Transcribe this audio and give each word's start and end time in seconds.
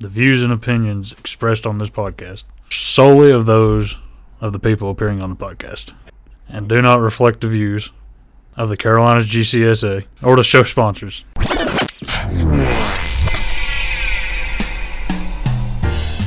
The 0.00 0.08
views 0.08 0.42
and 0.42 0.52
opinions 0.52 1.12
expressed 1.12 1.66
on 1.66 1.78
this 1.78 1.90
podcast 1.90 2.44
solely 2.70 3.32
of 3.32 3.46
those 3.46 3.96
of 4.40 4.52
the 4.52 4.58
people 4.60 4.90
appearing 4.90 5.20
on 5.20 5.30
the 5.30 5.36
podcast 5.36 5.92
and 6.48 6.68
do 6.68 6.80
not 6.80 7.00
reflect 7.00 7.40
the 7.40 7.48
views 7.48 7.90
of 8.56 8.68
the 8.68 8.76
Carolinas 8.76 9.26
GCSA 9.26 10.04
or 10.22 10.36
the 10.36 10.44
show 10.44 10.62
sponsors. 10.62 11.24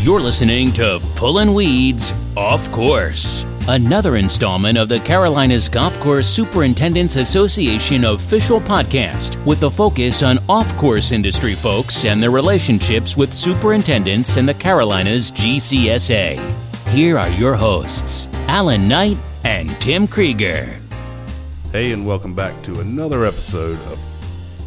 You're 0.01 0.19
listening 0.19 0.73
to 0.73 0.99
Pullin' 1.15 1.53
Weeds 1.53 2.13
Off 2.35 2.69
Course, 2.71 3.45
another 3.67 4.15
installment 4.17 4.77
of 4.77 4.89
the 4.89 4.99
Carolinas 5.01 5.69
Golf 5.69 5.99
Course 5.99 6.27
Superintendents 6.27 7.15
Association 7.15 8.05
official 8.05 8.59
podcast 8.59 9.43
with 9.45 9.63
a 9.63 9.69
focus 9.71 10.23
on 10.23 10.39
off 10.49 10.75
course 10.77 11.11
industry 11.11 11.55
folks 11.55 12.05
and 12.05 12.21
their 12.21 12.31
relationships 12.31 13.15
with 13.15 13.33
superintendents 13.33 14.37
and 14.37 14.47
the 14.47 14.53
Carolinas 14.53 15.31
GCSA. 15.31 16.37
Here 16.89 17.17
are 17.17 17.29
your 17.29 17.53
hosts, 17.55 18.27
Alan 18.47 18.87
Knight 18.87 19.17
and 19.43 19.69
Tim 19.79 20.07
Kreager. 20.07 20.77
Hey, 21.71 21.91
and 21.93 22.05
welcome 22.05 22.33
back 22.33 22.61
to 22.63 22.81
another 22.81 23.25
episode 23.25 23.79
of 23.91 23.99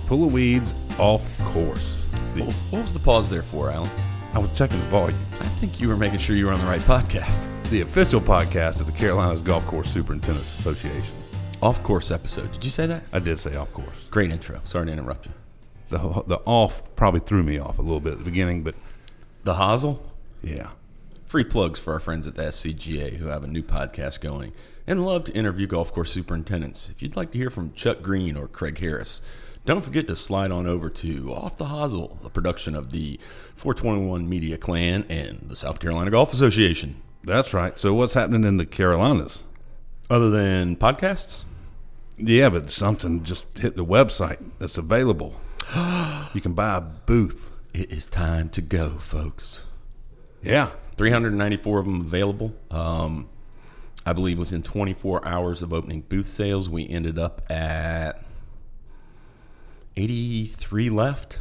Pull 0.07 0.29
Weeds 0.31 0.73
Off 0.99 1.23
Course. 1.41 2.07
The- 2.35 2.45
What 2.71 2.83
was 2.83 2.93
the 2.93 2.99
pause 3.01 3.29
there 3.29 3.43
for, 3.43 3.71
Alan? 3.71 3.91
I 4.33 4.39
was 4.39 4.51
checking 4.53 4.81
the 4.81 4.87
volume. 4.87 5.19
I 5.41 5.45
think 5.61 5.81
you 5.81 5.89
were 5.89 5.97
making 5.97 6.19
sure 6.19 6.35
you 6.35 6.47
were 6.47 6.53
on 6.53 6.61
the 6.61 6.67
right 6.67 6.81
podcast. 6.81 7.47
The 7.75 7.81
official 7.81 8.21
podcast 8.21 8.79
of 8.79 8.87
the 8.87 8.93
Carolinas 8.93 9.41
Golf 9.41 9.67
Course 9.67 9.91
Superintendents 9.91 10.61
Association. 10.61 11.17
Off 11.61 11.83
course 11.83 12.13
episode. 12.13 12.53
Did 12.53 12.65
you 12.65 12.71
say 12.71 12.87
that? 12.87 13.03
I 13.13 13.19
did 13.19 13.41
say 13.41 13.57
off 13.57 13.73
course. 13.73 14.07
Great 14.13 14.31
intro. 14.31 14.61
Sorry 14.65 14.87
to 14.87 14.93
interrupt 14.93 15.27
you. 15.27 15.33
The, 15.89 15.99
the 16.25 16.41
off 16.47 16.95
probably 16.95 17.19
threw 17.19 17.43
me 17.43 17.59
off 17.59 17.81
a 17.81 17.83
little 17.83 17.99
bit 17.99 18.13
at 18.13 18.19
the 18.19 18.25
beginning, 18.25 18.63
but 18.63 18.77
The 19.43 19.55
Hosel. 19.55 19.99
yeah. 20.41 20.71
Free 21.27 21.43
plugs 21.43 21.81
for 21.81 21.93
our 21.95 21.99
friends 21.99 22.29
at 22.29 22.37
the 22.37 22.45
SCGA 22.45 23.17
who 23.17 23.27
have 23.27 23.43
a 23.43 23.49
new 23.49 23.65
podcast 23.65 24.21
going 24.21 24.53
and 24.87 25.05
love 25.05 25.25
to 25.25 25.33
interview 25.33 25.67
golf 25.67 25.93
course 25.93 26.13
superintendents. 26.13 26.89
If 26.91 27.03
you'd 27.03 27.17
like 27.17 27.33
to 27.33 27.39
hear 27.39 27.51
from 27.51 27.73
Chuck 27.73 28.03
Green 28.03 28.37
or 28.37 28.47
Craig 28.47 28.79
Harris, 28.79 29.21
don't 29.67 29.85
forget 29.85 30.07
to 30.07 30.15
slide 30.15 30.53
on 30.53 30.69
over 30.69 30.91
to 30.91 31.35
Off 31.35 31.57
the 31.57 31.65
Hosel, 31.65 32.25
a 32.25 32.31
production 32.31 32.77
of 32.77 32.93
the 32.93 33.19
421 33.57 34.29
Media 34.29 34.59
Clan 34.59 35.05
and 35.09 35.47
the 35.49 35.57
South 35.57 35.81
Carolina 35.81 36.13
Golf 36.13 36.33
Association. 36.33 37.01
That's 37.25 37.55
right. 37.55 37.79
So 37.79 37.95
what's 37.95 38.15
happening 38.15 38.45
in 38.45 38.57
the 38.59 38.67
Carolinas? 38.67 39.43
Other 40.11 40.31
than 40.31 40.77
podcasts, 40.77 41.45
Yeah, 42.19 42.51
but 42.51 42.71
something 42.71 43.23
just 43.25 43.47
hit 43.57 43.77
the 43.77 43.85
website 43.85 44.39
that's 44.59 44.77
available. 44.79 45.41
you 46.35 46.41
can 46.41 46.53
buy 46.53 46.77
a 46.77 46.81
booth. 46.81 47.53
it 47.73 47.91
is 47.91 48.07
time 48.07 48.51
to 48.51 48.61
go, 48.61 48.99
folks. 48.99 49.65
Yeah. 50.43 50.71
394 50.99 51.79
of 51.81 51.87
them 51.87 52.01
available. 52.03 52.55
Um, 52.71 53.29
I 54.07 54.13
believe 54.13 54.39
within 54.39 54.63
24 54.63 55.27
hours 55.27 55.63
of 55.63 55.73
opening 55.73 56.03
booth 56.03 56.27
sales, 56.29 56.69
we 56.69 56.87
ended 56.89 57.19
up 57.19 57.51
at 57.51 58.23
83 59.97 60.91
left. 60.91 61.41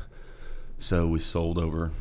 So 0.80 1.08
we 1.08 1.20
sold 1.20 1.58
over 1.58 1.92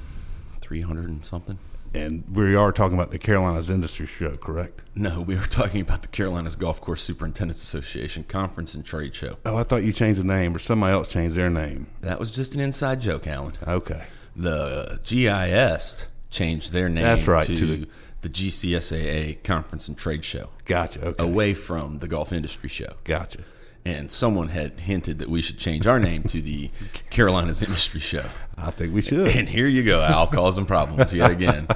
300 0.61 1.08
and 1.08 1.24
something. 1.27 1.58
And 1.94 2.24
we 2.34 2.54
are 2.54 2.72
talking 2.72 2.96
about 2.96 3.10
the 3.10 3.18
Carolinas 3.18 3.68
Industry 3.68 4.06
Show, 4.06 4.36
correct? 4.36 4.80
No, 4.94 5.20
we 5.20 5.36
are 5.36 5.46
talking 5.46 5.82
about 5.82 6.00
the 6.02 6.08
Carolinas 6.08 6.56
Golf 6.56 6.80
Course 6.80 7.02
Superintendents 7.02 7.62
Association 7.62 8.24
Conference 8.24 8.74
and 8.74 8.84
Trade 8.84 9.14
Show. 9.14 9.36
Oh, 9.44 9.56
I 9.58 9.62
thought 9.62 9.82
you 9.82 9.92
changed 9.92 10.18
the 10.20 10.24
name 10.24 10.56
or 10.56 10.58
somebody 10.58 10.92
else 10.94 11.08
changed 11.08 11.36
their 11.36 11.50
name. 11.50 11.88
That 12.00 12.18
was 12.18 12.30
just 12.30 12.54
an 12.54 12.60
inside 12.60 13.00
joke, 13.02 13.26
Alan. 13.26 13.54
Okay. 13.66 14.06
The 14.34 15.00
GIS 15.04 16.06
changed 16.30 16.72
their 16.72 16.88
name 16.88 17.04
That's 17.04 17.26
right, 17.26 17.46
to, 17.46 17.56
to 17.56 17.66
the- 17.66 17.88
the 18.22 18.28
GCSAA 18.30 19.42
Conference 19.42 19.88
and 19.88 19.98
Trade 19.98 20.24
Show, 20.24 20.50
Gotcha. 20.64 21.08
Okay. 21.08 21.22
away 21.24 21.54
from 21.54 21.98
the 21.98 22.06
Golf 22.06 22.32
Industry 22.32 22.68
Show. 22.68 22.94
Gotcha. 23.02 23.40
And 23.84 24.10
someone 24.10 24.48
had 24.48 24.80
hinted 24.80 25.18
that 25.18 25.28
we 25.28 25.42
should 25.42 25.58
change 25.58 25.86
our 25.86 25.98
name 25.98 26.22
to 26.24 26.40
the 26.40 26.70
Carolinas 27.10 27.62
Industry 27.62 28.00
Show. 28.00 28.24
I 28.56 28.70
think 28.70 28.94
we 28.94 29.02
should. 29.02 29.28
And 29.28 29.48
here 29.48 29.66
you 29.66 29.82
go, 29.82 30.00
Al, 30.02 30.26
causing 30.28 30.66
problems 30.74 31.12
yet 31.12 31.30
again. 31.32 31.66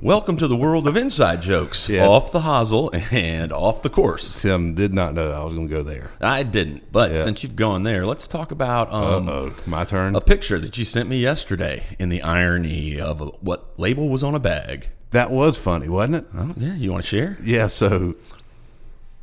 Welcome 0.00 0.36
to 0.36 0.46
the 0.46 0.54
world 0.54 0.86
of 0.86 0.96
inside 0.96 1.42
jokes, 1.42 1.88
Yeah. 1.88 2.06
off 2.06 2.30
the 2.30 2.42
hosel 2.42 2.90
and 3.12 3.52
off 3.52 3.82
the 3.82 3.90
course. 3.90 4.40
Tim 4.40 4.74
did 4.74 4.92
not 4.94 5.14
know 5.14 5.32
I 5.32 5.42
was 5.42 5.54
going 5.54 5.66
to 5.68 5.74
go 5.74 5.82
there. 5.82 6.10
I 6.20 6.44
didn't, 6.44 6.92
but 6.92 7.10
Yeah. 7.10 7.24
since 7.24 7.42
you've 7.42 7.56
gone 7.56 7.82
there, 7.82 8.06
let's 8.06 8.28
talk 8.28 8.52
about 8.52 8.92
um, 8.92 9.54
my 9.66 9.84
turn. 9.84 10.14
a 10.14 10.20
picture 10.20 10.58
that 10.58 10.78
you 10.78 10.84
sent 10.84 11.08
me 11.08 11.18
yesterday 11.18 11.84
in 11.98 12.08
the 12.08 12.22
irony 12.22 13.00
of 13.00 13.20
what 13.40 13.78
label 13.78 14.08
was 14.08 14.22
on 14.22 14.34
a 14.34 14.40
bag. 14.40 14.88
That 15.10 15.30
was 15.32 15.56
funny, 15.58 15.88
wasn't 15.88 16.16
it? 16.16 16.26
Oh, 16.36 16.52
yeah, 16.56 16.74
you 16.74 16.92
want 16.92 17.02
to 17.02 17.08
share? 17.08 17.36
Yeah. 17.42 17.66
So 17.68 18.14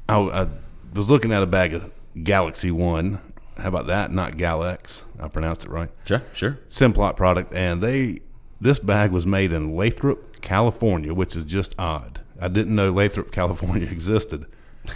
I, 0.10 0.18
I 0.20 0.48
was 0.94 1.10
looking 1.10 1.32
at 1.32 1.44
a 1.44 1.48
bag 1.48 1.74
of 1.76 1.92
Galaxy 2.24 2.72
One. 2.72 3.20
How 3.58 3.70
about 3.70 3.88
that? 3.88 4.12
Not 4.12 4.34
Galex. 4.34 5.04
I 5.20 5.28
pronounced 5.30 5.64
it 5.64 5.70
right. 5.70 5.90
Sure, 6.06 6.22
sure. 6.34 6.60
Simplot 6.70 7.16
product, 7.16 7.54
and 7.54 7.82
they 7.82 8.20
this 8.60 8.80
bag 8.80 9.12
was 9.12 9.26
made 9.26 9.52
in 9.52 9.76
Lathrop, 9.76 10.42
California, 10.42 11.14
which 11.14 11.36
is 11.36 11.46
just 11.46 11.76
odd. 11.80 12.22
I 12.42 12.48
didn't 12.50 12.76
know 12.76 12.92
Lathrop, 12.92 13.32
California 13.42 13.88
existed. 13.88 14.46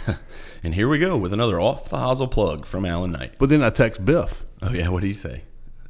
And 0.62 0.74
here 0.74 0.90
we 0.90 0.98
go 0.98 1.16
with 1.16 1.32
another 1.32 1.58
off 1.58 1.88
the 1.88 1.96
hosel 1.96 2.30
plug 2.30 2.66
from 2.66 2.84
Alan 2.84 3.12
Knight. 3.12 3.32
But 3.38 3.48
then 3.48 3.62
I 3.62 3.70
text 3.70 4.04
Biff. 4.04 4.44
Oh 4.60 4.70
yeah, 4.70 4.90
what 4.90 5.00
do 5.00 5.08
you 5.08 5.14
say? 5.14 5.44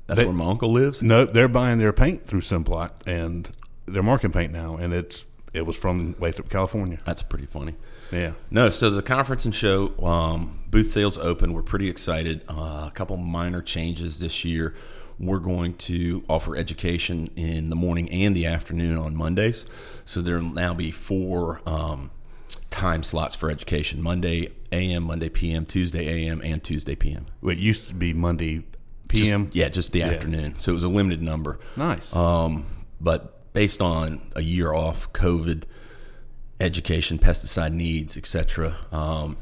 That's 0.07 0.21
They- 0.21 0.25
where 0.27 0.33
my 0.35 0.47
uncle 0.47 0.71
lives. 0.71 1.03
No, 1.03 1.25
they're 1.25 1.49
buying 1.49 1.79
their 1.81 1.93
paint 1.93 2.25
through 2.25 2.43
Simplot, 2.43 2.93
and 3.05 3.51
they're 3.87 4.01
marking 4.05 4.31
paint 4.31 4.53
now, 4.53 4.77
and 4.77 4.93
it's 4.95 5.25
it 5.53 5.67
was 5.67 5.75
from 5.77 6.15
Lathrop, 6.21 6.49
California. 6.51 7.01
That's 7.05 7.23
pretty 7.23 7.47
funny. 7.47 7.75
Yeah. 8.13 8.33
No, 8.51 8.71
so 8.71 8.91
the 8.91 9.03
conference 9.03 9.45
and 9.45 9.55
show 9.55 9.97
um, 10.05 10.61
booth 10.71 10.91
sales 10.91 11.17
open. 11.19 11.53
We're 11.53 11.63
pretty 11.63 11.89
excited. 11.89 12.43
Uh, 12.49 12.85
a 12.89 12.93
couple 12.95 13.17
minor 13.17 13.63
changes 13.63 14.19
this 14.19 14.45
year. 14.45 14.75
We're 15.19 15.39
going 15.39 15.75
to 15.75 16.25
offer 16.29 16.57
education 16.57 17.29
in 17.37 17.69
the 17.71 17.77
morning 17.77 18.09
and 18.11 18.35
the 18.35 18.47
afternoon 18.47 18.97
on 18.97 19.15
Mondays. 19.15 19.67
So 20.05 20.23
there'll 20.23 20.43
now 20.43 20.73
be 20.75 20.91
four 20.91 21.61
um, 21.67 22.11
time 22.71 23.03
slots 23.03 23.35
for 23.35 23.51
education: 23.51 24.03
Monday 24.03 24.49
AM, 24.73 25.03
Monday 25.05 25.29
PM, 25.29 25.67
Tuesday 25.67 26.07
AM, 26.27 26.41
and 26.43 26.63
Tuesday 26.65 26.95
PM. 26.95 27.27
It 27.43 27.59
used 27.59 27.89
to 27.89 27.95
be 27.95 28.15
Monday 28.15 28.59
Just- 28.59 28.69
PM. 29.09 29.51
yeah, 29.53 29.69
just 29.69 29.93
the 29.93 30.03
afternoon. 30.03 30.59
So 30.59 30.73
it 30.73 30.75
was 30.75 30.85
a 30.85 30.89
limited 30.89 31.21
number. 31.23 31.59
Nice. 31.77 32.15
Um, 32.17 32.65
but 33.01 33.53
based 33.53 33.83
on 33.83 34.21
a 34.35 34.43
year 34.43 34.73
off, 34.73 35.13
COVID, 35.13 35.65
education, 36.61 37.19
pesticide 37.19 37.73
needs, 37.73 38.17
etc., 38.17 38.77
um, 38.93 39.37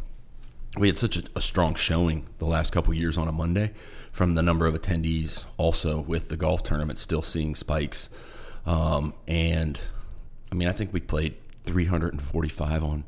we 0.76 0.86
had 0.86 0.98
such 0.98 1.16
a, 1.16 1.22
a 1.34 1.40
strong 1.40 1.74
showing 1.74 2.26
the 2.38 2.44
last 2.44 2.72
couple 2.72 2.94
years 2.94 3.18
on 3.18 3.26
a 3.26 3.32
Monday 3.32 3.72
from 4.12 4.34
the 4.34 4.42
number 4.42 4.66
of 4.66 4.74
attendees. 4.74 5.44
Also, 5.56 6.00
with 6.00 6.28
the 6.28 6.36
golf 6.36 6.62
tournament 6.62 6.98
still 6.98 7.22
seeing 7.22 7.54
spikes, 7.54 8.08
um, 8.64 9.14
and 9.26 9.80
I 10.52 10.54
mean, 10.54 10.68
I 10.68 10.72
think 10.72 10.92
we 10.92 11.00
played 11.00 11.34
345 11.64 12.84
on 12.84 13.04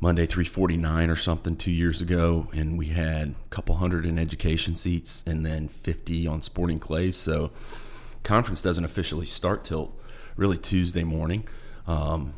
Monday, 0.00 0.26
349 0.26 1.10
or 1.10 1.16
something 1.16 1.56
two 1.56 1.70
years 1.70 2.00
ago, 2.00 2.48
and 2.52 2.78
we 2.78 2.86
had 2.86 3.28
a 3.28 3.48
couple 3.50 3.76
hundred 3.76 4.06
in 4.06 4.18
education 4.18 4.74
seats, 4.74 5.22
and 5.26 5.44
then 5.44 5.68
50 5.68 6.26
on 6.26 6.42
sporting 6.42 6.78
clays. 6.78 7.16
So, 7.16 7.50
conference 8.22 8.62
doesn't 8.62 8.84
officially 8.84 9.26
start 9.26 9.64
till 9.64 9.94
really 10.36 10.58
Tuesday 10.58 11.04
morning. 11.04 11.46
Um, 11.86 12.34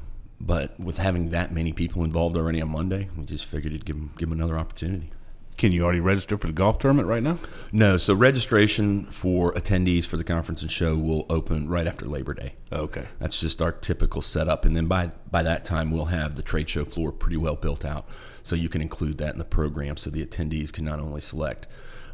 but 0.47 0.79
with 0.79 0.99
having 0.99 1.31
that 1.31 1.53
many 1.53 1.73
people 1.73 2.05
involved 2.05 2.37
already 2.37 2.61
on 2.61 2.69
Monday, 2.71 3.09
we 3.17 3.25
just 3.25 3.45
figured 3.47 3.73
it'd 3.73 3.87
give 3.87 3.97
them, 3.97 4.11
give 4.19 4.29
them 4.29 4.39
another 4.39 4.59
opportunity. 4.59 5.11
Can 5.57 5.71
you 5.71 5.85
already 5.85 6.01
register 6.01 6.37
for 6.37 6.49
the 6.49 6.53
golf 6.53 6.81
tournament 6.81 7.07
right 7.07 7.23
now? 7.23 7.39
No, 7.71 7.97
so 7.97 8.13
registration 8.13 9.05
for 9.07 9.53
attendees 9.55 10.05
for 10.05 10.17
the 10.17 10.25
conference 10.25 10.63
and 10.63 10.71
show 10.71 10.97
will 10.97 11.27
open 11.31 11.69
right 11.69 11.87
after 11.87 12.07
Labor 12.07 12.35
Day. 12.35 12.55
Okay. 12.73 13.07
That's 13.21 13.39
just 13.39 13.63
our 13.63 13.71
typical 13.71 14.21
setup, 14.21 14.65
and 14.65 14.77
then 14.77 14.87
by 14.87 15.13
by 15.31 15.45
that 15.45 15.65
time 15.65 15.93
we'll 15.93 16.07
have 16.07 16.35
the 16.35 16.43
trade 16.43 16.69
show 16.69 16.85
floor 16.85 17.13
pretty 17.13 17.37
well 17.37 17.55
built 17.55 17.85
out, 17.85 18.05
so 18.43 18.57
you 18.57 18.69
can 18.69 18.83
include 18.83 19.17
that 19.19 19.33
in 19.33 19.39
the 19.39 19.45
program, 19.45 19.97
so 19.97 20.11
the 20.11 20.27
attendees 20.27 20.73
can 20.73 20.85
not 20.85 20.99
only 20.99 21.21
select 21.21 21.69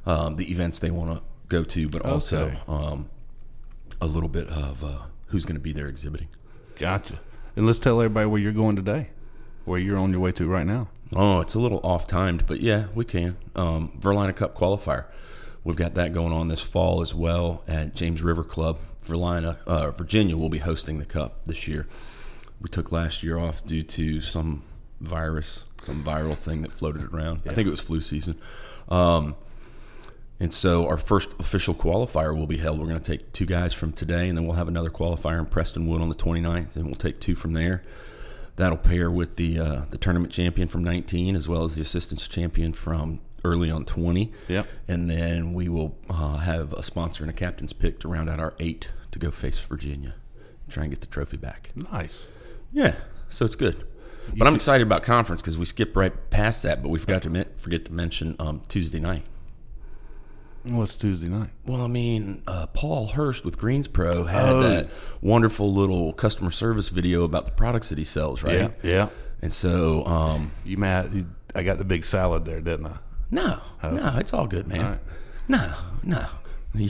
um, 0.05 0.37
the 0.37 0.51
events 0.53 0.79
they 0.79 0.91
want 0.91 1.11
to 1.17 1.23
go 1.49 1.65
to, 1.65 1.89
but 1.89 2.03
also 2.03 2.45
Okay. 2.49 2.59
um, 2.69 3.09
a 4.03 4.07
little 4.07 4.29
bit 4.29 4.49
of 4.49 4.85
uh, 4.85 4.99
who's 5.29 5.47
going 5.47 5.57
to 5.57 5.61
be 5.63 5.73
there 5.73 5.89
exhibiting. 5.89 6.29
Gotcha. 6.77 7.21
And 7.57 7.67
let's 7.67 7.79
tell 7.79 8.01
everybody 8.01 8.27
where 8.27 8.41
you're 8.41 8.53
going 8.53 8.77
today, 8.77 9.11
where 9.65 9.79
you're 9.79 9.99
on 9.99 10.13
your 10.13 10.21
way 10.21 10.33
to 10.33 10.47
right 10.47 10.67
now. 10.67 10.89
Oh, 11.13 11.41
it's 11.41 11.55
a 11.55 11.59
little 11.59 11.81
off 11.83 12.07
timed, 12.07 12.47
but 12.47 12.61
yeah, 12.61 12.87
we 12.95 13.05
can. 13.05 13.37
Um, 13.57 13.93
Virlina 14.01 14.35
Cup 14.35 14.57
qualifier. 14.57 15.07
We've 15.65 15.77
got 15.77 15.95
that 15.95 16.13
going 16.13 16.33
on 16.33 16.49
this 16.49 16.61
fall 16.61 17.03
as 17.03 17.15
well 17.15 17.65
at 17.67 17.95
James 17.95 18.23
River 18.23 18.45
Club. 18.45 18.79
Virlina, 19.05 19.59
uh, 19.67 19.91
Virginia 19.91 20.37
will 20.37 20.49
be 20.49 20.59
hosting 20.59 20.99
the 20.99 21.05
cup 21.05 21.45
this 21.47 21.67
year. 21.67 21.87
We 22.61 22.69
took 22.69 22.93
last 22.93 23.23
year 23.23 23.39
off 23.39 23.65
due 23.65 23.83
to 23.83 24.21
some 24.21 24.63
virus, 25.01 25.65
some 25.83 26.05
viral 26.05 26.37
thing 26.37 26.63
that 26.63 26.73
floated 26.73 27.13
around. 27.13 27.43
I 27.47 27.55
think 27.55 27.67
it 27.67 27.71
was 27.71 27.81
flu 27.81 28.01
season. 28.01 28.39
Um, 28.89 29.35
And 30.41 30.55
so 30.55 30.89
our 30.89 30.97
first 30.97 31.31
official 31.39 31.75
qualifier 31.75 32.35
will 32.35 32.47
be 32.47 32.57
held. 32.57 32.81
We're 32.81 32.87
going 32.87 33.01
to 33.01 33.11
take 33.11 33.33
two 33.35 33.45
guys 33.45 33.75
from 33.75 33.93
today, 33.93 34.27
and 34.27 34.39
then 34.39 34.47
we'll 34.47 34.57
have 34.57 34.69
another 34.69 34.89
qualifier 34.89 35.39
in 35.39 35.47
Prestonwood 35.47 36.01
on 36.01 36.09
the 36.09 36.15
29th, 36.15 36.77
and 36.77 36.87
we'll 36.87 36.95
take 36.95 37.21
two 37.21 37.35
from 37.37 37.53
there. 37.53 37.83
That'll 38.57 38.79
pair 38.79 39.11
with 39.11 39.37
the 39.37 39.59
uh, 39.59 39.83
the 39.91 39.99
tournament 39.99 40.33
champion 40.33 40.67
from 40.69 40.83
19, 40.83 41.37
as 41.37 41.47
well 41.49 41.65
as 41.65 41.75
the 41.75 41.83
assistance 41.83 42.27
champion 42.27 42.73
from 42.73 43.21
early 43.45 43.71
on 43.71 43.85
20. 43.85 44.33
Yep. 44.49 44.67
And 44.89 45.11
then 45.11 45.53
we 45.53 45.69
will 45.69 45.97
uh, 46.09 46.39
have 46.39 46.73
a 46.73 46.83
sponsor 46.83 47.23
and 47.23 47.31
a 47.31 47.35
captain's 47.35 47.73
pick 47.73 48.01
to 48.01 48.09
round 48.09 48.29
out 48.29 48.41
our 48.41 48.55
eight 48.59 48.89
to 49.13 49.19
go 49.19 49.31
face 49.31 49.59
Virginia, 49.59 50.15
try 50.69 50.85
and 50.85 50.93
get 50.93 51.01
the 51.01 51.07
trophy 51.07 51.37
back. 51.37 51.71
Nice. 51.75 52.29
Yeah, 52.73 52.97
so 53.29 53.45
it's 53.45 53.57
good. 53.57 53.87
But 54.37 54.47
I'm 54.47 54.55
excited 54.55 54.87
about 54.87 55.03
conference 55.03 55.43
because 55.43 55.59
we 55.59 55.65
skipped 55.65 55.97
right 55.97 56.13
past 56.31 56.63
that, 56.63 56.83
but 56.83 56.89
we 56.89 56.99
forgot 56.99 57.23
to 57.23 57.47
forget 57.57 57.85
to 57.87 57.93
mention 57.93 58.37
um, 58.39 58.63
Tuesday 58.69 59.01
night. 59.01 59.25
What's 60.65 60.95
Tuesday 60.97 61.29
night? 61.29 61.51
Well, 61.67 61.81
I 61.83 61.87
mean, 61.87 62.43
uh, 62.47 62.67
Paul 62.67 63.09
Hurst 63.09 63.45
with 63.47 63.57
Greens 63.57 63.89
Pro 63.89 64.25
had 64.25 64.49
Oh. 64.51 64.61
that 64.63 64.91
wonderful 65.23 65.73
little 65.73 66.13
customer 66.13 66.51
service 66.51 66.91
video 66.91 67.25
about 67.25 67.47
the 67.47 67.53
products 67.53 67.89
that 67.89 67.97
he 67.99 68.05
sells, 68.05 68.43
right? 68.43 68.55
Yeah. 68.55 68.69
Yeah. 68.83 69.09
And 69.41 69.53
so, 69.55 70.05
um, 70.05 70.53
You 70.65 70.77
mad? 70.77 71.27
I 71.55 71.63
got 71.63 71.79
the 71.79 71.85
big 71.85 72.05
salad 72.05 72.45
there, 72.45 72.61
didn't 72.61 72.87
I? 72.87 72.99
no, 73.31 73.59
no, 73.83 74.17
it's 74.19 74.35
all 74.35 74.47
good, 74.47 74.67
man. 74.69 74.81
All 74.81 74.91
right. 74.91 75.01
No, 75.49 75.73
no. 76.03 76.27
No, 76.73 76.89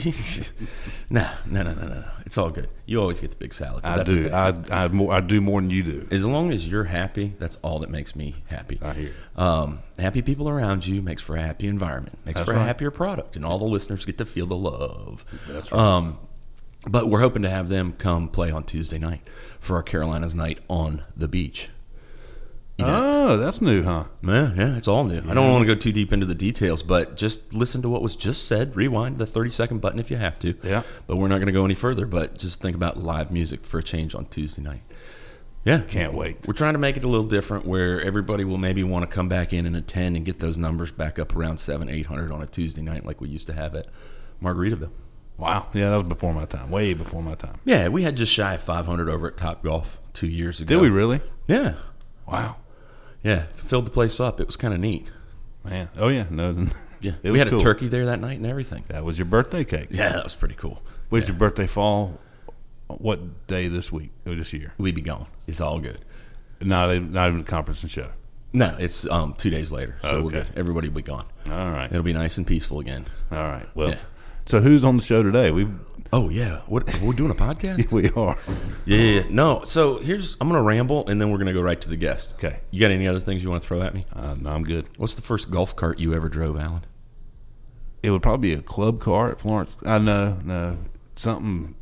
no, 1.09 1.63
no, 1.63 1.73
no, 1.73 1.87
no. 1.87 2.03
It's 2.25 2.37
all 2.37 2.49
good. 2.51 2.69
You 2.85 3.01
always 3.01 3.19
get 3.19 3.31
the 3.31 3.35
big 3.37 3.53
salad. 3.53 3.83
I 3.83 4.03
do. 4.03 4.27
okay. 4.27 4.33
I 4.71 4.83
I 4.83 4.87
more. 4.89 5.11
I 5.13 5.21
do 5.21 5.41
more 5.41 5.59
than 5.59 5.69
you 5.71 5.81
do. 5.83 6.07
As 6.11 6.25
long 6.25 6.51
as 6.51 6.67
you're 6.67 6.83
happy, 6.83 7.33
that's 7.39 7.55
all 7.63 7.79
that 7.79 7.89
makes 7.89 8.15
me 8.15 8.35
happy. 8.47 8.79
I 8.81 8.93
hear. 8.93 9.13
Um, 9.35 9.79
happy 9.97 10.21
people 10.21 10.47
around 10.47 10.85
you 10.85 11.01
makes 11.01 11.21
for 11.23 11.35
a 11.35 11.41
happy 11.41 11.67
environment, 11.67 12.19
makes 12.25 12.35
That's 12.37 12.45
for 12.45 12.53
right. 12.53 12.61
a 12.61 12.65
happier 12.65 12.91
product, 12.91 13.35
and 13.35 13.43
all 13.43 13.57
the 13.57 13.65
listeners 13.65 14.05
get 14.05 14.17
to 14.19 14.25
feel 14.25 14.45
the 14.45 14.55
love. 14.55 15.25
That's 15.47 15.71
right. 15.71 15.81
Um, 15.81 16.19
but 16.87 17.09
we're 17.09 17.21
hoping 17.21 17.41
to 17.43 17.49
have 17.49 17.69
them 17.69 17.93
come 17.93 18.27
play 18.27 18.51
on 18.51 18.63
Tuesday 18.63 18.97
night 18.99 19.27
for 19.59 19.75
our 19.77 19.83
Carolinas 19.83 20.35
night 20.35 20.59
on 20.69 21.03
the 21.15 21.27
beach. 21.27 21.69
Event. 22.81 23.03
Oh, 23.03 23.37
that's 23.37 23.61
new, 23.61 23.83
huh? 23.83 24.05
Yeah, 24.23 24.53
yeah, 24.55 24.77
it's 24.77 24.87
all 24.87 25.03
new. 25.03 25.21
I 25.27 25.33
don't 25.33 25.51
want 25.51 25.61
to 25.65 25.73
go 25.73 25.79
too 25.79 25.91
deep 25.91 26.11
into 26.11 26.25
the 26.25 26.35
details, 26.35 26.83
but 26.83 27.15
just 27.15 27.53
listen 27.53 27.81
to 27.81 27.89
what 27.89 28.01
was 28.01 28.15
just 28.15 28.47
said. 28.47 28.75
Rewind 28.75 29.17
the 29.17 29.25
30 29.25 29.49
second 29.51 29.81
button 29.81 29.99
if 29.99 30.11
you 30.11 30.17
have 30.17 30.39
to. 30.39 30.55
Yeah. 30.63 30.83
But 31.07 31.17
we're 31.17 31.27
not 31.27 31.37
going 31.37 31.47
to 31.47 31.53
go 31.53 31.65
any 31.65 31.73
further, 31.73 32.05
but 32.05 32.37
just 32.37 32.61
think 32.61 32.75
about 32.75 32.97
live 32.97 33.31
music 33.31 33.65
for 33.65 33.79
a 33.79 33.83
change 33.83 34.13
on 34.15 34.25
Tuesday 34.25 34.61
night. 34.61 34.81
Yeah. 35.63 35.81
Can't 35.81 36.13
wait. 36.13 36.47
We're 36.47 36.53
trying 36.53 36.73
to 36.73 36.79
make 36.79 36.97
it 36.97 37.03
a 37.03 37.07
little 37.07 37.27
different 37.27 37.65
where 37.65 38.01
everybody 38.01 38.43
will 38.43 38.57
maybe 38.57 38.83
want 38.83 39.07
to 39.07 39.11
come 39.13 39.29
back 39.29 39.53
in 39.53 39.65
and 39.65 39.75
attend 39.75 40.15
and 40.15 40.25
get 40.25 40.39
those 40.39 40.57
numbers 40.57 40.91
back 40.91 41.19
up 41.19 41.35
around 41.35 41.59
seven, 41.59 41.87
800 41.87 42.31
on 42.31 42.41
a 42.41 42.47
Tuesday 42.47 42.81
night 42.81 43.05
like 43.05 43.21
we 43.21 43.29
used 43.29 43.47
to 43.47 43.53
have 43.53 43.75
at 43.75 43.87
Margaritaville. 44.41 44.91
Wow. 45.37 45.69
Yeah, 45.73 45.89
that 45.89 45.95
was 45.95 46.07
before 46.07 46.33
my 46.33 46.45
time. 46.45 46.69
Way 46.69 46.93
before 46.93 47.23
my 47.23 47.35
time. 47.35 47.59
Yeah, 47.65 47.87
we 47.87 48.03
had 48.03 48.15
just 48.15 48.31
shy 48.31 48.55
of 48.55 48.61
500 48.61 49.09
over 49.09 49.27
at 49.27 49.37
Top 49.37 49.63
Golf 49.63 49.99
two 50.13 50.27
years 50.27 50.59
ago. 50.59 50.75
Did 50.75 50.81
we 50.81 50.89
really? 50.89 51.21
Yeah. 51.47 51.75
Wow. 52.27 52.57
Yeah. 53.23 53.43
Filled 53.55 53.85
the 53.85 53.91
place 53.91 54.19
up. 54.19 54.39
It 54.39 54.47
was 54.47 54.55
kind 54.57 54.73
of 54.73 54.79
neat. 54.79 55.07
Man. 55.63 55.89
Oh 55.97 56.07
yeah. 56.09 56.25
No. 56.29 56.67
Yeah. 57.03 57.13
We 57.23 57.39
had 57.39 57.49
cool. 57.49 57.59
a 57.59 57.63
turkey 57.63 57.87
there 57.87 58.05
that 58.05 58.19
night 58.19 58.37
and 58.37 58.45
everything. 58.45 58.83
That 58.89 59.03
was 59.03 59.17
your 59.17 59.25
birthday 59.25 59.63
cake. 59.63 59.87
Yeah, 59.89 60.09
that 60.09 60.23
was 60.23 60.35
pretty 60.35 60.53
cool. 60.53 60.83
When's 61.09 61.27
your 61.27 61.35
birthday 61.35 61.65
fall? 61.65 62.19
What 62.89 63.47
day 63.47 63.67
this 63.69 63.91
week 63.91 64.11
or 64.27 64.35
this 64.35 64.53
year? 64.53 64.75
We'd 64.77 64.93
be 64.93 65.01
gone. 65.01 65.25
It's 65.47 65.59
all 65.59 65.79
good. 65.79 66.05
Not 66.61 66.91
even, 66.93 67.11
not 67.11 67.29
even 67.29 67.41
a 67.41 67.43
conference 67.43 67.81
and 67.81 67.89
show. 67.91 68.11
No, 68.53 68.75
it's 68.77 69.07
um, 69.07 69.33
two 69.35 69.49
days 69.49 69.71
later, 69.71 69.95
so 70.03 70.21
we're 70.21 70.27
Okay. 70.27 70.47
good. 70.47 70.47
Everybody 70.55 70.89
will 70.89 70.97
be 70.97 71.01
gone. 71.01 71.25
All 71.47 71.71
right. 71.71 71.89
It'll 71.89 72.03
be 72.03 72.13
nice 72.13 72.37
and 72.37 72.45
peaceful 72.45 72.79
again. 72.79 73.07
All 73.31 73.39
right. 73.47 73.65
Well, 73.73 73.89
Yeah. 73.89 73.99
so 74.45 74.59
who's 74.59 74.83
on 74.85 74.97
the 74.97 75.03
show 75.03 75.23
today? 75.23 75.49
We 75.49 75.67
Oh 76.13 76.29
yeah, 76.29 76.61
what 76.67 76.83
we're 77.01 77.13
doing 77.13 77.31
a 77.31 77.35
podcast? 77.35 77.89
we 77.91 78.09
are. 78.11 78.37
yeah, 78.85 78.97
yeah. 78.97 79.23
No, 79.29 79.63
so 79.63 79.99
here's 79.99 80.35
I'm 80.41 80.49
gonna 80.49 80.61
ramble 80.61 81.07
and 81.07 81.21
then 81.21 81.31
we're 81.31 81.37
gonna 81.37 81.53
go 81.53 81.61
right 81.61 81.79
to 81.79 81.87
the 81.87 81.95
guest. 81.95 82.33
Okay. 82.33 82.59
You 82.69 82.81
got 82.81 82.91
any 82.91 83.07
other 83.07 83.21
things 83.21 83.41
you 83.41 83.49
want 83.49 83.63
to 83.63 83.67
throw 83.67 83.81
at 83.81 83.93
me? 83.93 84.05
Uh, 84.13 84.35
no, 84.39 84.49
I'm 84.49 84.63
good. 84.63 84.87
What's 84.97 85.13
the 85.13 85.21
first 85.21 85.49
golf 85.49 85.75
cart 85.75 85.99
you 85.99 86.13
ever 86.13 86.27
drove, 86.27 86.59
Alan? 86.59 86.83
It 88.03 88.09
would 88.11 88.21
probably 88.21 88.49
be 88.49 88.59
a 88.59 88.61
club 88.61 88.99
car 88.99 89.31
at 89.31 89.39
Florence. 89.39 89.77
I 89.85 89.99
know, 89.99 90.39
no, 90.43 90.79
something, 91.15 91.75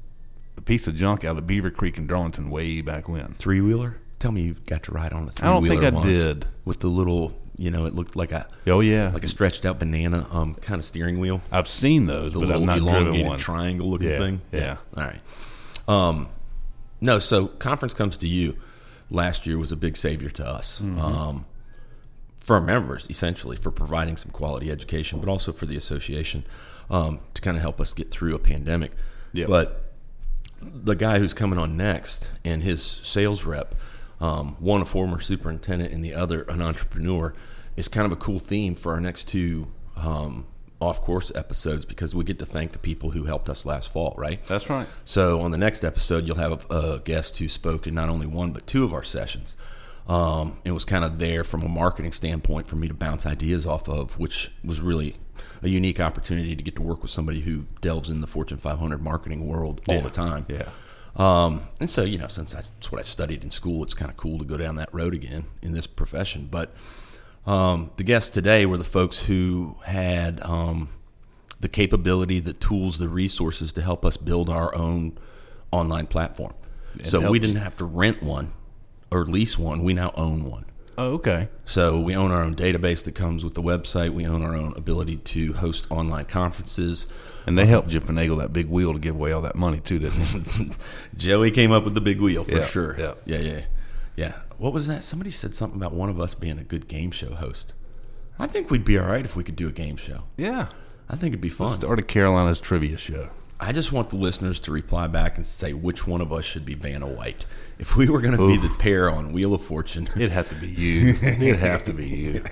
a 0.58 0.62
piece 0.62 0.88
of 0.88 0.96
junk 0.96 1.24
out 1.24 1.38
of 1.38 1.48
Beaver 1.48 1.72
Creek 1.72 1.98
in 1.98 2.06
Darlington 2.08 2.50
way 2.50 2.82
back 2.82 3.08
when. 3.08 3.34
Three 3.34 3.62
wheeler? 3.62 3.98
Tell 4.20 4.34
me 4.34 4.42
you 4.42 4.56
got 4.66 4.84
to 4.84 4.92
ride 4.92 5.14
on 5.14 5.26
the 5.26 5.32
three 5.32 5.48
I 5.48 5.52
don't 5.52 5.66
think 5.66 5.82
I 5.82 6.04
did. 6.04 6.46
With 6.66 6.82
the 6.82 6.90
little, 6.90 7.39
you 7.60 7.70
know, 7.70 7.86
it 7.86 7.94
looked 7.94 8.16
like 8.16 8.32
a 8.32 8.48
Oh 8.66 8.80
yeah, 8.80 9.12
like 9.14 9.24
a 9.24 9.28
stretched 9.28 9.66
out 9.66 9.78
banana 9.80 10.26
um 10.32 10.56
kind 10.56 10.80
of 10.80 10.86
steering 10.86 11.20
wheel. 11.20 11.42
I've 11.52 11.68
seen 11.68 12.06
those, 12.06 12.34
the 12.34 12.40
but 12.40 12.52
I've 12.52 12.62
not 12.62 12.80
driven 12.80 13.26
one. 13.28 13.38
triangle 13.40 13.90
looking 13.90 14.08
Yeah, 14.10 14.18
thing. 14.20 14.42
yeah. 14.52 14.78
All 14.96 15.04
right. 15.04 15.20
Um, 15.88 16.30
no, 17.02 17.20
so 17.20 17.48
conference 17.48 17.94
comes 17.94 18.18
to 18.18 18.28
you. 18.28 18.56
Last 19.12 19.46
year 19.48 19.58
was 19.58 19.72
a 19.72 19.76
big 19.76 19.98
savior 19.98 20.30
to 20.32 20.48
us. 20.48 20.80
Mm-hmm. 20.80 21.00
Um, 21.00 21.46
for 22.40 22.56
our 22.56 22.62
members, 22.62 23.06
essentially, 23.10 23.58
for 23.58 23.72
providing 23.72 24.16
some 24.18 24.32
quality 24.32 24.72
education, 24.72 25.20
but 25.20 25.28
also 25.30 25.52
for 25.52 25.66
the 25.66 25.76
association 25.76 26.46
um, 26.90 27.20
to 27.34 27.42
kind 27.42 27.58
of 27.58 27.62
help 27.62 27.80
us 27.82 27.94
get 27.94 28.10
through 28.12 28.36
a 28.36 28.40
pandemic. 28.40 28.92
Yep. 29.34 29.48
But 29.50 29.94
the 30.62 30.96
guy 30.96 31.20
who's 31.20 31.34
coming 31.34 31.58
on 31.60 31.76
next 31.78 32.32
and 32.46 32.64
his 32.64 32.82
sales 33.04 33.44
rep, 33.44 33.76
um, 34.22 34.56
one 34.60 34.82
a 34.82 34.86
former 34.86 35.20
superintendent 35.20 35.94
and 35.94 36.04
the 36.04 36.14
other 36.14 36.42
an 36.44 36.62
entrepreneur, 36.62 37.34
is 37.76 37.88
kind 37.88 38.06
of 38.06 38.12
a 38.12 38.16
cool 38.18 38.40
theme 38.40 38.76
for 38.76 38.92
our 38.94 39.00
next 39.00 39.28
two 39.28 39.68
um, 39.96 40.46
off 40.82 41.02
course 41.02 41.32
episodes 41.36 41.86
because 41.86 42.14
we 42.16 42.24
get 42.24 42.40
to 42.40 42.46
thank 42.46 42.72
the 42.72 42.80
people 42.80 43.12
who 43.12 43.24
helped 43.26 43.50
us 43.50 43.66
last 43.66 43.92
fall, 43.92 44.14
right? 44.18 44.46
That's 44.48 44.70
right. 44.70 44.88
So 45.06 45.40
on 45.42 45.52
the 45.52 45.58
next 45.58 45.84
episode, 45.84 46.26
you'll 46.26 46.38
have 46.38 46.66
a, 46.70 46.76
a 46.76 47.00
guest 47.00 47.38
who 47.40 47.48
spoke 47.50 47.86
in 47.88 47.94
not 47.96 48.10
only 48.10 48.28
one 48.28 48.52
but 48.52 48.66
two 48.68 48.84
of 48.84 48.94
our 48.94 49.04
sessions. 49.04 49.56
Um, 50.08 50.58
it 50.66 50.72
was 50.72 50.86
kind 50.86 51.06
of 51.06 51.20
there 51.20 51.44
from 51.44 51.62
a 51.62 51.68
marketing 51.68 52.14
standpoint 52.14 52.68
for 52.68 52.76
me 52.76 52.88
to 52.88 52.94
bounce 52.96 53.26
ideas 53.26 53.66
off 53.68 53.88
of, 53.88 54.18
which 54.18 54.52
was 54.64 54.80
really 54.82 55.16
a 55.62 55.70
unique 55.70 56.00
opportunity 56.00 56.56
to 56.56 56.64
get 56.64 56.76
to 56.78 56.82
work 56.82 57.02
with 57.04 57.12
somebody 57.12 57.42
who 57.42 57.66
delves 57.82 58.10
in 58.10 58.20
the 58.22 58.28
Fortune 58.28 58.58
500 58.58 59.02
marketing 59.04 59.48
world 59.48 59.82
all 59.88 59.96
Yeah. 59.96 60.02
the 60.02 60.10
time. 60.10 60.46
Yeah. 60.50 60.70
Um, 61.16 61.68
and 61.80 61.90
so, 61.90 62.04
you 62.04 62.18
know, 62.18 62.28
since 62.28 62.54
that's 62.54 62.92
what 62.92 63.00
I 63.00 63.04
studied 63.04 63.44
in 63.44 63.52
school, 63.52 63.84
it's 63.84 63.94
kind 63.94 64.12
of 64.12 64.18
cool 64.18 64.38
to 64.40 64.46
go 64.46 64.58
down 64.58 64.76
that 64.76 64.94
road 64.94 65.14
again 65.14 65.46
in 65.62 65.74
this 65.74 65.88
profession. 65.88 66.48
But 66.50 66.74
um, 67.46 67.92
the 67.98 68.04
guests 68.04 68.30
today 68.30 68.66
were 68.66 68.78
the 68.78 68.84
folks 68.84 69.22
who 69.24 69.78
had 69.86 70.40
um, 70.44 70.90
the 71.60 71.70
capability, 71.70 72.40
the 72.40 72.54
tools, 72.54 73.00
the 73.00 73.10
resources 73.10 73.74
to 73.74 73.82
help 73.82 74.06
us 74.06 74.18
build 74.18 74.50
our 74.50 74.74
own 74.76 75.18
online 75.72 76.08
platform. 76.08 76.54
so 77.04 77.30
we 77.30 77.40
didn't 77.40 77.58
have 77.58 77.78
to 77.78 77.86
rent 77.86 78.24
one 78.24 78.54
or 79.12 79.26
lease 79.26 79.58
one. 79.58 79.84
We 79.84 79.94
now 79.94 80.12
own 80.16 80.44
one. 80.44 80.66
Oh, 80.98 81.14
okay. 81.14 81.48
So 81.64 81.98
we 82.00 82.16
own 82.16 82.32
our 82.32 82.44
own 82.44 82.56
database 82.56 83.04
that 83.06 83.16
comes 83.16 83.44
with 83.44 83.54
the 83.56 83.62
website. 83.62 84.12
We 84.12 84.28
own 84.28 84.42
our 84.42 84.54
own 84.54 84.74
ability 84.76 85.18
to 85.18 85.54
host 85.54 85.88
online 85.90 86.26
conferences. 86.26 87.08
And 87.46 87.58
they 87.58 87.66
helped 87.66 87.92
you 87.92 88.00
finagle 88.02 88.38
that 88.40 88.54
big 88.54 88.68
wheel 88.70 88.94
to 88.94 89.00
give 89.00 89.16
away 89.16 89.32
all 89.32 89.42
that 89.42 89.56
money 89.56 89.80
too, 89.80 90.00
didn't 90.00 90.20
they? 90.20 90.76
Joey 91.18 91.52
came 91.52 91.72
up 91.72 91.84
with 91.84 91.96
the 91.96 92.02
big 92.02 92.20
wheel 92.22 92.44
for 92.44 92.52
Yeah, 92.58 92.66
sure. 92.68 92.96
yeah. 93.00 93.14
yeah, 93.26 93.38
yeah, 93.40 93.62
yeah. 94.16 94.34
What 94.58 94.74
was 94.74 94.88
that? 94.88 95.04
Somebody 95.04 95.32
said 95.32 95.56
something 95.56 95.80
about 95.80 95.94
one 95.94 96.10
of 96.10 96.20
us 96.20 96.34
being 96.36 96.60
a 96.60 96.64
good 96.64 96.88
game 96.88 97.12
show 97.12 97.34
host. 97.34 97.74
I 98.38 98.48
think 98.48 98.70
we'd 98.70 98.86
be 98.86 98.98
all 99.00 99.08
right 99.08 99.26
if 99.26 99.36
we 99.36 99.44
could 99.44 99.56
do 99.56 99.68
a 99.68 99.72
game 99.72 99.98
show. 99.98 100.24
yeah. 100.38 100.70
I 101.12 101.16
think 101.16 101.32
it'd 101.34 101.42
be 101.42 101.50
fun. 101.50 101.70
Start 101.70 101.98
a 101.98 102.04
Carolina's 102.04 102.60
trivia 102.60 102.96
show. 102.98 103.32
I 103.62 103.74
just 103.74 103.92
want 103.92 104.10
the 104.10 104.16
listeners 104.16 104.58
to 104.62 104.72
reply 104.72 105.08
back 105.08 105.36
and 105.36 105.46
say 105.46 105.74
which 105.74 106.08
one 106.08 106.22
of 106.22 106.32
us 106.32 106.46
should 106.46 106.66
be 106.66 106.76
Vanna 106.76 107.08
White. 107.08 107.46
If 107.78 107.98
we 107.98 108.08
were 108.08 108.22
going 108.22 108.38
to 108.38 108.48
be 108.48 108.56
the 108.56 108.74
pair 108.76 109.10
on 109.10 109.34
Wheel 109.34 109.54
of 109.54 109.62
Fortune, 109.62 110.08
It'd 110.16 110.32
have 110.32 110.48
to 110.50 110.56
be 110.56 110.68
you. 110.68 111.10
It'd 111.22 111.60
have 111.60 111.84
to 111.86 111.94
be 111.94 112.08
you. 112.08 112.44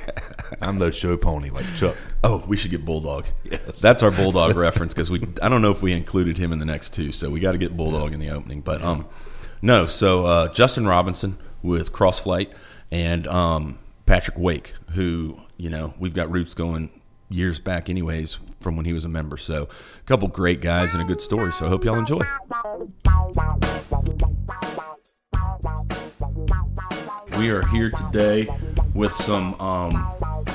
I'm 0.62 0.78
no 0.78 0.92
show 0.92 1.16
pony 1.16 1.50
like 1.50 1.66
Chuck. 1.78 1.96
oh, 2.26 2.44
we 2.46 2.58
should 2.58 2.72
get 2.72 2.84
Bulldog. 2.84 3.26
Yes. 3.44 3.80
That's 3.80 4.04
our 4.04 4.12
Bulldog 4.12 4.56
reference 4.58 4.94
because 4.94 5.10
we. 5.10 5.26
I 5.42 5.48
don't 5.48 5.62
know 5.62 5.72
if 5.72 5.82
we 5.82 5.94
included 5.94 6.38
him 6.38 6.52
in 6.52 6.60
the 6.60 6.66
next 6.66 6.94
two, 6.94 7.12
so 7.14 7.30
we 7.30 7.40
got 7.40 7.54
to 7.54 7.58
get 7.58 7.78
Bulldog 7.78 8.14
in 8.14 8.20
the 8.20 8.30
opening. 8.30 8.60
But 8.62 8.82
um, 8.82 9.08
no. 9.62 9.86
So 9.86 10.26
uh, 10.26 10.54
Justin 10.54 10.88
Robinson 10.88 11.38
with 11.62 11.94
Crossflight 11.94 12.52
and 12.92 13.26
um, 13.28 13.80
Patrick 14.06 14.38
Wake, 14.38 14.74
who 14.92 15.40
you 15.56 15.70
know 15.70 15.94
we've 16.00 16.14
got 16.14 16.30
roots 16.30 16.54
going 16.54 16.90
years 17.30 17.60
back, 17.60 17.90
anyways, 17.90 18.38
from 18.60 18.76
when 18.76 18.86
he 18.86 18.94
was 18.94 19.06
a 19.06 19.10
member. 19.10 19.38
So 19.38 19.64
a 19.64 20.04
couple 20.04 20.28
great 20.28 20.62
guys 20.62 20.94
and 20.94 21.02
a 21.02 21.06
good 21.06 21.22
story. 21.22 21.54
So 21.54 21.66
I 21.66 21.70
hope 21.70 21.84
y'all 21.84 22.00
enjoy. 22.00 22.22
We 27.38 27.50
are 27.50 27.66
here 27.68 27.92
today 27.92 28.48
with 28.96 29.14
some, 29.14 29.54
um, 29.62 29.96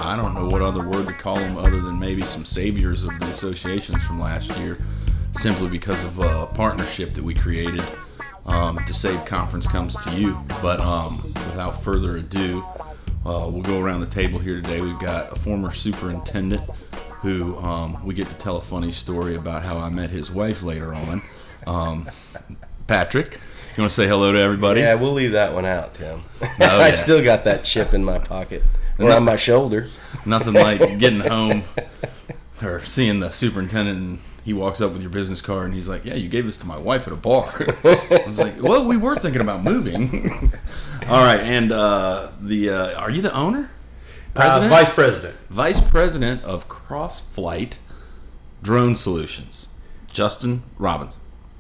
I 0.01 0.17
don't 0.17 0.35
know 0.35 0.47
what 0.47 0.63
other 0.63 0.87
word 0.87 1.07
to 1.07 1.13
call 1.13 1.37
them 1.37 1.57
other 1.57 1.81
than 1.81 1.99
maybe 1.99 2.23
some 2.23 2.45
saviors 2.45 3.05
of 3.05 3.17
the 3.21 3.27
associations 3.27 4.03
from 4.03 4.21
last 4.21 4.57
year, 4.59 4.79
simply 5.33 5.69
because 5.69 6.03
of 6.03 6.19
a 6.19 6.47
partnership 6.47 7.15
that 7.15 7.23
we 7.23 7.35
created 7.35 7.85
um, 8.47 8.79
to 8.85 8.93
save 8.93 9.25
conference 9.25 9.67
comes 9.67 9.97
to 10.05 10.11
you. 10.19 10.45
But 10.61 10.81
um, 10.81 11.23
without 11.23 11.81
further 11.83 12.17
ado, 12.17 12.65
uh, 13.25 13.49
we'll 13.49 13.63
go 13.63 13.81
around 13.81 14.01
the 14.01 14.07
table 14.07 14.39
here 14.39 14.57
today. 14.61 14.81
We've 14.81 14.99
got 14.99 15.33
a 15.33 15.37
former 15.37 15.73
superintendent 15.73 16.63
who 17.21 17.57
um, 17.59 18.05
we 18.05 18.15
get 18.15 18.27
to 18.29 18.35
tell 18.35 18.57
a 18.57 18.61
funny 18.61 18.91
story 18.91 19.37
about 19.37 19.63
how 19.63 19.79
I 19.79 19.89
met 19.91 20.11
his 20.11 20.31
wife 20.31 20.63
later 20.63 20.93
on. 20.93 21.23
Um, 21.67 22.11
Patrick, 22.89 23.39
you 23.77 23.83
want 23.83 23.91
to 23.91 23.95
say 23.95 24.09
hello 24.09 24.33
to 24.33 24.39
everybody? 24.39 24.81
Yeah, 24.81 24.95
we'll 24.95 25.13
leave 25.13 25.33
that 25.33 25.55
one 25.55 25.65
out, 25.65 25.95
Tim. 25.95 26.23
Oh, 26.43 26.49
I 26.61 26.91
still 26.91 27.23
got 27.23 27.45
that 27.45 27.65
chip 27.65 27.95
in 27.95 28.05
my 28.05 28.19
pocket 28.19 28.63
or 28.99 29.13
on 29.13 29.25
my 29.25 29.37
shoulder. 29.37 29.89
Nothing 30.27 30.55
like 30.55 30.99
getting 30.99 31.21
home 31.21 31.63
or 32.63 32.85
seeing 32.85 33.21
the 33.21 33.31
superintendent 33.31 33.99
and 33.99 34.19
he 34.45 34.53
walks 34.53 34.81
up 34.81 34.93
with 34.93 35.03
your 35.03 35.11
business 35.11 35.41
card 35.41 35.67
and 35.67 35.75
he's 35.75 35.89
like, 35.89 36.05
"Yeah, 36.05 36.15
you 36.15 36.29
gave 36.29 36.47
this 36.47 36.59
to 36.59 36.67
my 36.67 36.79
wife 36.79 37.07
at 37.07 37.13
a 37.13 37.17
bar." 37.17 37.55
I 37.85 38.25
was 38.27 38.39
like, 38.39 38.61
"Well, 38.61 38.87
we 38.87 38.97
were 38.97 39.17
thinking 39.17 39.41
about 39.41 39.63
moving." 39.63 40.11
All 41.09 41.25
right, 41.25 41.41
and 41.41 41.73
uh, 41.73 42.29
the 42.41 42.71
uh, 42.71 43.01
are 43.01 43.11
you 43.11 43.23
the 43.23 43.35
owner? 43.35 43.71
Uh, 44.35 44.67
Vice 44.69 44.91
President. 44.91 45.37
Vice 45.51 45.81
President 45.81 46.43
of 46.43 46.69
CrossFlight 46.69 47.75
Drone 48.63 48.97
Solutions, 48.97 49.69
Justin 50.11 50.63
Robbins. 50.79 51.19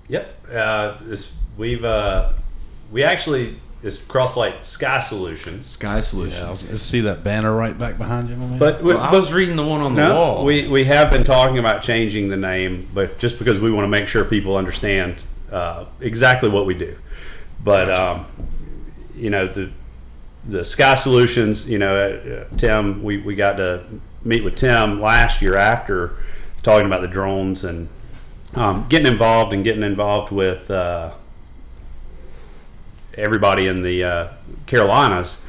Yep. 0.08 0.46
Uh, 0.52 0.96
this, 1.02 1.34
we've 1.56 1.84
uh, 1.84 2.32
we 2.90 3.02
actually 3.02 3.60
it's 3.82 3.98
CrossFlight 3.98 4.64
Sky 4.64 5.00
Solutions, 5.00 5.66
Sky 5.66 6.00
Solutions. 6.00 6.70
Let's 6.70 6.82
see 6.82 7.00
that 7.00 7.24
banner 7.24 7.54
right 7.54 7.76
back 7.76 7.98
behind 7.98 8.28
you, 8.28 8.36
man. 8.36 8.58
but 8.58 8.82
we, 8.82 8.94
Well, 8.94 9.02
I 9.02 9.12
was 9.12 9.32
reading 9.32 9.56
the 9.56 9.66
one 9.66 9.80
on 9.80 9.94
the 9.94 10.02
wall. 10.02 10.44
we 10.44 10.68
we 10.68 10.84
have 10.84 11.10
been 11.10 11.24
talking 11.24 11.58
about 11.58 11.82
changing 11.82 12.28
the 12.28 12.36
name, 12.36 12.88
but 12.94 13.18
just 13.18 13.38
because 13.38 13.60
we 13.60 13.70
want 13.70 13.84
to 13.84 13.88
make 13.88 14.06
sure 14.06 14.24
people 14.24 14.56
understand 14.56 15.16
uh, 15.50 15.86
exactly 16.00 16.48
what 16.48 16.66
we 16.66 16.74
do. 16.74 16.96
But 17.64 17.90
um, 17.90 18.26
you 19.14 19.30
know 19.30 19.46
the 19.46 19.70
the 20.44 20.64
Sky 20.64 20.94
Solutions, 20.96 21.68
you 21.68 21.78
know, 21.78 22.46
uh, 22.50 22.56
Tim, 22.56 23.02
we, 23.02 23.18
we 23.18 23.34
got 23.34 23.58
to 23.58 23.84
meet 24.24 24.42
with 24.42 24.56
Tim 24.56 25.00
last 25.00 25.40
year 25.40 25.56
after 25.56 26.16
talking 26.62 26.86
about 26.86 27.00
the 27.00 27.08
drones 27.08 27.64
and 27.64 27.88
um, 28.54 28.86
getting 28.88 29.10
involved 29.10 29.52
and 29.52 29.64
getting 29.64 29.82
involved 29.82 30.32
with 30.32 30.70
uh, 30.70 31.12
everybody 33.14 33.66
in 33.66 33.82
the 33.82 34.04
uh, 34.04 34.28
Carolinas. 34.66 35.40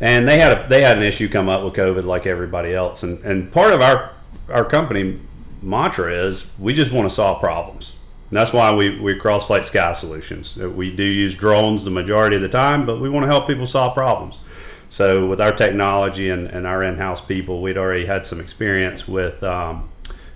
And 0.00 0.28
they 0.28 0.38
had 0.38 0.52
a, 0.52 0.68
they 0.68 0.82
had 0.82 0.98
an 0.98 1.04
issue 1.04 1.28
come 1.28 1.48
up 1.48 1.64
with 1.64 1.74
COVID 1.74 2.04
like 2.04 2.26
everybody 2.26 2.74
else. 2.74 3.02
And, 3.02 3.24
and 3.24 3.50
part 3.50 3.72
of 3.72 3.80
our 3.80 4.12
our 4.48 4.64
company 4.64 5.18
mantra 5.62 6.12
is 6.12 6.50
we 6.58 6.72
just 6.72 6.92
want 6.92 7.08
to 7.08 7.14
solve 7.14 7.40
problems. 7.40 7.96
And 8.30 8.36
that's 8.36 8.52
why 8.52 8.72
we, 8.74 8.98
we 9.00 9.14
cross-flight 9.14 9.64
sky 9.64 9.92
solutions. 9.92 10.58
Uh, 10.60 10.68
We 10.68 10.94
do 10.94 11.02
use 11.02 11.34
drones 11.34 11.84
the 11.84 11.90
majority 11.90 12.36
of 12.36 12.42
the 12.42 12.48
time, 12.48 12.84
but 12.84 13.00
we 13.00 13.08
want 13.08 13.24
to 13.24 13.28
help 13.28 13.46
people 13.46 13.66
solve 13.66 13.94
problems. 13.94 14.40
So 14.88 15.26
with 15.26 15.40
our 15.40 15.52
technology 15.52 16.28
and, 16.28 16.46
and 16.46 16.66
our 16.66 16.82
in-house 16.82 17.20
people, 17.20 17.62
we'd 17.62 17.78
already 17.78 18.06
had 18.06 18.26
some 18.26 18.40
experience 18.40 19.08
with 19.08 19.42
um, 19.42 19.88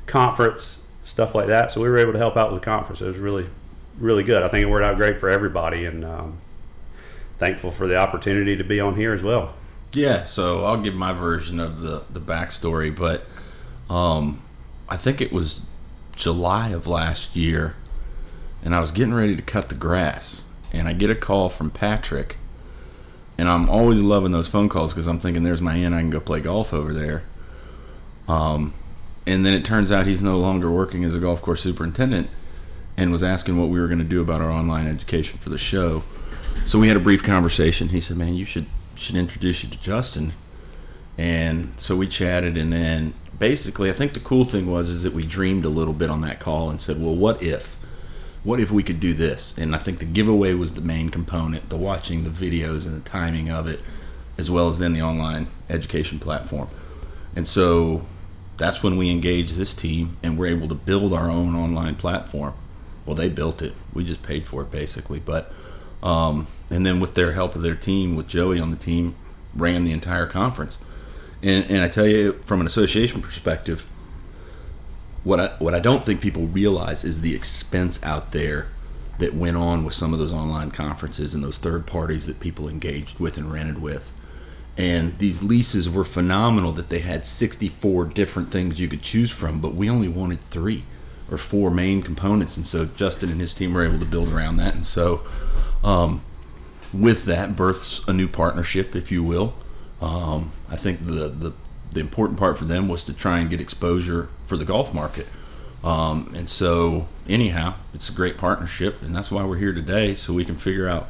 conference 0.07 0.87
stuff 1.05 1.35
like 1.35 1.49
that. 1.49 1.71
So 1.71 1.81
we 1.81 1.89
were 1.89 1.99
able 1.99 2.13
to 2.13 2.19
help 2.19 2.37
out 2.37 2.53
with 2.53 2.61
the 2.61 2.65
conference. 2.65 3.01
It 3.01 3.09
was 3.09 3.19
really, 3.19 3.47
really 4.00 4.25
good. 4.25 4.42
I 4.42 4.49
think 4.49 4.64
it 4.64 4.69
worked 4.69 4.85
out 4.85 4.97
great 4.97 5.21
for 5.21 5.30
everybody, 5.30 5.85
and 5.85 6.04
um, 6.04 6.38
thankful 7.38 7.71
for 7.71 7.87
the 7.87 7.97
opportunity 7.97 8.57
to 8.57 8.64
be 8.64 8.80
on 8.80 8.97
here 8.97 9.12
as 9.12 9.23
well. 9.23 9.54
Yeah, 9.92 10.25
so 10.25 10.64
I'll 10.64 10.80
give 10.80 10.95
my 10.95 11.12
version 11.12 11.61
of 11.61 11.80
the 11.80 12.02
the 12.11 12.21
backstory, 12.21 12.95
but 12.95 13.25
um, 13.92 14.42
I 14.88 14.97
think 14.97 15.21
it 15.21 15.33
was 15.33 15.61
July 16.16 16.69
of 16.69 16.87
last 16.87 17.37
year, 17.37 17.75
and 18.64 18.75
I 18.75 18.80
was 18.80 18.92
getting 18.92 19.14
ready 19.14 19.37
to 19.37 19.42
cut 19.42 19.69
the 19.69 19.75
grass, 19.75 20.42
and 20.73 20.88
I 20.88 20.92
get 20.92 21.11
a 21.11 21.14
call 21.14 21.49
from 21.49 21.71
Patrick, 21.71 22.37
and 23.37 23.49
I'm 23.49 23.69
always 23.69 24.00
loving 24.00 24.33
those 24.33 24.49
phone 24.49 24.69
calls 24.69 24.92
because 24.92 25.07
I'm 25.07 25.19
thinking, 25.19 25.42
"There's 25.42 25.62
my 25.62 25.75
in, 25.75 25.92
I 25.92 26.00
can 26.00 26.11
go 26.11 26.21
play 26.21 26.40
golf 26.40 26.73
over 26.73 26.92
there." 26.92 27.23
Um, 28.28 28.75
and 29.26 29.45
then 29.45 29.54
it 29.54 29.64
turns 29.64 29.90
out 29.90 30.07
he's 30.07 30.23
no 30.23 30.38
longer 30.38 30.71
working 30.71 31.04
as 31.04 31.16
a 31.16 31.19
golf 31.19 31.42
course 31.42 31.62
superintendent, 31.62 32.30
and 33.00 33.11
was 33.11 33.23
asking 33.23 33.57
what 33.57 33.71
we 33.71 33.80
were 33.80 33.87
going 33.87 33.99
to 33.99 34.04
do 34.04 34.21
about 34.21 34.42
our 34.42 34.50
online 34.50 34.87
education 34.87 35.38
for 35.38 35.49
the 35.49 35.57
show. 35.57 36.04
So 36.66 36.78
we 36.78 36.88
had 36.88 36.99
a 36.99 37.00
brief 37.00 37.23
conversation. 37.23 37.88
He 37.88 38.00
said, 38.00 38.19
"Man, 38.19 38.35
you 38.35 38.45
should 38.45 38.66
should 38.95 39.16
introduce 39.16 39.64
you 39.64 39.71
to 39.71 39.80
Justin." 39.80 40.35
And 41.16 41.73
so 41.78 41.97
we 41.97 42.07
chatted, 42.07 42.59
and 42.59 42.73
then 42.73 43.14
basically, 43.38 43.88
I 43.88 43.95
think 43.95 44.12
the 44.12 44.21
cool 44.21 44.45
thing 44.45 44.71
was 44.71 44.90
is 44.90 45.02
that 45.02 45.14
we 45.14 45.25
dreamed 45.25 45.64
a 45.64 45.71
little 45.71 45.95
bit 45.95 46.11
on 46.11 46.21
that 46.21 46.40
call 46.40 46.69
and 46.69 46.80
said, 46.80 47.00
"Well, 47.00 47.16
what 47.16 47.42
if? 47.42 47.76
What 48.45 48.61
if 48.61 48.71
we 48.71 48.83
could 48.83 49.00
do 49.00 49.14
this?" 49.14 49.54
And 49.57 49.75
I 49.75 49.78
think 49.78 49.99
the 49.99 50.04
giveaway 50.04 50.52
was 50.52 50.75
the 50.75 50.83
main 50.83 51.09
component, 51.09 51.71
the 51.71 51.78
watching 51.78 52.25
the 52.25 52.30
videos 52.30 52.85
and 52.85 52.95
the 52.95 53.09
timing 53.09 53.50
of 53.50 53.66
it, 53.66 53.80
as 54.37 54.50
well 54.50 54.69
as 54.69 54.78
then 54.78 54.92
the 54.92 55.02
online 55.02 55.47
education 55.71 56.19
platform. 56.19 56.69
And 57.35 57.47
so 57.47 58.04
that's 58.59 58.83
when 58.83 58.99
we 58.99 59.09
engaged 59.11 59.57
this 59.57 59.73
team 59.73 60.19
and 60.23 60.37
we're 60.37 60.49
able 60.49 60.69
to 60.69 60.75
build 60.75 61.14
our 61.14 61.30
own 61.30 61.54
online 61.54 61.95
platform. 61.95 62.52
Well, 63.11 63.17
they 63.17 63.29
built 63.29 63.61
it. 63.61 63.73
We 63.93 64.05
just 64.05 64.23
paid 64.23 64.47
for 64.47 64.62
it 64.62 64.71
basically, 64.71 65.19
but 65.19 65.52
um, 66.00 66.47
and 66.71 66.87
then 66.87 67.00
with 67.00 67.14
their 67.14 67.33
help 67.33 67.57
of 67.57 67.62
their 67.62 67.75
team, 67.75 68.14
with 68.14 68.29
Joey 68.29 68.61
on 68.61 68.71
the 68.71 68.76
team, 68.76 69.17
ran 69.52 69.83
the 69.83 69.90
entire 69.90 70.26
conference. 70.26 70.79
And, 71.43 71.69
and 71.69 71.83
I 71.83 71.88
tell 71.88 72.07
you, 72.07 72.35
from 72.45 72.61
an 72.61 72.69
association 72.69 73.21
perspective, 73.21 73.85
what 75.25 75.40
I 75.40 75.47
what 75.59 75.75
I 75.75 75.81
don't 75.81 76.05
think 76.05 76.21
people 76.21 76.47
realize 76.47 77.02
is 77.02 77.21
the 77.21 77.35
expense 77.35 78.00
out 78.05 78.31
there 78.31 78.69
that 79.19 79.35
went 79.35 79.57
on 79.57 79.85
with 79.85 79.95
some 79.95 80.12
of 80.12 80.21
those 80.21 80.33
online 80.33 80.71
conferences 80.71 81.35
and 81.35 81.43
those 81.43 81.59
third 81.59 81.88
parties 81.88 82.29
that 82.29 82.38
people 82.38 82.69
engaged 82.69 83.19
with 83.19 83.37
and 83.37 83.52
rented 83.52 83.83
with. 83.83 84.12
And 84.79 85.19
these 85.19 85.43
leases 85.43 85.90
were 85.90 86.05
phenomenal 86.05 86.71
that 86.75 86.90
they 86.90 87.00
had 87.00 87.26
64 87.26 88.05
different 88.05 88.52
things 88.52 88.79
you 88.79 88.87
could 88.87 89.02
choose 89.02 89.33
from, 89.33 89.61
but 89.61 89.75
we 89.75 89.90
only 89.90 90.07
wanted 90.07 90.40
three 90.40 90.85
or 91.31 91.39
four 91.39 91.71
main 91.71 92.03
components. 92.03 92.57
And 92.57 92.67
so 92.67 92.85
Justin 92.85 93.31
and 93.31 93.41
his 93.41 93.55
team 93.55 93.73
were 93.73 93.85
able 93.85 93.99
to 93.99 94.05
build 94.05 94.33
around 94.33 94.57
that. 94.57 94.75
And 94.75 94.85
so 94.85 95.23
um, 95.85 96.23
with 96.93 97.25
that 97.27 97.57
births 97.57 98.01
a 98.09 98.13
new 98.13 98.29
partnership, 98.29 98.97
if 98.97 99.13
you 99.13 99.23
will. 99.23 99.55
Um, 100.01 100.53
I 100.69 100.77
think 100.77 101.03
the, 101.03 101.29
the 101.29 101.53
the 101.93 102.01
important 102.01 102.39
part 102.39 102.57
for 102.57 102.65
them 102.65 102.89
was 102.89 103.03
to 103.05 103.13
try 103.13 103.39
and 103.41 103.51
get 103.51 103.61
exposure 103.61 104.29
for 104.45 104.57
the 104.57 104.65
golf 104.65 104.95
market. 104.95 105.27
Um, 105.83 106.33
and 106.37 106.49
so, 106.49 107.09
anyhow, 107.29 107.75
it's 107.95 108.09
a 108.09 108.13
great 108.13 108.37
partnership, 108.37 109.03
and 109.03 109.15
that's 109.15 109.31
why 109.31 109.45
we're 109.45 109.57
here 109.57 109.73
today, 109.73 110.15
so 110.15 110.33
we 110.33 110.45
can 110.45 110.57
figure 110.57 110.89
out 110.89 111.09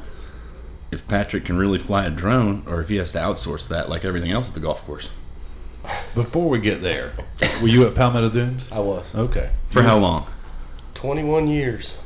if 0.91 1.07
Patrick 1.07 1.45
can 1.45 1.57
really 1.57 1.79
fly 1.79 2.05
a 2.05 2.09
drone 2.09 2.63
or 2.67 2.81
if 2.81 2.89
he 2.89 2.95
has 2.97 3.11
to 3.11 3.19
outsource 3.19 3.67
that, 3.67 3.89
like 3.89 4.03
everything 4.03 4.31
else 4.31 4.47
at 4.47 4.53
the 4.53 4.59
golf 4.59 4.85
course. 4.85 5.11
Before 6.15 6.49
we 6.49 6.59
get 6.59 6.81
there, 6.81 7.13
were 7.61 7.67
you 7.67 7.85
at 7.87 7.95
Palmetto 7.95 8.29
Dunes? 8.29 8.69
I 8.71 8.79
was 8.79 9.13
Okay. 9.15 9.51
For 9.69 9.81
how 9.83 9.97
long? 9.97 10.27
21 10.95 11.47
years. 11.47 11.97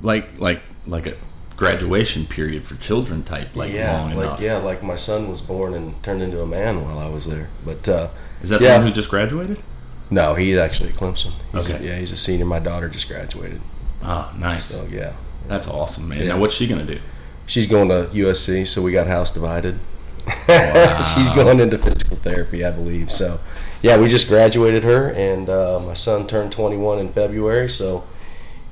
Like 0.00 0.38
like 0.40 0.62
like 0.86 1.06
a 1.06 1.14
graduation 1.56 2.26
period 2.26 2.66
for 2.66 2.74
children 2.76 3.22
type, 3.22 3.54
like 3.54 3.72
yeah, 3.72 3.92
long 4.00 4.14
like 4.14 4.24
enough. 4.26 4.40
yeah, 4.40 4.56
like 4.56 4.82
my 4.82 4.96
son 4.96 5.28
was 5.28 5.40
born 5.40 5.74
and 5.74 6.00
turned 6.02 6.22
into 6.22 6.40
a 6.42 6.46
man 6.46 6.82
while 6.84 6.98
I 6.98 7.08
was 7.08 7.26
there. 7.26 7.48
But 7.64 7.88
uh, 7.88 8.08
Is 8.42 8.50
that 8.50 8.60
yeah. 8.60 8.72
the 8.72 8.78
one 8.78 8.86
who 8.88 8.92
just 8.92 9.10
graduated? 9.10 9.62
no, 10.10 10.34
he's 10.34 10.58
actually 10.58 10.90
at 10.90 10.96
Clemson. 10.96 11.32
He's 11.52 11.70
Okay. 11.70 11.84
a, 11.84 11.88
yeah, 11.90 11.96
he's 11.98 12.12
a 12.12 12.16
senior. 12.16 12.44
My 12.46 12.58
daughter 12.58 12.88
just 12.88 13.08
graduated. 13.08 13.60
Oh, 14.02 14.32
nice. 14.36 14.64
So 14.66 14.84
yeah, 14.90 15.12
That's 15.46 15.68
awesome, 15.68 16.08
man. 16.08 16.18
Yeah. 16.20 16.28
Now, 16.34 16.38
what's 16.40 16.54
she 16.54 16.66
gonna 16.66 16.84
do? 16.84 16.98
she's 17.46 17.66
going 17.66 17.88
to 17.88 18.08
USC. 18.12 18.66
So 18.66 18.80
we 18.82 18.92
got 18.92 19.06
house 19.08 19.30
divided. 19.30 19.78
she's 21.14 21.28
going 21.30 21.60
into 21.60 21.78
physical 21.78 22.16
therapy, 22.16 22.64
I 22.64 22.70
believe. 22.70 23.10
So 23.10 23.40
yeah, 23.82 23.96
we 23.98 24.08
just 24.08 24.28
graduated 24.28 24.84
her, 24.84 25.08
and 25.08 25.48
uh, 25.48 25.80
my 25.84 25.94
son 25.94 26.26
turned 26.26 26.52
21 26.52 26.98
in 26.98 27.08
February. 27.08 27.68
So 27.68 28.04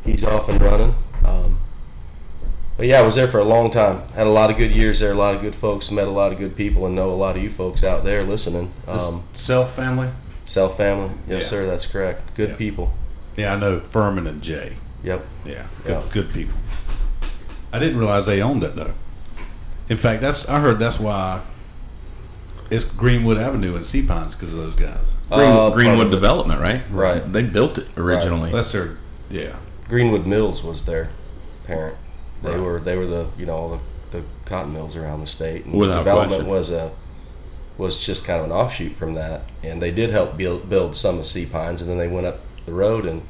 he's 0.05 0.25
off 0.25 0.49
and 0.49 0.61
running. 0.61 0.95
Um, 1.25 1.59
but 2.77 2.87
yeah, 2.87 3.01
I 3.01 3.03
was 3.03 3.17
there 3.17 3.29
for 3.29 3.39
a 3.39 3.45
long 3.45 3.71
time. 3.71 4.09
Had 4.11 4.27
a 4.27 4.31
lot 4.31 4.51
of 4.51 4.57
good 4.57 4.71
years 4.71 5.01
there. 5.01 5.13
A 5.13 5.15
lot 5.15 5.35
of 5.35 5.41
good 5.43 5.55
folks. 5.55 5.91
Met 5.91 6.07
a 6.09 6.11
lot 6.13 6.33
of 6.33 6.39
good 6.39 6.57
people, 6.57 6.87
and 6.87 6.95
know 6.95 7.11
a 7.11 7.15
lot 7.17 7.37
of 7.37 7.43
you 7.43 7.51
folks 7.51 7.85
out 7.85 8.05
there 8.05 8.23
listening. 8.23 8.73
Um, 8.89 9.25
Self 9.35 9.75
family? 9.75 10.11
Self 10.47 10.77
family. 10.77 11.11
Yes, 11.29 11.43
Yeah. 11.43 11.49
sir. 11.49 11.67
That's 11.67 11.87
correct. 11.87 12.35
Good 12.37 12.51
Yeah. 12.51 12.57
people. 12.57 12.93
Yeah, 13.37 13.55
I 13.55 13.57
know 13.59 13.81
Furman 13.81 14.27
and 14.27 14.41
Jay. 14.43 14.75
Yep. 15.05 15.25
Yeah, 15.45 15.67
good, 15.85 15.91
Yeah. 15.93 16.03
good 16.13 16.33
people. 16.33 16.55
I 17.73 17.79
didn't 17.79 17.99
realize 17.99 18.27
they 18.27 18.43
owned 18.43 18.65
it 18.65 18.75
though. 18.77 18.93
In 19.91 19.97
fact, 19.99 20.23
that's 20.23 20.49
I 20.49 20.61
heard 20.61 20.79
that's 20.79 20.99
why 20.99 21.43
it's 22.71 22.85
Greenwood 22.85 23.37
Avenue 23.37 23.75
and 23.77 23.85
Sea 23.85 24.03
Pines 24.03 24.35
because 24.37 24.53
of 24.53 24.59
those 24.59 24.75
guys. 24.77 24.99
Green, 25.31 25.51
Uh, 25.51 25.71
Greenwood 25.71 26.07
of 26.07 26.13
it. 26.13 26.17
Development, 26.17 26.61
right? 26.61 26.83
Right. 26.91 27.31
They 27.33 27.43
built 27.43 27.77
it 27.77 27.89
originally. 27.97 28.51
That's 28.53 28.73
their 28.73 28.97
yeah. 29.29 29.57
Greenwood 29.89 30.27
Mills 30.27 30.63
was 30.63 30.87
their 30.87 31.11
parent. 31.67 31.97
They 32.43 32.51
Right. 32.53 32.61
were 32.61 32.81
they 32.81 32.97
were 32.97 33.07
the 33.07 33.27
you 33.37 33.45
know 33.47 33.55
all 33.57 33.69
the, 33.71 34.19
the 34.19 34.25
cotton 34.47 34.73
mills 34.73 34.97
around 34.97 35.21
the 35.21 35.27
state. 35.27 35.65
And 35.67 35.75
Without 35.75 35.99
development 35.99 36.31
question. 36.47 36.49
was 36.51 36.71
a 36.71 36.93
was 37.77 38.05
just 38.05 38.25
kind 38.25 38.39
of 38.41 38.47
an 38.47 38.53
offshoot 38.53 38.93
from 38.95 39.15
that, 39.15 39.43
and 39.63 39.81
they 39.83 39.91
did 39.91 40.11
help 40.11 40.37
build 40.37 40.69
build 40.71 40.95
some 40.95 41.19
of 41.19 41.27
Sea 41.27 41.47
Pines, 41.47 41.81
and 41.83 41.91
then 41.91 41.99
they 41.99 42.09
went 42.09 42.27
up 42.27 42.41
the 42.67 42.73
road 42.73 43.07
and 43.07 43.23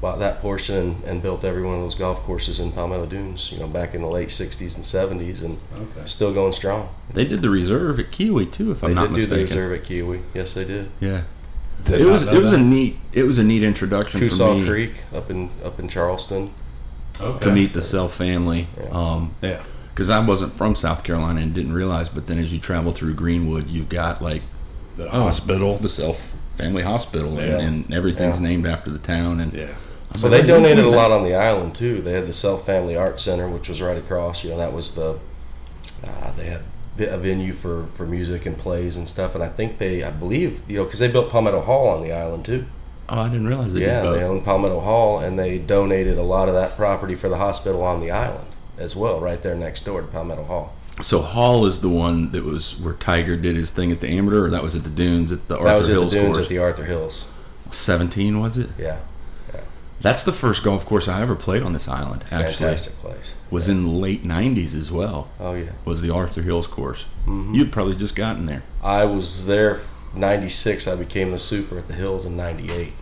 bought 0.00 0.18
that 0.18 0.40
portion 0.40 0.76
and, 0.76 1.04
and 1.04 1.22
built 1.22 1.42
every 1.44 1.62
one 1.62 1.76
of 1.76 1.80
those 1.80 1.94
golf 1.94 2.20
courses 2.20 2.60
in 2.60 2.72
Palmetto 2.72 3.06
Dunes. 3.06 3.50
You 3.52 3.58
know, 3.60 3.66
back 3.66 3.94
in 3.94 4.02
the 4.02 4.08
late 4.08 4.28
'60s 4.28 4.74
and 4.76 4.84
'70s, 5.20 5.42
and 5.42 5.58
Okay. 5.74 6.06
still 6.06 6.32
going 6.32 6.52
strong. 6.52 6.88
They 7.12 7.24
did 7.24 7.42
the 7.42 7.50
reserve 7.50 7.98
at 7.98 8.10
Keowee 8.10 8.50
too, 8.50 8.70
if 8.72 8.82
I'm 8.84 8.90
they 8.90 8.94
not 8.94 9.10
mistaken. 9.12 9.30
They 9.30 9.42
did 9.44 9.48
do 9.48 9.54
the 9.54 9.60
reserve 9.60 9.80
at 9.80 9.88
Keowee. 9.88 10.22
Yes, 10.34 10.54
they 10.54 10.64
did. 10.64 10.90
Yeah. 11.00 11.22
Did 11.84 12.00
It 12.00 12.04
was 12.06 12.24
know 12.26 12.32
it 12.32 12.42
was 12.42 12.50
that. 12.52 12.60
a 12.60 12.62
neat 12.62 12.96
it 13.12 13.22
was 13.24 13.38
a 13.38 13.44
neat 13.44 13.62
introduction 13.62 14.18
for 14.20 14.26
Coosaw 14.26 14.58
me 14.60 14.66
Creek 14.66 14.94
up 15.14 15.30
in 15.30 15.50
up 15.64 15.78
in 15.78 15.88
Charleston. 15.88 16.50
Okay. 17.18 17.38
to 17.48 17.50
meet 17.52 17.72
the 17.72 17.80
Self 17.82 18.12
family. 18.14 18.68
Um, 18.90 19.34
Yeah. 19.40 19.62
because 19.94 20.10
I 20.10 20.20
wasn't 20.20 20.52
from 20.52 20.74
South 20.74 21.02
Carolina 21.04 21.40
and 21.40 21.54
didn't 21.54 21.72
realize. 21.72 22.10
But 22.10 22.26
then 22.26 22.38
as 22.38 22.52
you 22.52 22.58
travel 22.58 22.92
through 22.92 23.14
Greenwood, 23.14 23.68
you've 23.70 23.88
got 23.88 24.20
like 24.20 24.42
The 24.98 25.06
oh, 25.06 25.22
hospital. 25.22 25.78
the 25.78 25.88
Self 25.88 26.34
Family 26.56 26.82
Hospital, 26.82 27.34
Yeah. 27.34 27.58
and, 27.58 27.84
and 27.86 27.94
everything's 27.94 28.38
Yeah. 28.40 28.48
named 28.48 28.66
after 28.66 28.90
the 28.90 28.98
town. 28.98 29.40
And 29.40 29.52
Yeah. 29.54 29.74
So 30.16 30.28
they 30.28 30.42
donated 30.42 30.84
a 30.84 30.90
lot 30.90 31.10
on 31.10 31.22
the 31.22 31.34
island 31.34 31.74
too. 31.74 32.00
They 32.00 32.12
had 32.12 32.26
the 32.26 32.32
Self 32.32 32.64
Family 32.66 32.96
Art 32.96 33.20
Center, 33.20 33.48
which 33.48 33.68
was 33.68 33.80
right 33.80 33.96
across. 33.96 34.44
You 34.44 34.50
know, 34.50 34.58
that 34.58 34.72
was 34.72 34.94
the 34.94 35.18
uh, 36.04 36.30
they 36.32 36.46
had 36.46 36.62
a 36.98 37.18
venue 37.18 37.52
for 37.52 37.86
for 37.88 38.06
music 38.06 38.46
and 38.46 38.56
plays 38.56 38.96
and 38.96 39.08
stuff. 39.08 39.34
And 39.34 39.42
I 39.44 39.48
think 39.48 39.78
they, 39.78 40.02
I 40.02 40.10
believe, 40.10 40.62
you 40.68 40.76
know, 40.78 40.84
because 40.84 41.00
they 41.00 41.08
built 41.08 41.30
Palmetto 41.30 41.60
Hall 41.62 41.88
on 41.88 42.02
the 42.02 42.12
island 42.12 42.44
too. 42.44 42.66
Oh, 43.08 43.20
I 43.20 43.28
didn't 43.28 43.46
realize 43.46 43.72
they 43.72 43.82
yeah, 43.82 44.02
did 44.02 44.08
both. 44.08 44.18
they 44.18 44.26
owned 44.26 44.44
Palmetto 44.44 44.80
Hall, 44.80 45.20
and 45.20 45.38
they 45.38 45.58
donated 45.58 46.18
a 46.18 46.22
lot 46.22 46.48
of 46.48 46.54
that 46.54 46.76
property 46.76 47.14
for 47.14 47.28
the 47.28 47.36
hospital 47.36 47.82
on 47.82 48.00
the 48.00 48.10
island 48.10 48.48
as 48.78 48.96
well, 48.96 49.20
right 49.20 49.42
there 49.42 49.54
next 49.54 49.84
door 49.84 50.00
to 50.00 50.06
Palmetto 50.08 50.44
Hall. 50.44 50.74
So 51.02 51.20
Hall 51.20 51.66
is 51.66 51.82
the 51.82 51.88
one 51.88 52.32
that 52.32 52.42
was 52.42 52.78
where 52.80 52.94
Tiger 52.94 53.36
did 53.36 53.54
his 53.54 53.70
thing 53.70 53.92
at 53.92 54.00
the 54.00 54.08
Amateur, 54.08 54.46
or 54.46 54.50
that 54.50 54.62
was 54.62 54.74
at 54.74 54.84
the 54.84 54.90
Dunes 54.90 55.30
at 55.30 55.46
the 55.46 55.56
Arthur 55.56 55.68
that 55.68 55.78
was 55.78 55.88
at 55.88 55.92
Hills 55.92 56.12
the 56.12 56.18
dunes 56.18 56.36
course. 56.36 56.46
at 56.46 56.48
the 56.48 56.58
Arthur 56.58 56.84
Hills. 56.84 57.26
Seventeen 57.70 58.40
was 58.40 58.58
it? 58.58 58.70
Yeah, 58.78 58.98
That's 60.06 60.22
the 60.24 60.32
first 60.32 60.62
golf 60.62 60.86
course 60.86 61.08
I 61.08 61.20
ever 61.22 61.34
played 61.34 61.62
on 61.62 61.72
this 61.72 61.88
island. 61.88 62.22
Actually, 62.30 62.52
fantastic 62.54 62.94
place. 62.98 63.34
was 63.50 63.68
in 63.68 63.82
the 63.84 63.90
late 63.90 64.22
'90s 64.24 64.74
as 64.74 64.90
well. 64.92 65.28
Oh 65.40 65.54
yeah, 65.54 65.72
Was 65.84 66.00
the 66.02 66.10
Arthur 66.10 66.42
Hills 66.42 66.66
course? 66.66 67.06
Mm-hmm. 67.26 67.54
You'd 67.54 67.72
probably 67.72 67.96
just 67.96 68.14
gotten 68.14 68.46
there. 68.46 68.62
I 68.82 69.04
was 69.04 69.46
there. 69.46 69.80
'96. 70.14 70.86
I 70.86 70.94
became 70.96 71.32
the 71.32 71.38
super 71.38 71.78
at 71.78 71.88
the 71.88 71.94
Hills 71.94 72.24
in 72.24 72.36
'98. 72.36 72.92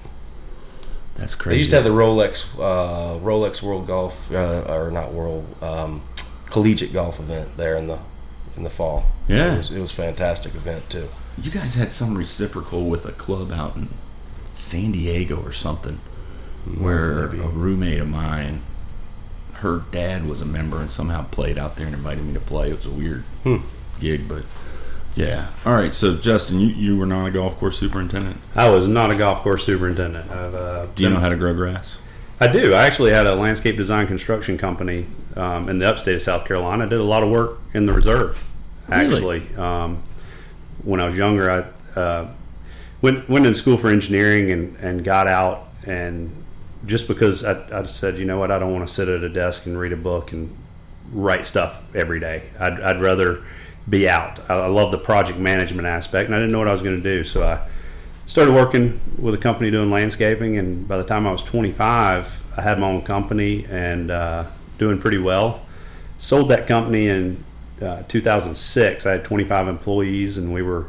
That's 1.16 1.34
They 1.36 1.40
crazy. 1.42 1.58
used 1.58 1.70
to 1.70 1.76
have 1.76 1.84
the 1.84 1.90
Rolex 1.90 2.46
uh, 2.58 3.18
Rolex 3.20 3.62
World 3.62 3.86
Golf 3.86 4.32
uh, 4.32 4.64
or 4.68 4.90
not 4.90 5.12
World 5.12 5.44
um, 5.62 6.02
Collegiate 6.46 6.92
Golf 6.92 7.20
event 7.20 7.56
there 7.56 7.76
in 7.76 7.86
the 7.86 7.98
in 8.56 8.62
the 8.64 8.70
fall. 8.70 9.04
Yeah. 9.28 9.54
it 9.54 9.56
was, 9.58 9.70
it 9.70 9.80
was 9.80 9.92
a 9.92 9.94
fantastic 9.94 10.54
event 10.54 10.88
too. 10.90 11.08
You 11.40 11.50
guys 11.50 11.74
had 11.74 11.92
some 11.92 12.16
reciprocal 12.16 12.86
with 12.88 13.04
a 13.06 13.12
club 13.12 13.52
out 13.52 13.76
in 13.76 13.88
San 14.54 14.92
Diego 14.92 15.40
or 15.42 15.52
something, 15.52 16.00
where 16.78 17.28
maybe. 17.28 17.42
a 17.44 17.48
roommate 17.48 18.00
of 18.00 18.08
mine, 18.08 18.62
her 19.54 19.82
dad 19.90 20.26
was 20.26 20.40
a 20.40 20.44
member 20.46 20.78
and 20.80 20.90
somehow 20.90 21.24
played 21.26 21.58
out 21.58 21.76
there 21.76 21.86
and 21.86 21.94
invited 21.94 22.24
me 22.24 22.32
to 22.34 22.40
play. 22.40 22.70
It 22.70 22.76
was 22.76 22.86
a 22.86 22.90
weird 22.90 23.22
Hmm. 23.42 23.56
gig, 24.00 24.28
but 24.28 24.42
yeah. 25.14 25.48
All 25.64 25.74
right, 25.74 25.94
so 25.94 26.16
Justin, 26.16 26.60
you, 26.60 26.68
you 26.68 26.98
were 26.98 27.06
not 27.06 27.26
a 27.26 27.30
golf 27.30 27.56
course 27.58 27.78
superintendent. 27.78 28.38
I 28.54 28.68
was 28.70 28.88
not 28.88 29.10
a 29.10 29.14
golf 29.14 29.40
course 29.42 29.64
superintendent. 29.64 30.30
I've, 30.30 30.54
uh, 30.54 30.86
Do 30.94 31.02
you 31.04 31.08
know 31.10 31.20
how 31.20 31.28
to 31.28 31.36
grow 31.36 31.54
grass? 31.54 31.98
I 32.40 32.48
do. 32.48 32.74
I 32.74 32.84
actually 32.84 33.12
had 33.12 33.26
a 33.28 33.34
landscape 33.36 33.76
design 33.76 34.06
construction 34.08 34.58
company 34.58 35.06
um, 35.36 35.68
in 35.68 35.78
the 35.78 35.88
upstate 35.88 36.16
of 36.16 36.22
South 36.22 36.44
Carolina. 36.44 36.84
I 36.84 36.88
did 36.88 36.98
a 36.98 37.04
lot 37.04 37.22
of 37.22 37.30
work 37.30 37.58
in 37.74 37.86
the 37.86 37.92
reserve. 37.92 38.42
Really? 38.88 39.06
Actually, 39.06 39.54
um, 39.56 40.02
when 40.82 41.00
I 41.00 41.06
was 41.06 41.16
younger, 41.16 41.48
I 41.50 41.98
uh, 41.98 42.28
went 43.00 43.28
went 43.28 43.46
in 43.46 43.54
school 43.54 43.76
for 43.76 43.88
engineering 43.88 44.50
and, 44.50 44.76
and 44.76 45.04
got 45.04 45.26
out. 45.28 45.68
And 45.86 46.43
just 46.86 47.08
because 47.08 47.44
I, 47.44 47.80
I 47.80 47.82
said, 47.84 48.18
you 48.18 48.24
know 48.24 48.38
what, 48.38 48.50
I 48.50 48.58
don't 48.58 48.72
want 48.72 48.86
to 48.86 48.92
sit 48.92 49.08
at 49.08 49.22
a 49.22 49.28
desk 49.28 49.66
and 49.66 49.78
read 49.78 49.92
a 49.92 49.96
book 49.96 50.32
and 50.32 50.54
write 51.10 51.46
stuff 51.46 51.82
every 51.94 52.20
day. 52.20 52.44
I'd, 52.58 52.80
I'd 52.80 53.00
rather 53.00 53.42
be 53.88 54.08
out. 54.08 54.38
I, 54.50 54.54
I 54.54 54.66
love 54.66 54.90
the 54.90 54.98
project 54.98 55.38
management 55.38 55.86
aspect, 55.86 56.26
and 56.26 56.34
I 56.34 56.38
didn't 56.38 56.52
know 56.52 56.58
what 56.58 56.68
I 56.68 56.72
was 56.72 56.82
going 56.82 56.96
to 56.96 57.02
do. 57.02 57.24
So 57.24 57.42
I 57.42 57.66
started 58.26 58.52
working 58.52 59.00
with 59.18 59.34
a 59.34 59.38
company 59.38 59.70
doing 59.70 59.90
landscaping, 59.90 60.58
and 60.58 60.86
by 60.86 60.98
the 60.98 61.04
time 61.04 61.26
I 61.26 61.32
was 61.32 61.42
25, 61.42 62.42
I 62.56 62.62
had 62.62 62.78
my 62.78 62.88
own 62.88 63.02
company 63.02 63.66
and 63.66 64.10
uh, 64.10 64.44
doing 64.78 64.98
pretty 64.98 65.18
well. 65.18 65.62
Sold 66.18 66.48
that 66.48 66.66
company 66.66 67.08
in 67.08 67.44
uh, 67.82 68.02
2006. 68.08 69.06
I 69.06 69.12
had 69.12 69.24
25 69.24 69.68
employees, 69.68 70.38
and 70.38 70.52
we 70.52 70.62
were 70.62 70.86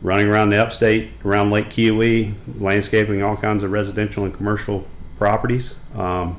running 0.00 0.28
around 0.28 0.50
the 0.50 0.62
upstate, 0.62 1.10
around 1.24 1.50
Lake 1.50 1.70
Keowee, 1.70 2.34
landscaping 2.58 3.22
all 3.24 3.36
kinds 3.36 3.62
of 3.62 3.72
residential 3.72 4.24
and 4.24 4.34
commercial 4.34 4.86
properties. 5.24 5.78
Um, 5.94 6.38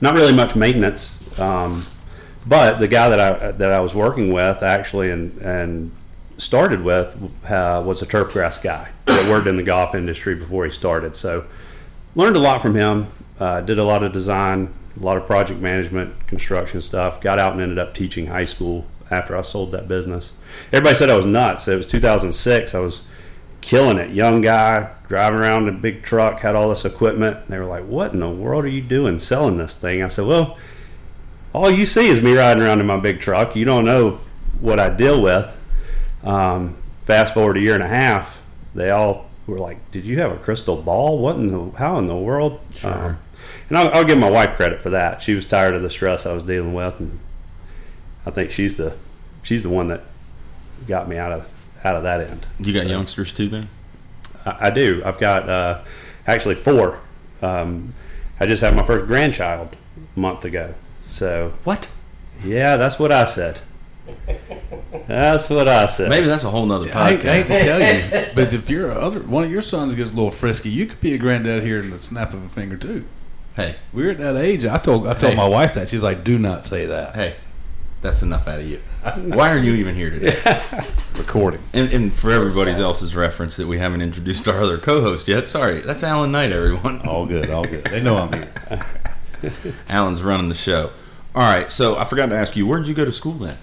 not 0.00 0.14
really 0.14 0.32
much 0.32 0.54
maintenance, 0.54 1.18
um, 1.40 1.84
but 2.46 2.78
the 2.78 2.86
guy 2.86 3.08
that 3.08 3.18
I 3.18 3.50
that 3.50 3.72
I 3.72 3.80
was 3.80 3.96
working 3.96 4.32
with 4.32 4.62
actually 4.62 5.10
and 5.10 5.36
and 5.42 5.90
started 6.38 6.84
with 6.84 7.16
uh, 7.50 7.82
was 7.84 8.00
a 8.00 8.06
turf 8.06 8.32
grass 8.32 8.58
guy 8.58 8.92
that 9.06 9.28
worked 9.28 9.48
in 9.48 9.56
the 9.56 9.64
golf 9.64 9.92
industry 9.96 10.36
before 10.36 10.64
he 10.64 10.70
started. 10.70 11.16
So 11.16 11.48
learned 12.14 12.36
a 12.36 12.40
lot 12.40 12.62
from 12.62 12.76
him. 12.76 13.08
Uh, 13.40 13.60
did 13.60 13.80
a 13.80 13.84
lot 13.84 14.04
of 14.04 14.12
design, 14.12 14.72
a 15.00 15.04
lot 15.04 15.16
of 15.16 15.26
project 15.26 15.60
management, 15.60 16.28
construction 16.28 16.80
stuff. 16.80 17.20
Got 17.20 17.40
out 17.40 17.54
and 17.54 17.60
ended 17.60 17.80
up 17.80 17.92
teaching 17.92 18.26
high 18.28 18.44
school 18.44 18.86
after 19.10 19.36
I 19.36 19.42
sold 19.42 19.72
that 19.72 19.88
business. 19.88 20.32
Everybody 20.72 20.94
said 20.94 21.10
I 21.10 21.16
was 21.16 21.26
nuts. 21.26 21.66
It 21.66 21.76
was 21.76 21.88
2006. 21.88 22.72
I 22.72 22.78
was 22.78 23.02
killing 23.64 23.96
it. 23.96 24.10
Young 24.10 24.42
guy, 24.42 24.90
driving 25.08 25.40
around 25.40 25.66
in 25.66 25.74
a 25.74 25.78
big 25.78 26.02
truck, 26.02 26.40
had 26.40 26.54
all 26.54 26.68
this 26.68 26.84
equipment. 26.84 27.38
And 27.38 27.48
they 27.48 27.58
were 27.58 27.64
like, 27.64 27.84
"What 27.84 28.12
in 28.12 28.20
the 28.20 28.28
world 28.28 28.64
are 28.64 28.68
you 28.68 28.82
doing 28.82 29.18
selling 29.18 29.56
this 29.56 29.74
thing?" 29.74 30.02
I 30.02 30.08
said, 30.08 30.26
"Well, 30.26 30.56
all 31.52 31.70
you 31.70 31.86
see 31.86 32.08
is 32.08 32.22
me 32.22 32.36
riding 32.36 32.62
around 32.62 32.80
in 32.80 32.86
my 32.86 33.00
big 33.00 33.20
truck. 33.20 33.56
You 33.56 33.64
don't 33.64 33.86
know 33.86 34.20
what 34.60 34.78
I 34.78 34.90
deal 34.90 35.20
with." 35.20 35.56
Um, 36.22 36.76
fast 37.06 37.34
forward 37.34 37.56
a 37.56 37.60
year 37.60 37.74
and 37.74 37.82
a 37.82 37.88
half, 37.88 38.42
they 38.74 38.90
all 38.90 39.30
were 39.46 39.58
like, 39.58 39.78
"Did 39.90 40.04
you 40.04 40.20
have 40.20 40.30
a 40.30 40.36
crystal 40.36 40.76
ball? 40.76 41.18
What 41.18 41.36
in 41.36 41.48
the 41.48 41.78
how 41.78 41.98
in 41.98 42.06
the 42.06 42.16
world?" 42.16 42.60
Sure. 42.76 43.18
and 43.70 43.78
I'll, 43.78 43.88
I'll 43.94 44.04
give 44.04 44.18
my 44.18 44.30
wife 44.30 44.56
credit 44.56 44.82
for 44.82 44.90
that. 44.90 45.22
She 45.22 45.34
was 45.34 45.46
tired 45.46 45.74
of 45.74 45.80
the 45.80 45.90
stress 45.90 46.26
I 46.26 46.34
was 46.34 46.42
dealing 46.42 46.74
with, 46.74 47.00
and 47.00 47.18
I 48.26 48.30
think 48.30 48.50
she's 48.50 48.76
the 48.76 48.94
she's 49.42 49.62
the 49.62 49.70
one 49.70 49.88
that 49.88 50.02
got 50.86 51.08
me 51.08 51.16
out 51.16 51.32
of 51.32 51.48
out 51.84 51.96
of 51.96 52.02
that 52.04 52.20
end. 52.20 52.46
You 52.58 52.72
got 52.72 52.86
youngsters 52.86 53.32
too, 53.32 53.48
then? 53.48 53.68
I, 54.46 54.66
I 54.66 54.70
do. 54.70 55.02
I've 55.04 55.18
got 55.18 55.48
uh, 55.48 55.82
actually 56.26 56.54
four. 56.54 57.00
Um, 57.42 57.94
I 58.40 58.46
just 58.46 58.62
had 58.62 58.74
my 58.74 58.82
first 58.84 59.06
grandchild 59.06 59.76
a 60.16 60.18
month 60.20 60.44
ago. 60.44 60.74
So 61.04 61.52
What? 61.64 61.90
yeah, 62.42 62.76
that's 62.76 62.98
what 62.98 63.12
I 63.12 63.24
said. 63.26 63.60
That's 65.06 65.48
what 65.50 65.68
I 65.68 65.86
said. 65.86 66.08
Maybe 66.10 66.26
that's 66.26 66.44
a 66.44 66.50
whole 66.50 66.66
nother 66.66 66.88
I, 66.94 67.10
I 67.10 67.16
hate 67.16 67.46
podcast. 67.46 67.46
to 67.46 67.64
tell 67.64 67.80
you, 67.80 68.26
but 68.34 68.52
if 68.52 68.70
your 68.70 68.90
other 68.92 69.20
one 69.20 69.44
of 69.44 69.50
your 69.50 69.62
sons 69.62 69.94
gets 69.94 70.10
a 70.12 70.14
little 70.14 70.30
frisky, 70.30 70.70
you 70.70 70.86
could 70.86 71.00
be 71.00 71.14
a 71.14 71.18
granddad 71.18 71.62
here 71.62 71.78
in 71.80 71.90
the 71.90 71.98
snap 71.98 72.32
of 72.32 72.42
a 72.44 72.48
finger 72.48 72.76
too. 72.76 73.04
hey, 73.56 73.76
We're 73.92 74.10
at 74.12 74.18
that 74.18 74.36
age. 74.36 74.64
I 74.64 74.78
told 74.78 75.06
I 75.06 75.14
told 75.14 75.32
Hey. 75.32 75.36
my 75.38 75.48
wife 75.48 75.74
that 75.74 75.88
she's 75.88 76.02
like, 76.02 76.24
"Do 76.24 76.38
not 76.38 76.64
say 76.64 76.86
that." 76.86 77.14
hey, 77.14 77.34
that's 78.04 78.22
enough 78.22 78.46
out 78.46 78.60
of 78.60 78.68
you. 78.68 78.80
Why 79.34 79.50
are 79.50 79.58
you 79.58 79.72
even 79.74 79.94
here 79.94 80.10
today? 80.10 80.36
Recording. 81.16 81.60
And, 81.72 81.90
and 81.90 82.14
for 82.14 82.30
everybody 82.30 82.70
else's 82.70 83.16
reference 83.16 83.56
that 83.56 83.66
we 83.66 83.78
haven't 83.78 84.02
introduced 84.02 84.46
our 84.46 84.60
other 84.60 84.76
co-host 84.76 85.26
yet, 85.26 85.48
sorry, 85.48 85.80
that's 85.80 86.02
Alan 86.02 86.30
Knight, 86.30 86.52
everyone. 86.52 87.00
All 87.08 87.24
good. 87.24 87.50
All 87.50 87.64
good. 87.64 87.84
They 87.84 88.02
know 88.02 88.18
I'm 88.18 88.32
here. 88.32 88.86
Alan's 89.88 90.22
running 90.22 90.50
the 90.50 90.54
show. 90.54 90.90
All 91.34 91.42
right, 91.42 91.72
so 91.72 91.96
I 91.96 92.04
forgot 92.04 92.26
to 92.26 92.36
ask 92.36 92.54
you, 92.54 92.66
where 92.66 92.78
did 92.78 92.88
you 92.88 92.94
go 92.94 93.06
to 93.06 93.12
school 93.12 93.32
then? 93.32 93.56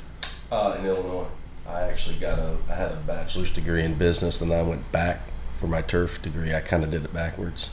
Uh, 0.52 0.76
in 0.80 0.88
Illinois, 0.88 1.28
I 1.68 1.84
actually 1.84 2.18
got 2.18 2.40
a 2.40 2.58
I 2.68 2.74
had 2.74 2.92
a 2.92 2.96
bachelor's 2.96 3.52
degree 3.52 3.86
in 3.86 3.94
business, 3.94 4.42
and 4.42 4.50
then 4.50 4.60
I 4.60 4.68
went 4.68 4.92
back 4.92 5.22
for 5.54 5.68
my 5.68 5.84
turf 5.84 6.20
degree. 6.20 6.54
I 6.54 6.62
kind 6.62 6.84
of 6.84 6.90
did 6.90 7.06
it 7.06 7.14
backwards. 7.14 7.70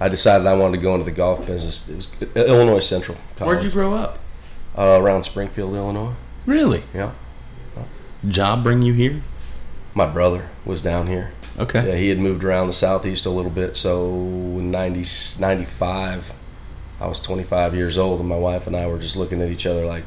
I 0.00 0.08
decided 0.08 0.46
I 0.46 0.54
wanted 0.54 0.78
to 0.78 0.82
go 0.82 0.94
into 0.94 1.04
the 1.04 1.10
golf 1.10 1.46
business. 1.46 1.88
It 1.88 1.96
was 1.96 2.12
Illinois 2.34 2.80
Central. 2.80 3.18
College, 3.36 3.48
Where'd 3.48 3.64
you 3.64 3.70
grow 3.70 3.94
up? 3.94 4.18
Uh, 4.76 4.98
around 5.00 5.24
Springfield, 5.24 5.74
Illinois. 5.74 6.14
Really? 6.46 6.84
Yeah. 6.94 7.12
Job 8.26 8.62
bring 8.62 8.82
you 8.82 8.92
here? 8.92 9.22
My 9.94 10.06
brother 10.06 10.48
was 10.64 10.82
down 10.82 11.06
here. 11.06 11.32
Okay. 11.58 11.88
Yeah, 11.88 11.96
he 11.96 12.08
had 12.08 12.18
moved 12.18 12.44
around 12.44 12.68
the 12.68 12.72
southeast 12.72 13.26
a 13.26 13.30
little 13.30 13.50
bit. 13.50 13.76
So 13.76 14.08
in 14.08 14.70
90, 14.70 15.04
95, 15.40 16.34
I 17.00 17.06
was 17.06 17.20
25 17.20 17.74
years 17.74 17.98
old, 17.98 18.20
and 18.20 18.28
my 18.28 18.36
wife 18.36 18.66
and 18.66 18.76
I 18.76 18.86
were 18.86 18.98
just 18.98 19.16
looking 19.16 19.42
at 19.42 19.50
each 19.50 19.66
other 19.66 19.84
like, 19.86 20.04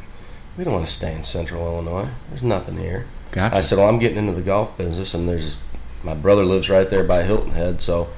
we 0.57 0.63
don't 0.63 0.73
want 0.73 0.85
to 0.85 0.91
stay 0.91 1.13
in 1.13 1.23
central 1.23 1.65
Illinois. 1.65 2.09
There's 2.29 2.43
nothing 2.43 2.77
here. 2.77 3.07
Gotcha. 3.31 3.55
I 3.55 3.61
said, 3.61 3.79
well, 3.79 3.89
I'm 3.89 3.97
getting 3.99 4.17
into 4.17 4.33
the 4.33 4.41
golf 4.41 4.77
business, 4.77 5.13
and 5.15 5.27
there's 5.27 5.57
my 6.03 6.13
brother 6.13 6.45
lives 6.45 6.69
right 6.69 6.89
there 6.89 7.03
by 7.03 7.23
Hilton 7.23 7.51
Head. 7.51 7.81
So 7.81 8.09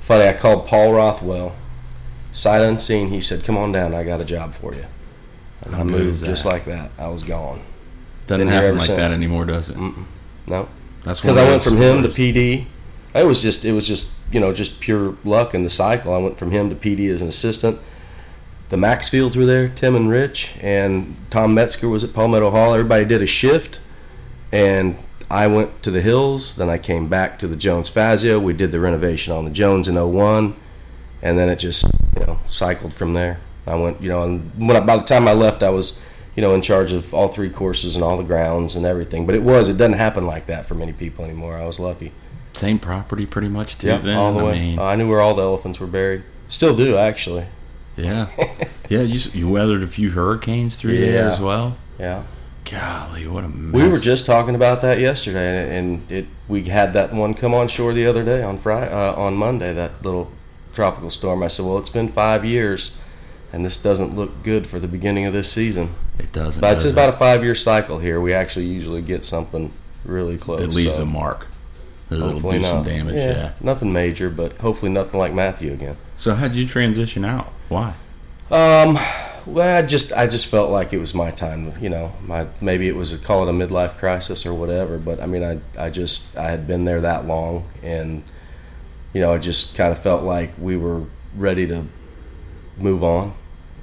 funny, 0.00 0.26
I 0.26 0.32
called 0.32 0.66
Paul 0.66 0.92
Rothwell, 0.92 1.54
sight 2.32 2.60
unseen. 2.60 3.08
He 3.10 3.20
said, 3.20 3.44
come 3.44 3.56
on 3.56 3.70
down. 3.70 3.94
I 3.94 4.02
got 4.02 4.20
a 4.20 4.24
job 4.24 4.54
for 4.54 4.74
you. 4.74 4.86
And 5.62 5.74
I 5.74 5.82
moved 5.82 6.24
just 6.24 6.44
like 6.44 6.64
that. 6.66 6.90
I 6.98 7.08
was 7.08 7.22
gone. 7.22 7.62
Doesn't 8.26 8.46
been 8.46 8.54
happen 8.54 8.78
like 8.78 8.88
that 8.88 9.10
anymore, 9.10 9.44
does 9.44 9.70
it? 9.70 9.78
No. 10.46 10.68
That's 11.04 11.20
because 11.20 11.36
I 11.36 11.44
went 11.44 11.62
from 11.62 11.76
him 11.76 12.02
to. 12.02 12.08
PD. 12.08 12.66
It 13.14 13.26
was 13.26 13.40
just 13.42 13.64
it 13.64 13.72
was 13.72 13.88
just 13.88 14.12
you 14.30 14.38
know 14.38 14.52
just 14.52 14.80
pure 14.80 15.16
luck 15.24 15.54
in 15.54 15.62
the 15.62 15.70
cycle. 15.70 16.12
I 16.12 16.18
went 16.18 16.38
from 16.38 16.50
him 16.50 16.68
to 16.70 16.76
PD 16.76 17.10
as 17.10 17.22
an 17.22 17.28
assistant. 17.28 17.80
The 18.68 18.76
Maxfields 18.76 19.34
were 19.34 19.46
there, 19.46 19.68
Tim 19.68 19.94
and 19.94 20.10
Rich, 20.10 20.52
and 20.60 21.16
Tom 21.30 21.54
Metzger 21.54 21.88
was 21.88 22.04
at 22.04 22.12
Palmetto 22.12 22.50
Hall. 22.50 22.74
Everybody 22.74 23.06
did 23.06 23.22
a 23.22 23.26
shift, 23.26 23.80
and 24.52 24.98
I 25.30 25.46
went 25.46 25.82
to 25.82 25.90
the 25.90 26.02
hills, 26.02 26.54
then 26.54 26.68
I 26.68 26.76
came 26.76 27.08
back 27.08 27.38
to 27.38 27.46
the 27.46 27.56
Jones 27.56 27.88
Fazio. 27.88 28.38
We 28.38 28.52
did 28.52 28.72
the 28.72 28.80
renovation 28.80 29.32
on 29.32 29.46
the 29.46 29.50
Jones 29.50 29.88
in 29.88 29.94
01, 29.94 30.54
and 31.22 31.38
then 31.38 31.48
it 31.48 31.58
just 31.58 31.86
you 32.18 32.26
know 32.26 32.40
cycled 32.46 32.92
from 32.92 33.14
there. 33.14 33.40
I 33.68 33.74
went, 33.74 34.00
you 34.00 34.08
know, 34.08 34.22
and 34.22 34.50
when 34.56 34.76
I, 34.76 34.80
by 34.80 34.96
the 34.96 35.02
time 35.04 35.28
I 35.28 35.32
left, 35.32 35.62
I 35.62 35.70
was, 35.70 36.00
you 36.36 36.42
know, 36.42 36.54
in 36.54 36.62
charge 36.62 36.92
of 36.92 37.12
all 37.14 37.28
three 37.28 37.50
courses 37.50 37.94
and 37.94 38.04
all 38.04 38.16
the 38.16 38.24
grounds 38.24 38.74
and 38.76 38.86
everything. 38.86 39.26
But 39.26 39.34
it 39.34 39.42
was, 39.42 39.68
it 39.68 39.76
doesn't 39.76 39.94
happen 39.98 40.26
like 40.26 40.46
that 40.46 40.66
for 40.66 40.74
many 40.74 40.92
people 40.92 41.24
anymore. 41.24 41.56
I 41.56 41.66
was 41.66 41.78
lucky. 41.80 42.12
Same 42.54 42.78
property, 42.78 43.26
pretty 43.26 43.48
much 43.48 43.78
too. 43.78 43.88
Yeah, 43.88 43.98
then 43.98 44.16
all 44.16 44.32
the 44.32 44.40
I 44.40 44.44
way. 44.44 44.52
mean, 44.52 44.78
I 44.78 44.94
knew 44.96 45.08
where 45.08 45.20
all 45.20 45.34
the 45.34 45.42
elephants 45.42 45.78
were 45.78 45.86
buried. 45.86 46.22
Still 46.48 46.74
do, 46.74 46.96
actually. 46.96 47.46
yeah, 47.96 48.28
yeah. 48.88 49.02
You 49.02 49.20
you 49.34 49.48
weathered 49.48 49.82
a 49.82 49.88
few 49.88 50.10
hurricanes 50.10 50.76
through 50.76 50.98
there 50.98 51.28
as 51.28 51.40
well. 51.40 51.76
Yeah. 51.98 52.22
Golly, 52.64 53.26
what 53.26 53.44
a 53.44 53.48
mess. 53.48 53.74
We 53.82 53.88
were 53.88 53.98
just 53.98 54.26
talking 54.26 54.54
about 54.54 54.82
that 54.82 54.98
yesterday, 54.98 55.62
and 55.62 55.72
and 55.72 56.12
it 56.12 56.26
we 56.48 56.64
had 56.64 56.92
that 56.94 57.12
one 57.12 57.34
come 57.34 57.54
on 57.54 57.68
shore 57.68 57.92
the 57.92 58.06
other 58.06 58.24
day 58.24 58.42
on 58.42 58.56
Friday, 58.58 58.90
uh, 58.92 59.14
on 59.14 59.34
Monday. 59.34 59.72
That 59.74 60.02
little 60.02 60.30
tropical 60.74 61.10
storm. 61.10 61.42
I 61.42 61.48
said, 61.48 61.64
well, 61.64 61.78
it's 61.78 61.90
been 61.90 62.08
five 62.08 62.44
years, 62.44 62.96
and 63.52 63.64
this 63.64 63.80
doesn't 63.80 64.14
look 64.14 64.42
good 64.42 64.66
for 64.66 64.78
the 64.78 64.88
beginning 64.88 65.26
of 65.26 65.32
this 65.32 65.50
season. 65.50 65.94
It 66.18 66.32
doesn't. 66.32 66.60
But 66.60 66.74
it's 66.74 66.84
does 66.84 66.92
about 66.92 67.10
a 67.10 67.16
five-year 67.16 67.54
cycle 67.54 67.98
here. 67.98 68.20
We 68.20 68.32
actually 68.32 68.66
usually 68.66 69.02
get 69.02 69.24
something 69.24 69.72
really 70.04 70.38
close. 70.38 70.60
It 70.60 70.68
leaves 70.68 70.96
so 70.96 71.02
a 71.02 71.06
mark. 71.06 71.46
It'll 72.10 72.40
do 72.40 72.62
some 72.62 72.62
not. 72.62 72.84
damage. 72.84 73.16
Yeah. 73.16 73.52
nothing 73.60 73.92
major, 73.92 74.30
but 74.30 74.52
hopefully 74.58 74.90
nothing 74.90 75.18
like 75.20 75.34
Matthew 75.34 75.72
again. 75.72 75.96
So 76.16 76.34
how 76.34 76.48
did 76.48 76.56
you 76.56 76.66
transition 76.66 77.24
out? 77.24 77.52
Why? 77.68 77.94
Um, 78.50 78.98
well, 79.44 79.78
I 79.78 79.82
just 79.82 80.12
I 80.12 80.26
just 80.26 80.46
felt 80.46 80.70
like 80.70 80.92
it 80.92 80.98
was 80.98 81.14
my 81.14 81.30
time. 81.30 81.74
You 81.82 81.90
know, 81.90 82.14
my 82.24 82.46
maybe 82.60 82.88
it 82.88 82.96
was 82.96 83.12
a, 83.12 83.18
call 83.18 83.46
it 83.46 83.50
a 83.50 83.52
midlife 83.52 83.98
crisis 83.98 84.46
or 84.46 84.54
whatever. 84.54 84.98
But 84.98 85.20
I 85.20 85.26
mean, 85.26 85.44
I 85.44 85.60
I 85.78 85.90
just 85.90 86.36
I 86.36 86.50
had 86.50 86.66
been 86.66 86.86
there 86.86 87.02
that 87.02 87.26
long, 87.26 87.66
and 87.82 88.22
you 89.12 89.20
know, 89.20 89.34
I 89.34 89.38
just 89.38 89.76
kind 89.76 89.92
of 89.92 89.98
felt 89.98 90.22
like 90.22 90.54
we 90.58 90.76
were 90.76 91.04
ready 91.34 91.66
to 91.66 91.84
move 92.78 93.04
on, 93.04 93.34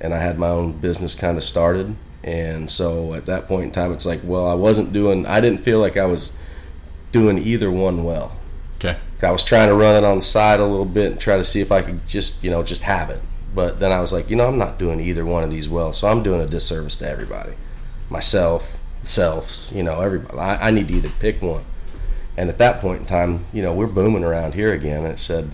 and 0.06 0.14
I 0.14 0.20
had 0.20 0.40
my 0.40 0.50
own 0.50 0.74
business 0.74 1.16
kind 1.16 1.38
of 1.38 1.44
started. 1.44 1.96
And 2.24 2.72
so 2.72 3.14
at 3.14 3.26
that 3.26 3.48
point 3.48 3.66
in 3.66 3.72
time, 3.72 3.92
it's 3.92 4.06
like, 4.06 4.22
well, 4.24 4.48
I 4.48 4.54
wasn't 4.54 4.94
doing. 4.94 5.26
I 5.26 5.42
didn't 5.42 5.64
feel 5.64 5.80
like 5.80 5.98
I 5.98 6.06
was 6.06 6.38
doing 7.12 7.38
either 7.38 7.70
one 7.70 8.04
well. 8.04 8.38
Okay. 8.78 8.98
I 9.22 9.32
was 9.32 9.44
trying 9.44 9.70
to 9.70 9.76
run 9.76 9.96
it 9.96 10.06
on 10.06 10.18
the 10.18 10.24
side 10.24 10.60
a 10.60 10.66
little 10.66 10.86
bit 10.86 11.12
and 11.12 11.20
try 11.20 11.38
to 11.38 11.44
see 11.44 11.62
if 11.62 11.72
I 11.72 11.82
could 11.82 12.08
just, 12.08 12.44
you 12.44 12.52
know, 12.52 12.64
just 12.64 12.84
have 12.84 13.10
it. 13.10 13.22
But 13.54 13.80
then 13.80 13.92
I 13.92 14.02
was 14.02 14.12
like, 14.12 14.30
you 14.30 14.36
know, 14.36 14.48
I'm 14.48 14.58
not 14.58 14.78
doing 14.78 15.00
either 15.00 15.26
one 15.26 15.44
of 15.44 15.50
these 15.50 15.70
well, 15.70 15.94
so 15.94 16.10
I'm 16.10 16.22
doing 16.22 16.42
a 16.42 16.46
disservice 16.46 16.98
to 16.98 17.10
everybody, 17.10 17.54
myself, 18.10 18.78
selves, 19.04 19.72
you 19.74 19.82
know, 19.82 20.02
everybody. 20.02 20.38
I, 20.38 20.68
I 20.68 20.72
need 20.72 20.90
to 20.90 20.94
either 20.96 21.12
pick 21.20 21.42
one. 21.42 21.64
And 22.38 22.50
at 22.50 22.58
that 22.58 22.82
point 22.82 23.00
in 23.00 23.06
time, 23.06 23.46
you 23.54 23.62
know, 23.62 23.74
we're 23.74 23.88
booming 23.88 24.26
around 24.26 24.56
here 24.56 24.74
again. 24.74 25.06
And 25.06 25.14
it 25.14 25.20
said, 25.20 25.52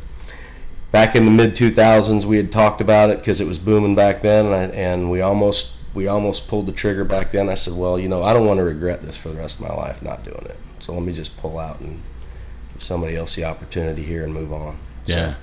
back 0.91 1.15
in 1.15 1.25
the 1.25 1.31
mid 1.31 1.55
2000s, 1.55 2.25
we 2.25 2.37
had 2.37 2.51
talked 2.51 2.81
about 2.81 3.09
it 3.09 3.19
because 3.19 3.39
it 3.41 3.47
was 3.47 3.57
booming 3.59 3.95
back 3.95 4.21
then, 4.21 4.45
and, 4.47 4.55
I, 4.55 4.63
and 4.75 5.09
we 5.11 5.21
almost 5.21 5.77
we 5.93 6.07
almost 6.07 6.47
pulled 6.47 6.67
the 6.67 6.71
trigger 6.71 7.03
back 7.03 7.31
then. 7.31 7.49
I 7.49 7.55
said, 7.55 7.73
well, 7.75 7.99
you 7.99 8.07
know, 8.07 8.23
I 8.23 8.31
don't 8.33 8.47
want 8.47 8.59
to 8.59 8.63
regret 8.63 9.01
this 9.03 9.17
for 9.17 9.27
the 9.29 9.35
rest 9.35 9.59
of 9.59 9.67
my 9.67 9.73
life 9.75 10.01
not 10.01 10.23
doing 10.23 10.45
it. 10.45 10.57
So 10.79 10.93
let 10.93 11.03
me 11.03 11.11
just 11.13 11.37
pull 11.37 11.59
out 11.59 11.79
and 11.81 12.01
give 12.73 12.81
somebody 12.81 13.15
else 13.17 13.35
the 13.35 13.43
opportunity 13.43 14.03
here 14.03 14.23
and 14.23 14.33
move 14.33 14.53
on. 14.53 14.77
So- 15.05 15.13
Yeah. 15.13 15.33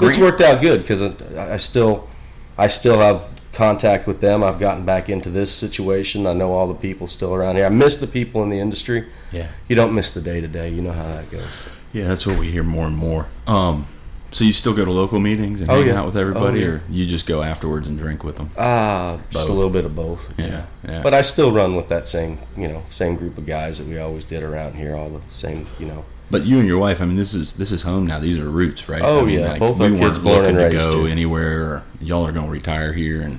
it's 0.00 0.16
worked 0.18 0.40
out 0.40 0.60
good 0.60 0.82
because 0.82 1.02
I, 1.02 1.54
I 1.54 1.56
still, 1.56 2.08
I 2.56 2.68
still 2.68 2.98
have 3.00 3.24
contact 3.52 4.06
with 4.06 4.20
them. 4.20 4.44
I've 4.44 4.60
gotten 4.60 4.84
back 4.84 5.08
into 5.08 5.28
this 5.28 5.52
situation. 5.52 6.24
I 6.26 6.34
know 6.34 6.52
all 6.52 6.68
the 6.68 6.74
people 6.74 7.08
still 7.08 7.34
around 7.34 7.56
here. 7.56 7.66
I 7.66 7.70
miss 7.70 7.96
the 7.96 8.06
people 8.06 8.44
in 8.44 8.48
the 8.50 8.60
industry. 8.60 9.06
Yeah. 9.32 9.48
You 9.68 9.74
don't 9.74 9.92
miss 9.92 10.12
the 10.12 10.20
day 10.20 10.40
to 10.40 10.46
day. 10.46 10.68
You 10.68 10.82
know 10.82 10.92
how 10.92 11.08
that 11.08 11.30
goes. 11.32 11.64
Yeah, 11.92 12.06
that's 12.06 12.24
what 12.28 12.38
we 12.38 12.52
hear 12.52 12.62
more 12.62 12.86
and 12.86 12.96
more. 12.96 13.26
Um, 13.48 13.86
so 14.30 14.44
you 14.44 14.52
still 14.52 14.74
go 14.74 14.84
to 14.84 14.90
local 14.90 15.18
meetings 15.20 15.60
and 15.60 15.70
Oh, 15.70 15.76
hang 15.78 15.86
yeah. 15.88 15.98
out 16.00 16.06
with 16.06 16.16
everybody, 16.16 16.62
Oh, 16.64 16.66
yeah. 16.66 16.72
or 16.74 16.82
you 16.90 17.06
just 17.06 17.26
go 17.26 17.42
afterwards 17.42 17.88
and 17.88 17.98
drink 17.98 18.22
with 18.24 18.36
them? 18.36 18.50
Ah, 18.58 19.18
just 19.30 19.48
a 19.48 19.52
little 19.52 19.70
bit 19.70 19.84
of 19.84 19.94
both. 19.96 20.32
Yeah, 20.38 20.66
yeah. 20.86 21.02
But 21.02 21.14
I 21.14 21.22
still 21.22 21.52
run 21.52 21.74
with 21.76 21.88
that 21.88 22.08
same, 22.08 22.38
you 22.56 22.68
know, 22.68 22.82
same 22.90 23.16
group 23.16 23.38
of 23.38 23.46
guys 23.46 23.78
that 23.78 23.86
we 23.86 23.98
always 23.98 24.24
did 24.24 24.42
around 24.42 24.74
here. 24.74 24.94
All 24.96 25.08
the 25.10 25.20
same, 25.30 25.66
you 25.78 25.86
know. 25.86 26.04
But 26.30 26.44
you 26.44 26.58
and 26.58 26.66
your 26.66 26.78
wife, 26.78 27.00
I 27.00 27.04
mean, 27.04 27.16
this 27.16 27.34
is 27.34 27.52
this 27.54 27.70
is 27.70 27.82
home 27.82 28.04
now. 28.06 28.18
These 28.18 28.38
are 28.38 28.48
roots, 28.50 28.88
right? 28.88 29.00
Oh, 29.02 29.20
I 29.20 29.24
mean, 29.24 29.40
yeah. 29.40 29.58
Both 29.58 29.78
we 29.78 29.84
our 29.84 29.90
weren't 29.92 30.02
kids 30.02 30.18
born 30.18 30.44
and 30.44 30.56
looking 30.58 30.70
to 30.70 30.76
raised 30.76 30.90
go 30.90 31.02
here. 31.02 31.10
anywhere. 31.12 31.82
Y'all 32.00 32.26
are 32.26 32.32
going 32.32 32.46
to 32.46 32.52
retire 32.52 32.92
here, 32.94 33.22
and 33.22 33.38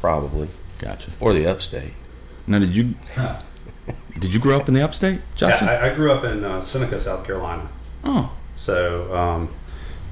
Probably 0.00 0.48
gotcha. 0.78 1.10
or 1.20 1.34
the 1.34 1.46
upstate. 1.46 1.92
Now, 2.46 2.58
did 2.58 2.74
you 2.74 2.94
did 4.18 4.32
you 4.34 4.40
grow 4.40 4.56
up 4.56 4.66
in 4.68 4.74
the 4.74 4.82
upstate, 4.82 5.20
Justin? 5.34 5.68
Yeah, 5.68 5.74
I, 5.74 5.90
I 5.90 5.94
grew 5.94 6.10
up 6.10 6.24
in 6.24 6.42
uh, 6.44 6.60
Seneca, 6.60 6.98
South 6.98 7.24
Carolina. 7.26 7.68
oh, 8.04 8.32
So 8.56 9.14
um, 9.14 9.48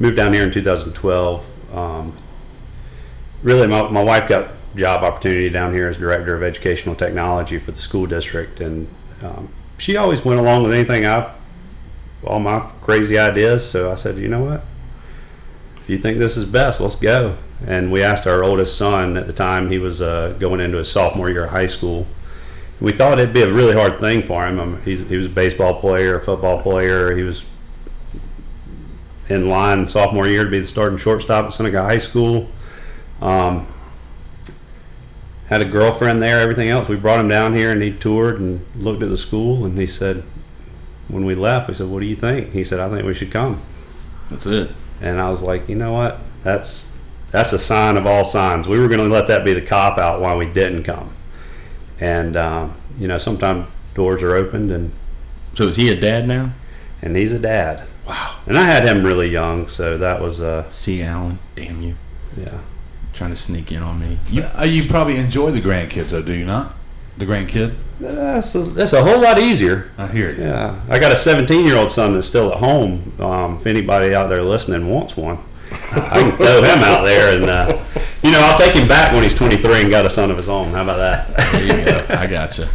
moved 0.00 0.16
down 0.16 0.32
here 0.32 0.42
in 0.42 0.50
2012. 0.50 1.76
Um, 1.76 2.16
really, 3.42 3.68
my, 3.68 3.88
my 3.88 4.02
wife 4.02 4.28
got 4.28 4.50
job 4.74 5.04
opportunity 5.04 5.50
down 5.50 5.74
here 5.74 5.88
as 5.88 5.96
director 5.96 6.34
of 6.34 6.42
educational 6.42 6.94
technology 6.94 7.58
for 7.58 7.70
the 7.70 7.80
school 7.80 8.06
district, 8.06 8.60
and 8.60 8.88
um, 9.22 9.52
she 9.78 9.96
always 9.96 10.24
went 10.24 10.40
along 10.40 10.62
with 10.62 10.72
anything 10.72 11.06
I, 11.06 11.32
all 12.24 12.40
my 12.40 12.60
crazy 12.80 13.18
ideas. 13.18 13.68
So 13.68 13.92
I 13.92 13.94
said, 13.94 14.16
you 14.16 14.28
know 14.28 14.42
what? 14.42 14.64
If 15.78 15.88
you 15.88 15.98
think 15.98 16.18
this 16.18 16.36
is 16.36 16.44
best, 16.44 16.80
let's 16.80 16.96
go. 16.96 17.36
And 17.66 17.92
we 17.92 18.02
asked 18.02 18.26
our 18.26 18.42
oldest 18.42 18.76
son 18.76 19.16
at 19.16 19.26
the 19.26 19.32
time; 19.32 19.70
he 19.70 19.78
was 19.78 20.00
uh, 20.00 20.34
going 20.38 20.60
into 20.60 20.78
his 20.78 20.90
sophomore 20.90 21.28
year 21.28 21.44
of 21.44 21.50
high 21.50 21.66
school. 21.66 22.06
We 22.80 22.92
thought 22.92 23.18
it'd 23.18 23.34
be 23.34 23.42
a 23.42 23.52
really 23.52 23.74
hard 23.74 24.00
thing 24.00 24.22
for 24.22 24.46
him. 24.46 24.58
Um, 24.58 24.82
he's, 24.82 25.06
he 25.06 25.18
was 25.18 25.26
a 25.26 25.30
baseball 25.30 25.78
player, 25.78 26.16
a 26.16 26.22
football 26.22 26.62
player. 26.62 27.14
He 27.14 27.22
was 27.22 27.44
in 29.30 29.48
line 29.48 29.86
sophomore 29.88 30.26
year 30.26 30.44
to 30.44 30.50
be 30.50 30.58
the 30.58 30.66
starting 30.66 30.98
shortstop 30.98 31.46
at 31.46 31.52
Seneca 31.52 31.82
High 31.82 31.98
School. 31.98 32.50
Um, 33.22 33.66
had 35.46 35.62
a 35.62 35.64
girlfriend 35.64 36.22
there, 36.22 36.40
everything 36.40 36.68
else. 36.68 36.88
We 36.88 36.96
brought 36.96 37.20
him 37.20 37.28
down 37.28 37.54
here 37.54 37.72
and 37.72 37.82
he 37.82 37.92
toured 37.92 38.40
and 38.40 38.64
looked 38.76 39.02
at 39.02 39.08
the 39.08 39.16
school 39.16 39.64
and 39.64 39.78
he 39.78 39.86
said, 39.86 40.22
when 41.08 41.24
we 41.24 41.34
left, 41.34 41.68
we 41.68 41.74
said, 41.74 41.88
What 41.88 42.00
do 42.00 42.06
you 42.06 42.16
think? 42.16 42.52
He 42.52 42.62
said, 42.62 42.78
I 42.78 42.88
think 42.88 43.04
we 43.04 43.14
should 43.14 43.32
come. 43.32 43.60
that's 44.28 44.46
it. 44.46 44.70
And 45.00 45.20
I 45.20 45.28
was 45.28 45.42
like, 45.42 45.68
You 45.68 45.74
know 45.74 45.92
what? 45.92 46.20
That's 46.42 46.96
that's 47.30 47.52
a 47.52 47.58
sign 47.58 47.96
of 47.96 48.06
all 48.06 48.24
signs. 48.24 48.66
We 48.66 48.78
were 48.78 48.88
going 48.88 49.00
to 49.00 49.12
let 49.12 49.28
that 49.28 49.44
be 49.44 49.52
the 49.52 49.62
cop 49.62 49.98
out 49.98 50.20
why 50.20 50.34
we 50.34 50.46
didn't 50.46 50.82
come. 50.82 51.12
And, 52.00 52.36
um, 52.36 52.76
you 52.98 53.06
know, 53.06 53.18
sometimes 53.18 53.68
doors 53.94 54.22
are 54.22 54.34
opened 54.34 54.72
and, 54.72 54.92
So 55.54 55.68
is 55.68 55.76
he 55.76 55.90
a 55.90 56.00
dad 56.00 56.26
now? 56.26 56.52
and 57.02 57.16
he's 57.16 57.32
a 57.32 57.38
dad. 57.38 57.86
Wow. 58.06 58.38
And 58.46 58.58
I 58.58 58.64
had 58.64 58.84
him 58.84 59.04
really 59.04 59.28
young, 59.28 59.68
so 59.68 59.96
that 59.98 60.20
was, 60.20 60.40
uh, 60.40 60.68
See, 60.70 61.02
Alan, 61.02 61.38
damn 61.54 61.82
you, 61.82 61.96
yeah. 62.36 62.58
trying 63.12 63.30
to 63.30 63.36
sneak 63.36 63.70
in 63.72 63.82
on 63.82 64.00
me. 64.00 64.18
You, 64.30 64.42
uh, 64.42 64.64
you 64.64 64.88
probably 64.88 65.16
enjoy 65.16 65.50
the 65.52 65.60
grandkids, 65.60 66.10
though, 66.10 66.22
do 66.22 66.32
you 66.32 66.44
not? 66.44 66.74
The 67.18 67.26
grandkid? 67.26 67.76
That's 68.00 68.54
a, 68.54 68.60
that's 68.60 68.94
a 68.94 69.04
whole 69.04 69.20
lot 69.20 69.38
easier. 69.38 69.90
I 69.98 70.06
hear 70.06 70.30
you. 70.30 70.40
Yeah, 70.42 70.80
I 70.88 70.98
got 70.98 71.12
a 71.12 71.16
17 71.16 71.66
year 71.66 71.76
old 71.76 71.90
son 71.90 72.14
that's 72.14 72.26
still 72.26 72.50
at 72.52 72.58
home. 72.58 73.12
Um, 73.20 73.56
if 73.58 73.66
anybody 73.66 74.14
out 74.14 74.28
there 74.28 74.42
listening 74.42 74.88
wants 74.88 75.16
one, 75.18 75.38
I 75.70 76.20
can 76.20 76.36
throw 76.36 76.62
him 76.62 76.78
out 76.78 77.02
there, 77.02 77.36
and 77.36 77.44
uh, 77.50 77.84
you 78.22 78.30
know 78.30 78.40
I'll 78.40 78.56
take 78.58 78.74
him 78.74 78.88
back 78.88 79.12
when 79.12 79.22
he's 79.22 79.34
23 79.34 79.82
and 79.82 79.90
got 79.90 80.06
a 80.06 80.10
son 80.10 80.30
of 80.30 80.38
his 80.38 80.48
own. 80.48 80.70
How 80.70 80.82
about 80.82 80.96
that? 80.96 81.52
There 81.52 81.62
you 81.78 81.84
go. 81.84 82.06
I 82.14 82.26
gotcha. 82.26 82.70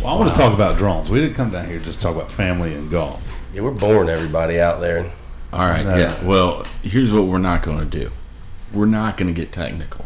Well, 0.00 0.14
I 0.14 0.18
want 0.18 0.30
to 0.32 0.38
talk 0.38 0.54
about 0.54 0.78
drones. 0.78 1.10
We 1.10 1.20
didn't 1.20 1.34
come 1.34 1.50
down 1.50 1.66
here 1.66 1.78
just 1.78 1.84
to 1.84 1.88
just 1.90 2.00
talk 2.00 2.14
about 2.14 2.30
family 2.30 2.74
and 2.74 2.90
golf. 2.90 3.26
Yeah, 3.52 3.62
we're 3.62 3.70
boring 3.72 4.08
everybody 4.08 4.60
out 4.60 4.80
there. 4.80 5.10
All 5.52 5.68
right, 5.68 5.84
No. 5.84 5.96
yeah. 5.96 6.24
Well, 6.24 6.64
here's 6.82 7.12
what 7.12 7.26
we're 7.26 7.38
not 7.38 7.62
going 7.62 7.78
to 7.78 7.84
do. 7.84 8.10
We're 8.72 8.86
not 8.86 9.16
going 9.16 9.32
to 9.32 9.38
get 9.38 9.52
technical. 9.52 10.04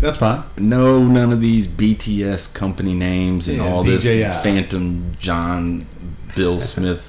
That's 0.00 0.16
fine. 0.16 0.42
No, 0.56 1.04
none 1.04 1.30
of 1.32 1.40
these 1.40 1.68
BTS 1.68 2.52
company 2.54 2.94
names 2.94 3.46
and 3.46 3.58
Yeah, 3.58 3.68
all 3.72 3.84
DJI. 3.84 3.98
this 3.98 4.42
Phantom 4.42 5.14
John 5.20 5.86
Bill 6.34 6.58
Smith 6.58 7.08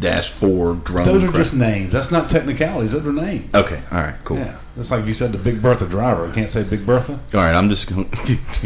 dash 0.00 0.30
four 0.32 0.74
drone. 0.74 1.04
Those 1.04 1.22
are 1.22 1.26
crap. 1.28 1.36
just 1.36 1.54
names. 1.54 1.92
That's 1.92 2.10
not 2.10 2.28
technicalities. 2.28 2.90
Those 2.92 3.06
are 3.06 3.12
names. 3.12 3.54
okay. 3.54 3.80
All 3.92 4.00
right, 4.00 4.16
cool. 4.24 4.38
Yeah. 4.38 4.58
That's 4.74 4.90
like 4.90 5.06
you 5.06 5.14
said 5.14 5.30
the 5.30 5.38
Big 5.38 5.62
Bertha 5.62 5.86
driver. 5.86 6.26
I 6.26 6.32
can't 6.32 6.50
say 6.50 6.64
Big 6.64 6.84
Bertha. 6.84 7.12
All 7.32 7.40
right, 7.40 7.54
I'm 7.54 7.68
just 7.68 7.88
going. 7.88 8.10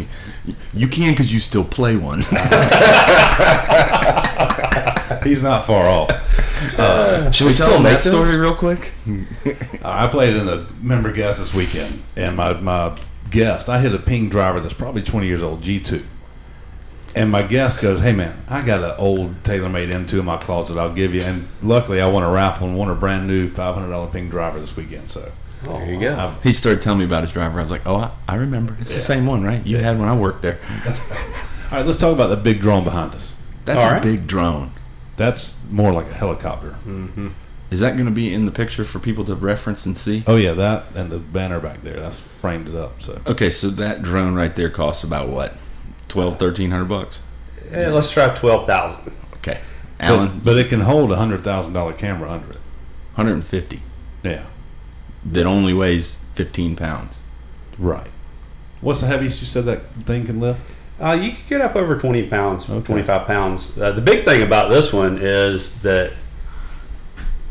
you 0.73 0.87
can 0.87 1.13
because 1.13 1.31
you 1.31 1.39
still 1.39 1.63
play 1.63 1.95
one. 1.95 2.21
He's 5.23 5.43
not 5.43 5.65
far 5.65 5.87
off. 5.87 6.09
Should 7.33 7.47
we 7.47 7.53
still 7.53 7.67
tell 7.67 7.73
them 7.75 7.83
make 7.83 8.01
that 8.01 8.03
story 8.03 8.31
those? 8.31 8.39
real 8.39 8.55
quick? 8.55 8.91
Uh, 9.07 9.23
I 9.85 10.07
played 10.07 10.35
in 10.35 10.45
the 10.45 10.67
member 10.81 11.11
guest 11.11 11.39
this 11.39 11.53
weekend, 11.53 12.01
and 12.15 12.35
my, 12.35 12.53
my 12.59 12.97
guest, 13.29 13.69
I 13.69 13.79
hit 13.79 13.93
a 13.95 13.99
ping 13.99 14.29
driver 14.29 14.59
that's 14.59 14.73
probably 14.73 15.01
20 15.01 15.27
years 15.27 15.41
old, 15.41 15.61
G2. 15.61 16.03
And 17.13 17.29
my 17.29 17.41
guest 17.43 17.81
goes, 17.81 18.01
Hey 18.01 18.13
man, 18.13 18.41
I 18.47 18.61
got 18.61 18.83
an 18.83 18.95
old 18.97 19.43
TaylorMade 19.43 19.89
M2 19.89 20.19
in 20.19 20.25
my 20.25 20.37
closet 20.37 20.77
I'll 20.77 20.93
give 20.93 21.13
you. 21.13 21.21
And 21.23 21.45
luckily, 21.61 21.99
I 21.99 22.07
won 22.07 22.23
a 22.23 22.31
raffle 22.31 22.67
and 22.67 22.77
won 22.77 22.89
a 22.89 22.95
brand 22.95 23.27
new 23.27 23.49
$500 23.49 24.13
ping 24.13 24.29
driver 24.29 24.59
this 24.61 24.77
weekend. 24.77 25.09
So 25.09 25.29
There 25.63 25.91
you 25.91 25.99
go. 25.99 26.15
I've, 26.15 26.41
He 26.41 26.53
started 26.53 26.81
telling 26.81 26.99
me 26.99 27.05
about 27.05 27.23
his 27.23 27.33
driver. 27.33 27.59
I 27.59 27.63
was 27.63 27.71
like, 27.71 27.85
oh, 27.85 27.97
I, 27.97 28.11
I 28.29 28.35
remember. 28.35 28.77
It's 28.79 28.93
the 28.93 29.01
same 29.01 29.25
one, 29.25 29.43
right? 29.43 29.65
You 29.65 29.77
had 29.77 29.99
when 29.99 30.07
I 30.07 30.15
worked 30.15 30.41
there. 30.41 30.57
all 30.85 31.71
right, 31.73 31.85
let's 31.85 31.97
talk 31.99 32.13
about 32.13 32.27
the 32.27 32.37
big 32.37 32.61
drone 32.61 32.85
behind 32.85 33.13
us. 33.13 33.35
That's 33.65 33.83
All 33.83 33.91
a 33.91 33.93
right. 33.95 34.01
big 34.03 34.25
drone. 34.25 34.71
That's 35.21 35.59
more 35.69 35.93
like 35.93 36.07
a 36.07 36.13
helicopter. 36.13 36.75
Is 37.69 37.79
that 37.79 37.93
going 37.93 38.07
to 38.07 38.11
be 38.11 38.33
in 38.33 38.47
the 38.47 38.51
picture 38.51 38.83
for 38.83 38.97
people 38.97 39.23
to 39.25 39.35
reference 39.35 39.85
and 39.85 39.95
see? 39.95 40.23
Oh 40.25 40.35
yeah, 40.35 40.53
that 40.53 40.85
and 40.95 41.11
the 41.11 41.19
banner 41.19 41.59
back 41.59 41.83
there. 41.83 41.99
That's 41.99 42.19
framed 42.19 42.67
it 42.69 42.75
up. 42.75 43.01
So 43.03 43.21
Okay, 43.27 43.51
so 43.51 43.69
that 43.69 44.01
drone 44.01 44.33
right 44.33 44.55
there 44.55 44.71
costs 44.71 45.03
about 45.03 45.29
what? 45.29 45.53
12, 46.07 46.41
1300 46.41 46.85
bucks? 46.85 47.21
Eh, 47.69 47.89
let's 47.91 48.09
try 48.11 48.33
twelve 48.33 48.65
thousand. 48.65 49.13
Okay. 49.35 49.59
Alan, 49.99 50.29
but, 50.37 50.43
but 50.43 50.57
it 50.57 50.69
can 50.69 50.81
hold 50.81 51.11
a 51.11 51.15
hundred 51.17 51.43
thousand 51.43 51.73
dollar 51.73 51.93
camera 51.93 52.31
under 52.31 52.49
it. 52.53 52.59
150. 53.13 53.81
Yeah, 54.23 54.47
That 55.23 55.45
only 55.45 55.73
weighs 55.73 56.19
15 56.35 56.75
pounds. 56.75 57.21
right. 57.77 58.07
What's 58.81 59.01
the 59.01 59.07
heaviest 59.07 59.39
you 59.41 59.45
said 59.47 59.65
that 59.65 59.91
thing 60.05 60.25
can 60.25 60.39
lift? 60.39 60.59
Uh, 61.01 61.13
you 61.13 61.31
could 61.31 61.47
get 61.47 61.61
up 61.61 61.75
over 61.75 61.97
20 61.97 62.27
pounds, 62.27 62.69
Okay. 62.69 62.85
25 62.85 63.25
pounds. 63.25 63.77
Uh, 63.79 63.91
the 63.91 64.01
big 64.01 64.23
thing 64.23 64.43
about 64.43 64.69
this 64.69 64.93
one 64.93 65.17
is 65.19 65.81
that, 65.81 66.13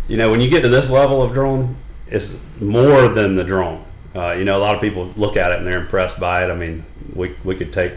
you 0.07 0.17
know, 0.17 0.31
when 0.31 0.41
you 0.41 0.49
get 0.49 0.61
to 0.63 0.69
this 0.69 0.89
level 0.89 1.21
of 1.21 1.33
drone, 1.33 1.77
it's 2.07 2.41
more 2.61 3.09
than 3.09 3.35
the 3.35 3.43
drone. 3.43 3.85
Uh, 4.15 4.33
you 4.33 4.45
know, 4.45 4.57
a 4.57 4.63
lot 4.63 4.77
of 4.77 4.81
people 4.81 5.13
look 5.17 5.37
at 5.37 5.51
it 5.51 5.59
and 5.59 5.67
they're 5.67 5.81
impressed 5.81 6.21
by 6.21 6.45
it. 6.45 6.51
I 6.51 6.55
mean, 6.55 6.85
we, 7.13 7.35
we 7.43 7.57
could 7.57 7.73
take 7.73 7.95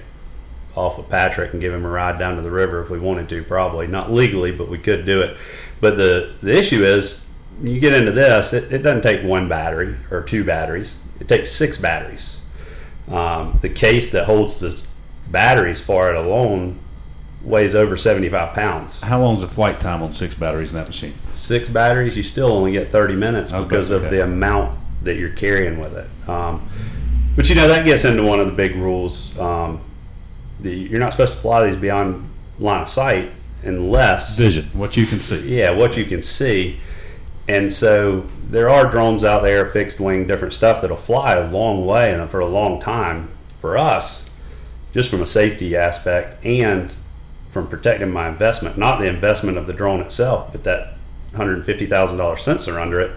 off 0.76 0.98
with 0.98 1.08
Patrick 1.10 1.54
and 1.54 1.62
give 1.62 1.72
him 1.72 1.86
a 1.86 1.90
ride 1.90 2.18
down 2.18 2.36
to 2.36 2.42
the 2.42 2.50
river 2.52 2.82
if 2.82 2.90
we 2.90 2.98
wanted 2.98 3.30
to, 3.30 3.44
probably. 3.44 3.86
Not 3.86 4.12
legally, 4.12 4.52
but 4.52 4.70
we 4.70 4.80
could 4.80 5.06
do 5.06 5.22
it. 5.22 5.38
But 5.80 5.98
the, 5.98 6.36
the 6.42 6.58
issue 6.58 6.84
is, 6.84 7.30
you 7.62 7.80
get 7.80 7.94
into 7.94 8.12
this, 8.12 8.54
it, 8.54 8.74
it 8.74 8.80
doesn't 8.80 9.04
take 9.04 9.24
one 9.24 9.48
battery 9.48 9.96
or 10.10 10.24
two 10.24 10.44
batteries, 10.44 10.98
it 11.20 11.28
takes 11.28 11.52
six 11.52 11.78
batteries. 11.78 12.42
Um, 13.08 13.60
the 13.62 13.70
case 13.70 14.12
that 14.14 14.26
holds 14.26 14.60
the 14.60 14.84
batteries 15.30 15.80
for 15.82 16.10
it 16.10 16.16
alone 16.16 16.80
weighs 17.42 17.76
over 17.76 17.98
75 17.98 18.54
pounds. 18.54 19.02
How 19.02 19.20
long 19.22 19.36
is 19.36 19.42
the 19.42 19.48
flight 19.48 19.80
time 19.80 20.02
on 20.02 20.14
six 20.14 20.34
batteries 20.34 20.72
in 20.72 20.78
that 20.78 20.88
machine? 20.88 21.14
Six 21.34 21.68
batteries, 21.68 22.16
you 22.16 22.24
still 22.24 22.48
only 22.52 22.72
get 22.72 22.92
30 22.92 23.16
minutes 23.16 23.52
Okay, 23.54 23.64
because 23.68 23.92
of 23.92 24.04
okay. 24.04 24.18
the 24.18 24.24
amount 24.24 24.80
that 25.04 25.16
you're 25.16 25.30
carrying 25.32 25.80
with 25.80 25.98
it. 25.98 26.30
Um, 26.30 26.68
but 27.36 27.50
you 27.50 27.56
know, 27.56 27.68
that 27.68 27.86
gets 27.86 28.06
into 28.06 28.24
one 28.24 28.40
of 28.40 28.46
the 28.46 28.54
big 28.54 28.76
rules. 28.76 29.38
Um, 29.38 29.82
the, 30.62 30.72
you're 30.74 31.00
not 31.00 31.12
supposed 31.12 31.34
to 31.34 31.40
fly 31.40 31.68
these 31.68 31.76
beyond 31.76 32.30
line 32.60 32.82
of 32.84 32.90
sight 32.90 33.32
unless 33.64 34.38
Vision, 34.38 34.66
what 34.74 34.96
you 34.96 35.06
can 35.06 35.20
see. 35.20 35.58
yeah, 35.58 35.72
what 35.72 35.98
you 35.98 36.06
can 36.06 36.22
see. 36.22 36.80
And 37.50 37.72
so 37.74 38.26
there 38.48 38.70
are 38.70 38.90
drones 38.90 39.24
out 39.26 39.42
there, 39.42 39.66
fixed 39.66 40.00
wing, 40.00 40.28
different 40.28 40.54
stuff 40.54 40.82
that'll 40.82 40.96
fly 40.96 41.34
a 41.34 41.52
long 41.52 41.86
way 41.86 42.14
and 42.14 42.30
for 42.32 42.40
a 42.40 42.46
long 42.48 42.80
time. 42.80 43.30
For 43.60 43.78
us, 43.78 44.23
just 44.94 45.10
from 45.10 45.22
a 45.22 45.26
safety 45.26 45.76
aspect 45.76 46.46
and 46.46 46.94
from 47.50 47.68
protecting 47.68 48.12
my 48.12 48.28
investment, 48.28 48.78
not 48.78 49.00
the 49.00 49.08
investment 49.08 49.58
of 49.58 49.68
the 49.68 49.74
drone 49.74 50.02
itself, 50.02 50.52
but 50.52 50.64
that 50.64 50.96
$150,000 51.34 52.40
sensor 52.40 52.80
under 52.80 53.00
it, 53.00 53.12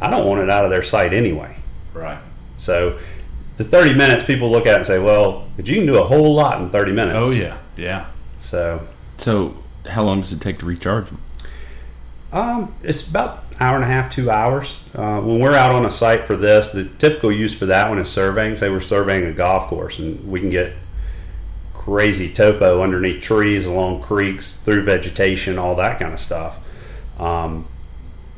I 0.00 0.10
don't 0.10 0.26
want 0.26 0.40
it 0.40 0.50
out 0.50 0.64
of 0.64 0.70
their 0.70 0.82
sight 0.82 1.12
anyway. 1.12 1.56
Right. 1.92 2.20
So 2.56 2.98
the 3.56 3.64
30 3.64 3.94
minutes, 3.94 4.24
people 4.24 4.50
look 4.50 4.66
at 4.66 4.74
it 4.74 4.76
and 4.76 4.86
say, 4.86 4.98
well, 4.98 5.48
but 5.56 5.68
you 5.68 5.74
can 5.74 5.86
do 5.86 5.98
a 5.98 6.04
whole 6.04 6.34
lot 6.34 6.60
in 6.60 6.70
30 6.70 6.92
minutes. 6.92 7.28
Oh 7.28 7.30
yeah, 7.32 7.58
yeah. 7.76 8.06
So 8.38 8.86
So, 9.18 9.62
how 9.86 10.02
long 10.02 10.20
does 10.22 10.32
it 10.32 10.40
take 10.40 10.58
to 10.60 10.66
recharge 10.66 11.06
them? 11.06 11.20
Um, 12.32 12.74
it's 12.82 13.06
about 13.08 13.44
hour 13.58 13.76
and 13.76 13.84
a 13.84 13.88
half, 13.88 14.10
two 14.10 14.30
hours. 14.30 14.78
Uh, 14.94 15.20
when 15.20 15.40
we're 15.40 15.54
out 15.54 15.72
on 15.72 15.84
a 15.84 15.90
site 15.90 16.26
for 16.26 16.36
this, 16.36 16.70
the 16.70 16.84
typical 16.84 17.30
use 17.30 17.54
for 17.54 17.66
that 17.66 17.88
one 17.88 17.98
is 17.98 18.08
surveying. 18.08 18.56
Say 18.56 18.70
we're 18.70 18.80
surveying 18.80 19.26
a 19.26 19.32
golf 19.32 19.66
course, 19.66 19.98
and 19.98 20.26
we 20.30 20.40
can 20.40 20.48
get 20.48 20.72
crazy 21.80 22.30
topo 22.30 22.82
underneath 22.82 23.22
trees, 23.22 23.64
along 23.64 24.02
creeks, 24.02 24.52
through 24.54 24.82
vegetation, 24.82 25.58
all 25.58 25.74
that 25.76 25.98
kind 25.98 26.12
of 26.12 26.20
stuff. 26.20 26.58
Um, 27.18 27.66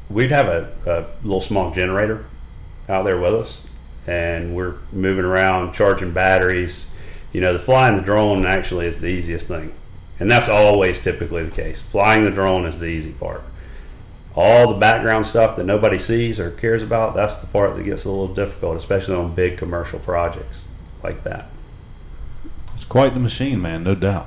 we'd 0.09 0.31
have 0.31 0.47
a, 0.47 0.73
a 0.87 1.27
little 1.27 1.41
small 1.41 1.73
generator 1.73 2.25
out 2.89 3.05
there 3.05 3.19
with 3.19 3.35
us, 3.35 3.61
and 4.07 4.55
we're 4.55 4.77
moving 4.93 5.25
around, 5.25 5.73
charging 5.73 6.13
batteries. 6.13 6.95
You 7.33 7.41
know, 7.41 7.53
the 7.53 7.59
flying 7.59 7.97
the 7.97 8.03
drone 8.03 8.47
actually 8.47 8.87
is 8.87 8.99
the 8.99 9.09
easiest 9.09 9.49
thing, 9.49 9.75
and 10.21 10.31
that's 10.31 10.49
always 10.49 11.03
typically 11.03 11.45
the 11.45 11.51
case. 11.51 11.83
Flying 11.83 12.23
the 12.23 12.31
drone 12.31 12.65
is 12.65 12.79
the 12.79 12.87
easy 12.87 13.13
part 13.13 13.43
all 14.35 14.73
the 14.73 14.79
background 14.79 15.27
stuff 15.27 15.57
that 15.57 15.67
nobody 15.67 15.99
sees 15.99 16.41
or 16.41 16.51
cares 16.51 16.83
about, 16.83 17.15
that's 17.15 17.37
the 17.37 17.47
part 17.49 17.77
that 17.77 17.83
gets 17.83 18.07
a 18.07 18.09
little 18.09 18.35
difficult, 18.35 18.79
especially 18.79 19.15
on 19.15 19.35
big 19.35 19.59
commercial 19.59 19.99
projects 19.99 20.65
like 21.03 21.23
that. 21.25 21.51
It's 22.83 22.91
quite 22.91 23.15
the 23.15 23.21
machine, 23.21 23.63
man, 23.63 23.85
no 23.85 23.95
doubt. 23.95 24.27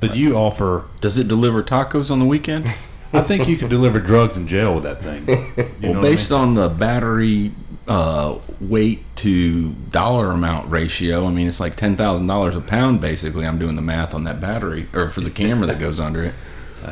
But 0.00 0.16
you 0.16 0.34
offer. 0.36 0.86
Does 1.00 1.18
it 1.18 1.28
deliver 1.28 1.62
tacos 1.62 2.10
on 2.10 2.18
the 2.18 2.24
weekend? 2.24 2.66
I 3.12 3.22
think 3.22 3.46
you 3.46 3.56
could 3.56 3.68
deliver 3.68 4.00
drugs 4.00 4.36
in 4.36 4.48
jail 4.48 4.74
with 4.74 4.82
that 4.82 5.00
thing. 5.04 5.24
You 5.28 5.34
well, 5.56 5.92
know 5.92 6.00
what 6.00 6.08
I 6.08 6.10
based 6.10 6.32
mean? 6.32 6.40
on 6.40 6.54
the 6.54 6.68
battery 6.68 7.52
uh, 7.86 8.38
weight 8.60 9.04
to 9.18 9.70
dollar 9.92 10.32
amount 10.32 10.68
ratio, 10.68 11.26
I 11.26 11.30
mean, 11.30 11.46
it's 11.46 11.60
like 11.60 11.76
$10,000 11.76 12.56
a 12.56 12.60
pound, 12.60 13.00
basically. 13.00 13.46
I'm 13.46 13.56
doing 13.60 13.76
the 13.76 13.82
math 13.82 14.16
on 14.16 14.24
that 14.24 14.40
battery, 14.40 14.88
or 14.92 15.08
for 15.08 15.20
the 15.20 15.30
camera 15.30 15.68
that 15.68 15.78
goes 15.78 16.00
under 16.00 16.24
it. 16.24 16.34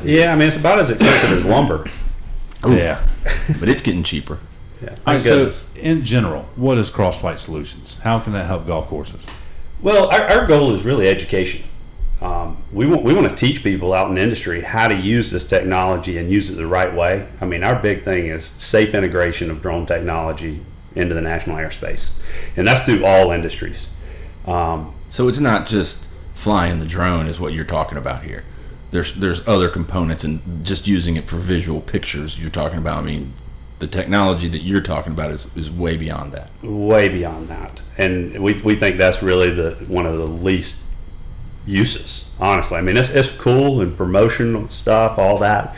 Yeah, 0.04 0.32
I 0.32 0.36
mean, 0.36 0.46
it's 0.46 0.56
about 0.56 0.78
as 0.78 0.90
expensive 0.90 1.32
as 1.32 1.44
lumber. 1.44 1.90
yeah. 2.68 3.04
But 3.58 3.68
it's 3.68 3.82
getting 3.82 4.04
cheaper. 4.04 4.38
Yeah, 4.80 4.94
All 5.04 5.14
right, 5.14 5.22
so 5.22 5.50
in 5.74 6.04
general, 6.04 6.44
what 6.54 6.78
is 6.78 6.88
Crossflight 6.88 7.38
Solutions? 7.38 7.98
How 8.04 8.20
can 8.20 8.32
that 8.34 8.46
help 8.46 8.68
golf 8.68 8.86
courses? 8.86 9.26
Well, 9.84 10.08
our, 10.08 10.22
our 10.22 10.46
goal 10.46 10.74
is 10.74 10.82
really 10.82 11.06
education. 11.08 11.62
Um, 12.22 12.56
we 12.72 12.86
want 12.86 13.02
we 13.02 13.12
want 13.12 13.28
to 13.28 13.34
teach 13.34 13.62
people 13.62 13.92
out 13.92 14.10
in 14.10 14.16
industry 14.16 14.62
how 14.62 14.88
to 14.88 14.96
use 14.96 15.30
this 15.30 15.46
technology 15.46 16.16
and 16.16 16.30
use 16.30 16.48
it 16.48 16.54
the 16.54 16.66
right 16.66 16.92
way. 16.92 17.28
I 17.38 17.44
mean, 17.44 17.62
our 17.62 17.78
big 17.78 18.02
thing 18.02 18.24
is 18.24 18.46
safe 18.46 18.94
integration 18.94 19.50
of 19.50 19.60
drone 19.60 19.84
technology 19.84 20.64
into 20.94 21.14
the 21.14 21.20
national 21.20 21.58
airspace, 21.58 22.12
and 22.56 22.66
that's 22.66 22.80
through 22.80 23.04
all 23.04 23.30
industries. 23.30 23.90
Um, 24.46 24.94
So 25.10 25.28
it's 25.28 25.38
not 25.38 25.66
just 25.66 26.06
flying 26.34 26.78
the 26.78 26.86
drone, 26.86 27.26
is 27.26 27.38
what 27.38 27.52
you're 27.52 27.64
talking 27.66 27.98
about 27.98 28.22
here. 28.22 28.44
There's 28.90 29.14
there's 29.14 29.46
other 29.46 29.68
components, 29.68 30.24
and 30.24 30.64
just 30.64 30.88
using 30.88 31.16
it 31.16 31.28
for 31.28 31.36
visual 31.36 31.82
pictures. 31.82 32.40
You're 32.40 32.48
talking 32.48 32.78
about. 32.78 33.02
I 33.02 33.02
mean, 33.02 33.34
the 33.84 33.98
technology 33.98 34.48
that 34.48 34.62
you're 34.62 34.80
talking 34.80 35.12
about 35.12 35.30
is, 35.30 35.46
is 35.54 35.70
way 35.70 35.94
beyond 35.94 36.32
that. 36.32 36.48
way 36.62 37.06
beyond 37.10 37.48
that. 37.48 37.82
And 37.98 38.42
we, 38.42 38.54
we 38.54 38.76
think 38.76 38.96
that's 38.96 39.22
really 39.22 39.50
the 39.50 39.72
one 39.88 40.06
of 40.06 40.16
the 40.16 40.26
least 40.26 40.84
uses 41.66 42.30
honestly. 42.40 42.78
I 42.78 42.80
mean 42.80 42.96
it's, 42.96 43.10
it's 43.10 43.30
cool 43.30 43.82
and 43.82 43.94
promotional 43.94 44.70
stuff 44.70 45.18
all 45.18 45.38
that 45.38 45.76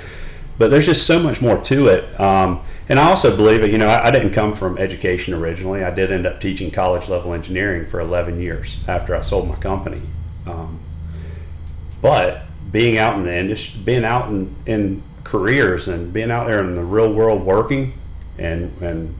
but 0.56 0.70
there's 0.70 0.86
just 0.86 1.06
so 1.06 1.18
much 1.20 1.42
more 1.42 1.60
to 1.62 1.88
it. 1.88 2.18
Um, 2.20 2.62
and 2.88 3.00
i 3.00 3.08
also 3.08 3.36
believe 3.36 3.64
it 3.64 3.72
you 3.72 3.78
know 3.78 3.88
I, 3.88 4.06
I 4.06 4.10
didn't 4.12 4.30
come 4.30 4.54
from 4.54 4.78
education 4.78 5.34
originally. 5.34 5.82
I 5.82 5.90
did 5.90 6.12
end 6.12 6.26
up 6.26 6.40
teaching 6.40 6.70
college 6.70 7.08
level 7.08 7.32
engineering 7.32 7.86
for 7.86 7.98
11 7.98 8.40
years 8.40 8.78
after 8.86 9.16
i 9.16 9.22
sold 9.22 9.48
my 9.48 9.56
company. 9.56 10.02
Um, 10.46 10.78
but 12.00 12.44
being 12.70 12.98
out 12.98 13.16
in 13.16 13.24
the 13.24 13.36
industry, 13.36 13.80
being 13.84 14.04
out 14.04 14.28
in, 14.28 14.54
in 14.64 15.02
careers 15.26 15.88
and 15.88 16.12
being 16.12 16.30
out 16.30 16.46
there 16.46 16.60
in 16.60 16.74
the 16.74 16.84
real 16.84 17.12
world 17.12 17.42
working 17.42 17.92
and, 18.38 18.80
and 18.80 19.14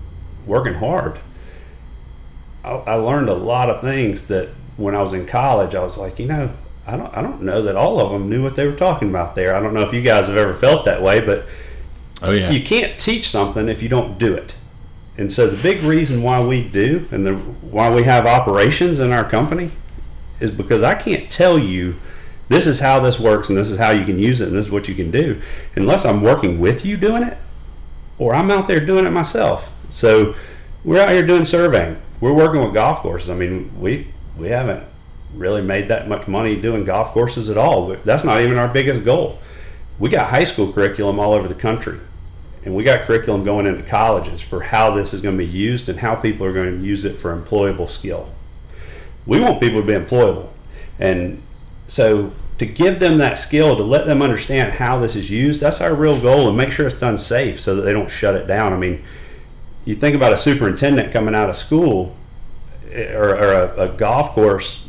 working 0.47 0.75
hard, 0.75 1.19
I, 2.65 2.71
I 2.71 2.95
learned 2.95 3.29
a 3.29 3.35
lot 3.35 3.69
of 3.69 3.81
things 3.83 4.29
that 4.29 4.49
when 4.77 4.95
I 4.95 5.03
was 5.03 5.13
in 5.13 5.27
college, 5.27 5.75
I 5.75 5.83
was 5.83 5.99
like, 5.99 6.19
you 6.19 6.27
know, 6.27 6.53
I 6.87 6.97
don't, 6.97 7.17
I 7.17 7.21
don't 7.23 7.43
know 7.43 7.63
that 7.63 7.77
all 7.77 8.01
of 8.01 8.13
them 8.13 8.31
knew 8.31 8.43
what 8.43 8.55
they 8.57 8.67
were 8.67 8.77
talking 8.77 9.09
about 9.09 9.35
there. 9.35 9.55
I 9.55 9.61
don't 9.61 9.75
know 9.75 9.83
if 9.83 9.93
you 9.93 10.03
guys 10.03 10.29
have 10.29 10.37
ever 10.37 10.55
felt 10.55 10.85
that 10.85 11.03
way, 11.03 11.21
but 11.21 11.45
Oh 12.23 12.31
yeah. 12.31 12.51
you 12.51 12.63
can't 12.63 12.99
teach 12.99 13.29
something 13.29 13.69
if 13.69 13.83
you 13.83 13.89
don't 13.89 14.19
do 14.19 14.33
it. 14.35 14.55
And 15.19 15.33
so 15.33 15.49
the 15.49 15.61
big 15.63 15.83
reason 15.83 16.23
why 16.23 16.45
we 16.45 16.63
do 16.67 17.07
and 17.11 17.27
the 17.27 17.35
why 17.35 17.91
we 17.91 18.05
have 18.05 18.27
operations 18.27 19.01
in 19.01 19.13
our 19.13 19.25
company 19.25 19.73
is 20.41 20.51
because 20.51 20.83
I 20.83 20.95
can't 20.95 21.31
tell 21.31 21.59
you 21.59 21.97
this 22.49 22.67
is 22.67 22.81
how 22.81 23.01
this 23.01 23.19
works 23.19 23.49
and 23.49 23.59
this 23.59 23.71
is 23.71 23.79
how 23.79 23.91
you 23.91 24.05
can 24.05 24.19
use 24.19 24.41
it 24.41 24.49
and 24.49 24.57
this 24.57 24.67
is 24.67 24.73
what 24.73 24.89
you 24.89 24.95
can 24.95 25.11
do 25.11 25.41
unless 25.75 26.05
I'm 26.05 26.23
working 26.23 26.61
with 26.61 26.85
you 26.85 26.97
doing 26.97 27.23
it 27.23 27.39
or 28.19 28.35
I'm 28.35 28.51
out 28.51 28.69
there 28.69 28.81
doing 28.81 29.07
it 29.07 29.11
myself. 29.11 29.73
So 29.91 30.35
we're 30.85 31.01
out 31.01 31.11
here 31.11 31.27
doing 31.27 31.45
surveying. 31.45 31.99
We're 32.21 32.33
working 32.33 32.63
with 32.63 32.73
golf 32.73 33.01
courses. 33.01 33.31
I 33.31 33.35
mean, 33.35 33.79
we 33.81 34.09
we 34.39 34.49
haven't 34.49 34.85
really 35.35 35.63
made 35.63 35.89
that 35.89 36.09
much 36.09 36.29
money 36.29 36.61
doing 36.61 36.85
golf 36.85 37.11
courses 37.11 37.51
at 37.51 37.59
all. 37.59 37.89
That's 37.89 38.25
not 38.25 38.41
even 38.41 38.59
our 38.59 38.69
biggest 38.69 39.05
goal. 39.05 39.39
We 39.99 40.09
got 40.09 40.31
high 40.31 40.45
school 40.45 40.73
curriculum 40.73 41.19
all 41.19 41.33
over 41.33 41.49
the 41.49 41.55
country 41.55 42.01
and 42.67 42.75
we 42.75 42.83
got 42.83 43.07
curriculum 43.07 43.45
going 43.45 43.67
into 43.67 43.83
colleges 43.85 44.43
for 44.43 44.61
how 44.61 44.91
this 44.91 45.15
is 45.15 45.21
going 45.21 45.39
to 45.39 45.45
be 45.45 45.51
used 45.51 45.89
and 45.89 46.01
how 46.01 46.17
people 46.17 46.45
are 46.45 46.53
going 46.53 46.81
to 46.81 46.85
use 46.85 47.05
it 47.05 47.17
for 47.17 47.35
employable 47.35 47.89
skill. 47.89 48.29
We 49.25 49.41
want 49.41 49.61
people 49.61 49.81
to 49.81 49.87
be 49.87 49.93
employable. 49.93 50.49
And 50.99 51.43
so 51.87 52.33
to 52.59 52.67
give 52.67 53.01
them 53.01 53.19
that 53.19 53.39
skill, 53.39 53.77
to 53.77 53.83
let 53.83 54.07
them 54.07 54.23
understand 54.23 54.75
how 54.75 54.99
this 54.99 55.15
is 55.15 55.31
used, 55.31 55.61
that's 55.61 55.81
our 55.81 55.95
real 55.95 56.21
goal 56.21 56.49
and 56.49 56.57
make 56.57 56.73
sure 56.73 56.87
it's 56.87 56.99
done 56.99 57.19
safe 57.19 57.61
so 57.61 57.77
that 57.77 57.83
they 57.83 57.93
don't 57.93 58.11
shut 58.11 58.35
it 58.35 58.47
down. 58.47 58.73
I 58.73 58.77
mean, 58.77 59.05
you 59.85 59.95
think 59.95 60.17
about 60.17 60.33
a 60.33 60.37
superintendent 60.37 61.13
coming 61.13 61.35
out 61.35 61.51
of 61.51 61.57
school 61.57 62.17
eh, 62.91 63.13
or, 63.15 63.29
or 63.29 63.53
a, 63.53 63.81
a 63.83 63.89
golf 63.95 64.31
course 64.31 64.85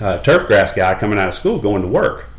uh, 0.00 0.18
turf 0.18 0.46
grass 0.46 0.72
guy 0.72 0.94
coming 0.94 1.18
out 1.18 1.28
of 1.28 1.34
school 1.34 1.58
going 1.58 1.82
to 1.82 1.88
work 1.88 2.30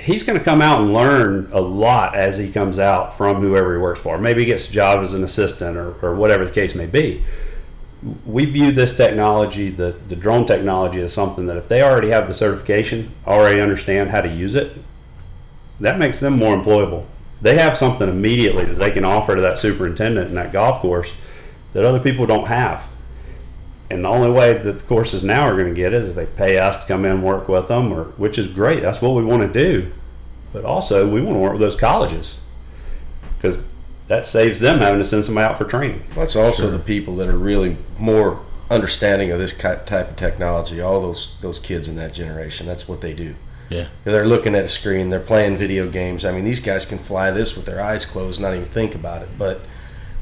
he's 0.00 0.22
going 0.22 0.38
to 0.38 0.44
come 0.44 0.62
out 0.62 0.80
and 0.80 0.92
learn 0.92 1.48
a 1.52 1.60
lot 1.60 2.14
as 2.14 2.38
he 2.38 2.50
comes 2.50 2.78
out 2.78 3.14
from 3.14 3.36
whoever 3.36 3.74
he 3.74 3.78
works 3.80 4.00
for. 4.00 4.18
Maybe 4.18 4.40
he 4.40 4.46
gets 4.46 4.68
a 4.68 4.72
job 4.72 5.02
as 5.02 5.12
an 5.12 5.24
assistant 5.24 5.76
or, 5.76 5.92
or 6.04 6.14
whatever 6.14 6.44
the 6.44 6.50
case 6.50 6.74
may 6.74 6.86
be. 6.86 7.24
We 8.24 8.46
view 8.46 8.72
this 8.72 8.96
technology, 8.96 9.70
the, 9.70 9.94
the 10.08 10.16
drone 10.16 10.46
technology, 10.46 11.00
as 11.00 11.12
something 11.12 11.46
that 11.46 11.56
if 11.56 11.68
they 11.68 11.82
already 11.82 12.08
have 12.10 12.28
the 12.28 12.34
certification, 12.34 13.12
already 13.26 13.60
understand 13.60 14.10
how 14.10 14.22
to 14.22 14.28
use 14.28 14.54
it, 14.54 14.72
that 15.80 15.98
makes 15.98 16.18
them 16.18 16.36
more 16.36 16.56
employable. 16.56 17.06
They 17.42 17.56
have 17.56 17.76
something 17.76 18.08
immediately 18.08 18.64
that 18.64 18.78
they 18.78 18.90
can 18.90 19.04
offer 19.04 19.34
to 19.34 19.40
that 19.40 19.58
superintendent 19.58 20.28
and 20.28 20.36
that 20.36 20.52
golf 20.52 20.80
course 20.80 21.14
that 21.72 21.84
other 21.84 22.00
people 22.00 22.26
don't 22.26 22.48
have. 22.48 22.88
And 23.90 24.04
the 24.04 24.08
only 24.08 24.30
way 24.30 24.52
that 24.52 24.78
the 24.78 24.84
courses 24.84 25.24
now 25.24 25.42
are 25.42 25.54
going 25.54 25.68
to 25.68 25.74
get 25.74 25.92
is 25.92 26.10
if 26.10 26.14
they 26.14 26.26
pay 26.26 26.58
us 26.58 26.82
to 26.82 26.86
come 26.86 27.04
in 27.04 27.12
and 27.12 27.24
work 27.24 27.48
with 27.48 27.68
them, 27.68 27.92
or 27.92 28.04
which 28.12 28.38
is 28.38 28.46
great. 28.46 28.82
That's 28.82 29.02
what 29.02 29.14
we 29.14 29.24
want 29.24 29.42
to 29.42 29.52
do. 29.52 29.90
But 30.52 30.64
also, 30.64 31.08
we 31.08 31.20
want 31.20 31.36
to 31.36 31.40
work 31.40 31.52
with 31.52 31.60
those 31.60 31.76
colleges 31.76 32.40
because 33.36 33.68
that 34.10 34.26
saves 34.26 34.58
them 34.58 34.80
having 34.80 34.98
to 34.98 35.04
send 35.04 35.24
somebody 35.24 35.44
out 35.44 35.56
for 35.56 35.64
training. 35.64 36.02
That's 36.16 36.34
also 36.34 36.68
the 36.68 36.80
people 36.80 37.14
that 37.16 37.28
are 37.28 37.38
really 37.38 37.76
more 37.96 38.44
understanding 38.68 39.30
of 39.30 39.38
this 39.38 39.56
type 39.56 39.88
of 39.88 40.16
technology. 40.16 40.80
All 40.80 41.00
those 41.00 41.36
those 41.42 41.60
kids 41.60 41.86
in 41.86 41.94
that 41.94 42.12
generation, 42.12 42.66
that's 42.66 42.88
what 42.88 43.02
they 43.02 43.14
do. 43.14 43.36
Yeah. 43.68 43.86
They're 44.02 44.26
looking 44.26 44.56
at 44.56 44.64
a 44.64 44.68
screen. 44.68 45.10
They're 45.10 45.20
playing 45.20 45.58
video 45.58 45.88
games. 45.88 46.24
I 46.24 46.32
mean, 46.32 46.44
these 46.44 46.58
guys 46.58 46.84
can 46.84 46.98
fly 46.98 47.30
this 47.30 47.54
with 47.54 47.66
their 47.66 47.80
eyes 47.80 48.04
closed, 48.04 48.40
not 48.40 48.52
even 48.52 48.66
think 48.66 48.96
about 48.96 49.22
it. 49.22 49.28
But 49.38 49.60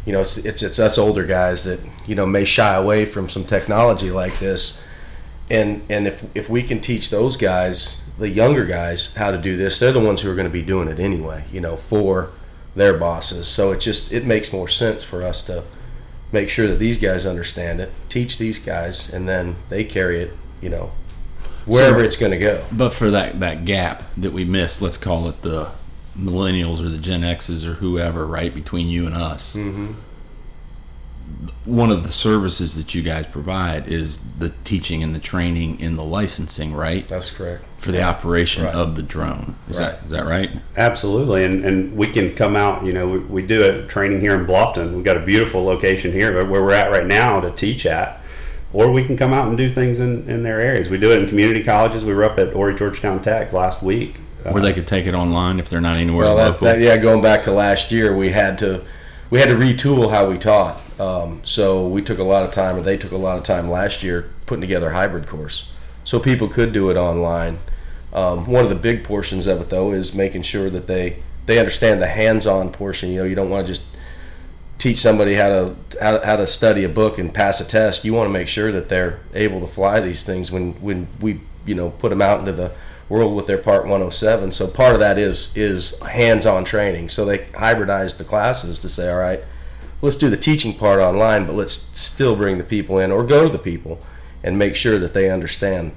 you 0.04 0.12
know, 0.12 0.20
it's 0.20 0.36
it's 0.36 0.62
it's 0.62 0.78
us 0.78 0.98
older 0.98 1.24
guys 1.24 1.64
that 1.64 1.80
you 2.06 2.14
know 2.14 2.26
may 2.26 2.44
shy 2.44 2.74
away 2.74 3.06
from 3.06 3.30
some 3.30 3.44
technology 3.44 4.10
like 4.10 4.38
this. 4.38 4.84
And 5.48 5.82
and 5.88 6.06
if 6.06 6.26
if 6.36 6.50
we 6.50 6.62
can 6.62 6.82
teach 6.82 7.08
those 7.08 7.38
guys, 7.38 8.02
the 8.18 8.28
younger 8.28 8.66
guys, 8.66 9.14
how 9.14 9.30
to 9.30 9.38
do 9.38 9.56
this, 9.56 9.78
they're 9.78 9.92
the 9.92 9.98
ones 9.98 10.20
who 10.20 10.30
are 10.30 10.34
going 10.34 10.46
to 10.46 10.52
be 10.52 10.60
doing 10.60 10.88
it 10.88 10.98
anyway. 10.98 11.46
You 11.50 11.62
know, 11.62 11.78
for 11.78 12.32
their 12.78 12.96
bosses. 12.96 13.46
So 13.46 13.72
it 13.72 13.80
just 13.80 14.12
it 14.12 14.24
makes 14.24 14.52
more 14.52 14.68
sense 14.68 15.04
for 15.04 15.22
us 15.22 15.42
to 15.44 15.64
make 16.32 16.48
sure 16.48 16.66
that 16.68 16.78
these 16.78 16.98
guys 16.98 17.26
understand 17.26 17.80
it, 17.80 17.90
teach 18.08 18.38
these 18.38 18.58
guys, 18.58 19.12
and 19.12 19.28
then 19.28 19.56
they 19.68 19.84
carry 19.84 20.20
it. 20.20 20.32
You 20.60 20.70
know, 20.70 20.90
wherever 21.66 22.00
So- 22.00 22.04
it's 22.04 22.16
going 22.16 22.32
to 22.32 22.38
go. 22.38 22.64
But 22.72 22.90
for 22.92 23.10
that 23.10 23.40
that 23.40 23.64
gap 23.64 24.02
that 24.16 24.32
we 24.32 24.44
missed, 24.44 24.80
let's 24.82 24.96
call 24.96 25.28
it 25.28 25.42
the 25.42 25.70
millennials 26.18 26.80
or 26.84 26.88
the 26.88 26.98
Gen 26.98 27.22
X's 27.22 27.64
or 27.66 27.74
whoever, 27.74 28.26
right 28.26 28.52
between 28.54 28.88
you 28.88 29.06
and 29.06 29.14
us. 29.14 29.54
Mm-hmm. 29.54 29.92
One 31.64 31.90
of 31.90 32.02
the 32.02 32.12
services 32.12 32.74
that 32.76 32.94
you 32.94 33.02
guys 33.02 33.26
provide 33.26 33.86
is 33.86 34.18
the 34.38 34.50
teaching 34.64 35.02
and 35.02 35.14
the 35.14 35.18
training 35.20 35.80
and 35.82 35.96
the 35.96 36.02
licensing, 36.02 36.74
right, 36.74 37.06
That's 37.06 37.30
correct. 37.30 37.64
For 37.78 37.92
the 37.92 38.02
operation 38.02 38.64
Right. 38.64 38.74
of 38.74 38.96
the 38.96 39.02
drone. 39.02 39.54
Is 39.70 39.78
that 39.78 39.92
Right. 39.92 40.02
is 40.04 40.10
that 40.10 40.26
right? 40.26 40.50
Absolutely, 40.76 41.44
and 41.44 41.64
and 41.64 41.96
we 41.96 42.08
can 42.08 42.34
come 42.34 42.56
out. 42.56 42.84
You 42.84 42.92
know, 42.92 43.06
we, 43.06 43.18
we 43.18 43.42
do 43.42 43.62
a 43.64 43.82
training 43.86 44.20
here 44.20 44.34
in 44.34 44.46
Bluffton. 44.46 44.94
We've 44.94 45.04
got 45.04 45.16
a 45.16 45.20
beautiful 45.20 45.64
location 45.64 46.12
here 46.12 46.32
where 46.44 46.62
we're 46.62 46.72
at 46.72 46.90
right 46.90 47.06
now 47.06 47.40
to 47.40 47.50
teach 47.52 47.86
at, 47.86 48.20
or 48.72 48.90
we 48.90 49.04
can 49.04 49.16
come 49.16 49.32
out 49.32 49.46
and 49.48 49.56
do 49.56 49.68
things 49.70 50.00
in, 50.00 50.28
in 50.28 50.42
their 50.42 50.60
areas. 50.60 50.88
We 50.88 50.98
do 50.98 51.12
it 51.12 51.22
in 51.22 51.28
community 51.28 51.62
colleges. 51.62 52.04
We 52.04 52.12
were 52.14 52.24
up 52.24 52.38
at 52.38 52.52
Horry 52.52 52.74
Georgetown 52.74 53.22
Tech 53.22 53.52
last 53.52 53.82
week. 53.82 54.16
Where 54.42 54.62
they 54.62 54.72
could 54.72 54.86
take 54.86 55.06
it 55.06 55.14
online 55.14 55.58
if 55.60 55.68
they're 55.68 55.80
not 55.80 55.98
anywhere 55.98 56.24
Well, 56.26 56.36
that, 56.36 56.44
local. 56.52 56.64
that, 56.66 56.78
yeah, 56.80 56.96
going 56.96 57.20
back 57.20 57.42
to 57.44 57.52
last 57.52 57.92
year, 57.92 58.14
we 58.16 58.30
had 58.30 58.58
to 58.60 58.80
we 59.30 59.38
had 59.40 59.48
to 59.50 59.54
retool 59.56 60.10
how 60.10 60.26
we 60.28 60.38
taught. 60.38 60.80
Um, 60.98 61.40
so 61.44 61.86
we 61.86 62.02
took 62.02 62.18
a 62.18 62.24
lot 62.24 62.44
of 62.44 62.50
time, 62.50 62.76
or 62.76 62.80
they 62.82 62.96
took 62.96 63.12
a 63.12 63.16
lot 63.16 63.36
of 63.36 63.42
time 63.44 63.70
last 63.70 64.02
year 64.02 64.30
putting 64.46 64.62
together 64.62 64.88
a 64.90 64.94
hybrid 64.94 65.26
course, 65.26 65.70
so 66.08 66.18
people 66.18 66.48
could 66.48 66.72
do 66.72 66.88
it 66.88 66.96
online. 66.96 67.58
Um, 68.14 68.46
one 68.46 68.64
of 68.64 68.70
the 68.70 68.76
big 68.76 69.04
portions 69.04 69.46
of 69.46 69.60
it, 69.60 69.68
though, 69.68 69.92
is 69.92 70.14
making 70.14 70.40
sure 70.40 70.70
that 70.70 70.86
they 70.86 71.18
they 71.44 71.58
understand 71.58 72.00
the 72.00 72.06
hands-on 72.06 72.72
portion. 72.72 73.10
You 73.10 73.18
know, 73.18 73.24
you 73.24 73.34
don't 73.34 73.50
want 73.50 73.66
to 73.66 73.74
just 73.74 73.94
teach 74.78 74.96
somebody 75.00 75.34
how 75.34 75.48
to, 75.50 75.76
how 76.00 76.24
how 76.24 76.36
to 76.36 76.46
study 76.46 76.82
a 76.84 76.88
book 76.88 77.18
and 77.18 77.34
pass 77.34 77.60
a 77.60 77.64
test. 77.68 78.06
You 78.06 78.14
want 78.14 78.26
to 78.26 78.32
make 78.32 78.48
sure 78.48 78.72
that 78.72 78.88
they're 78.88 79.20
able 79.34 79.60
to 79.60 79.66
fly 79.66 80.00
these 80.00 80.24
things 80.24 80.50
when 80.50 80.72
when 80.80 81.08
we 81.20 81.42
you 81.66 81.74
know 81.74 81.90
put 81.90 82.08
them 82.08 82.22
out 82.22 82.40
into 82.40 82.52
the 82.52 82.72
world 83.10 83.36
with 83.36 83.46
their 83.46 83.58
Part 83.58 83.82
107. 83.82 84.52
So 84.52 84.66
part 84.66 84.94
of 84.94 85.00
that 85.00 85.18
is 85.18 85.54
is 85.54 86.00
hands-on 86.00 86.64
training. 86.64 87.10
So 87.10 87.26
they 87.26 87.40
hybridized 87.48 88.16
the 88.16 88.24
classes 88.24 88.78
to 88.78 88.88
say, 88.88 89.12
all 89.12 89.18
right, 89.18 89.40
let's 90.00 90.16
do 90.16 90.30
the 90.30 90.38
teaching 90.38 90.72
part 90.72 91.00
online, 91.00 91.44
but 91.44 91.54
let's 91.54 91.74
still 91.74 92.34
bring 92.34 92.56
the 92.56 92.64
people 92.64 92.98
in 92.98 93.12
or 93.12 93.24
go 93.24 93.42
to 93.42 93.52
the 93.52 93.58
people 93.58 94.00
and 94.42 94.58
make 94.58 94.74
sure 94.74 94.98
that 94.98 95.14
they 95.14 95.30
understand 95.30 95.92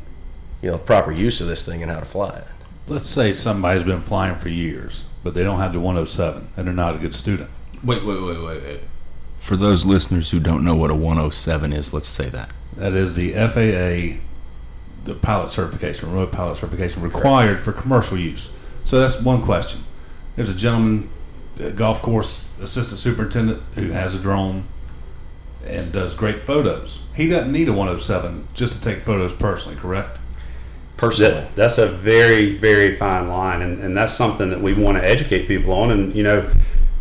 you 0.62 0.70
know 0.70 0.78
proper 0.78 1.12
use 1.12 1.42
of 1.42 1.48
this 1.48 1.66
thing 1.66 1.82
and 1.82 1.92
how 1.92 2.00
to 2.00 2.06
fly 2.06 2.38
it. 2.38 2.48
Let's 2.88 3.10
say 3.10 3.34
somebody's 3.34 3.84
been 3.84 4.02
flying 4.02 4.36
for 4.36 4.50
years, 4.50 5.06
but 5.24 5.34
they 5.34 5.44
don't 5.44 5.60
have 5.60 5.74
the 5.74 5.80
107 5.80 6.50
and 6.56 6.68
they're 6.68 6.74
not 6.74 6.96
a 6.96 6.98
good 6.98 7.14
student. 7.14 7.50
wait, 7.84 8.04
wait, 8.06 8.22
wait, 8.22 8.42
wait, 8.42 8.64
wait. 8.64 8.80
For 9.40 9.56
those 9.56 9.86
listeners 9.86 10.30
who 10.30 10.40
don't 10.40 10.64
know 10.64 10.76
what 10.76 10.92
a 10.92 10.96
107 10.96 11.74
is, 11.74 11.94
let's 11.94 12.08
say 12.08 12.30
that. 12.30 12.52
That 12.76 12.94
is 12.94 13.16
the 13.16 13.34
FAA, 13.34 14.22
the 15.04 15.16
pilot 15.16 15.50
certification, 15.50 16.10
remote 16.10 16.32
pilot 16.32 16.58
certification 16.58 17.02
required 17.02 17.60
for 17.60 17.72
commercial 17.72 18.18
use. 18.18 18.52
So 18.84 19.00
that's 19.00 19.20
one 19.20 19.42
question. 19.42 19.84
There's 20.36 20.50
a 20.50 20.56
gentleman, 20.56 21.10
a 21.60 21.72
golf 21.72 22.02
course 22.02 22.48
assistant 22.62 23.00
superintendent, 23.00 23.64
who 23.74 23.90
has 23.90 24.14
a 24.14 24.20
drone 24.20 24.66
and 25.66 25.92
does 25.92 26.16
great 26.16 26.42
photos. 26.42 27.02
He 27.16 27.28
doesn't 27.28 27.52
need 27.52 27.68
a 27.68 27.74
107 27.74 28.48
just 28.54 28.74
to 28.74 28.82
take 28.82 29.04
photos 29.04 29.34
personally, 29.34 29.78
correct? 29.78 30.18
Personally, 30.98 31.34
That, 31.34 31.56
that's 31.56 31.78
a 31.78 31.88
very, 31.88 32.58
very 32.58 32.96
fine 32.96 33.28
line, 33.28 33.62
and, 33.62 33.80
and 33.80 33.98
that's 33.98 34.14
something 34.14 34.50
that 34.50 34.62
we 34.62 34.74
want 34.74 34.98
to 34.98 35.04
educate 35.04 35.48
people 35.48 35.74
on. 35.74 35.92
And 35.92 36.16
you 36.16 36.24
know, 36.24 36.50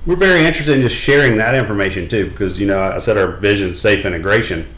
we're 0.07 0.17
very 0.17 0.45
interested 0.45 0.75
in 0.75 0.83
just 0.83 0.97
sharing 0.97 1.37
that 1.37 1.55
information 1.55 2.09
too, 2.09 2.31
because 2.31 2.59
you 2.59 2.67
know, 2.67 2.83
I 2.83 2.99
said 2.99 3.19
our 3.19 3.37
vision, 3.37 3.71
is 3.71 3.81
safe 3.81 4.05
integration. 4.05 4.73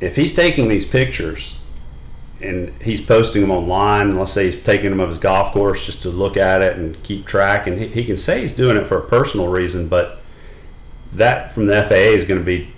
If 0.00 0.16
he's 0.16 0.34
taking 0.34 0.68
these 0.68 0.84
pictures 0.84 1.56
and 2.40 2.72
he's 2.82 3.00
posting 3.00 3.42
them 3.42 3.50
online, 3.50 4.16
let's 4.16 4.32
say 4.32 4.50
he's 4.50 4.62
taking 4.62 4.90
them 4.90 5.00
of 5.00 5.08
his 5.08 5.18
golf 5.18 5.52
course 5.52 5.86
just 5.86 6.02
to 6.02 6.10
look 6.10 6.36
at 6.36 6.62
it 6.62 6.76
and 6.76 7.02
keep 7.02 7.26
track, 7.26 7.66
and 7.66 7.78
he, 7.78 7.88
he 7.88 8.04
can 8.04 8.16
say 8.16 8.40
he's 8.40 8.52
doing 8.52 8.76
it 8.76 8.86
for 8.86 8.98
a 8.98 9.06
personal 9.06 9.48
reason, 9.48 9.88
but 9.88 10.22
that 11.16 11.52
from 11.52 11.66
the 11.66 11.82
FAA 11.82 12.14
is 12.14 12.24
going 12.24 12.40
to 12.40 12.44
be 12.44 12.72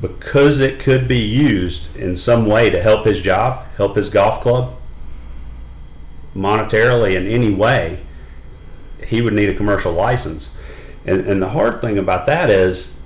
because 0.00 0.60
it 0.60 0.78
could 0.78 1.08
be 1.08 1.18
used 1.18 1.96
in 1.96 2.14
some 2.14 2.46
way 2.46 2.70
to 2.70 2.80
help 2.80 3.04
his 3.04 3.20
job, 3.20 3.66
help 3.76 3.96
his 3.96 4.08
golf 4.08 4.40
club, 4.40 4.76
monetarily 6.34 7.16
in 7.16 7.26
any 7.26 7.52
way, 7.52 8.00
he 9.04 9.20
would 9.20 9.32
need 9.32 9.48
a 9.48 9.54
commercial 9.54 9.92
license. 9.92 10.56
And, 11.04 11.22
and 11.22 11.42
the 11.42 11.48
hard 11.48 11.80
thing 11.80 11.98
about 11.98 12.26
that 12.26 12.48
is 12.48 13.00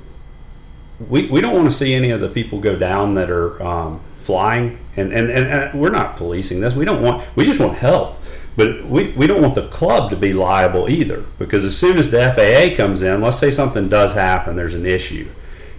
we, 1.08 1.28
we 1.28 1.40
don't 1.40 1.54
want 1.54 1.70
to 1.70 1.76
see 1.76 1.94
any 1.94 2.10
of 2.10 2.20
the 2.20 2.28
people 2.28 2.60
go 2.60 2.76
down 2.76 3.14
that 3.14 3.30
are 3.30 3.62
um, 3.62 4.00
flying. 4.16 4.78
And, 4.96 5.12
and, 5.12 5.30
and, 5.30 5.46
and 5.46 5.80
we're 5.80 5.90
not 5.90 6.16
policing 6.16 6.60
this. 6.60 6.74
We 6.74 6.84
don't 6.84 7.02
want, 7.02 7.24
we 7.36 7.44
just 7.44 7.60
want 7.60 7.78
help. 7.78 8.18
But 8.56 8.84
we, 8.84 9.12
we 9.12 9.26
don't 9.26 9.40
want 9.40 9.54
the 9.54 9.66
club 9.68 10.10
to 10.10 10.16
be 10.16 10.32
liable 10.32 10.88
either 10.88 11.24
because 11.38 11.64
as 11.64 11.76
soon 11.76 11.96
as 11.96 12.10
the 12.10 12.32
FAA 12.32 12.76
comes 12.76 13.00
in, 13.00 13.20
let's 13.20 13.38
say 13.38 13.50
something 13.50 13.88
does 13.88 14.12
happen, 14.12 14.56
there's 14.56 14.74
an 14.74 14.84
issue. 14.84 15.28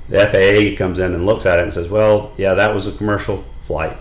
The 0.10 0.28
FAA 0.28 0.78
comes 0.78 1.00
in 1.00 1.14
and 1.14 1.26
looks 1.26 1.46
at 1.46 1.60
it 1.60 1.64
and 1.64 1.74
says, 1.74 1.88
well, 1.88 2.34
yeah, 2.38 2.56
that 2.56 2.74
was 2.74 2.88
a 2.88 2.92
commercial 2.92 3.44
flight. 3.62 3.98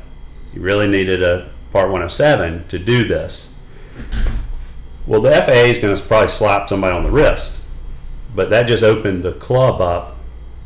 You 0.54 0.62
really 0.62 0.88
needed 0.88 1.22
a 1.22 1.52
Part 1.72 1.86
107 1.86 2.68
to 2.68 2.78
do 2.78 3.04
this. 3.04 3.50
Well, 5.06 5.22
the 5.22 5.32
FAA 5.32 5.70
is 5.70 5.78
going 5.78 5.96
to 5.96 6.02
probably 6.02 6.28
slap 6.28 6.68
somebody 6.68 6.94
on 6.94 7.02
the 7.02 7.10
wrist, 7.10 7.62
but 8.34 8.50
that 8.50 8.66
just 8.66 8.82
opened 8.82 9.22
the 9.22 9.32
club 9.32 9.80
up 9.80 10.18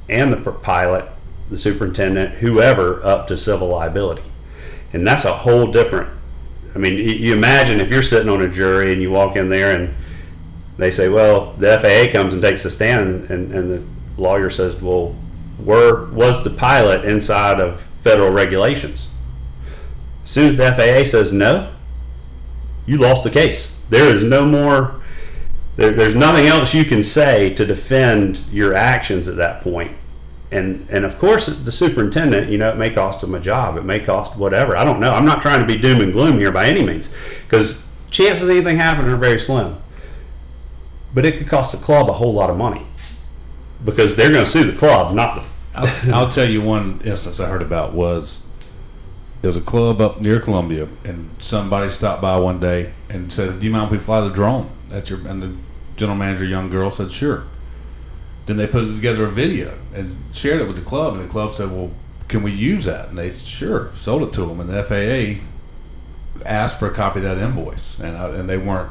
and 0.08 0.32
the 0.32 0.36
pilot, 0.36 1.08
the 1.48 1.56
superintendent, 1.56 2.38
whoever, 2.38 3.04
up 3.04 3.28
to 3.28 3.36
civil 3.36 3.68
liability. 3.68 4.24
And 4.92 5.06
that's 5.06 5.24
a 5.24 5.32
whole 5.32 5.70
different. 5.70 6.10
I 6.76 6.78
mean, 6.78 6.98
you, 6.98 7.32
imagine 7.32 7.80
if 7.80 7.90
you're 7.90 8.02
sitting 8.02 8.28
on 8.28 8.42
a 8.42 8.48
jury 8.48 8.92
and 8.92 9.00
you 9.00 9.10
walk 9.10 9.34
in 9.34 9.48
there 9.48 9.80
and 9.80 9.94
they 10.76 10.90
say, 10.90 11.08
well, 11.08 11.54
the 11.54 11.78
FAA 11.78 12.12
comes 12.12 12.34
and 12.34 12.42
takes 12.42 12.62
the 12.64 12.68
stand, 12.68 13.30
and, 13.30 13.50
and 13.50 13.70
the 13.70 14.20
lawyer 14.20 14.50
says, 14.50 14.76
well, 14.76 15.16
were 15.58 16.12
was 16.12 16.44
the 16.44 16.50
pilot 16.50 17.06
inside 17.06 17.60
of 17.60 17.80
federal 18.00 18.30
regulations? 18.30 19.08
As 20.22 20.30
soon 20.30 20.48
as 20.48 20.56
the 20.56 20.70
FAA 20.70 21.08
says 21.08 21.32
no, 21.32 21.72
you 22.84 22.98
lost 22.98 23.24
the 23.24 23.30
case. 23.30 23.74
There 23.88 24.14
is 24.14 24.22
no 24.22 24.44
more. 24.44 25.00
There, 25.76 25.92
there's 25.92 26.14
nothing 26.14 26.46
else 26.46 26.74
you 26.74 26.84
can 26.84 27.02
say 27.02 27.54
to 27.54 27.64
defend 27.64 28.40
your 28.52 28.74
actions 28.74 29.28
at 29.28 29.36
that 29.36 29.62
point. 29.62 29.96
And 30.52 30.88
and 30.90 31.04
of 31.04 31.18
course, 31.18 31.46
the 31.46 31.72
superintendent, 31.72 32.50
you 32.50 32.58
know, 32.58 32.70
it 32.70 32.76
may 32.76 32.90
cost 32.90 33.22
him 33.22 33.34
a 33.34 33.40
job. 33.40 33.76
It 33.76 33.84
may 33.84 33.98
cost 33.98 34.36
whatever. 34.36 34.76
I 34.76 34.84
don't 34.84 35.00
know. 35.00 35.12
I'm 35.12 35.26
not 35.26 35.42
trying 35.42 35.60
to 35.60 35.66
be 35.66 35.76
doom 35.76 36.00
and 36.00 36.12
gloom 36.12 36.38
here 36.38 36.52
by 36.52 36.66
any 36.66 36.84
means, 36.84 37.12
because 37.44 37.86
chances 38.10 38.44
of 38.44 38.50
anything 38.50 38.76
happening 38.76 39.10
are 39.10 39.16
very 39.16 39.38
slim. 39.38 39.76
But 41.12 41.24
it 41.24 41.38
could 41.38 41.48
cost 41.48 41.72
the 41.72 41.78
club 41.78 42.08
a 42.08 42.12
whole 42.12 42.32
lot 42.32 42.50
of 42.50 42.56
money 42.56 42.86
because 43.84 44.14
they're 44.14 44.30
going 44.30 44.44
to 44.44 44.50
sue 44.50 44.64
the 44.70 44.76
club, 44.78 45.14
not 45.14 45.34
the 45.36 45.42
I'll, 45.76 46.14
I'll 46.14 46.28
tell 46.28 46.48
you 46.48 46.62
one 46.62 47.00
instance 47.04 47.38
I 47.38 47.48
heard 47.48 47.62
about 47.62 47.92
was 47.92 48.42
There 49.42 49.48
was 49.48 49.56
a 49.56 49.60
club 49.60 50.00
up 50.00 50.20
near 50.20 50.40
Columbia, 50.40 50.88
and 51.04 51.30
somebody 51.38 51.90
stopped 51.90 52.22
by 52.22 52.38
one 52.38 52.58
day 52.58 52.92
and 53.08 53.32
said, 53.32 53.60
"Do 53.60 53.66
you 53.66 53.70
mind 53.70 53.86
if 53.86 53.90
we 53.92 53.98
fly 53.98 54.20
the 54.20 54.30
drone?" 54.30 54.70
That's 54.88 55.10
your 55.10 55.26
and 55.26 55.42
the 55.42 55.54
general 55.96 56.16
manager, 56.16 56.44
young 56.44 56.70
girl, 56.70 56.90
said, 56.90 57.10
"Sure." 57.10 57.44
Then 58.46 58.56
they 58.56 58.66
put 58.66 58.84
together 58.94 59.24
a 59.26 59.30
video 59.30 59.74
and 59.94 60.16
shared 60.32 60.60
it 60.60 60.66
with 60.66 60.76
the 60.76 60.82
club, 60.82 61.14
and 61.14 61.22
the 61.24 61.28
club 61.28 61.54
said, 61.54 61.70
"Well, 61.70 61.90
can 62.28 62.42
we 62.42 62.52
use 62.52 62.84
that?" 62.84 63.08
And 63.08 63.18
they 63.18 63.28
said, 63.30 63.46
sure 63.46 63.90
sold 63.94 64.22
it 64.22 64.32
to 64.34 64.46
them, 64.46 64.60
and 64.60 64.68
the 64.70 64.82
FAA 64.84 65.42
asked 66.44 66.78
for 66.78 66.88
a 66.88 66.94
copy 66.94 67.18
of 67.20 67.24
that 67.24 67.38
invoice, 67.38 67.98
and 67.98 68.16
I, 68.16 68.28
and 68.28 68.48
they 68.48 68.58
weren't 68.58 68.90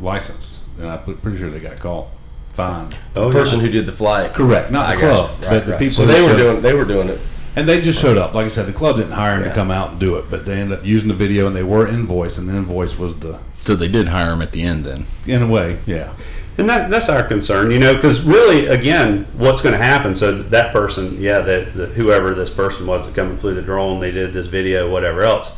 licensed, 0.00 0.60
and 0.78 0.88
I'm 0.88 1.02
pretty 1.18 1.36
sure 1.38 1.50
they 1.50 1.60
got 1.60 1.78
caught, 1.78 2.06
fined. 2.52 2.96
Oh, 3.14 3.28
the 3.28 3.32
person 3.38 3.58
yeah. 3.60 3.66
who 3.66 3.72
did 3.72 3.86
the 3.86 3.92
flight. 3.92 4.32
Correct, 4.32 4.70
not 4.70 4.86
I 4.88 4.94
the 4.94 5.00
club, 5.00 5.30
Right, 5.30 5.40
but 5.50 5.66
the 5.66 5.70
right. 5.72 5.78
people 5.78 5.94
So 5.94 6.06
they 6.06 6.22
were 6.22 6.28
showed- 6.28 6.36
doing. 6.36 6.62
They 6.62 6.74
were 6.74 6.84
doing 6.84 7.08
it. 7.08 7.20
And 7.56 7.68
they 7.68 7.80
just 7.80 8.00
showed 8.02 8.18
up. 8.18 8.34
Like 8.34 8.46
I 8.46 8.48
said, 8.48 8.66
the 8.66 8.72
club 8.72 8.96
didn't 8.96 9.12
hire 9.12 9.36
him 9.36 9.42
Yeah. 9.44 9.50
to 9.50 9.54
come 9.54 9.70
out 9.70 9.90
and 9.92 10.00
do 10.00 10.16
it, 10.16 10.24
but 10.28 10.44
they 10.44 10.54
ended 10.58 10.76
up 10.78 10.84
using 10.84 11.08
the 11.08 11.14
video, 11.14 11.46
and 11.46 11.54
they 11.54 11.62
were 11.62 11.86
invoiced, 11.86 12.38
and 12.38 12.48
the 12.48 12.54
invoice 12.56 12.98
was 12.98 13.14
the 13.16 13.38
So 13.60 13.76
they 13.76 13.86
did 13.88 14.08
hire 14.08 14.32
him 14.32 14.42
at 14.42 14.50
the 14.52 14.62
end 14.62 14.84
then. 14.84 15.06
in 15.26 15.42
a 15.42 15.46
way, 15.46 15.78
yeah. 15.86 16.10
And 16.56 16.68
that, 16.68 16.88
that's 16.88 17.08
our 17.08 17.24
concern, 17.24 17.72
you 17.72 17.80
know, 17.80 17.94
because 17.94 18.22
really, 18.22 18.66
again, 18.66 19.26
what's 19.36 19.60
going 19.60 19.72
to 19.76 19.84
happen? 19.84 20.14
So 20.14 20.40
that 20.40 20.72
person, 20.72 21.20
yeah, 21.20 21.40
that, 21.40 21.64
whoever 21.94 22.32
this 22.32 22.50
person 22.50 22.86
was 22.86 23.06
that 23.06 23.14
come 23.14 23.30
and 23.30 23.40
flew 23.40 23.54
the 23.54 23.62
drone, 23.62 23.98
they 23.98 24.12
did 24.12 24.32
this 24.32 24.46
video, 24.46 24.88
whatever 24.88 25.22
else. 25.22 25.52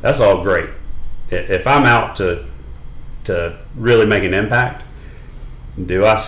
That's 0.00 0.18
all 0.18 0.42
great. 0.42 0.70
If 1.30 1.66
I'm 1.66 1.84
out 1.84 2.16
to 2.16 2.46
to 3.24 3.56
really 3.76 4.04
make 4.04 4.24
an 4.24 4.34
impact, 4.34 4.82
do 5.86 6.04
I? 6.04 6.20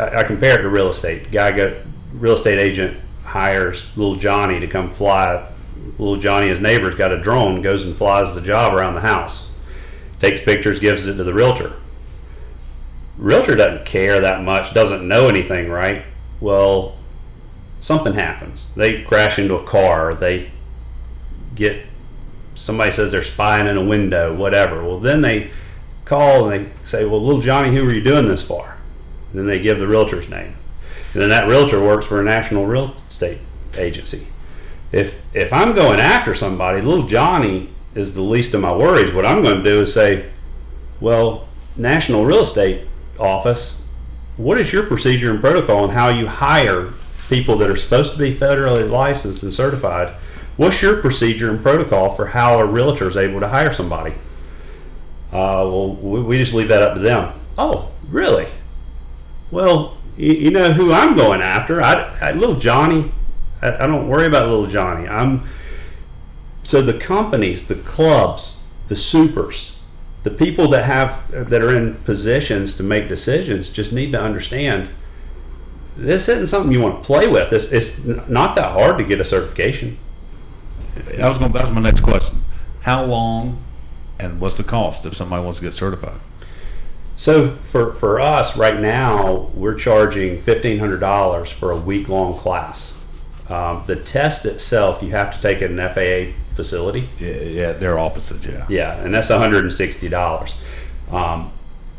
I 0.00 0.24
compare 0.24 0.58
it 0.58 0.62
to 0.62 0.68
real 0.68 0.88
estate. 0.88 1.30
Guy 1.30 1.52
go, 1.52 1.82
real 2.12 2.34
estate 2.34 2.58
agent 2.58 2.98
hires 3.22 3.86
little 3.96 4.16
Johnny 4.16 4.58
to 4.58 4.66
come 4.66 4.90
fly. 4.90 5.48
Little 5.96 6.16
Johnny, 6.16 6.48
his 6.48 6.58
neighbor's 6.58 6.96
got 6.96 7.12
a 7.12 7.20
drone, 7.20 7.62
goes 7.62 7.84
and 7.84 7.96
flies 7.96 8.34
the 8.34 8.40
job 8.40 8.74
around 8.74 8.94
the 8.94 9.00
house, 9.00 9.48
takes 10.18 10.40
pictures, 10.40 10.80
gives 10.80 11.06
it 11.06 11.14
to 11.14 11.24
the 11.24 11.32
realtor 11.32 11.74
realtor 13.18 13.54
doesn't 13.56 13.84
care 13.84 14.20
that 14.20 14.42
much, 14.42 14.72
doesn't 14.72 15.06
know 15.06 15.28
anything, 15.28 15.68
right? 15.68 16.04
Well, 16.40 16.96
something 17.78 18.14
happens. 18.14 18.70
They 18.76 19.02
crash 19.02 19.38
into 19.38 19.56
a 19.56 19.64
car, 19.64 20.14
they 20.14 20.50
get 21.54 21.84
somebody 22.54 22.90
says 22.90 23.12
they're 23.12 23.22
spying 23.22 23.66
in 23.66 23.76
a 23.76 23.84
window, 23.84 24.34
whatever. 24.34 24.82
Well, 24.84 24.98
then 24.98 25.20
they 25.20 25.50
call 26.04 26.48
and 26.48 26.66
they 26.66 26.72
say, 26.84 27.04
"Well, 27.04 27.24
little 27.24 27.42
Johnny, 27.42 27.74
who 27.74 27.86
are 27.88 27.92
you 27.92 28.02
doing 28.02 28.28
this 28.28 28.42
for?" 28.42 28.76
And 29.30 29.38
then 29.38 29.46
they 29.46 29.60
give 29.60 29.78
the 29.78 29.86
realtor's 29.86 30.28
name, 30.28 30.54
and 31.12 31.22
then 31.22 31.28
that 31.28 31.48
realtor 31.48 31.80
works 31.80 32.06
for 32.06 32.20
a 32.20 32.24
national 32.24 32.66
real 32.66 32.96
estate 33.08 33.38
agency. 33.76 34.26
If 34.90 35.14
if 35.34 35.52
I'm 35.52 35.74
going 35.74 36.00
after 36.00 36.34
somebody, 36.34 36.80
little 36.80 37.06
Johnny 37.06 37.70
is 37.94 38.14
the 38.14 38.22
least 38.22 38.54
of 38.54 38.60
my 38.60 38.74
worries. 38.74 39.12
What 39.12 39.26
I'm 39.26 39.42
going 39.42 39.62
to 39.62 39.70
do 39.70 39.80
is 39.82 39.92
say, 39.92 40.30
well, 41.00 41.48
National 41.76 42.24
Real 42.24 42.40
Estate 42.40 42.86
Office, 43.20 43.80
what 44.36 44.58
is 44.58 44.72
your 44.72 44.84
procedure 44.84 45.30
and 45.30 45.40
protocol 45.40 45.84
on 45.84 45.90
how 45.90 46.08
you 46.08 46.26
hire 46.28 46.92
people 47.28 47.56
that 47.58 47.68
are 47.68 47.76
supposed 47.76 48.12
to 48.12 48.18
be 48.18 48.34
federally 48.34 48.88
licensed 48.88 49.42
and 49.42 49.52
certified? 49.52 50.14
What's 50.56 50.82
your 50.82 51.00
procedure 51.00 51.50
and 51.50 51.62
protocol 51.62 52.10
for 52.10 52.26
how 52.26 52.58
a 52.58 52.64
realtor 52.64 53.08
is 53.08 53.16
able 53.16 53.40
to 53.40 53.48
hire 53.48 53.72
somebody? 53.72 54.12
Uh, 55.30 55.62
well, 55.62 55.94
we, 55.94 56.38
just 56.38 56.54
leave 56.54 56.68
that 56.68 56.82
up 56.82 56.94
to 56.94 57.00
them. 57.00 57.38
Oh, 57.56 57.90
really? 58.08 58.48
Well, 59.50 59.98
you, 60.16 60.32
you 60.32 60.50
know 60.50 60.72
who 60.72 60.92
I'm 60.92 61.16
going 61.16 61.42
after? 61.42 61.82
I, 61.82 62.16
I 62.20 62.32
little 62.32 62.58
Johnny. 62.58 63.12
I, 63.62 63.84
I 63.84 63.86
don't 63.86 64.08
worry 64.08 64.26
about 64.26 64.48
little 64.48 64.66
Johnny. 64.66 65.06
I'm 65.06 65.44
so 66.62 66.82
the 66.82 66.98
companies, 66.98 67.66
the 67.66 67.76
clubs, 67.76 68.62
the 68.88 68.96
supers, 68.96 69.77
the 70.22 70.30
people 70.30 70.68
that 70.68 70.84
have 70.84 71.30
that 71.30 71.62
are 71.62 71.74
in 71.74 71.94
positions 71.94 72.74
to 72.74 72.82
make 72.82 73.08
decisions 73.08 73.68
just 73.68 73.92
need 73.92 74.12
to 74.12 74.20
understand 74.20 74.90
this 75.96 76.28
isn't 76.28 76.46
something 76.46 76.72
you 76.72 76.80
want 76.80 77.02
to 77.02 77.06
play 77.06 77.26
with. 77.26 77.50
This 77.50 77.72
it's 77.72 77.98
not 78.28 78.54
that 78.54 78.72
hard 78.72 78.98
to 78.98 79.04
get 79.04 79.20
a 79.20 79.24
certification. 79.24 79.98
I 81.20 81.28
was 81.28 81.38
going. 81.38 81.52
That 81.52 81.62
was 81.62 81.72
my 81.72 81.80
next 81.80 82.00
question. 82.00 82.42
How 82.80 83.04
long, 83.04 83.62
and 84.18 84.40
what's 84.40 84.56
the 84.56 84.64
cost 84.64 85.04
if 85.06 85.14
somebody 85.14 85.42
wants 85.42 85.58
to 85.58 85.64
get 85.64 85.74
certified? 85.74 86.20
So 87.16 87.56
for 87.56 87.92
for 87.94 88.20
us 88.20 88.56
right 88.56 88.78
now, 88.78 89.50
we're 89.54 89.74
charging 89.74 90.40
fifteen 90.40 90.78
hundred 90.78 91.00
dollars 91.00 91.50
for 91.50 91.72
a 91.72 91.76
week 91.76 92.08
long 92.08 92.34
class. 92.34 92.96
Um, 93.48 93.82
the 93.86 93.96
test 93.96 94.44
itself, 94.44 95.02
you 95.02 95.10
have 95.12 95.34
to 95.34 95.40
take 95.40 95.62
an 95.62 95.78
FAA 95.78 96.36
facility. 96.58 97.08
Yeah, 97.20 97.40
yeah, 97.60 97.72
their 97.72 98.00
offices. 98.00 98.44
Yeah. 98.44 98.66
Yeah, 98.68 99.04
and 99.04 99.14
that's 99.14 99.30
one 99.30 99.38
hundred 99.38 99.62
and 99.62 99.72
sixty 99.72 100.08
dollars. 100.08 100.56
Um, 101.12 101.52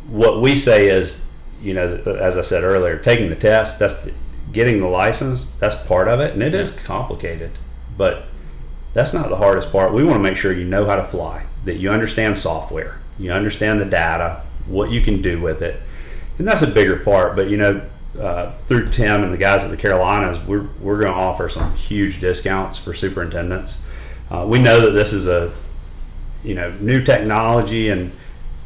what 0.08 0.42
we 0.42 0.58
say 0.58 0.90
is, 0.90 1.26
you 1.62 1.74
know, 1.74 1.88
as 2.20 2.38
I 2.38 2.42
said 2.42 2.64
earlier, 2.64 2.98
taking 2.98 3.30
the 3.30 3.38
test, 3.38 3.80
that's 3.80 4.04
the, 4.04 4.14
getting 4.52 4.82
the 4.82 4.88
license. 4.88 5.46
That's 5.62 5.76
part 5.88 6.10
of 6.10 6.20
it, 6.20 6.34
and 6.34 6.44
it 6.44 6.54
is 6.54 6.72
complicated, 6.72 7.52
but 7.98 8.26
that's 8.92 9.14
not 9.14 9.30
the 9.30 9.38
hardest 9.38 9.72
part. 9.72 9.94
We 9.94 10.04
want 10.04 10.18
to 10.18 10.24
make 10.30 10.36
sure 10.36 10.52
you 10.52 10.66
know 10.66 10.86
how 10.86 10.98
to 10.98 11.06
fly, 11.06 11.46
that 11.64 11.78
you 11.78 11.90
understand 11.90 12.38
software, 12.38 13.00
you 13.18 13.32
understand 13.32 13.80
the 13.80 13.86
data, 13.86 14.42
what 14.68 14.92
you 14.92 15.00
can 15.00 15.22
do 15.22 15.40
with 15.40 15.62
it, 15.62 15.80
and 16.38 16.46
that's 16.46 16.64
a 16.64 16.68
bigger 16.68 16.98
part. 16.98 17.38
But 17.38 17.50
you 17.50 17.56
know, 17.56 17.82
uh, 18.20 18.52
through 18.68 18.90
Tim 18.90 19.24
and 19.24 19.32
the 19.32 19.38
guys 19.38 19.64
at 19.64 19.72
the 19.72 19.78
Carolinas, 19.78 20.38
we're 20.46 20.68
we're 20.82 21.00
going 21.00 21.14
to 21.14 21.18
offer 21.18 21.48
some 21.48 21.74
huge 21.78 22.20
discounts 22.20 22.78
for 22.78 22.94
superintendents. 22.94 23.86
Uh, 24.32 24.46
we 24.48 24.60
know 24.60 24.82
that 24.82 24.92
this 24.92 25.14
is 25.14 25.28
a 25.28 25.52
you 26.44 26.54
know 26.54 26.72
new 26.80 27.04
technology 27.04 27.90
and 27.90 28.12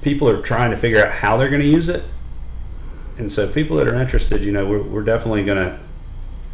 people 0.01 0.27
are 0.29 0.41
trying 0.41 0.71
to 0.71 0.77
figure 0.77 1.03
out 1.03 1.11
how 1.11 1.37
they're 1.37 1.49
going 1.49 1.61
to 1.61 1.67
use 1.67 1.89
it. 1.89 2.03
And 3.17 3.31
so 3.31 3.47
people 3.47 3.77
that 3.77 3.87
are 3.87 3.95
interested 3.95 4.43
you 4.43 4.51
know 4.51 4.65
we're, 4.65 4.81
we're 4.81 5.03
definitely 5.03 5.45
going 5.45 5.57
to 5.57 5.79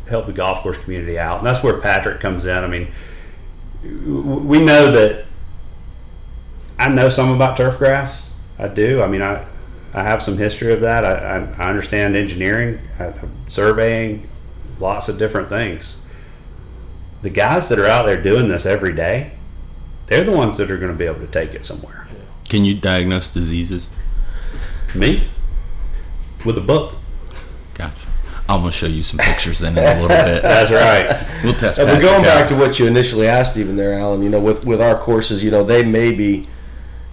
help 0.07 0.25
the 0.25 0.33
golf 0.33 0.61
course 0.61 0.77
community 0.77 1.17
out. 1.17 1.39
And 1.39 1.47
that's 1.47 1.63
where 1.63 1.79
patrick 1.79 2.19
comes 2.19 2.45
in. 2.45 2.57
I 2.57 2.67
mean 2.67 2.91
we 3.81 4.59
know 4.59 4.91
that 4.91 5.25
i 6.77 6.89
know 6.89 7.07
some 7.09 7.31
about 7.31 7.57
turf 7.57 7.77
grass. 7.77 8.31
I 8.57 8.67
do. 8.67 9.01
I 9.01 9.07
mean 9.07 9.21
i 9.21 9.45
i 9.93 10.03
have 10.03 10.21
some 10.21 10.37
history 10.37 10.71
of 10.71 10.81
that. 10.81 11.03
I, 11.03 11.13
I, 11.13 11.65
I 11.65 11.69
understand 11.69 12.15
engineering 12.15 12.79
I, 12.99 13.13
surveying 13.47 14.29
lots 14.79 15.09
of 15.09 15.17
different 15.17 15.49
things 15.49 15.98
the 17.21 17.29
guys 17.29 17.69
that 17.69 17.77
are 17.79 17.85
out 17.87 18.05
there 18.05 18.21
doing 18.21 18.47
this 18.49 18.65
every 18.65 18.93
day 18.93 19.31
they're 20.07 20.23
the 20.23 20.31
ones 20.31 20.57
that 20.57 20.71
are 20.71 20.77
going 20.77 20.91
to 20.91 20.97
be 20.97 21.05
able 21.05 21.19
to 21.19 21.27
take 21.27 21.53
it 21.53 21.65
somewhere 21.65 22.07
Can 22.47 22.65
you 22.65 22.75
diagnose 22.79 23.29
diseases? 23.29 23.89
me 24.95 25.27
with 26.45 26.57
a 26.57 26.61
book. 26.61 26.95
Gotcha. 27.75 27.93
I'm 28.47 28.61
gonna 28.61 28.71
show 28.71 28.87
you 28.87 29.03
some 29.03 29.19
pictures 29.19 29.59
then 29.59 29.77
in 29.77 29.83
a 29.83 30.01
little 30.01 30.07
bit. 30.25 30.41
That's 30.41 30.71
right. 30.71 31.43
We'll 31.43 31.53
test. 31.53 31.77
But 31.77 32.01
going 32.01 32.23
back 32.23 32.49
to 32.49 32.55
what 32.55 32.79
you 32.79 32.87
initially 32.87 33.27
asked, 33.27 33.55
even 33.57 33.75
there, 33.75 33.93
Alan, 33.93 34.23
you 34.23 34.29
know, 34.29 34.39
with 34.39 34.65
with 34.65 34.81
our 34.81 34.97
courses, 34.97 35.43
you 35.43 35.51
know, 35.51 35.63
they 35.63 35.83
may 35.83 36.11
be, 36.11 36.47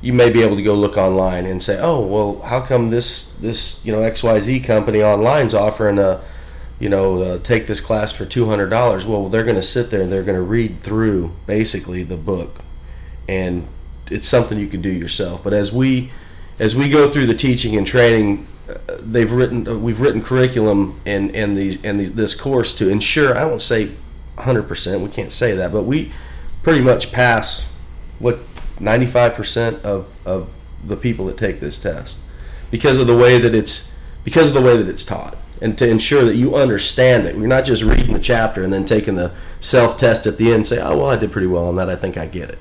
you 0.00 0.14
may 0.14 0.30
be 0.30 0.42
able 0.42 0.56
to 0.56 0.62
go 0.62 0.72
look 0.74 0.96
online 0.96 1.44
and 1.44 1.62
say, 1.62 1.78
oh, 1.78 2.00
well, 2.06 2.40
how 2.40 2.60
come 2.62 2.88
this 2.88 3.32
this 3.34 3.84
you 3.84 3.92
know 3.92 4.00
X 4.00 4.22
Y 4.22 4.40
Z 4.40 4.60
company 4.60 5.02
online's 5.02 5.52
offering 5.52 5.98
a, 5.98 6.22
you 6.78 6.88
know, 6.88 7.22
uh, 7.22 7.38
take 7.38 7.66
this 7.66 7.80
class 7.80 8.12
for 8.12 8.24
two 8.24 8.46
hundred 8.46 8.68
dollars? 8.68 9.06
Well, 9.06 9.28
they're 9.28 9.44
going 9.44 9.56
to 9.56 9.62
sit 9.62 9.90
there 9.90 10.02
and 10.02 10.12
they're 10.12 10.22
going 10.22 10.36
to 10.36 10.42
read 10.42 10.80
through 10.80 11.32
basically 11.46 12.02
the 12.02 12.16
book, 12.16 12.60
and 13.28 13.66
it's 14.10 14.28
something 14.28 14.58
you 14.58 14.68
can 14.68 14.82
do 14.82 14.90
yourself. 14.90 15.42
But 15.42 15.54
as 15.54 15.72
we 15.72 16.10
as 16.58 16.74
we 16.74 16.88
go 16.88 17.10
through 17.10 17.26
the 17.26 17.34
teaching 17.34 17.76
and 17.76 17.86
training, 17.86 18.46
uh, 18.68 18.98
they've 19.00 19.30
written 19.30 19.68
uh, 19.68 19.76
we've 19.76 20.00
written 20.00 20.22
curriculum 20.22 21.00
and 21.06 21.34
and 21.34 21.56
the 21.56 21.78
and 21.84 22.00
the, 22.00 22.06
this 22.06 22.34
course 22.34 22.74
to 22.74 22.88
ensure 22.88 23.36
I 23.36 23.44
won't 23.44 23.62
say 23.62 23.90
100% 24.36 25.00
we 25.00 25.08
can't 25.08 25.32
say 25.32 25.54
that 25.54 25.72
but 25.72 25.84
we 25.84 26.12
pretty 26.62 26.82
much 26.82 27.12
pass 27.12 27.72
what 28.18 28.40
95% 28.78 29.82
of 29.82 30.08
of 30.26 30.50
the 30.84 30.96
people 30.96 31.26
that 31.26 31.36
take 31.36 31.60
this 31.60 31.80
test 31.80 32.18
because 32.70 32.98
of 32.98 33.06
the 33.06 33.16
way 33.16 33.38
that 33.38 33.54
it's 33.54 33.96
because 34.24 34.48
of 34.48 34.54
the 34.54 34.60
way 34.60 34.76
that 34.76 34.88
it's 34.88 35.04
taught 35.04 35.36
and 35.60 35.76
to 35.78 35.88
ensure 35.88 36.24
that 36.24 36.36
you 36.36 36.54
understand 36.56 37.26
it 37.26 37.36
we're 37.36 37.46
not 37.46 37.64
just 37.64 37.82
reading 37.82 38.12
the 38.12 38.18
chapter 38.18 38.62
and 38.62 38.72
then 38.72 38.84
taking 38.84 39.16
the 39.16 39.32
self 39.60 39.96
test 39.98 40.26
at 40.26 40.36
the 40.38 40.46
end 40.46 40.54
and 40.54 40.66
say 40.66 40.80
oh 40.80 40.96
well 40.96 41.10
I 41.10 41.16
did 41.16 41.32
pretty 41.32 41.46
well 41.46 41.68
on 41.68 41.76
that 41.76 41.88
I 41.88 41.96
think 41.96 42.16
I 42.16 42.26
get 42.26 42.50
it 42.50 42.58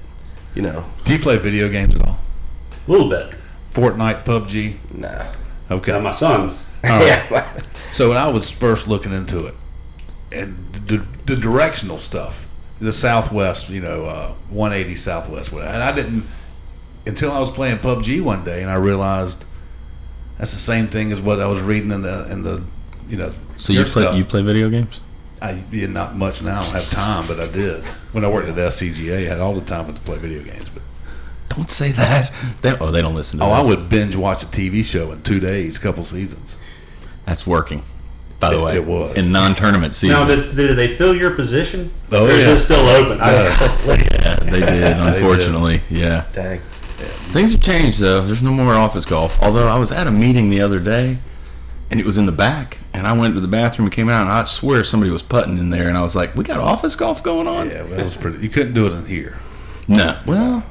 you 0.54 0.62
know 0.62 0.86
Do 1.04 1.14
you 1.14 1.20
play 1.20 1.38
video 1.38 1.70
games 1.70 1.96
at 1.96 2.06
all? 2.06 2.20
A 2.88 2.92
little 2.92 3.10
bit. 3.10 3.34
Fortnite, 3.72 4.24
PUBG. 4.26 4.78
nah 4.94 5.26
Okay. 5.70 5.92
Now, 5.92 6.00
my 6.00 6.12
sons, 6.12 6.64
yeah 6.84 7.60
So 7.92 8.10
when 8.10 8.18
I 8.18 8.28
was 8.28 8.50
first 8.50 8.88
looking 8.88 9.14
into 9.14 9.48
it, 9.48 9.56
and 10.32 10.74
the, 10.86 11.06
the 11.26 11.36
directional 11.36 11.98
stuff, 11.98 12.46
the 12.80 12.92
Southwest, 12.92 13.70
you 13.70 13.80
know, 13.80 14.04
uh, 14.04 14.34
180 14.50 14.96
Southwest, 14.98 15.54
whatever, 15.54 15.74
and 15.74 15.82
I 15.82 15.94
didn't 15.94 16.26
until 17.06 17.32
I 17.32 17.40
was 17.40 17.52
playing 17.52 17.78
PUBG 17.78 18.22
one 18.22 18.44
day, 18.44 18.62
and 18.62 18.70
I 18.70 18.76
realized 18.76 19.46
that's 20.38 20.52
the 20.52 20.60
same 20.60 20.88
thing 20.88 21.12
as 21.12 21.22
what 21.22 21.40
I 21.40 21.46
was 21.46 21.62
reading 21.62 21.92
in 21.92 22.02
the 22.02 22.30
in 22.30 22.44
the, 22.44 22.64
you 23.10 23.18
know. 23.18 23.34
So 23.58 23.74
you 23.74 23.84
play 23.84 24.04
stuff. 24.04 24.18
you 24.18 24.26
play 24.26 24.42
video 24.42 24.70
games? 24.70 25.00
I 25.42 25.64
yeah, 25.72 25.88
not 25.88 26.16
much 26.16 26.42
now. 26.42 26.62
I 26.62 26.64
don't 26.64 26.74
have 26.74 26.90
time, 26.90 27.28
but 27.28 27.40
I 27.40 27.48
did 27.48 27.84
when 28.12 28.24
I 28.26 28.30
worked 28.30 28.48
at 28.48 28.56
SCGA. 28.56 29.26
I 29.26 29.30
had 29.30 29.40
all 29.40 29.54
the 29.54 29.66
time 29.66 29.94
to 29.94 30.00
play 30.02 30.18
video 30.18 30.44
games. 30.44 30.66
But 30.74 30.84
Don't 31.50 31.70
say 31.70 31.92
that. 31.94 32.32
They, 32.62 32.72
oh, 32.80 32.92
they 32.92 33.02
don't 33.02 33.16
listen 33.16 33.40
to 33.40 33.46
oh, 33.46 33.52
I 33.52 33.62
would 33.62 33.90
binge 33.90 34.16
watch 34.16 34.42
a 34.44 34.48
TV 34.48 34.84
show 34.84 35.12
in 35.12 35.22
two 35.22 35.40
days, 35.40 35.78
couple 35.78 36.04
seasons. 36.04 36.56
That's 37.26 37.46
working. 37.46 37.84
By 38.40 38.52
the 38.52 38.60
It- 38.60 38.64
way, 38.64 38.76
it 38.76 38.86
was. 38.86 39.18
in 39.18 39.32
non-tournament 39.32 39.94
season. 39.96 40.18
Now, 40.18 40.26
did, 40.26 40.56
did 40.56 40.76
they 40.76 40.88
fill 40.88 41.16
your 41.16 41.32
position? 41.32 41.92
Oh, 42.12 42.26
or 42.26 42.30
is 42.32 42.46
yeah. 42.46 42.54
it 42.54 42.60
still 42.60 42.88
open? 42.88 43.20
I, 43.22 43.32
yeah, 43.86 44.36
they 44.38 44.60
did. 44.60 44.98
Unfortunately, 45.00 45.82
yeah. 45.90 46.26
Dang. 46.34 46.60
Things 47.32 47.52
have 47.52 47.62
changed 47.62 48.00
though. 48.00 48.22
There's 48.22 48.42
no 48.42 48.52
more 48.52 48.74
office 48.74 49.06
golf. 49.06 49.38
Although 49.42 49.68
I 49.68 49.78
was 49.78 49.92
at 49.92 50.08
a 50.08 50.12
meeting 50.12 50.50
the 50.50 50.62
other 50.62 50.80
day, 50.80 51.18
and 51.92 52.00
it 52.00 52.06
was 52.06 52.18
in 52.18 52.26
the 52.26 52.32
back, 52.32 52.80
and 52.94 53.06
I 53.08 53.18
went 53.18 53.36
to 53.36 53.40
the 53.40 53.48
bathroom 53.48 53.86
and 53.88 53.94
came 53.94 54.10
out, 54.10 54.24
and 54.24 54.32
I 54.32 54.44
swear 54.46 54.84
somebody 54.84 55.12
was 55.12 55.24
putting 55.24 55.58
in 55.58 55.70
there, 55.70 55.88
and 55.88 55.98
I 55.98 56.02
was 56.02 56.16
like, 56.16 56.36
"We 56.36 56.44
got 56.44 56.60
office 56.60 56.96
golf 56.96 57.22
going 57.24 57.48
on?" 57.48 57.68
Yeah, 57.70 57.84
well, 57.84 57.98
that 57.98 58.06
was 58.06 58.16
pretty. 58.16 58.40
You 58.40 58.50
couldn't 58.50 58.74
do 58.74 58.88
it 58.88 58.92
in 58.94 59.06
here. 59.06 59.38
No. 59.88 60.18
Well, 60.26 60.64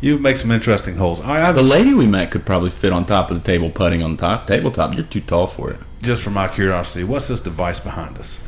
You 0.00 0.18
make 0.18 0.36
some 0.36 0.50
interesting 0.50 0.96
holes. 0.96 1.20
All 1.20 1.26
right, 1.26 1.42
I, 1.42 1.52
the 1.52 1.62
lady 1.62 1.94
we 1.94 2.06
met 2.06 2.30
could 2.32 2.44
probably 2.44 2.70
fit 2.70 2.92
on 2.92 3.04
top 3.06 3.30
of 3.30 3.36
the 3.36 3.42
table 3.44 3.70
putting 3.70 4.02
on 4.02 4.16
top 4.16 4.46
tabletop. 4.46 4.94
You're 4.94 5.04
too 5.04 5.20
tall 5.20 5.46
for 5.46 5.70
it. 5.70 5.78
just 6.02 6.22
for 6.22 6.30
my 6.30 6.48
curiosity, 6.48 7.04
what's 7.04 7.28
this 7.28 7.40
device 7.40 7.78
behind 7.78 8.18
us? 8.18 8.40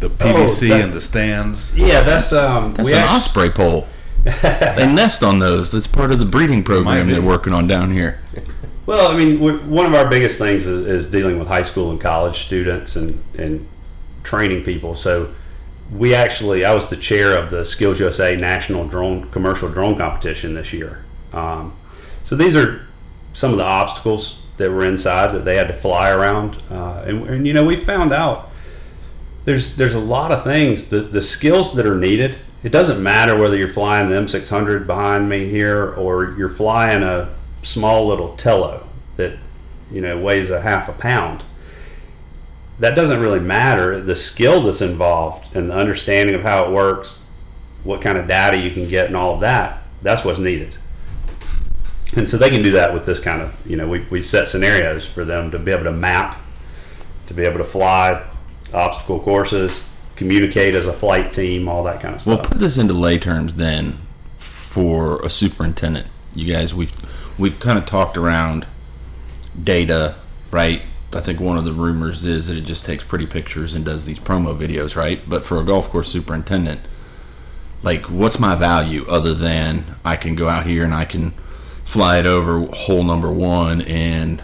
The 0.00 0.08
PVC 0.10 0.68
that- 0.68 0.80
and 0.82 0.92
the 0.92 1.00
stands. 1.00 1.76
yeah, 1.78 2.02
that's 2.02 2.32
um. 2.32 2.74
That's 2.74 2.88
we 2.88 2.94
an 2.94 3.00
actu- 3.02 3.14
osprey 3.16 3.50
pole. 3.50 3.86
they 4.24 4.90
nest 4.92 5.22
on 5.22 5.38
those. 5.38 5.70
That's 5.70 5.86
part 5.86 6.10
of 6.10 6.18
the 6.18 6.24
breeding 6.26 6.62
program 6.64 7.08
they're 7.08 7.22
working 7.22 7.52
on 7.52 7.66
down 7.66 7.90
here. 7.92 8.20
Well, 8.86 9.10
I 9.10 9.16
mean, 9.16 9.40
one 9.68 9.84
of 9.84 9.94
our 9.94 10.08
biggest 10.08 10.38
things 10.38 10.66
is, 10.66 10.86
is 10.86 11.10
dealing 11.10 11.40
with 11.40 11.48
high 11.48 11.62
school 11.62 11.90
and 11.90 12.00
college 12.00 12.46
students 12.46 12.94
and, 12.94 13.20
and 13.36 13.66
training 14.22 14.62
people. 14.62 14.94
So 14.94 15.34
we 15.90 16.14
actually, 16.14 16.64
I 16.64 16.72
was 16.72 16.88
the 16.88 16.96
chair 16.96 17.36
of 17.36 17.50
the 17.50 17.64
Skills 17.64 17.98
USA 17.98 18.36
National 18.36 18.86
Drone 18.86 19.28
Commercial 19.30 19.68
Drone 19.68 19.96
Competition 19.98 20.54
this 20.54 20.72
year. 20.72 21.04
Um, 21.32 21.76
so 22.22 22.36
these 22.36 22.54
are 22.54 22.86
some 23.32 23.50
of 23.50 23.58
the 23.58 23.64
obstacles 23.64 24.42
that 24.56 24.70
were 24.70 24.84
inside 24.84 25.32
that 25.32 25.44
they 25.44 25.56
had 25.56 25.68
to 25.68 25.74
fly 25.74 26.10
around, 26.10 26.62
uh, 26.70 27.04
and, 27.06 27.28
and 27.28 27.46
you 27.46 27.52
know 27.52 27.64
we 27.64 27.76
found 27.76 28.12
out 28.12 28.50
there's 29.44 29.76
there's 29.76 29.94
a 29.94 30.00
lot 30.00 30.32
of 30.32 30.42
things 30.42 30.88
the 30.88 31.00
the 31.00 31.20
skills 31.20 31.74
that 31.74 31.86
are 31.86 31.94
needed. 31.94 32.38
It 32.62 32.72
doesn't 32.72 33.02
matter 33.02 33.38
whether 33.38 33.56
you're 33.56 33.68
flying 33.68 34.08
the 34.08 34.16
M600 34.16 34.86
behind 34.86 35.28
me 35.28 35.48
here 35.48 35.92
or 35.92 36.34
you're 36.36 36.48
flying 36.48 37.02
a 37.02 37.35
small 37.62 38.06
little 38.06 38.36
Tello 38.36 38.86
that 39.16 39.38
you 39.90 40.00
know 40.00 40.18
weighs 40.18 40.50
a 40.50 40.60
half 40.60 40.88
a 40.88 40.92
pound. 40.92 41.44
That 42.78 42.94
doesn't 42.94 43.20
really 43.20 43.40
matter. 43.40 44.00
The 44.00 44.16
skill 44.16 44.62
that's 44.62 44.82
involved 44.82 45.56
and 45.56 45.70
the 45.70 45.74
understanding 45.74 46.34
of 46.34 46.42
how 46.42 46.64
it 46.64 46.70
works, 46.70 47.22
what 47.84 48.02
kind 48.02 48.18
of 48.18 48.28
data 48.28 48.58
you 48.58 48.70
can 48.70 48.86
get, 48.86 49.06
and 49.06 49.16
all 49.16 49.34
of 49.34 49.40
that, 49.40 49.82
that's 50.02 50.24
what's 50.24 50.38
needed. 50.38 50.76
And 52.14 52.28
so 52.28 52.36
they 52.36 52.50
can 52.50 52.62
do 52.62 52.72
that 52.72 52.92
with 52.92 53.06
this 53.06 53.18
kind 53.18 53.42
of, 53.42 53.54
you 53.66 53.76
know, 53.76 53.88
we, 53.88 54.00
we 54.10 54.22
set 54.22 54.48
scenarios 54.48 55.06
for 55.06 55.24
them 55.24 55.50
to 55.50 55.58
be 55.58 55.70
able 55.72 55.84
to 55.84 55.92
map, 55.92 56.40
to 57.26 57.34
be 57.34 57.44
able 57.44 57.58
to 57.58 57.64
fly 57.64 58.22
obstacle 58.72 59.20
courses, 59.20 59.88
communicate 60.16 60.74
as 60.74 60.86
a 60.86 60.92
flight 60.92 61.32
team, 61.32 61.68
all 61.68 61.82
that 61.84 62.00
kind 62.00 62.14
of 62.14 62.20
stuff. 62.20 62.40
Well, 62.40 62.48
put 62.48 62.58
this 62.58 62.78
into 62.78 62.94
lay 62.94 63.18
terms 63.18 63.54
then 63.54 63.98
for 64.38 65.22
a 65.24 65.30
superintendent. 65.30 66.06
You 66.34 66.52
guys, 66.52 66.74
we've 66.74 66.92
we've 67.38 67.58
kind 67.60 67.78
of 67.78 67.86
talked 67.86 68.16
around 68.16 68.66
data, 69.62 70.16
right? 70.50 70.82
I 71.14 71.20
think 71.20 71.40
one 71.40 71.56
of 71.56 71.64
the 71.64 71.72
rumors 71.72 72.24
is 72.24 72.48
that 72.48 72.56
it 72.56 72.62
just 72.62 72.84
takes 72.84 73.04
pretty 73.04 73.26
pictures 73.26 73.74
and 73.74 73.84
does 73.84 74.04
these 74.04 74.18
promo 74.18 74.56
videos, 74.56 74.96
right? 74.96 75.26
But 75.28 75.46
for 75.46 75.60
a 75.60 75.64
golf 75.64 75.88
course 75.88 76.08
superintendent, 76.08 76.80
like, 77.82 78.06
what's 78.06 78.38
my 78.38 78.54
value 78.54 79.06
other 79.08 79.32
than 79.32 79.84
I 80.04 80.16
can 80.16 80.34
go 80.34 80.48
out 80.48 80.66
here 80.66 80.84
and 80.84 80.94
I 80.94 81.04
can 81.04 81.32
fly 81.84 82.18
it 82.18 82.26
over 82.26 82.66
hole 82.74 83.04
number 83.04 83.30
one 83.30 83.82
and 83.82 84.42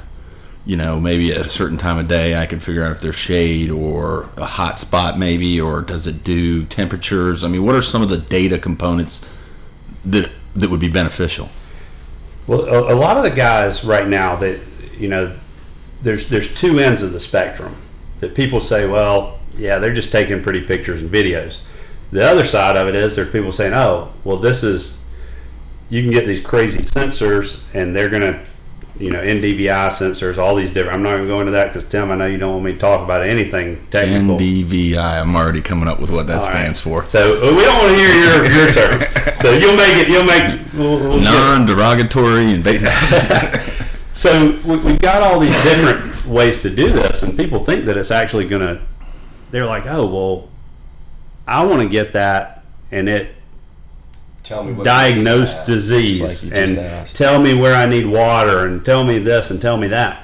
you 0.65 0.77
know, 0.77 1.01
maybe 1.01 1.33
at 1.33 1.45
a 1.45 1.49
certain 1.49 1.77
time 1.77 1.99
of 1.99 2.07
day, 2.07 2.41
I 2.41 2.47
can 2.47 2.61
figure 2.61 2.85
out 2.85 2.93
if 2.93 3.01
there's 3.01 3.17
shade 3.17 3.71
or 3.71 4.29
a 4.37 4.45
hot 4.45 4.79
spot, 4.79 5.19
maybe, 5.19 5.61
or 5.61 5.81
does 5.81 6.07
it 6.07 6.23
do 6.23 6.65
temperatures? 6.65 7.43
I 7.43 7.49
mean, 7.49 7.65
what 7.65 7.75
are 7.75 7.83
some 7.83 8.01
of 8.01 8.09
the 8.09 8.19
data 8.19 8.59
components 8.59 9.29
that 10.05 10.31
that 10.55 10.71
would 10.71 10.81
be 10.81 10.89
beneficial? 10.89 11.49
Well, 12.47 12.63
a, 12.65 12.95
a 12.95 12.97
lot 12.97 13.17
of 13.17 13.23
the 13.23 13.31
guys 13.31 13.85
right 13.85 14.09
now 14.09 14.37
that 14.37 14.61
you 14.99 15.09
know, 15.09 15.37
there's 16.03 16.29
there's 16.29 16.53
two 16.55 16.79
ends 16.79 17.03
of 17.03 17.13
the 17.13 17.21
spectrum 17.21 17.77
that 18.21 18.35
people 18.35 18.61
say, 18.61 18.87
well, 18.87 19.41
yeah, 19.57 19.79
they're 19.79 19.93
just 19.93 20.13
taking 20.13 20.43
pretty 20.43 20.61
pictures 20.61 21.03
and 21.03 21.11
videos. 21.11 21.61
The 22.13 22.25
other 22.25 22.45
side 22.45 22.77
of 22.77 22.89
it 22.89 22.95
is 22.95 23.17
there's 23.17 23.33
people 23.33 23.53
saying, 23.53 23.73
oh, 23.73 24.13
well, 24.23 24.37
this 24.37 24.63
is 24.63 25.05
you 25.89 26.03
can 26.03 26.13
get 26.13 26.27
these 26.27 26.41
crazy 26.41 26.81
sensors 26.81 27.63
and 27.75 27.95
they're 27.95 28.09
gonna 28.09 28.47
you 28.99 29.11
know 29.11 29.21
NDVI 29.21 29.89
sensors, 29.89 30.39
all 30.39 30.55
these 30.55 30.71
different. 30.71 30.97
I'm 30.97 31.03
not 31.03 31.13
going 31.13 31.23
to 31.23 31.29
go 31.29 31.41
into 31.41 31.53
that 31.53 31.69
because 31.73 31.89
Tim, 31.89 32.11
I 32.11 32.15
know 32.15 32.27
you 32.27 32.39
don't 32.39 32.53
want 32.53 32.65
me 32.65 32.73
to 32.73 32.79
talk 32.79 33.03
about 33.03 33.23
anything 33.23 33.85
technical. 33.91 34.39
NDVI. 34.39 34.97
I'm 34.99 35.35
already 35.35 35.63
coming 35.63 35.89
up 35.89 35.99
with 36.01 36.11
what 36.11 36.27
that 36.27 36.37
All 36.37 36.43
right. 36.43 36.51
stands 36.51 36.81
for. 36.81 37.05
So 37.07 37.37
uh, 37.37 37.57
we 37.57 37.63
don't 37.63 37.79
want 37.79 37.91
to 37.91 37.97
hear 37.97 38.15
your 38.15 38.45
your 38.53 38.73
term. 38.73 39.03
So 39.39 39.53
you'll 39.53 39.77
make 39.77 39.97
it. 39.97 40.09
You'll 40.09 40.25
make. 40.25 40.61
We'll, 40.75 40.99
we'll 40.99 41.21
Non-derogatory 41.21 42.55
and. 42.55 42.65
So 44.15 44.61
we, 44.67 44.77
we've 44.77 45.01
got 45.01 45.23
all 45.23 45.41
these 45.41 45.55
different 45.63 46.27
ways 46.27 46.61
to 46.63 46.71
do 46.71 46.93
this, 46.93 47.23
and 47.23 47.35
people 47.37 47.65
think 47.65 47.87
that 47.87 47.97
it's 47.97 48.11
actually 48.11 48.47
going 48.47 48.61
to. 48.61 48.83
They're 49.51 49.67
like, 49.67 49.87
oh 49.87 50.07
well, 50.07 50.51
I 51.47 51.65
want 51.65 51.83
to 51.83 51.89
get 51.89 52.13
that, 52.13 52.63
and 52.91 53.09
it 53.09 53.35
Tell 54.43 54.65
me 54.65 54.73
what 54.73 54.85
diagnose 54.85 55.55
disease 55.65 56.45
like 56.45 56.53
and 56.61 56.79
asked. 56.79 57.17
tell 57.17 57.41
me 57.41 57.55
where 57.55 57.75
I 57.75 57.87
need 57.87 58.07
water 58.07 58.67
and 58.67 58.85
tell 58.85 59.05
me 59.05 59.19
this 59.19 59.51
and 59.51 59.61
tell 59.63 59.77
me 59.77 59.87
that. 59.89 60.23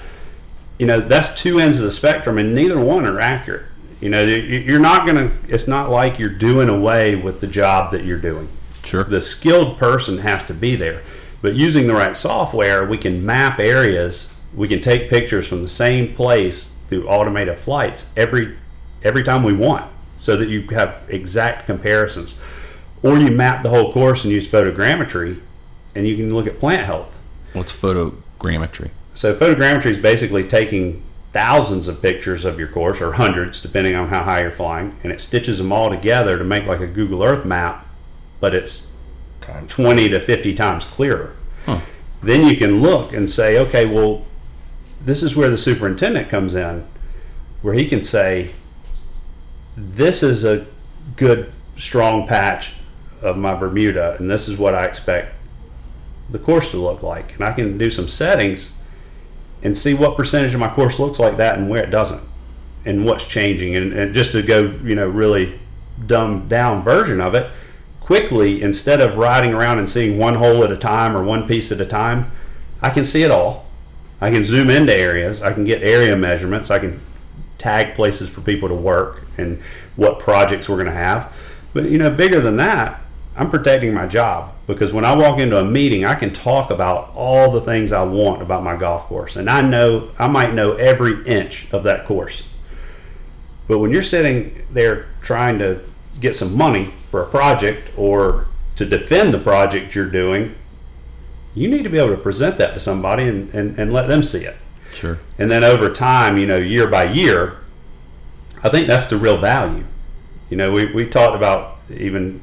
You 0.78 0.86
know, 0.86 1.00
that's 1.00 1.40
two 1.40 1.58
ends 1.60 1.78
of 1.78 1.84
the 1.84 1.92
spectrum, 1.92 2.38
and 2.38 2.54
neither 2.54 2.78
one 2.80 3.06
are 3.06 3.20
accurate. 3.20 3.66
You 4.00 4.08
know, 4.10 4.22
you- 4.22 4.36
you're 4.60 4.78
not 4.80 5.06
going 5.06 5.16
to. 5.16 5.30
It's 5.52 5.66
not 5.68 5.90
like 5.90 6.18
you're 6.18 6.28
doing 6.28 6.68
away 6.68 7.14
with 7.16 7.40
the 7.40 7.46
job 7.46 7.90
that 7.92 8.04
you're 8.04 8.18
doing. 8.18 8.48
Sure. 8.84 9.04
The 9.04 9.20
skilled 9.20 9.78
person 9.78 10.18
has 10.18 10.42
to 10.44 10.54
be 10.54 10.74
there, 10.76 11.00
but 11.42 11.54
using 11.54 11.86
the 11.88 11.94
right 11.94 12.16
software, 12.16 12.84
we 12.84 12.96
can 12.98 13.24
map 13.26 13.58
areas. 13.60 14.28
We 14.54 14.66
can 14.68 14.80
take 14.80 15.10
pictures 15.10 15.46
from 15.46 15.62
the 15.62 15.68
same 15.68 16.14
place 16.14 16.70
through 16.88 17.06
automated 17.08 17.58
flights 17.58 18.06
every 18.16 18.54
every 19.04 19.22
time 19.22 19.42
we 19.44 19.52
want, 19.52 19.84
so 20.16 20.36
that 20.36 20.48
you 20.48 20.62
have 20.72 20.94
exact 21.08 21.66
comparisons 21.66 22.34
or 23.02 23.18
you 23.18 23.30
map 23.30 23.62
the 23.62 23.70
whole 23.70 23.92
course 23.92 24.24
and 24.24 24.32
use 24.32 24.48
photogrammetry 24.48 25.40
and 25.94 26.06
you 26.06 26.16
can 26.16 26.32
look 26.32 26.46
at 26.46 26.58
plant 26.58 26.86
health. 26.86 27.18
What's 27.52 27.72
photogrammetry? 27.72 28.90
So 29.14 29.34
photogrammetry 29.34 29.86
is 29.86 29.98
basically 29.98 30.46
taking 30.46 31.02
thousands 31.32 31.88
of 31.88 32.00
pictures 32.00 32.44
of 32.44 32.58
your 32.58 32.68
course 32.68 33.00
or 33.00 33.12
hundreds 33.12 33.60
depending 33.60 33.94
on 33.94 34.08
how 34.08 34.22
high 34.22 34.42
you're 34.42 34.50
flying 34.50 34.96
and 35.02 35.12
it 35.12 35.20
stitches 35.20 35.58
them 35.58 35.72
all 35.72 35.90
together 35.90 36.38
to 36.38 36.44
make 36.44 36.64
like 36.66 36.80
a 36.80 36.86
Google 36.86 37.22
Earth 37.22 37.44
map 37.44 37.86
but 38.40 38.54
it's 38.54 38.86
Time. 39.40 39.66
20 39.68 40.10
to 40.10 40.20
50 40.20 40.54
times 40.54 40.84
clearer. 40.84 41.34
Then 42.22 42.44
you 42.44 42.56
can 42.56 42.80
look 42.80 43.12
and 43.12 43.30
say, 43.30 43.58
okay, 43.58 43.86
well, 43.86 44.26
this 45.00 45.22
is 45.22 45.36
where 45.36 45.50
the 45.50 45.58
superintendent 45.58 46.28
comes 46.28 46.54
in, 46.54 46.86
where 47.62 47.74
he 47.74 47.86
can 47.86 48.02
say, 48.02 48.50
this 49.76 50.22
is 50.22 50.44
a 50.44 50.66
good, 51.16 51.52
strong 51.76 52.26
patch 52.26 52.74
of 53.22 53.36
my 53.36 53.54
Bermuda, 53.54 54.16
and 54.18 54.30
this 54.30 54.48
is 54.48 54.58
what 54.58 54.74
I 54.74 54.84
expect 54.84 55.34
the 56.30 56.38
course 56.38 56.70
to 56.72 56.76
look 56.76 57.02
like. 57.02 57.34
And 57.34 57.44
I 57.44 57.52
can 57.52 57.78
do 57.78 57.90
some 57.90 58.08
settings 58.08 58.74
and 59.62 59.76
see 59.76 59.94
what 59.94 60.16
percentage 60.16 60.54
of 60.54 60.60
my 60.60 60.68
course 60.68 60.98
looks 60.98 61.18
like 61.18 61.36
that 61.38 61.58
and 61.58 61.68
where 61.68 61.82
it 61.82 61.90
doesn't, 61.90 62.22
and 62.84 63.04
what's 63.04 63.24
changing. 63.24 63.76
And, 63.76 63.92
and 63.92 64.14
just 64.14 64.32
to 64.32 64.42
go, 64.42 64.74
you 64.84 64.94
know, 64.94 65.08
really 65.08 65.58
dumbed 66.06 66.48
down 66.48 66.82
version 66.82 67.20
of 67.20 67.34
it, 67.34 67.50
quickly 68.00 68.62
instead 68.62 69.00
of 69.00 69.16
riding 69.16 69.52
around 69.52 69.78
and 69.78 69.88
seeing 69.88 70.18
one 70.18 70.34
hole 70.34 70.64
at 70.64 70.70
a 70.70 70.76
time 70.76 71.16
or 71.16 71.22
one 71.22 71.46
piece 71.46 71.72
at 71.72 71.80
a 71.80 71.86
time, 71.86 72.30
I 72.80 72.90
can 72.90 73.04
see 73.04 73.22
it 73.22 73.30
all. 73.30 73.66
I 74.20 74.30
can 74.30 74.44
zoom 74.44 74.70
into 74.70 74.94
areas. 74.94 75.42
I 75.42 75.52
can 75.52 75.64
get 75.64 75.82
area 75.82 76.16
measurements. 76.16 76.70
I 76.70 76.78
can 76.78 77.00
tag 77.58 77.94
places 77.94 78.30
for 78.30 78.40
people 78.40 78.68
to 78.68 78.74
work 78.74 79.24
and 79.36 79.60
what 79.96 80.18
projects 80.18 80.68
we're 80.68 80.76
going 80.76 80.86
to 80.86 80.92
have. 80.92 81.32
But 81.72 81.90
you 81.90 81.98
know, 81.98 82.10
bigger 82.10 82.40
than 82.40 82.56
that, 82.56 83.00
I'm 83.38 83.48
protecting 83.50 83.94
my 83.94 84.06
job 84.06 84.52
because 84.66 84.92
when 84.92 85.04
I 85.04 85.14
walk 85.14 85.38
into 85.38 85.58
a 85.58 85.64
meeting, 85.64 86.04
I 86.04 86.16
can 86.16 86.32
talk 86.32 86.70
about 86.70 87.12
all 87.14 87.52
the 87.52 87.60
things 87.60 87.92
I 87.92 88.02
want 88.02 88.42
about 88.42 88.64
my 88.64 88.76
golf 88.76 89.04
course, 89.06 89.36
and 89.36 89.48
I 89.48 89.62
know 89.62 90.10
I 90.18 90.26
might 90.26 90.54
know 90.54 90.72
every 90.72 91.22
inch 91.24 91.72
of 91.72 91.84
that 91.84 92.04
course. 92.04 92.48
But 93.68 93.78
when 93.78 93.92
you're 93.92 94.02
sitting 94.02 94.66
there 94.72 95.06
trying 95.22 95.58
to 95.60 95.80
get 96.20 96.34
some 96.34 96.56
money 96.56 96.86
for 97.10 97.22
a 97.22 97.26
project 97.26 97.96
or 97.96 98.48
to 98.76 98.84
defend 98.84 99.32
the 99.32 99.38
project 99.38 99.94
you're 99.94 100.10
doing, 100.10 100.54
you 101.54 101.68
need 101.68 101.82
to 101.82 101.90
be 101.90 101.98
able 101.98 102.16
to 102.16 102.22
present 102.22 102.58
that 102.58 102.74
to 102.74 102.80
somebody 102.80 103.24
and, 103.24 103.52
and, 103.54 103.78
and 103.78 103.92
let 103.92 104.08
them 104.08 104.22
see 104.22 104.44
it. 104.44 104.56
Sure. 104.90 105.18
And 105.38 105.50
then 105.50 105.62
over 105.62 105.92
time, 105.92 106.38
you 106.38 106.46
know, 106.46 106.56
year 106.56 106.86
by 106.88 107.04
year, 107.04 107.58
I 108.64 108.68
think 108.68 108.86
that's 108.86 109.06
the 109.06 109.16
real 109.16 109.36
value. 109.36 109.84
You 110.50 110.56
know, 110.56 110.72
we, 110.72 110.92
we 110.92 111.06
talked 111.06 111.36
about 111.36 111.78
even, 111.90 112.40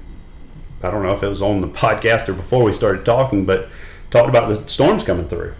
I 0.86 0.92
don't 0.92 1.04
know 1.04 1.14
if 1.14 1.24
it 1.24 1.28
was 1.28 1.42
on 1.42 1.62
the 1.62 1.68
podcast 1.68 2.30
or 2.30 2.34
before 2.34 2.64
we 2.64 2.72
started 2.74 3.06
talking, 3.06 3.46
but 3.46 3.70
talked 4.12 4.30
about 4.30 4.48
the 4.50 4.68
storms 4.70 5.04
coming 5.04 5.28
through. 5.28 5.54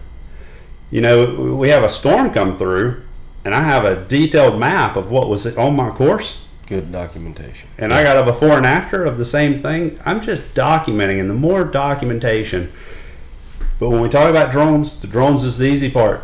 You 0.90 1.00
know, 1.00 1.56
we 1.56 1.68
have 1.70 1.82
a 1.82 1.88
storm 1.88 2.32
come 2.32 2.56
through, 2.56 3.02
and 3.44 3.54
I 3.54 3.62
have 3.62 3.84
a 3.84 4.04
detailed 4.04 4.58
map 4.58 4.96
of 4.96 5.10
what 5.10 5.28
was 5.28 5.46
on 5.56 5.74
my 5.76 5.90
course, 5.90 6.44
Good 6.66 6.90
documentation. 6.92 7.68
and 7.78 7.92
I 7.92 8.02
got 8.02 8.16
a 8.16 8.22
before 8.24 8.56
and 8.56 8.66
after 8.66 9.04
of 9.04 9.18
the 9.18 9.24
same 9.24 9.62
thing. 9.62 9.98
I'm 10.06 10.20
just 10.20 10.54
documenting, 10.54 11.20
and 11.20 11.28
the 11.28 11.34
more 11.34 11.64
documentation. 11.64 12.72
But 13.78 13.90
when 13.90 14.00
we 14.00 14.08
talk 14.08 14.30
about 14.30 14.52
drones, 14.52 14.98
the 15.00 15.06
drones 15.06 15.44
is 15.44 15.58
the 15.58 15.66
easy 15.66 15.90
part. 15.90 16.22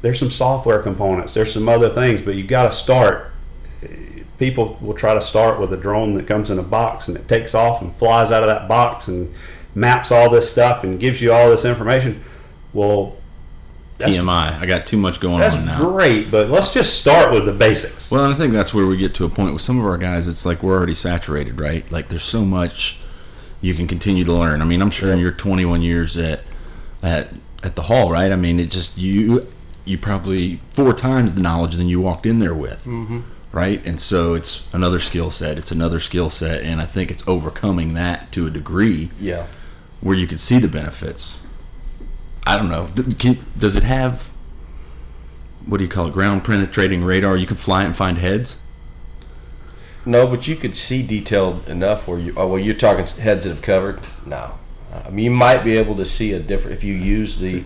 There's 0.00 0.18
some 0.18 0.30
software 0.30 0.80
components. 0.80 1.34
There's 1.34 1.52
some 1.52 1.68
other 1.68 1.90
things, 1.90 2.22
but 2.22 2.34
you've 2.34 2.48
got 2.48 2.64
to 2.64 2.72
start. 2.72 3.31
People 4.38 4.76
will 4.80 4.94
try 4.94 5.14
to 5.14 5.20
start 5.20 5.60
with 5.60 5.72
a 5.72 5.76
drone 5.76 6.14
that 6.14 6.26
comes 6.26 6.50
in 6.50 6.58
a 6.58 6.62
box 6.62 7.08
and 7.08 7.16
it 7.16 7.28
takes 7.28 7.54
off 7.54 7.80
and 7.82 7.94
flies 7.94 8.32
out 8.32 8.42
of 8.42 8.48
that 8.48 8.66
box 8.68 9.08
and 9.08 9.32
maps 9.74 10.10
all 10.10 10.28
this 10.30 10.50
stuff 10.50 10.84
and 10.84 10.98
gives 10.98 11.20
you 11.20 11.32
all 11.32 11.50
this 11.50 11.64
information. 11.64 12.24
Well, 12.72 13.16
That's- 13.98 14.16
TMI. 14.16 14.60
I 14.60 14.66
got 14.66 14.86
too 14.86 14.96
much 14.96 15.20
going 15.20 15.42
on 15.42 15.64
now. 15.64 15.78
great, 15.78 16.30
but 16.30 16.48
let's 16.48 16.72
just 16.72 16.98
start 16.98 17.32
with 17.32 17.46
the 17.46 17.52
basics. 17.52 18.10
Well, 18.10 18.24
and 18.24 18.34
I 18.34 18.36
think 18.36 18.52
that's 18.52 18.74
where 18.74 18.86
we 18.86 18.96
get 18.96 19.14
to 19.16 19.24
a 19.24 19.28
point 19.28 19.52
with 19.52 19.62
some 19.62 19.78
of 19.78 19.84
our 19.84 19.98
guys. 19.98 20.26
It's 20.28 20.44
like 20.44 20.62
we're 20.62 20.76
already 20.76 20.94
saturated, 20.94 21.60
right? 21.60 21.90
Like 21.92 22.08
there's 22.08 22.24
so 22.24 22.44
much 22.44 22.98
you 23.60 23.74
can 23.74 23.86
continue 23.86 24.24
to 24.24 24.32
learn. 24.32 24.60
I 24.60 24.64
mean, 24.64 24.82
I'm 24.82 24.90
sure 24.90 25.12
in 25.12 25.18
your 25.20 25.30
21 25.30 25.82
years 25.82 26.16
at 26.16 26.42
at 27.02 27.28
at 27.62 27.76
the 27.76 27.82
hall, 27.82 28.10
right? 28.10 28.32
I 28.32 28.36
mean, 28.36 28.58
it 28.58 28.70
just 28.70 28.98
you 28.98 29.46
you 29.84 29.98
probably 29.98 30.60
four 30.74 30.92
times 30.92 31.34
the 31.34 31.40
knowledge 31.40 31.74
than 31.76 31.88
you 31.88 32.00
walked 32.00 32.26
in 32.26 32.38
there 32.38 32.54
with, 32.54 32.84
mm-hmm. 32.84 33.20
Right? 33.52 33.84
And 33.86 34.00
so 34.00 34.34
it's 34.34 34.72
another 34.74 34.98
skill 34.98 35.30
set. 35.30 35.58
It's 35.58 35.70
another 35.70 36.00
skill 36.00 36.30
set, 36.30 36.62
and 36.62 36.80
I 36.80 36.86
think 36.86 37.10
it's 37.10 37.26
overcoming 37.28 37.94
that 37.94 38.32
to 38.32 38.46
a 38.46 38.50
degree 38.50 39.10
Yeah. 39.20 39.46
where 40.00 40.16
you 40.16 40.26
can 40.26 40.38
see 40.38 40.58
the 40.58 40.68
benefits. 40.68 41.44
I 42.46 42.56
don't 42.56 42.68
know. 42.70 42.88
Can, 43.18 43.38
does 43.58 43.76
it 43.76 43.84
have 43.84 44.30
what 45.64 45.78
do 45.78 45.84
you 45.84 45.90
call 45.90 46.08
it? 46.08 46.12
Ground 46.12 46.42
penetrating 46.44 47.04
radar. 47.04 47.36
You 47.36 47.46
can 47.46 47.56
fly 47.56 47.82
it 47.84 47.86
and 47.86 47.96
find 47.96 48.18
heads. 48.18 48.60
No, 50.04 50.26
but 50.26 50.48
you 50.48 50.56
could 50.56 50.76
see 50.76 51.06
detailed 51.06 51.68
enough 51.68 52.08
where 52.08 52.18
you. 52.18 52.34
Oh, 52.36 52.48
well, 52.48 52.58
you're 52.58 52.74
talking 52.74 53.06
heads 53.06 53.44
that 53.44 53.50
have 53.50 53.62
covered. 53.62 54.00
No, 54.26 54.54
I 54.92 55.10
mean 55.10 55.24
you 55.26 55.30
might 55.30 55.62
be 55.62 55.76
able 55.76 55.94
to 55.96 56.04
see 56.04 56.32
a 56.32 56.40
different 56.40 56.76
if 56.76 56.82
you 56.82 56.94
use 56.94 57.38
the 57.38 57.62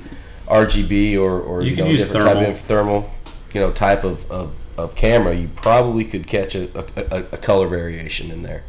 RGB 0.47 1.18
or 1.18 1.41
or 1.41 1.62
You 1.62 1.70
you, 1.70 1.76
can 1.76 1.84
know 1.87 1.91
use 1.91 2.03
different 2.03 2.26
thermal. 2.26 2.45
type 2.45 2.55
of 2.55 2.61
thermal, 2.61 3.11
you 3.55 3.61
know, 3.61 3.72
type 3.72 4.05
of, 4.05 4.30
of, 4.30 4.59
of 4.77 4.95
camera. 4.95 5.35
You 5.35 5.49
probably 5.49 6.05
could 6.05 6.27
catch 6.27 6.55
a, 6.55 6.68
a, 6.79 7.24
a, 7.33 7.37
color 7.39 7.66
variation 7.66 8.31
in 8.31 8.43
there, 8.43 8.64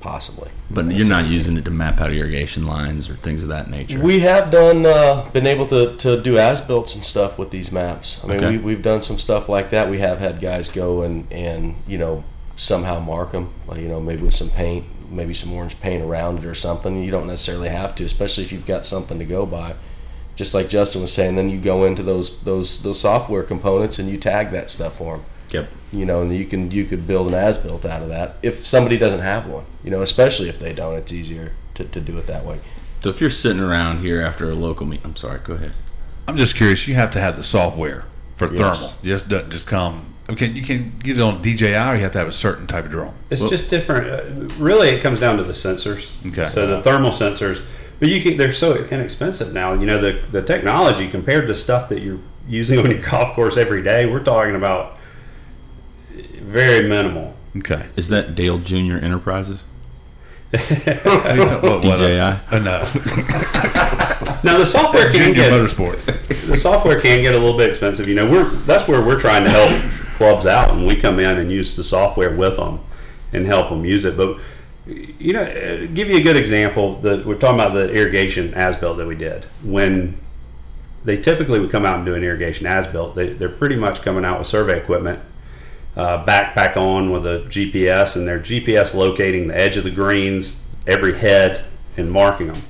possibly. 0.00 0.50
But 0.70 0.86
you're 0.86 1.08
not 1.08 1.26
using 1.26 1.56
it 1.56 1.64
to 1.66 1.70
map 1.70 2.00
out 2.00 2.12
irrigation 2.12 2.66
lines 2.66 3.08
or 3.08 3.14
things 3.14 3.42
of 3.42 3.48
that 3.50 3.70
nature. 3.70 4.00
We 4.00 4.20
have 4.20 4.50
done 4.50 4.84
uh, 4.86 5.28
been 5.32 5.46
able 5.46 5.66
to, 5.68 5.96
to 5.98 6.20
do 6.20 6.38
as 6.38 6.60
built 6.60 6.94
and 6.94 7.04
stuff 7.04 7.38
with 7.38 7.50
these 7.50 7.70
maps. 7.70 8.20
I 8.24 8.26
mean, 8.26 8.36
Okay. 8.38 8.56
we, 8.56 8.58
we've 8.58 8.82
done 8.82 9.02
some 9.02 9.18
stuff 9.18 9.48
like 9.48 9.70
that. 9.70 9.88
We 9.88 9.98
have 9.98 10.18
had 10.18 10.40
guys 10.40 10.68
go 10.68 11.02
and 11.02 11.30
and 11.32 11.76
you 11.86 11.98
know 11.98 12.24
somehow 12.56 13.00
mark 13.00 13.32
them, 13.32 13.52
like, 13.66 13.80
you 13.80 13.88
know, 13.88 14.00
maybe 14.00 14.22
with 14.22 14.34
some 14.34 14.48
paint, 14.50 14.84
maybe 15.10 15.34
some 15.34 15.52
orange 15.52 15.80
paint 15.80 16.02
around 16.02 16.38
it 16.38 16.44
or 16.44 16.54
something. 16.54 17.02
You 17.02 17.10
don't 17.10 17.26
necessarily 17.26 17.68
have 17.68 17.96
to, 17.96 18.04
especially 18.04 18.44
if 18.44 18.52
you've 18.52 18.66
got 18.66 18.86
something 18.86 19.18
to 19.18 19.24
go 19.24 19.44
by. 19.44 19.74
Just 20.36 20.52
like 20.54 20.68
Justin 20.68 21.02
was 21.02 21.12
saying, 21.12 21.36
then 21.36 21.48
you 21.48 21.60
go 21.60 21.84
into 21.84 22.02
those 22.02 22.42
those 22.42 22.82
those 22.82 22.98
software 22.98 23.44
components 23.44 24.00
and 24.00 24.08
you 24.08 24.18
tag 24.18 24.50
that 24.50 24.68
stuff 24.68 24.96
for 24.98 25.18
them 25.18 25.26
yep. 25.54 25.70
you 25.92 26.04
know, 26.04 26.22
and 26.22 26.36
you 26.36 26.44
can 26.44 26.70
you 26.70 26.84
could 26.84 27.06
build 27.06 27.28
an 27.28 27.34
as 27.34 27.56
built 27.58 27.84
out 27.84 28.02
of 28.02 28.08
that 28.08 28.36
if 28.42 28.64
somebody 28.66 28.96
doesn't 28.98 29.20
have 29.20 29.46
one. 29.46 29.64
You 29.82 29.90
know, 29.90 30.02
especially 30.02 30.48
if 30.48 30.58
they 30.58 30.72
don't, 30.74 30.94
it's 30.96 31.12
easier 31.12 31.52
to, 31.74 31.84
to 31.84 32.00
do 32.00 32.18
it 32.18 32.26
that 32.26 32.44
way. 32.44 32.60
So 33.00 33.10
if 33.10 33.20
you're 33.20 33.30
sitting 33.30 33.60
around 33.62 34.00
here 34.00 34.22
after 34.22 34.50
a 34.50 34.54
local 34.54 34.86
meet, 34.86 35.00
I'm 35.04 35.16
sorry. 35.16 35.40
Go 35.44 35.54
ahead. 35.54 35.72
I'm 36.26 36.36
just 36.36 36.56
curious. 36.56 36.88
You 36.88 36.94
have 36.94 37.10
to 37.12 37.20
have 37.20 37.36
the 37.36 37.44
software 37.44 38.04
for 38.36 38.52
Yes. 38.52 38.58
thermal. 38.58 38.94
It 39.02 39.06
just 39.06 39.28
doesn't 39.28 39.50
just 39.50 39.66
come. 39.66 40.06
Okay, 40.30 40.46
you 40.46 40.62
can 40.62 40.94
get 41.02 41.18
it 41.18 41.22
on 41.22 41.42
DJI, 41.42 41.74
or 41.74 41.96
you 41.96 42.00
have 42.02 42.12
to 42.12 42.18
have 42.18 42.28
a 42.28 42.32
certain 42.32 42.66
type 42.66 42.86
of 42.86 42.90
drone. 42.90 43.12
It's 43.28 43.42
just 43.42 43.68
different. 43.68 44.06
Uh, 44.08 44.54
really, 44.54 44.88
it 44.88 45.02
comes 45.02 45.20
down 45.20 45.36
to 45.36 45.44
the 45.44 45.52
sensors. 45.52 46.10
Okay. 46.26 46.46
So 46.46 46.66
the 46.66 46.82
thermal 46.82 47.10
sensors, 47.10 47.62
but 48.00 48.08
you 48.08 48.22
can. 48.22 48.38
They're 48.38 48.54
so 48.54 48.74
inexpensive 48.74 49.52
now. 49.52 49.74
You 49.74 49.84
know 49.84 50.00
the 50.00 50.20
the 50.32 50.40
technology 50.40 51.10
compared 51.10 51.46
to 51.48 51.54
stuff 51.54 51.90
that 51.90 52.00
you're 52.00 52.20
using 52.48 52.78
on 52.78 52.90
your 52.90 53.00
golf 53.02 53.34
course 53.34 53.58
every 53.58 53.82
day. 53.82 54.06
We're 54.06 54.24
talking 54.24 54.54
about 54.54 54.93
very 56.44 56.88
minimal. 56.88 57.34
Okay. 57.56 57.86
Is 57.96 58.08
that 58.08 58.34
Dale 58.34 58.58
Junior 58.58 58.96
Enterprises? 58.96 59.64
what, 60.50 61.62
what, 61.62 61.82
DJI? 61.82 62.20
Uh, 62.20 62.58
no. 62.60 62.84
Now 64.44 64.58
the 64.58 64.66
software 64.66 65.10
can 65.10 65.32
Junior 65.32 65.34
get 65.34 65.52
Motorsports. 65.52 66.04
the 66.46 66.56
software 66.56 67.00
can 67.00 67.22
get 67.22 67.34
a 67.34 67.38
little 67.38 67.56
bit 67.56 67.70
expensive. 67.70 68.06
You 68.08 68.14
know, 68.14 68.30
we're 68.30 68.44
that's 68.44 68.86
where 68.86 69.00
we're 69.00 69.18
trying 69.18 69.42
to 69.44 69.50
help 69.50 69.70
clubs 70.16 70.44
out, 70.44 70.70
and 70.70 70.86
we 70.86 70.96
come 70.96 71.18
in 71.18 71.38
and 71.38 71.50
use 71.50 71.74
the 71.76 71.82
software 71.82 72.30
with 72.30 72.56
them 72.56 72.80
and 73.32 73.46
help 73.46 73.70
them 73.70 73.86
use 73.86 74.04
it. 74.04 74.18
But 74.18 74.38
you 74.86 75.32
know, 75.32 75.42
uh, 75.42 75.86
give 75.94 76.10
you 76.10 76.18
a 76.18 76.22
good 76.22 76.36
example. 76.36 76.96
That 76.96 77.24
we're 77.24 77.36
talking 77.36 77.58
about 77.58 77.72
the 77.72 77.90
irrigation 77.90 78.52
as 78.52 78.76
built 78.76 78.98
that 78.98 79.06
we 79.06 79.14
did 79.14 79.44
when 79.62 80.18
they 81.04 81.16
typically 81.16 81.58
would 81.58 81.70
come 81.70 81.86
out 81.86 81.96
and 81.96 82.04
do 82.04 82.14
an 82.14 82.22
irrigation 82.22 82.66
as 82.66 82.86
built. 82.86 83.14
They, 83.14 83.32
they're 83.32 83.48
pretty 83.48 83.76
much 83.76 84.02
coming 84.02 84.26
out 84.26 84.38
with 84.38 84.46
survey 84.46 84.78
equipment. 84.78 85.20
Uh, 85.96 86.24
backpack 86.24 86.76
on 86.76 87.12
with 87.12 87.24
a 87.24 87.46
GPS, 87.48 88.16
and 88.16 88.26
they're 88.26 88.40
GPS 88.40 88.94
locating 88.94 89.46
the 89.46 89.56
edge 89.56 89.76
of 89.76 89.84
the 89.84 89.90
greens, 89.90 90.66
every 90.86 91.16
head, 91.16 91.64
and 91.96 92.10
marking 92.10 92.48
them 92.48 92.60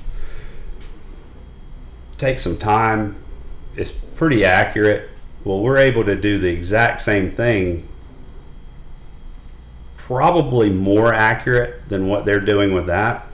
takes 2.17 2.43
some 2.43 2.57
time. 2.57 3.15
It's 3.75 3.91
pretty 3.91 4.45
accurate. 4.45 5.09
Well, 5.43 5.59
we're 5.59 5.77
able 5.77 6.03
to 6.05 6.15
do 6.15 6.39
the 6.39 6.49
exact 6.49 7.01
same 7.01 7.31
thing, 7.31 7.87
probably 9.97 10.69
more 10.69 11.13
accurate 11.13 11.87
than 11.89 12.07
what 12.07 12.25
they're 12.25 12.39
doing 12.39 12.73
with 12.73 12.87
that, 12.87 13.27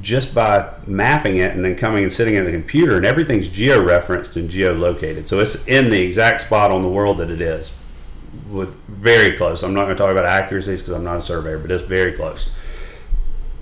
just 0.00 0.34
by 0.34 0.72
mapping 0.86 1.36
it 1.36 1.54
and 1.54 1.64
then 1.64 1.76
coming 1.76 2.02
and 2.02 2.12
sitting 2.12 2.34
in 2.34 2.44
the 2.44 2.50
computer, 2.50 2.96
and 2.96 3.06
everything's 3.06 3.48
geo-referenced 3.48 4.36
and 4.36 4.50
geolocated. 4.50 5.28
So 5.28 5.38
it's 5.38 5.66
in 5.68 5.90
the 5.90 6.02
exact 6.02 6.40
spot 6.40 6.70
on 6.70 6.82
the 6.82 6.88
world 6.88 7.18
that 7.18 7.30
it 7.30 7.40
is, 7.40 7.72
with 8.50 8.74
very 8.86 9.36
close. 9.36 9.62
I'm 9.62 9.74
not 9.74 9.84
going 9.84 9.96
to 9.96 10.02
talk 10.02 10.10
about 10.10 10.26
accuracies 10.26 10.82
because 10.82 10.94
I'm 10.94 11.04
not 11.04 11.18
a 11.18 11.24
surveyor, 11.24 11.58
but 11.58 11.70
it's 11.70 11.84
very 11.84 12.12
close 12.12 12.50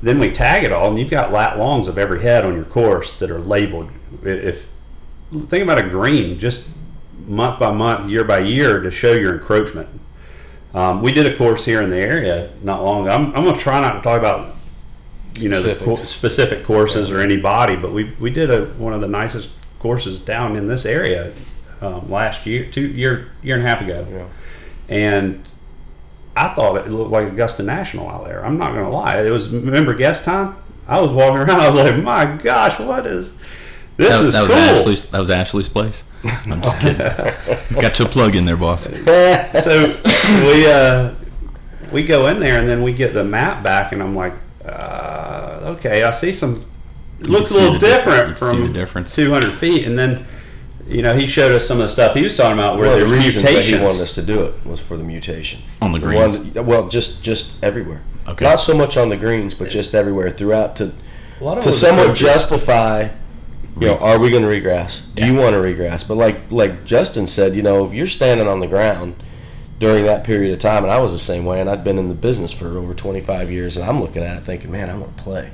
then 0.04 0.18
we 0.18 0.30
tag 0.30 0.64
it 0.64 0.72
all, 0.72 0.90
and 0.90 0.98
you've 0.98 1.10
got 1.10 1.32
lat 1.32 1.58
longs 1.58 1.88
of 1.88 1.96
every 1.96 2.20
head 2.20 2.44
on 2.44 2.54
your 2.54 2.64
course 2.64 3.14
that 3.14 3.30
are 3.30 3.38
labeled. 3.38 3.90
If 4.22 4.68
think 5.48 5.64
about 5.64 5.78
a 5.78 5.88
green, 5.88 6.38
just 6.38 6.68
month 7.26 7.58
by 7.58 7.72
month, 7.72 8.10
year 8.10 8.22
by 8.22 8.40
year, 8.40 8.80
to 8.80 8.90
show 8.90 9.12
your 9.12 9.34
encroachment. 9.34 9.88
Um, 10.74 11.00
we 11.00 11.12
did 11.12 11.26
a 11.26 11.36
course 11.36 11.64
here 11.64 11.80
in 11.80 11.88
the 11.88 11.96
area 11.98 12.50
not 12.62 12.82
long. 12.82 13.06
ago. 13.06 13.14
I'm, 13.14 13.26
I'm 13.34 13.44
going 13.44 13.54
to 13.54 13.60
try 13.60 13.80
not 13.80 13.94
to 13.94 14.00
talk 14.02 14.18
about 14.18 14.54
you 15.36 15.48
know 15.48 15.62
the 15.62 15.74
co- 15.82 15.96
specific 15.96 16.64
courses 16.64 17.10
or 17.10 17.20
anybody, 17.20 17.74
but 17.74 17.92
we 17.92 18.12
we 18.20 18.30
did 18.30 18.50
a 18.50 18.66
one 18.74 18.92
of 18.92 19.00
the 19.00 19.08
nicest 19.08 19.50
courses 19.78 20.18
down 20.18 20.54
in 20.56 20.66
this 20.66 20.84
area 20.84 21.32
um, 21.80 22.10
last 22.10 22.44
year, 22.44 22.70
two 22.70 22.88
year 22.88 23.32
year 23.42 23.56
and 23.56 23.64
a 23.64 23.68
half 23.68 23.80
ago, 23.80 24.06
Yeah. 24.10 24.26
And 24.88 25.44
I 26.36 26.48
thought 26.54 26.76
it 26.76 26.90
looked 26.90 27.10
like 27.10 27.28
Augusta 27.28 27.62
National 27.62 28.08
out 28.08 28.24
there. 28.24 28.44
I'm 28.44 28.58
not 28.58 28.72
going 28.72 28.84
to 28.84 28.90
lie. 28.90 29.22
It 29.22 29.30
was 29.30 29.48
remember 29.48 29.94
guest 29.94 30.24
time. 30.24 30.56
I 30.86 31.00
was 31.00 31.12
walking 31.12 31.38
around. 31.38 31.60
I 31.60 31.66
was 31.68 31.76
like, 31.76 32.02
my 32.02 32.36
gosh, 32.42 32.78
what 32.78 33.06
is 33.06 33.38
this? 33.96 34.10
that, 34.10 34.24
is 34.24 34.34
that 34.34 34.42
was 34.42 34.50
cool. 34.50 34.58
Ashley's. 34.58 35.10
That 35.10 35.18
was 35.18 35.30
Ashley's 35.30 35.68
place. 35.68 36.04
I'm 36.24 36.60
just 36.60 36.78
kidding. 36.80 36.98
Got 37.80 37.98
your 37.98 38.08
plug 38.08 38.34
in 38.34 38.44
there, 38.44 38.56
boss. 38.56 38.84
so 38.84 40.00
we 40.46 40.66
uh, 40.66 41.14
we 41.92 42.02
go 42.02 42.26
in 42.26 42.40
there 42.40 42.58
and 42.58 42.68
then 42.68 42.82
we 42.82 42.92
get 42.92 43.14
the 43.14 43.24
map 43.24 43.62
back, 43.62 43.92
and 43.92 44.02
I'm 44.02 44.16
like, 44.16 44.34
uh, 44.64 45.76
okay, 45.78 46.02
I 46.02 46.10
see 46.10 46.32
some. 46.32 46.64
It 47.20 47.28
looks 47.28 47.52
a 47.52 47.54
little 47.54 47.78
different 47.78 48.30
You 48.30 48.34
can 48.34 48.50
see 48.50 48.56
from 48.56 48.66
the 48.66 48.72
difference. 48.72 49.14
200 49.14 49.52
feet, 49.52 49.86
and 49.86 49.96
then 49.96 50.26
you 50.86 51.02
know 51.02 51.16
he 51.16 51.26
showed 51.26 51.52
us 51.52 51.66
some 51.66 51.78
of 51.78 51.84
the 51.84 51.88
stuff 51.88 52.14
he 52.14 52.22
was 52.24 52.36
talking 52.36 52.52
about 52.52 52.78
where 52.78 52.90
One 52.90 53.00
of 53.00 53.08
the 53.08 53.14
there's 53.14 53.24
reasons 53.24 53.44
that 53.44 53.64
he 53.64 53.74
wanted 53.74 54.02
us 54.02 54.14
to 54.16 54.22
do 54.22 54.42
it 54.42 54.54
was 54.66 54.80
for 54.80 54.96
the 54.96 55.04
mutation 55.04 55.60
On 55.80 55.92
the 55.92 56.00
one- 56.00 56.30
greens? 56.30 56.54
well, 56.54 56.88
just 56.88 57.22
just 57.24 57.62
everywhere. 57.64 58.02
Okay. 58.26 58.44
Not 58.44 58.56
so 58.56 58.76
much 58.76 58.96
on 58.96 59.08
the 59.10 59.16
greens, 59.16 59.54
but 59.54 59.68
just 59.70 59.94
everywhere 59.94 60.30
throughout 60.30 60.76
to 60.76 60.92
A 61.40 61.60
to 61.60 61.68
it 61.68 61.72
somewhat 61.72 62.14
justify. 62.16 63.08
You 63.80 63.88
know, 63.88 63.98
are 63.98 64.18
we 64.20 64.30
going 64.30 64.44
to 64.44 64.48
regrass? 64.48 65.02
Do 65.16 65.26
you 65.26 65.34
want 65.34 65.54
to 65.54 65.58
regrass? 65.60 66.06
But 66.06 66.14
like 66.14 66.50
like 66.50 66.84
Justin 66.84 67.26
said, 67.26 67.54
you 67.56 67.62
know, 67.62 67.84
if 67.84 67.92
you're 67.92 68.06
standing 68.06 68.46
on 68.46 68.60
the 68.60 68.66
ground 68.68 69.16
during 69.80 70.04
that 70.04 70.22
period 70.24 70.52
of 70.52 70.60
time, 70.60 70.84
and 70.84 70.92
I 70.92 71.00
was 71.00 71.10
the 71.12 71.18
same 71.18 71.44
way, 71.44 71.60
and 71.60 71.68
I'd 71.68 71.82
been 71.82 71.98
in 71.98 72.08
the 72.08 72.14
business 72.14 72.52
for 72.52 72.78
over 72.78 72.94
25 72.94 73.50
years, 73.50 73.76
and 73.76 73.84
I'm 73.84 74.00
looking 74.00 74.22
at 74.22 74.36
it 74.38 74.44
thinking, 74.44 74.70
man, 74.70 74.88
I 74.88 74.96
want 74.96 75.16
to 75.16 75.22
play. 75.22 75.50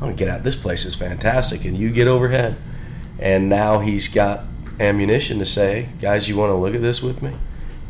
I 0.00 0.04
want 0.04 0.16
to 0.16 0.24
get 0.24 0.32
out. 0.32 0.44
This 0.44 0.54
place 0.56 0.84
is 0.84 0.94
fantastic, 0.94 1.64
and 1.64 1.76
you 1.76 1.90
get 1.90 2.06
overhead. 2.06 2.56
And 3.18 3.48
now 3.48 3.80
he's 3.80 4.06
got 4.08 4.44
ammunition 4.80 5.38
to 5.38 5.46
say, 5.46 5.88
guys, 6.00 6.28
you 6.28 6.36
want 6.36 6.50
to 6.50 6.54
look 6.54 6.74
at 6.74 6.82
this 6.82 7.02
with 7.02 7.22
me? 7.22 7.32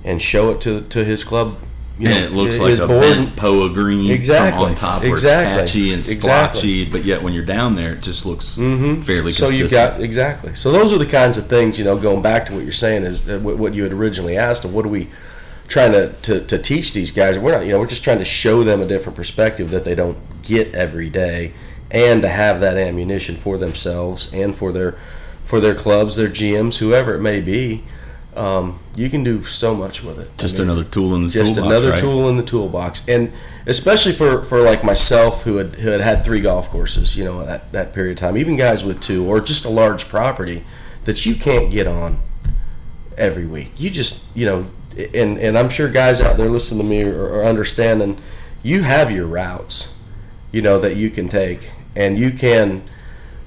and 0.07 0.21
show 0.21 0.51
it 0.51 0.61
to 0.61 0.83
to 0.83 1.03
his 1.03 1.25
club. 1.25 1.57
You 1.99 2.09
and 2.09 2.19
know, 2.19 2.25
it 2.27 2.33
looks 2.33 2.57
his 2.57 2.79
like 2.79 2.91
a 2.91 3.01
bent 3.01 3.37
poa 3.37 3.71
green 3.73 4.11
Exactly. 4.11 4.63
on 4.67 4.75
top 4.75 5.01
where 5.01 5.13
Exactly. 5.13 5.63
it's 5.63 5.71
patchy 5.73 5.89
and 5.91 5.99
Exactly. 6.01 6.21
splotchy, 6.21 6.85
but 6.91 7.05
yet 7.05 7.23
when 7.23 7.33
you're 7.33 7.45
down 7.45 7.75
there, 7.77 7.93
it 7.95 8.03
just 8.03 8.27
looks 8.27 8.55
fairly 8.57 9.01
so 9.01 9.47
consistent. 9.47 9.53
you've 9.59 9.71
got 9.71 10.01
exactly. 10.03 10.55
So 10.55 10.71
those 10.73 10.93
are 10.93 10.99
the 10.99 11.07
kinds 11.07 11.39
of 11.39 11.47
things 11.47 11.79
you 11.79 11.87
know. 11.87 11.97
Going 11.97 12.21
back 12.21 12.45
to 12.47 12.53
what 12.55 12.65
you're 12.65 12.73
saying 12.73 13.05
is 13.05 13.27
uh, 13.27 13.39
what 13.39 13.57
what 13.57 13.73
you 13.73 13.83
had 13.85 13.93
originally 13.95 14.37
asked 14.37 14.67
of 14.67 14.75
what 14.75 14.85
are 14.85 14.89
we 14.91 15.09
trying 15.69 15.93
to, 15.93 16.13
to, 16.23 16.41
to 16.45 16.59
teach 16.59 16.93
these 16.93 17.11
guys? 17.11 17.39
We're 17.39 17.53
not 17.53 17.65
you 17.65 17.73
know 17.73 17.79
we're 17.81 17.87
just 17.87 18.05
trying 18.05 18.19
to 18.19 18.27
show 18.27 18.63
them 18.63 18.83
a 18.83 18.87
different 18.87 19.17
perspective 19.17 19.71
that 19.71 19.87
they 19.87 19.95
don't 19.95 20.19
get 20.43 20.75
every 20.75 21.09
day, 21.09 21.55
and 21.91 22.21
to 22.21 22.29
have 22.29 22.61
that 22.61 22.77
ammunition 22.77 23.37
for 23.37 23.57
themselves 23.57 24.35
and 24.35 24.55
for 24.55 24.71
their 24.73 24.97
for 25.45 25.61
their 25.61 25.75
clubs, 25.75 26.17
their 26.17 26.29
GMs, 26.29 26.79
whoever 26.79 27.15
it 27.15 27.21
may 27.21 27.41
be. 27.41 27.85
Um, 28.35 28.81
you 28.97 29.09
can 29.11 29.23
do 29.23 29.45
so 29.45 29.77
much 29.77 30.03
with 30.03 30.19
it. 30.19 30.29
I 30.39 30.43
just 30.43 30.55
mean, 30.55 30.65
another 30.65 30.83
tool 30.83 31.15
in 31.15 31.25
the 31.25 31.31
just 31.31 31.55
toolbox, 31.55 31.67
another 31.73 31.91
right? 31.91 31.99
tool 32.01 32.29
in 32.29 32.37
the 32.37 32.43
toolbox 32.43 33.09
and 33.09 33.33
especially 33.67 34.13
for, 34.13 34.43
for 34.43 34.61
like 34.61 34.83
myself 34.83 35.45
who 35.45 35.57
had, 35.59 35.77
who 35.77 35.89
had 35.91 36.01
had 36.01 36.25
three 36.25 36.41
golf 36.41 36.69
courses 36.69 37.17
you 37.17 37.23
know 37.25 37.43
at 37.43 37.71
that 37.71 37.93
period 37.93 38.13
of 38.13 38.19
time 38.19 38.37
even 38.37 38.57
guys 38.57 38.83
with 38.83 39.01
two 39.01 39.25
or 39.25 39.41
just 39.41 39.65
a 39.65 39.69
large 39.69 40.09
property 40.09 40.65
that 41.05 41.25
you 41.25 41.37
can't 41.37 41.71
get 41.71 41.87
on 41.87 42.19
every 43.17 43.47
week 43.47 43.71
you 43.77 43.89
just 43.89 44.27
you 44.35 44.45
know 44.45 44.67
and 45.15 45.39
and 45.39 45.57
i'm 45.57 45.69
sure 45.69 45.89
guys 45.89 46.21
out 46.21 46.37
there 46.37 46.49
listening 46.49 46.81
to 46.81 46.85
me 46.85 47.03
are, 47.03 47.35
are 47.35 47.45
understanding 47.45 48.19
you 48.65 48.83
have 48.83 49.13
your 49.13 49.27
routes 49.27 50.01
you 50.51 50.61
know 50.61 50.81
that 50.81 50.97
you 50.97 51.09
can 51.09 51.29
take 51.29 51.71
and 51.95 52.19
you 52.19 52.33
can 52.33 52.83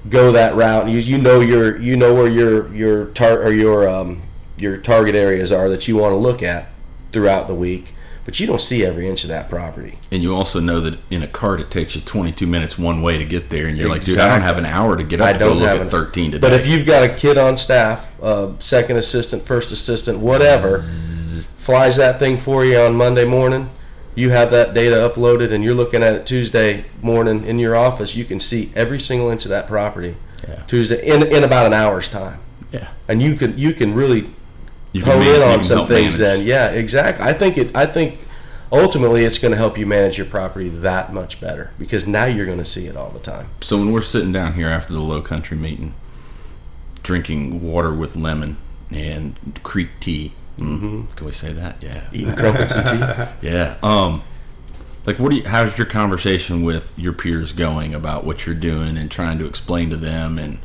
go 0.08 0.32
that 0.32 0.54
route. 0.54 0.88
You, 0.88 0.98
you 0.98 1.18
know 1.18 1.40
your 1.40 1.78
you 1.78 1.96
know 1.96 2.14
where 2.14 2.28
your 2.28 2.72
your 2.74 3.06
tar 3.06 3.42
or 3.42 3.52
your 3.52 3.88
um, 3.88 4.22
your 4.56 4.76
target 4.76 5.14
areas 5.14 5.52
are 5.52 5.68
that 5.68 5.88
you 5.88 5.96
want 5.96 6.12
to 6.12 6.16
look 6.16 6.42
at 6.42 6.68
throughout 7.12 7.46
the 7.46 7.54
week 7.54 7.94
but 8.28 8.38
you 8.38 8.46
don't 8.46 8.60
see 8.60 8.84
every 8.84 9.08
inch 9.08 9.24
of 9.24 9.28
that 9.28 9.48
property. 9.48 9.98
And 10.12 10.22
you 10.22 10.36
also 10.36 10.60
know 10.60 10.80
that 10.82 10.98
in 11.10 11.22
a 11.22 11.26
cart 11.26 11.60
it 11.60 11.70
takes 11.70 11.96
you 11.96 12.02
22 12.02 12.46
minutes 12.46 12.76
one 12.76 13.00
way 13.00 13.16
to 13.16 13.24
get 13.24 13.48
there, 13.48 13.66
and 13.66 13.78
you're 13.78 13.88
like, 13.88 14.04
dude, 14.04 14.18
I 14.18 14.28
don't 14.28 14.42
have 14.42 14.58
an 14.58 14.66
hour 14.66 14.98
to 14.98 15.02
get 15.02 15.22
I 15.22 15.30
up 15.30 15.38
to 15.38 15.38
go 15.46 15.52
look 15.54 15.66
have 15.66 15.76
at 15.76 15.82
an- 15.84 15.88
13 15.88 16.32
today. 16.32 16.40
But 16.46 16.52
if 16.52 16.66
you've 16.66 16.84
got 16.84 17.02
a 17.02 17.08
kid 17.08 17.38
on 17.38 17.56
staff, 17.56 18.14
uh, 18.22 18.50
second 18.58 18.98
assistant, 18.98 19.44
first 19.44 19.72
assistant, 19.72 20.18
whatever, 20.18 20.76
flies 20.76 21.96
that 21.96 22.18
thing 22.18 22.36
for 22.36 22.66
you 22.66 22.76
on 22.76 22.94
Monday 22.96 23.24
morning, 23.24 23.70
you 24.18 24.30
have 24.30 24.50
that 24.50 24.74
data 24.74 24.96
uploaded, 24.96 25.52
and 25.52 25.62
you're 25.62 25.74
looking 25.74 26.02
at 26.02 26.14
it 26.14 26.26
Tuesday 26.26 26.84
morning 27.02 27.44
in 27.46 27.58
your 27.58 27.76
office. 27.76 28.16
You 28.16 28.24
can 28.24 28.40
see 28.40 28.72
every 28.74 28.98
single 28.98 29.30
inch 29.30 29.44
of 29.44 29.50
that 29.50 29.66
property 29.66 30.16
Yeah. 30.46 30.62
Tuesday 30.66 31.06
in, 31.06 31.22
in 31.26 31.44
about 31.44 31.66
an 31.66 31.72
hour's 31.72 32.08
time, 32.08 32.40
yeah, 32.72 32.88
and 33.08 33.22
you 33.22 33.34
can 33.36 33.56
you 33.56 33.72
can 33.72 33.94
really 33.94 34.30
you 34.92 35.04
hone 35.04 35.22
in 35.22 35.42
on 35.42 35.62
some 35.62 35.86
things. 35.86 36.18
manage. 36.18 36.38
Then, 36.38 36.46
yeah, 36.46 36.68
exactly. 36.70 37.24
I 37.24 37.32
think 37.32 37.58
it. 37.58 37.76
I 37.76 37.86
think 37.86 38.18
ultimately 38.72 39.24
it's 39.24 39.38
going 39.38 39.52
to 39.52 39.56
help 39.58 39.78
you 39.78 39.86
manage 39.86 40.18
your 40.18 40.26
property 40.26 40.68
that 40.68 41.12
much 41.12 41.40
better 41.40 41.70
because 41.78 42.06
now 42.06 42.24
you're 42.26 42.46
going 42.46 42.58
to 42.58 42.64
see 42.64 42.86
it 42.86 42.96
all 42.96 43.10
the 43.10 43.18
time. 43.20 43.48
So 43.60 43.78
when 43.78 43.92
we're 43.92 44.02
sitting 44.02 44.32
down 44.32 44.54
here 44.54 44.68
after 44.68 44.92
the 44.92 45.00
low 45.00 45.22
country 45.22 45.56
meeting, 45.56 45.94
drinking 47.02 47.62
water 47.62 47.94
with 47.94 48.16
lemon 48.16 48.56
and 48.90 49.36
creek 49.62 49.88
tea. 50.00 50.32
Mm, 50.58 51.14
Can 51.16 51.26
we 51.26 51.32
say 51.32 51.52
that? 51.52 51.82
Yeah. 51.82 52.08
Eating 52.12 52.34
crumpets 52.34 52.74
and 52.76 52.86
tea. 52.86 53.24
Yeah. 53.48 53.76
Um, 53.82 54.22
like, 55.06 55.18
what 55.18 55.30
do 55.30 55.36
you? 55.38 55.44
How's 55.44 55.78
your 55.78 55.86
conversation 55.86 56.62
with 56.64 56.92
your 56.98 57.12
peers 57.12 57.52
going 57.52 57.94
about 57.94 58.24
what 58.24 58.44
you're 58.46 58.54
doing 58.54 58.96
and 58.98 59.10
trying 59.10 59.38
to 59.38 59.46
explain 59.46 59.88
to 59.90 59.96
them 59.96 60.38
and 60.38 60.58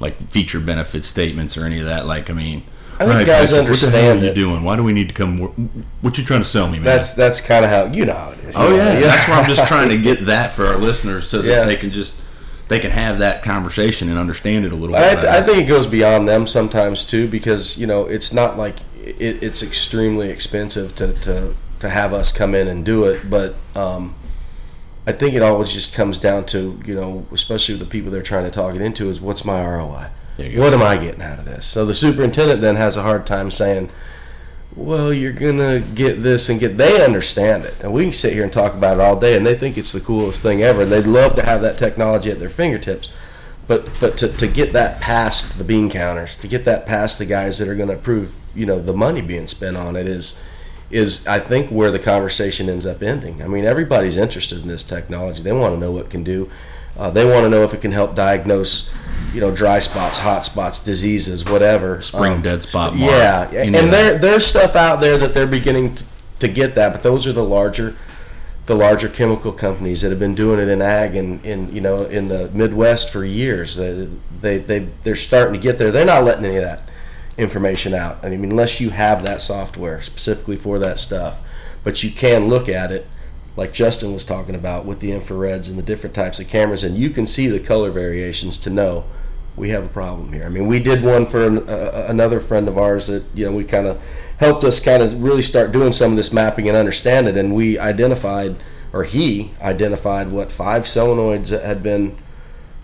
like 0.00 0.30
feature 0.30 0.60
benefit 0.60 1.04
statements 1.04 1.56
or 1.58 1.64
any 1.66 1.80
of 1.80 1.86
that? 1.86 2.06
Like, 2.06 2.30
I 2.30 2.32
mean, 2.32 2.62
I 2.94 2.98
think 3.04 3.10
right, 3.10 3.26
guys 3.26 3.50
Patrick, 3.50 3.68
What 3.70 3.80
the 3.80 3.90
hell 3.90 4.16
are 4.18 4.24
you 4.24 4.32
doing? 4.32 4.62
Why 4.62 4.76
do 4.76 4.82
we 4.84 4.92
need 4.92 5.08
to 5.08 5.14
come? 5.14 5.38
What 6.00 6.16
you 6.16 6.24
trying 6.24 6.40
to 6.40 6.48
sell 6.48 6.66
me, 6.68 6.78
man? 6.78 6.84
That's 6.84 7.14
that's 7.14 7.40
kind 7.40 7.64
of 7.64 7.70
how 7.70 7.86
you 7.86 8.06
know 8.06 8.14
how 8.14 8.30
it 8.30 8.38
is. 8.38 8.56
oh 8.56 8.70
know, 8.70 8.76
yeah. 8.76 9.00
That's 9.00 9.28
why 9.28 9.34
I'm 9.40 9.48
just 9.48 9.66
trying 9.68 9.88
to 9.90 9.96
get 10.00 10.24
that 10.26 10.52
for 10.52 10.66
our 10.66 10.76
listeners 10.76 11.28
so 11.28 11.42
that 11.42 11.48
Yeah. 11.48 11.64
they 11.64 11.76
can 11.76 11.90
just 11.90 12.18
they 12.68 12.78
can 12.78 12.90
have 12.92 13.18
that 13.18 13.42
conversation 13.42 14.08
and 14.08 14.18
understand 14.18 14.64
it 14.64 14.72
a 14.72 14.76
little 14.76 14.96
bit. 14.96 15.18
I, 15.18 15.38
I 15.38 15.42
think 15.42 15.58
it 15.58 15.68
goes 15.68 15.86
beyond 15.86 16.26
them 16.26 16.46
sometimes 16.46 17.04
too, 17.04 17.28
because 17.28 17.76
you 17.76 17.86
know 17.86 18.06
it's 18.06 18.32
not 18.32 18.56
like 18.56 18.76
it, 19.06 19.42
it's 19.42 19.62
extremely 19.62 20.30
expensive 20.30 20.94
to, 20.96 21.12
to 21.12 21.54
to 21.80 21.88
have 21.90 22.12
us 22.14 22.36
come 22.36 22.54
in 22.54 22.66
and 22.66 22.84
do 22.84 23.04
it, 23.04 23.28
but 23.28 23.54
um, 23.74 24.14
I 25.06 25.12
think 25.12 25.34
it 25.34 25.42
always 25.42 25.72
just 25.72 25.94
comes 25.94 26.18
down 26.18 26.46
to 26.46 26.80
you 26.84 26.94
know, 26.94 27.26
especially 27.32 27.74
with 27.74 27.80
the 27.80 27.90
people 27.90 28.10
they're 28.10 28.22
trying 28.22 28.44
to 28.44 28.50
talk 28.50 28.74
it 28.74 28.80
into, 28.80 29.08
is 29.08 29.20
what's 29.20 29.44
my 29.44 29.64
ROI? 29.64 30.08
There 30.36 30.48
you 30.48 30.56
go. 30.56 30.62
What 30.62 30.72
am 30.72 30.82
I 30.82 30.96
getting 30.96 31.22
out 31.22 31.38
of 31.38 31.44
this? 31.44 31.66
So 31.66 31.84
the 31.84 31.94
superintendent 31.94 32.60
then 32.60 32.76
has 32.76 32.96
a 32.96 33.02
hard 33.02 33.26
time 33.26 33.50
saying, 33.50 33.90
well, 34.74 35.12
you're 35.12 35.32
gonna 35.32 35.80
get 35.80 36.22
this 36.22 36.48
and 36.48 36.58
get. 36.58 36.76
They 36.76 37.04
understand 37.04 37.64
it, 37.64 37.80
and 37.80 37.92
we 37.92 38.04
can 38.04 38.12
sit 38.12 38.32
here 38.32 38.42
and 38.42 38.52
talk 38.52 38.74
about 38.74 38.98
it 38.98 39.00
all 39.00 39.18
day, 39.18 39.36
and 39.36 39.46
they 39.46 39.54
think 39.54 39.78
it's 39.78 39.92
the 39.92 40.00
coolest 40.00 40.42
thing 40.42 40.62
ever. 40.62 40.82
and 40.82 40.90
They'd 40.90 41.06
love 41.06 41.36
to 41.36 41.44
have 41.44 41.60
that 41.62 41.78
technology 41.78 42.30
at 42.30 42.40
their 42.40 42.48
fingertips, 42.48 43.08
but 43.68 43.88
but 44.00 44.16
to, 44.18 44.28
to 44.28 44.48
get 44.48 44.72
that 44.72 45.00
past 45.00 45.58
the 45.58 45.64
bean 45.64 45.90
counters, 45.90 46.34
to 46.36 46.48
get 46.48 46.64
that 46.64 46.86
past 46.86 47.18
the 47.18 47.26
guys 47.26 47.58
that 47.58 47.68
are 47.68 47.76
going 47.76 47.88
to 47.88 47.94
approve, 47.94 48.34
you 48.54 48.66
know, 48.66 48.80
the 48.80 48.92
money 48.92 49.20
being 49.20 49.46
spent 49.46 49.76
on 49.76 49.96
it 49.96 50.06
is 50.06 50.42
is 50.90 51.26
I 51.26 51.40
think 51.40 51.70
where 51.70 51.90
the 51.90 51.98
conversation 51.98 52.68
ends 52.68 52.86
up 52.86 53.02
ending. 53.02 53.42
I 53.42 53.48
mean, 53.48 53.64
everybody's 53.64 54.16
interested 54.16 54.60
in 54.62 54.68
this 54.68 54.82
technology. 54.84 55.42
They 55.42 55.52
want 55.52 55.74
to 55.74 55.80
know 55.80 55.90
what 55.90 56.06
it 56.06 56.10
can 56.10 56.22
do. 56.22 56.50
Uh, 56.96 57.10
they 57.10 57.24
want 57.24 57.44
to 57.44 57.48
know 57.50 57.64
if 57.64 57.74
it 57.74 57.80
can 57.80 57.90
help 57.90 58.14
diagnose, 58.14 58.92
you 59.32 59.40
know, 59.40 59.50
dry 59.50 59.80
spots, 59.80 60.18
hot 60.18 60.44
spots, 60.44 60.78
diseases, 60.78 61.44
whatever. 61.44 62.00
Spring 62.00 62.34
Um, 62.34 62.42
dead 62.42 62.62
spot 62.62 62.94
mark, 62.94 63.10
Yeah, 63.10 63.48
and 63.50 63.74
that. 63.74 63.90
there 63.90 64.18
there's 64.18 64.46
stuff 64.46 64.76
out 64.76 65.00
there 65.00 65.18
that 65.18 65.34
they're 65.34 65.46
beginning 65.48 65.96
to, 65.96 66.04
to 66.40 66.48
get 66.48 66.76
that, 66.76 66.92
but 66.92 67.02
those 67.02 67.26
are 67.26 67.32
the 67.32 67.42
larger 67.42 67.96
the 68.66 68.74
larger 68.74 69.08
chemical 69.08 69.52
companies 69.52 70.00
that 70.00 70.08
have 70.10 70.18
been 70.18 70.34
doing 70.34 70.58
it 70.58 70.68
in 70.68 70.80
ag 70.80 71.14
and 71.16 71.44
in 71.44 71.74
you 71.74 71.80
know 71.80 72.04
in 72.04 72.28
the 72.28 72.48
Midwest 72.54 73.10
for 73.12 73.24
years. 73.24 73.74
They 73.76 74.08
they 74.40 74.58
they 74.58 74.88
they're 75.02 75.16
starting 75.16 75.54
to 75.54 75.60
get 75.60 75.78
there. 75.78 75.90
They're 75.90 76.04
not 76.06 76.22
letting 76.24 76.44
any 76.44 76.56
of 76.56 76.62
that 76.62 76.82
information 77.36 77.94
out. 77.94 78.18
I 78.22 78.30
mean, 78.30 78.44
unless 78.50 78.80
you 78.80 78.90
have 78.90 79.24
that 79.24 79.42
software 79.42 80.00
specifically 80.02 80.56
for 80.56 80.78
that 80.78 80.98
stuff, 80.98 81.40
but 81.82 82.02
you 82.02 82.10
can 82.10 82.48
look 82.48 82.68
at 82.68 82.92
it. 82.92 83.06
Like 83.56 83.72
Justin 83.72 84.12
was 84.12 84.24
talking 84.24 84.54
about 84.54 84.84
with 84.84 85.00
the 85.00 85.10
infrareds 85.10 85.68
and 85.68 85.78
the 85.78 85.82
different 85.82 86.14
types 86.14 86.40
of 86.40 86.48
cameras, 86.48 86.82
and 86.82 86.96
you 86.96 87.10
can 87.10 87.26
see 87.26 87.46
the 87.46 87.60
color 87.60 87.90
variations 87.90 88.58
to 88.58 88.70
know 88.70 89.04
we 89.56 89.68
have 89.70 89.84
a 89.84 89.88
problem 89.88 90.32
here. 90.32 90.44
I 90.44 90.48
mean, 90.48 90.66
we 90.66 90.80
did 90.80 91.04
one 91.04 91.26
for 91.26 91.46
an, 91.46 91.68
uh, 91.68 92.06
another 92.08 92.40
friend 92.40 92.66
of 92.66 92.76
ours 92.76 93.06
that 93.06 93.24
you 93.34 93.46
know 93.46 93.52
we 93.52 93.64
kind 93.64 93.86
of 93.86 94.02
helped 94.38 94.64
us 94.64 94.80
kind 94.80 95.02
of 95.02 95.22
really 95.22 95.42
start 95.42 95.70
doing 95.70 95.92
some 95.92 96.12
of 96.12 96.16
this 96.16 96.32
mapping 96.32 96.68
and 96.68 96.76
understand 96.76 97.28
it, 97.28 97.36
and 97.36 97.54
we 97.54 97.78
identified, 97.78 98.56
or 98.92 99.04
he 99.04 99.52
identified, 99.60 100.32
what 100.32 100.50
five 100.50 100.82
solenoids 100.82 101.50
that 101.50 101.64
had 101.64 101.82
been 101.82 102.16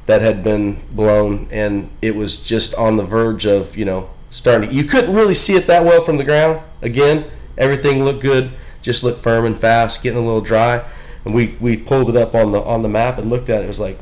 that 0.06 0.22
had 0.22 0.44
been 0.44 0.82
blown, 0.92 1.48
and 1.50 1.90
it 2.00 2.14
was 2.14 2.42
just 2.42 2.74
on 2.76 2.96
the 2.96 3.04
verge 3.04 3.46
of 3.46 3.76
you 3.76 3.84
know 3.84 4.10
starting. 4.30 4.72
You 4.72 4.84
couldn't 4.84 5.14
really 5.14 5.34
see 5.34 5.56
it 5.56 5.66
that 5.66 5.84
well 5.84 6.00
from 6.00 6.16
the 6.16 6.24
ground. 6.24 6.60
Again, 6.80 7.30
everything 7.58 8.04
looked 8.04 8.22
good, 8.22 8.52
just 8.80 9.04
looked 9.04 9.22
firm 9.22 9.44
and 9.44 9.58
fast, 9.58 10.02
getting 10.02 10.18
a 10.18 10.24
little 10.24 10.40
dry, 10.40 10.84
and 11.24 11.34
we 11.34 11.56
we 11.60 11.76
pulled 11.76 12.08
it 12.08 12.16
up 12.16 12.34
on 12.34 12.52
the 12.52 12.62
on 12.62 12.82
the 12.82 12.88
map 12.88 13.18
and 13.18 13.28
looked 13.28 13.50
at 13.50 13.60
it. 13.60 13.64
It 13.64 13.68
was 13.68 13.80
like 13.80 13.98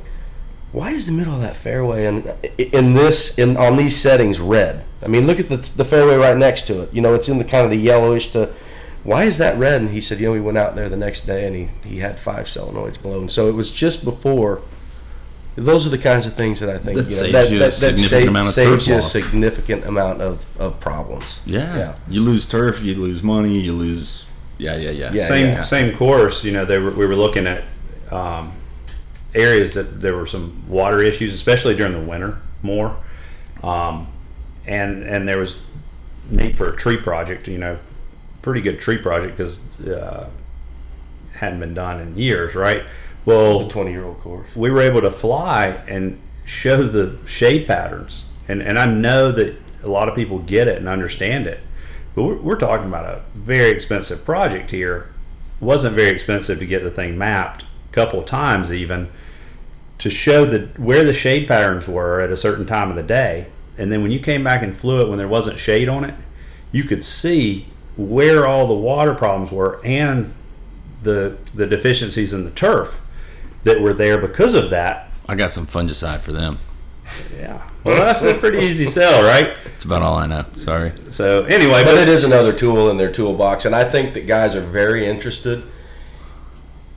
why 0.73 0.91
is 0.91 1.07
the 1.07 1.13
middle 1.13 1.35
of 1.35 1.41
that 1.41 1.57
fairway 1.57 2.05
and 2.05 2.35
in 2.59 2.93
this 2.93 3.39
in 3.39 3.57
on 3.57 3.77
these 3.77 3.97
settings 3.97 4.39
red? 4.39 4.85
I 5.03 5.09
mean, 5.09 5.27
look 5.27 5.41
at 5.41 5.49
the 5.49 5.57
the 5.57 5.85
fairway 5.85 6.17
right 6.17 6.37
next 6.37 6.67
to 6.67 6.83
it. 6.83 6.93
You 6.93 7.01
know, 7.01 7.15
it's 7.15 7.29
in 7.29 7.39
the 7.39 7.45
kind 7.45 7.65
of 7.65 7.71
the 7.71 7.77
yellowish 7.79 8.29
to. 8.33 8.53
Why 9.05 9.25
is 9.25 9.39
that 9.39 9.57
red? 9.57 9.81
And 9.81 9.91
he 9.91 10.01
said, 10.01 10.19
you 10.19 10.27
know, 10.27 10.33
we 10.33 10.41
went 10.41 10.59
out 10.59 10.75
there 10.75 10.89
the 10.89 10.97
next 10.97 11.23
day 11.23 11.47
and 11.47 11.57
he 11.57 11.89
he 11.89 11.99
had 12.01 12.19
five 12.19 12.47
solenoids 12.47 13.01
blown. 13.01 13.29
So 13.29 13.49
it 13.49 13.55
was 13.55 13.71
just 13.71 14.05
before. 14.05 14.61
Those 15.65 15.87
are 15.87 15.91
the 15.91 15.99
kinds 15.99 16.27
of 16.27 16.35
things 16.35 16.61
that 16.61 16.69
I 16.71 16.79
think 16.79 16.97
That 16.97 17.05
you 17.05 17.11
know, 17.11 17.17
saves 17.17 17.33
that, 17.33 17.51
you 17.51 17.57
a 17.57 17.61
that, 17.61 17.75
that 17.75 17.99
significant 17.99 18.25
sa- 18.25 18.29
amount 18.29 18.47
of 18.49 18.53
saves 18.55 18.71
turf 18.71 18.87
you 18.87 18.95
a 18.95 19.03
significant 19.03 19.85
amount 19.85 20.21
of, 20.23 20.61
of 20.61 20.81
problems. 20.81 21.41
yeah. 21.47 21.77
Yeah. 21.77 21.95
You 22.09 22.23
lose 22.23 22.47
turf, 22.47 22.83
you 22.83 22.95
lose 22.95 23.23
money, 23.23 23.59
you 23.59 23.73
lose. 23.73 24.27
Yeah, 24.59 24.77
yeah, 24.77 24.91
yeah. 24.91 25.13
Yeah, 25.13 25.25
same 25.25 25.47
yeah. 25.47 25.63
same 25.63 25.97
course. 25.97 26.45
You 26.45 26.53
know, 26.53 26.65
they 26.65 26.79
were, 26.79 26.91
we 26.91 27.07
were 27.07 27.17
looking 27.17 27.47
at 27.47 27.65
um, 28.11 28.53
areas 29.35 29.75
that 29.75 30.01
there 30.01 30.17
were 30.17 30.27
some 30.27 30.65
water 30.69 31.01
issues, 31.01 31.33
especially 31.35 31.77
during 31.77 31.93
the 31.93 32.01
winter 32.01 32.39
more, 32.63 32.97
um, 33.63 34.09
and 34.67 35.03
and 35.05 35.29
there 35.29 35.39
was 35.39 35.55
need 36.31 36.57
for 36.57 36.73
a 36.73 36.77
tree 36.77 36.97
project. 36.97 37.47
You 37.47 37.59
know, 37.59 37.79
pretty 38.43 38.61
good 38.61 38.81
tree 38.81 38.99
project 38.99 39.37
because 39.37 39.61
uh, 39.87 40.29
hadn't 41.35 41.61
been 41.61 41.75
done 41.75 42.01
in 42.01 42.19
years, 42.19 42.55
right? 42.57 42.83
Well, 43.29 43.67
A 43.67 43.69
twenty 43.69 43.91
year 43.91 44.07
old 44.07 44.21
course. 44.21 44.49
we 44.57 44.71
were 44.71 44.81
able 44.81 45.03
to 45.03 45.11
fly 45.11 45.83
and 45.87 46.19
show 46.47 46.83
the 46.83 47.19
shade 47.27 47.67
patterns. 47.67 48.25
And, 48.49 48.63
and 48.63 48.79
I 48.79 48.87
know 48.87 49.31
that 49.33 49.55
a 49.85 49.91
lot 49.91 50.09
of 50.09 50.15
people 50.15 50.39
get 50.39 50.67
it 50.67 50.79
and 50.79 50.89
understand 50.89 51.47
it. 51.47 51.61
But 52.15 52.23
we're, 52.23 52.41
we're 52.41 52.57
talking 52.57 52.87
about 52.87 53.05
a 53.05 53.21
very 53.35 53.69
expensive 53.71 54.25
project 54.25 54.71
here. 54.71 55.11
It 55.61 55.65
wasn't 55.65 55.95
very 55.95 56.09
expensive 56.09 56.59
to 56.61 56.65
get 56.65 56.83
the 56.83 56.91
thing 56.91 57.19
mapped 57.19 57.65
a 57.65 57.93
couple 57.93 58.19
of 58.19 58.25
times 58.25 58.73
even 58.73 59.11
to 59.99 60.09
show 60.09 60.47
the 60.47 60.69
where 60.81 61.05
the 61.05 61.13
shade 61.13 61.47
patterns 61.47 61.87
were 61.87 62.23
at 62.23 62.31
a 62.31 62.37
certain 62.37 62.65
time 62.65 62.89
of 62.89 62.97
the 62.97 63.03
day. 63.03 63.49
And 63.77 63.93
then 63.93 64.01
when 64.01 64.11
you 64.11 64.21
came 64.21 64.43
back 64.43 64.63
and 64.63 64.75
flew 64.75 65.03
it 65.03 65.09
when 65.11 65.19
there 65.19 65.29
wasn't 65.29 65.59
shade 65.59 65.91
on 65.91 66.03
it, 66.03 66.15
you 66.73 66.83
could 66.85 67.05
see 67.05 67.67
where 67.95 68.47
all 68.47 68.67
the 68.67 68.73
water 68.73 69.13
problems 69.13 69.53
were 69.53 69.83
and 69.85 70.33
the 71.03 71.37
the 71.55 71.67
deficiencies 71.67 72.33
in 72.33 72.45
the 72.45 72.51
turf 72.53 72.99
that 73.65 73.81
were 73.81 73.93
there 73.93 74.19
because 74.19 74.55
of 74.55 74.71
that. 74.71 75.11
I 75.29 75.35
got 75.35 75.51
some 75.51 75.67
fungicide 75.67 76.21
for 76.21 76.33
them. 76.33 76.59
Yeah. 77.37 77.69
Well, 77.85 77.97
that's 77.99 78.23
a 78.23 78.35
pretty 78.35 78.59
easy 78.67 78.87
sell, 78.87 79.23
right? 79.23 79.57
That's 79.65 79.85
about 79.85 80.03
all 80.03 80.17
I 80.17 80.27
know. 80.27 80.45
Sorry. 80.57 80.93
So 81.11 81.45
anyway, 81.45 81.83
But 81.85 81.95
but 81.95 81.99
it 81.99 82.09
is 82.09 82.25
another 82.25 82.53
tool 82.53 82.91
in 82.91 82.97
their 82.97 83.11
toolbox, 83.11 83.65
and 83.65 83.75
I 83.75 83.85
think 83.89 84.15
that 84.15 84.27
guys 84.27 84.55
are 84.55 84.61
very 84.61 85.07
interested. 85.07 85.63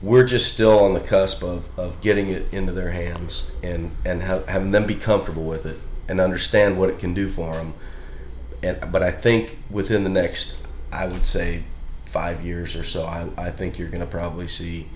We're 0.02 0.24
just 0.24 0.52
still 0.52 0.80
on 0.80 0.94
the 0.94 1.00
cusp 1.00 1.42
of, 1.44 1.68
of 1.78 2.00
getting 2.00 2.28
it 2.28 2.52
into 2.52 2.72
their 2.72 2.90
hands 2.90 3.52
and 3.62 3.92
and 4.04 4.24
ha- 4.24 4.42
having 4.48 4.72
them 4.72 4.86
be 4.86 4.96
comfortable 4.96 5.44
with 5.44 5.64
it 5.64 5.78
and 6.08 6.20
understand 6.20 6.78
what 6.78 6.90
it 6.90 6.98
can 6.98 7.14
do 7.14 7.28
for 7.28 7.54
them. 7.54 7.74
And 8.62 8.92
but 8.92 9.02
I 9.02 9.10
think 9.12 9.58
within 9.70 10.02
the 10.04 10.10
next, 10.10 10.66
I 10.90 11.06
would 11.06 11.26
say, 11.26 11.62
five 12.04 12.44
years 12.44 12.74
or 12.76 12.84
so, 12.84 13.04
I, 13.06 13.28
I 13.38 13.50
think 13.50 13.78
you're 13.78 13.88
going 13.88 14.00
to 14.00 14.06
probably 14.06 14.48
see 14.48 14.88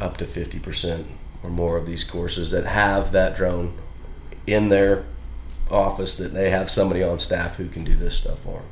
up 0.00 0.16
to 0.18 0.26
fifty 0.26 0.58
percent 0.58 1.06
or 1.42 1.50
more 1.50 1.76
of 1.76 1.86
these 1.86 2.04
courses 2.04 2.50
that 2.50 2.66
have 2.66 3.12
that 3.12 3.36
drone 3.36 3.74
in 4.46 4.68
their 4.68 5.04
office 5.70 6.16
that 6.16 6.32
they 6.32 6.50
have 6.50 6.70
somebody 6.70 7.02
on 7.02 7.18
staff 7.18 7.56
who 7.56 7.68
can 7.68 7.84
do 7.84 7.94
this 7.94 8.16
stuff 8.16 8.38
for 8.40 8.60
them. 8.60 8.68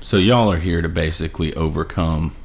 So 0.00 0.16
y'all 0.16 0.52
are 0.52 0.58
here 0.58 0.82
to 0.82 0.88
basically 0.88 1.52
overcome 1.54 2.36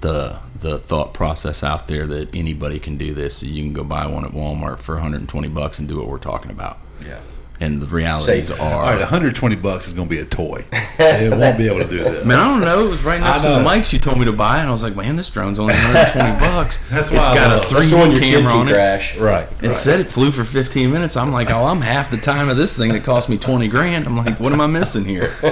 the 0.00 0.38
the 0.54 0.78
thought 0.78 1.14
process 1.14 1.64
out 1.64 1.88
there 1.88 2.06
that 2.06 2.34
anybody 2.34 2.78
can 2.78 2.96
do 2.96 3.14
this. 3.14 3.42
You 3.42 3.62
can 3.62 3.72
go 3.72 3.84
buy 3.84 4.06
one 4.06 4.24
at 4.24 4.32
Walmart 4.32 4.78
for 4.80 4.94
120 4.96 5.48
bucks 5.48 5.78
and 5.78 5.88
do 5.88 5.96
what 5.96 6.08
we're 6.08 6.18
talking 6.18 6.50
about. 6.50 6.78
Yeah. 7.04 7.20
And 7.60 7.80
the 7.80 7.86
realities 7.86 8.48
Safe. 8.48 8.60
are, 8.60 8.74
All 8.74 8.82
right, 8.82 8.98
120 8.98 9.54
bucks 9.56 9.86
is 9.86 9.92
going 9.92 10.08
to 10.08 10.10
be 10.14 10.20
a 10.20 10.24
toy. 10.24 10.64
it 10.72 11.30
won't 11.38 11.56
be 11.56 11.66
able 11.68 11.78
to 11.78 11.88
do 11.88 12.02
this. 12.02 12.26
Man, 12.26 12.36
I 12.36 12.44
don't 12.50 12.60
know. 12.62 12.84
It 12.86 12.90
was 12.90 13.04
right 13.04 13.20
next 13.20 13.42
to 13.42 13.48
the 13.48 13.62
know. 13.62 13.68
mics 13.68 13.92
you 13.92 14.00
told 14.00 14.18
me 14.18 14.24
to 14.24 14.32
buy, 14.32 14.58
and 14.58 14.68
I 14.68 14.72
was 14.72 14.82
like, 14.82 14.96
man, 14.96 15.14
this 15.14 15.30
drone's 15.30 15.60
only 15.60 15.72
120 15.74 16.38
bucks. 16.40 16.78
That's 16.90 17.12
it's 17.12 17.16
why 17.16 17.32
I 17.32 17.34
got 17.34 17.52
a 17.52 17.56
love 17.56 17.64
it. 17.66 17.74
That's 17.74 17.90
the 17.90 17.96
one 17.96 18.10
your 18.10 18.20
3D 18.20 18.22
kid 18.24 18.34
camera 18.34 18.52
can 18.52 18.60
on 18.60 18.68
it. 18.68 18.72
crash. 18.72 19.16
Right. 19.18 19.48
It 19.62 19.74
said 19.74 20.00
it 20.00 20.08
flew 20.08 20.32
for 20.32 20.42
15 20.42 20.90
minutes. 20.90 21.16
I'm 21.16 21.30
like, 21.30 21.48
oh, 21.50 21.64
I'm 21.64 21.80
half 21.80 22.10
the 22.10 22.16
time 22.16 22.48
of 22.48 22.56
this 22.56 22.76
thing 22.76 22.92
that 22.92 23.04
cost 23.04 23.28
me 23.28 23.38
20 23.38 23.68
grand. 23.68 24.06
I'm 24.06 24.16
like, 24.16 24.40
what 24.40 24.52
am 24.52 24.60
I 24.60 24.66
missing 24.66 25.04
here? 25.04 25.32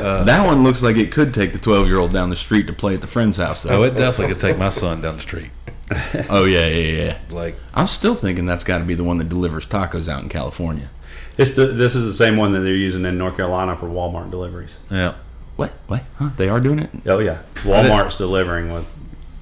Uh, 0.00 0.24
that 0.24 0.46
one 0.46 0.62
looks 0.64 0.82
like 0.82 0.96
it 0.96 1.12
could 1.12 1.34
take 1.34 1.52
the 1.52 1.58
12 1.58 1.86
year 1.86 1.98
old 1.98 2.10
down 2.10 2.30
the 2.30 2.36
street 2.36 2.66
to 2.66 2.72
play 2.72 2.94
at 2.94 3.02
the 3.02 3.06
friend's 3.06 3.36
house. 3.36 3.66
Oh, 3.66 3.82
it 3.82 3.90
definitely 3.96 4.32
could 4.32 4.40
take 4.40 4.56
my 4.56 4.70
son 4.70 5.02
down 5.02 5.16
the 5.16 5.20
street. 5.20 5.50
Oh, 6.30 6.44
yeah, 6.46 6.66
yeah, 6.68 7.02
yeah. 7.04 7.18
Like, 7.30 7.56
I'm 7.74 7.86
still 7.86 8.14
thinking 8.14 8.46
that's 8.46 8.64
got 8.64 8.78
to 8.78 8.84
be 8.84 8.94
the 8.94 9.04
one 9.04 9.18
that 9.18 9.28
delivers 9.28 9.66
tacos 9.66 10.08
out 10.08 10.22
in 10.22 10.30
California. 10.30 10.88
It's 11.40 11.54
the, 11.54 11.66
this 11.66 11.94
is 11.94 12.04
the 12.06 12.12
same 12.14 12.36
one 12.36 12.52
that 12.52 12.60
they're 12.60 12.74
using 12.74 13.04
in 13.04 13.16
North 13.18 13.36
Carolina 13.36 13.76
for 13.76 13.86
Walmart 13.86 14.30
deliveries. 14.30 14.78
yeah. 14.90 15.14
What? 15.56 15.70
What? 15.88 16.04
Huh? 16.16 16.30
They 16.38 16.48
are 16.48 16.60
doing 16.60 16.78
it? 16.78 16.90
Oh 17.06 17.18
yeah, 17.18 17.42
Walmart's 17.64 18.16
delivering 18.16 18.72
with 18.72 18.86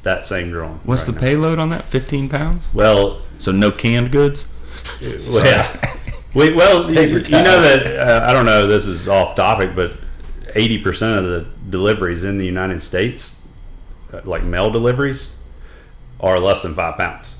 that 0.02 0.26
same 0.26 0.50
drone. 0.50 0.80
What's 0.84 1.02
right 1.08 1.14
the 1.14 1.20
now. 1.20 1.26
payload 1.26 1.58
on 1.60 1.68
that? 1.70 1.84
15 1.84 2.28
pounds? 2.28 2.68
Well, 2.74 3.20
So 3.38 3.52
no 3.52 3.70
canned 3.70 4.10
goods? 4.10 4.52
well, 5.00 5.44
yeah. 5.44 5.94
We, 6.34 6.54
well, 6.54 6.90
you, 6.92 7.00
you 7.00 7.30
know 7.30 7.60
that 7.62 7.86
uh, 8.08 8.26
I 8.28 8.32
don't 8.32 8.46
know. 8.46 8.66
This 8.66 8.86
is 8.86 9.06
off 9.08 9.36
topic, 9.36 9.74
but 9.76 9.92
eighty 10.54 10.78
percent 10.78 11.18
of 11.18 11.24
the 11.24 11.46
deliveries 11.70 12.24
in 12.24 12.36
the 12.38 12.44
United 12.46 12.82
States, 12.82 13.40
uh, 14.12 14.20
like 14.24 14.42
mail 14.42 14.70
deliveries, 14.70 15.36
are 16.20 16.38
less 16.40 16.62
than 16.62 16.74
five 16.74 16.96
pounds. 16.98 17.36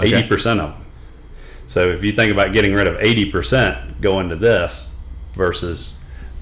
Okay. 0.00 0.14
Eighty 0.16 0.28
percent 0.28 0.60
of 0.60 0.72
them. 0.72 0.81
So 1.72 1.88
if 1.88 2.04
you 2.04 2.12
think 2.12 2.30
about 2.30 2.52
getting 2.52 2.74
rid 2.74 2.86
of 2.86 2.96
eighty 3.00 3.24
percent 3.30 4.02
going 4.02 4.28
to 4.28 4.36
this 4.36 4.94
versus 5.32 5.94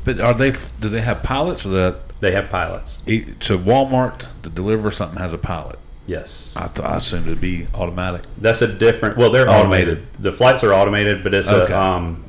But 0.05 0.19
are 0.19 0.35
they? 0.35 0.51
Do 0.81 0.89
they 0.89 1.03
have 1.03 1.23
pilots 1.23 1.65
or 1.65 1.69
that? 1.69 2.09
they 2.19 2.33
have 2.33 2.51
pilots. 2.51 2.99
So 3.41 3.57
Walmart 3.57 4.27
to 4.43 4.51
deliver 4.51 4.91
something 4.91 5.21
has 5.21 5.33
a 5.33 5.39
pilot. 5.39 5.79
Yes. 6.05 6.53
I 6.57 6.67
thought 6.67 6.91
I 6.91 6.97
assumed 6.97 7.29
it'd 7.29 7.41
be 7.41 7.69
automatic. 7.73 8.23
That's 8.39 8.61
a 8.61 8.67
different. 8.67 9.17
Well, 9.19 9.31
they're 9.31 9.49
automated. 9.49 9.99
Automated. 9.99 10.23
The 10.23 10.33
flights 10.33 10.65
are 10.65 10.75
automated, 10.75 11.23
but 11.23 11.33
it's 11.33 11.49
Okay. 11.49 11.73
a 11.73 11.79
um. 11.81 12.25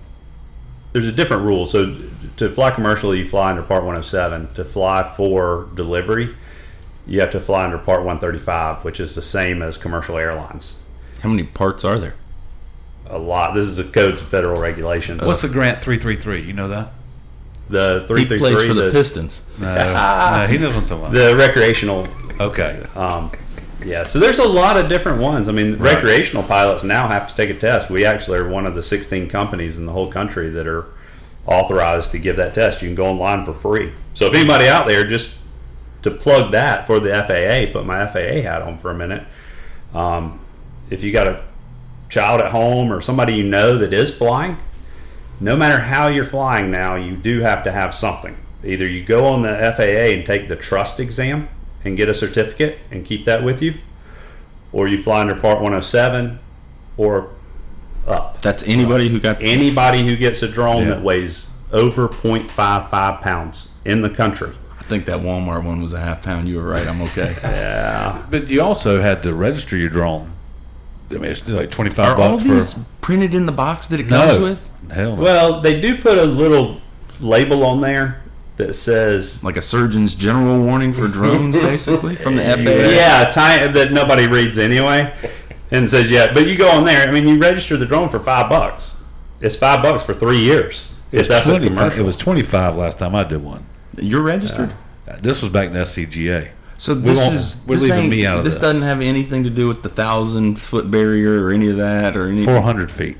There's 0.94 1.08
a 1.08 1.12
different 1.12 1.42
rule. 1.44 1.66
So 1.66 1.96
to 2.38 2.50
fly 2.52 2.70
commercially, 2.70 3.18
you 3.18 3.28
fly 3.28 3.50
under 3.50 3.64
Part 3.64 3.84
107. 3.84 4.54
To 4.54 4.64
fly 4.64 5.02
for 5.18 5.70
delivery, 5.74 6.36
you 7.08 7.20
have 7.22 7.32
to 7.32 7.40
fly 7.40 7.64
under 7.64 7.80
Part 7.80 8.02
135, 8.04 8.84
which 8.84 9.00
is 9.00 9.16
the 9.16 9.24
same 9.24 9.64
as 9.64 9.80
commercial 9.80 10.18
airlines. 10.18 10.80
How 11.24 11.30
many 11.30 11.44
parts 11.44 11.84
are 11.84 11.98
there? 11.98 12.14
A 13.08 13.18
lot. 13.18 13.54
This 13.54 13.66
is 13.66 13.78
the 13.78 13.84
codes 13.84 14.22
of 14.22 14.28
federal 14.28 14.60
regulations. 14.60 15.26
What's 15.26 15.42
the 15.42 15.50
Grant 15.50 15.82
three 15.82 15.98
three 15.98 16.16
three? 16.16 16.42
You 16.42 16.54
know 16.54 16.70
that? 16.70 16.94
the 17.72 18.06
He 18.18 18.26
plays 18.26 18.42
333? 18.42 18.68
for 18.68 18.74
the, 18.74 18.82
the, 18.84 18.92
Pistons. 18.92 19.44
No, 19.60 19.74
no, 19.74 20.48
he 20.48 20.58
knows 20.58 20.74
what 20.76 20.84
I'm 20.84 20.90
talking 20.90 21.06
about. 21.06 21.14
the 21.14 21.36
recreational 21.38 22.08
Okay. 22.42 22.84
Um, 22.96 23.32
yeah, 23.86 24.04
so 24.04 24.20
there's 24.20 24.40
a 24.40 24.48
lot 24.48 24.78
of 24.78 24.90
different 24.90 25.22
ones. 25.22 25.48
I 25.48 25.52
mean, 25.52 25.78
recreational 25.78 26.44
pilots 26.44 26.84
now 26.84 27.08
have 27.08 27.28
to 27.28 27.36
take 27.36 27.50
a 27.50 27.60
test. 27.60 27.90
We 27.90 28.06
actually 28.06 28.40
are 28.40 28.48
one 28.48 28.66
of 28.66 28.76
the 28.76 28.84
16 28.84 29.28
companies 29.30 29.78
in 29.78 29.86
the 29.86 29.92
whole 29.92 30.12
country 30.12 30.50
that 30.50 30.68
are 30.68 30.86
authorized 31.46 32.12
to 32.12 32.20
give 32.20 32.36
that 32.38 32.54
test. 32.54 32.82
You 32.82 32.88
can 32.88 32.96
go 32.96 33.08
online 33.08 33.46
for 33.46 33.54
free. 33.54 33.92
So 34.14 34.26
if 34.26 34.36
anybody 34.36 34.68
out 34.68 34.88
there, 34.88 35.06
just 35.06 35.40
to 36.04 36.12
plug 36.12 36.52
that 36.52 36.86
for 36.88 37.00
the 37.00 37.10
FAA, 37.10 37.72
put 37.72 37.86
my 37.86 38.06
FAA 38.06 38.42
hat 38.42 38.62
on 38.62 38.78
for 38.78 38.92
a 38.92 38.96
minute. 38.96 39.24
Um, 39.94 40.40
if 40.90 41.04
you 41.04 41.12
got 41.12 41.28
a 41.28 41.44
child 42.12 42.42
at 42.42 42.52
home 42.52 42.92
or 42.94 43.02
somebody 43.02 43.34
you 43.34 43.44
know 43.44 43.78
that 43.80 43.94
is 43.94 44.14
flying, 44.14 44.58
no 45.40 45.56
matter 45.56 45.80
how 45.80 46.08
you're 46.08 46.26
flying 46.26 46.70
now, 46.70 46.94
you 46.96 47.16
do 47.16 47.40
have 47.40 47.64
to 47.64 47.72
have 47.72 47.96
something. 47.96 48.38
Either 48.64 48.88
you 48.88 49.04
go 49.04 49.26
on 49.26 49.42
the 49.42 49.74
FAA 49.76 50.14
and 50.14 50.24
take 50.26 50.48
the 50.48 50.56
trust 50.56 51.00
exam 51.00 51.48
and 51.84 51.98
get 51.98 52.08
a 52.10 52.14
certificate 52.14 52.78
and 52.92 53.04
keep 53.06 53.26
that 53.26 53.44
with 53.44 53.62
you, 53.62 53.74
or 54.72 54.88
you 54.88 55.02
fly 55.02 55.22
under 55.22 55.34
Part 55.34 55.56
107 55.62 56.38
or 56.98 57.30
up. 58.08 58.40
That's 58.42 58.68
anybody 58.68 59.10
who 59.10 59.20
got 59.20 59.38
Anybody 59.42 60.06
who 60.06 60.16
gets 60.16 60.44
a 60.44 60.48
drone 60.48 60.84
Yeah. 60.84 60.90
that 60.96 61.02
weighs 61.04 61.50
over 61.72 62.08
0.55 62.08 63.22
pounds 63.22 63.70
in 63.86 64.02
the 64.02 64.10
country. 64.10 64.52
I 64.80 64.84
think 64.84 65.06
that 65.06 65.22
Walmart 65.22 65.64
one 65.66 65.82
was 65.82 65.94
a 65.94 66.00
half 66.00 66.22
pound. 66.22 66.48
You 66.50 66.58
were 66.58 66.64
right. 66.70 66.86
I'm 66.88 67.02
okay. 67.04 67.36
Yeah. 67.44 68.26
But 68.30 68.50
you 68.50 68.62
also 68.62 69.02
had 69.02 69.24
to 69.24 69.34
register 69.34 69.78
your 69.78 69.90
drone. 69.90 70.34
I 71.16 71.18
mean, 71.18 71.32
it's 71.32 71.48
like 71.48 71.72
twenty 71.72 71.92
five. 71.92 72.10
Are 72.10 72.18
five 72.18 72.32
all 72.32 72.38
bucks 72.38 72.44
these 72.50 72.74
for 72.74 72.86
printed 73.02 73.34
in 73.34 73.46
the 73.46 73.52
box 73.52 73.88
that 73.88 74.00
it 74.00 74.08
comes 74.08 74.38
no. 74.38 74.44
with? 74.44 74.72
Hell 74.92 75.16
no. 75.16 75.22
Well, 75.22 75.62
they 75.62 75.80
do 75.80 75.98
put 75.98 76.18
a 76.18 76.26
little 76.26 76.80
label 77.20 77.64
on 77.64 77.82
there 77.82 78.22
that 78.58 78.74
says 78.76 79.44
Like 79.44 79.58
a 79.58 79.62
surgeon's 79.62 80.14
general 80.14 80.64
warning 80.64 80.94
for 80.94 81.08
drones, 81.08 81.56
basically, 81.58 82.16
from 82.16 82.36
the 82.36 82.44
FAA? 82.44 82.94
Yeah, 82.94 83.30
time 83.32 83.74
that 83.74 83.92
nobody 83.92 84.28
reads 84.28 84.58
anyway, 84.58 85.14
and 85.72 85.90
says 85.90 86.10
yeah. 86.10 86.34
But 86.34 86.48
you 86.48 86.58
go 86.58 86.70
on 86.70 86.86
there. 86.86 87.08
I 87.08 87.12
mean, 87.12 87.28
you 87.28 87.40
register 87.40 87.78
the 87.78 87.86
drone 87.86 88.10
for 88.10 88.20
five 88.20 88.50
bucks. 88.50 89.02
It's 89.40 89.56
five 89.56 89.82
bucks 89.82 90.04
for 90.04 90.14
three 90.14 90.40
years. 90.40 90.92
If 91.12 91.28
that's 91.28 91.48
a 91.48 91.60
commercial, 91.60 92.02
it 92.02 92.06
was 92.06 92.18
twenty 92.18 92.44
five 92.44 92.76
last 92.76 93.00
time 93.00 93.16
I 93.16 93.24
did 93.24 93.44
one. 93.44 93.66
You're 93.98 94.22
registered? 94.22 94.74
Uh, 95.08 95.18
this 95.22 95.42
was 95.42 95.52
back 95.52 95.68
in 95.68 95.74
SCGA. 95.74 96.52
So 96.82 96.96
this 96.96 97.20
won't- 97.20 97.36
is 97.36 97.56
we're 97.68 97.76
this 97.76 97.90
leaving 97.92 98.10
me 98.10 98.26
out 98.26 98.40
of 98.40 98.44
this 98.44 98.56
this. 98.56 98.62
doesn't 98.62 98.82
have 98.82 99.02
anything 99.02 99.44
to 99.44 99.52
do 99.52 99.68
with 99.68 99.84
the 99.84 99.90
thousand 99.90 100.56
foot 100.60 100.90
barrier 100.90 101.46
or 101.46 101.52
any 101.52 101.68
of 101.70 101.78
that 101.78 102.18
or 102.18 102.28
any. 102.28 102.44
Four 102.44 102.62
hundred 102.64 102.90
feet. 102.90 103.18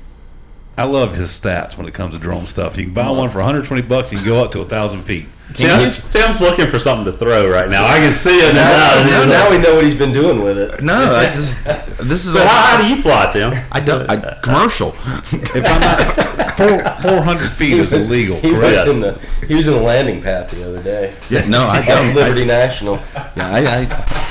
I 0.76 0.82
love 0.84 1.14
his 1.14 1.30
stats 1.30 1.76
when 1.76 1.86
it 1.86 1.94
comes 1.94 2.12
to 2.14 2.18
drone 2.18 2.48
stuff. 2.48 2.76
You 2.76 2.86
can 2.86 2.92
buy 2.94 3.08
one 3.10 3.28
for 3.30 3.38
120 3.38 3.82
bucks. 3.82 4.10
You 4.10 4.18
can 4.18 4.26
go 4.26 4.42
up 4.42 4.50
to 4.52 4.60
a 4.62 4.64
thousand 4.64 5.02
feet. 5.04 5.26
Tim, 5.54 5.92
Tim's 6.10 6.40
looking 6.40 6.66
for 6.68 6.78
something 6.78 7.10
to 7.12 7.18
throw 7.18 7.48
right 7.50 7.68
now. 7.70 7.84
I 7.86 7.98
can 7.98 8.12
see 8.12 8.38
it 8.38 8.54
Now, 8.54 8.62
now. 8.62 9.06
now, 9.06 9.24
now 9.24 9.50
we 9.50 9.58
know 9.58 9.74
what 9.74 9.84
he's 9.84 9.94
been 9.94 10.12
doing 10.12 10.42
with 10.42 10.58
it. 10.58 10.82
No, 10.82 10.94
I 11.14 11.24
just 11.32 11.64
this 11.98 12.26
is 12.26 12.32
So 12.32 12.40
all, 12.40 12.46
how, 12.46 12.76
how 12.76 12.82
do 12.82 12.88
you 12.94 13.00
fly, 13.00 13.30
Tim? 13.32 13.52
I 13.72 13.80
don't 13.80 14.08
I, 14.10 14.38
commercial. 14.42 14.88
If 15.32 15.56
I'm 15.66 15.80
not 15.80 16.56
four, 16.56 17.10
400 17.12 17.50
feet 17.50 17.74
is 17.78 17.92
illegal, 18.10 18.36
He 18.38 18.52
was, 18.52 18.88
in 18.88 19.00
the, 19.00 19.18
he 19.46 19.54
was 19.54 19.66
in 19.66 19.74
the 19.74 19.80
landing 19.80 20.22
path 20.22 20.50
the 20.50 20.68
other 20.68 20.82
day. 20.82 21.14
yeah, 21.30 21.46
no, 21.48 21.60
I 21.66 21.78
At 21.78 21.86
don't. 21.86 22.14
Liberty 22.14 22.42
I, 22.42 22.46
National. 22.46 22.96
yeah, 23.14 23.30
I, 23.36 23.58
I, 23.82 24.28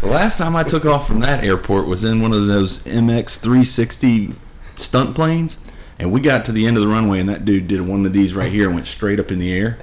the 0.00 0.06
last 0.08 0.36
time 0.38 0.54
I 0.56 0.62
took 0.64 0.84
off 0.84 1.06
from 1.06 1.20
that 1.20 1.42
airport 1.44 1.86
was 1.86 2.04
in 2.04 2.20
one 2.20 2.32
of 2.32 2.46
those 2.46 2.80
MX 2.80 3.38
360 3.38 4.34
stunt 4.76 5.14
planes, 5.14 5.58
and 5.98 6.12
we 6.12 6.20
got 6.20 6.44
to 6.46 6.52
the 6.52 6.66
end 6.66 6.76
of 6.76 6.82
the 6.82 6.88
runway, 6.88 7.20
and 7.20 7.28
that 7.28 7.44
dude 7.44 7.68
did 7.68 7.80
one 7.80 8.04
of 8.04 8.12
these 8.12 8.34
right 8.34 8.52
here 8.52 8.66
and 8.66 8.74
went 8.74 8.86
straight 8.86 9.18
up 9.20 9.30
in 9.30 9.38
the 9.38 9.52
air, 9.52 9.78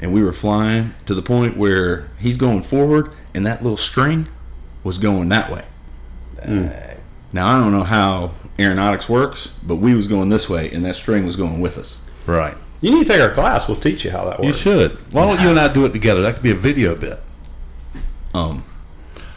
and 0.00 0.12
we 0.12 0.22
were 0.22 0.32
flying 0.32 0.94
to 1.06 1.14
the 1.14 1.22
point 1.22 1.56
where 1.56 2.08
he's 2.18 2.36
going 2.36 2.62
forward, 2.62 3.10
and 3.34 3.44
that 3.46 3.62
little 3.62 3.76
string 3.76 4.28
was 4.84 4.98
going 4.98 5.28
that 5.30 5.50
way. 5.50 5.64
Now 7.32 7.48
I 7.56 7.60
don't 7.60 7.72
know 7.72 7.84
how 7.84 8.32
aeronautics 8.58 9.08
works, 9.08 9.48
but 9.62 9.76
we 9.76 9.94
was 9.94 10.08
going 10.08 10.28
this 10.28 10.48
way, 10.48 10.70
and 10.70 10.84
that 10.84 10.96
string 10.96 11.26
was 11.26 11.36
going 11.36 11.60
with 11.60 11.76
us. 11.76 12.04
Right. 12.26 12.54
You 12.80 12.90
need 12.92 13.06
to 13.06 13.12
take 13.12 13.20
our 13.20 13.30
class. 13.32 13.66
We'll 13.66 13.76
teach 13.80 14.04
you 14.04 14.10
how 14.12 14.24
that 14.26 14.38
works. 14.40 14.46
You 14.46 14.52
should. 14.52 14.92
Why 15.12 15.26
don't 15.26 15.40
you 15.40 15.50
and 15.50 15.58
I 15.58 15.72
do 15.72 15.84
it 15.84 15.90
together? 15.92 16.22
That 16.22 16.34
could 16.34 16.42
be 16.42 16.52
a 16.52 16.54
video 16.54 16.94
bit. 16.94 17.20
Um, 18.34 18.64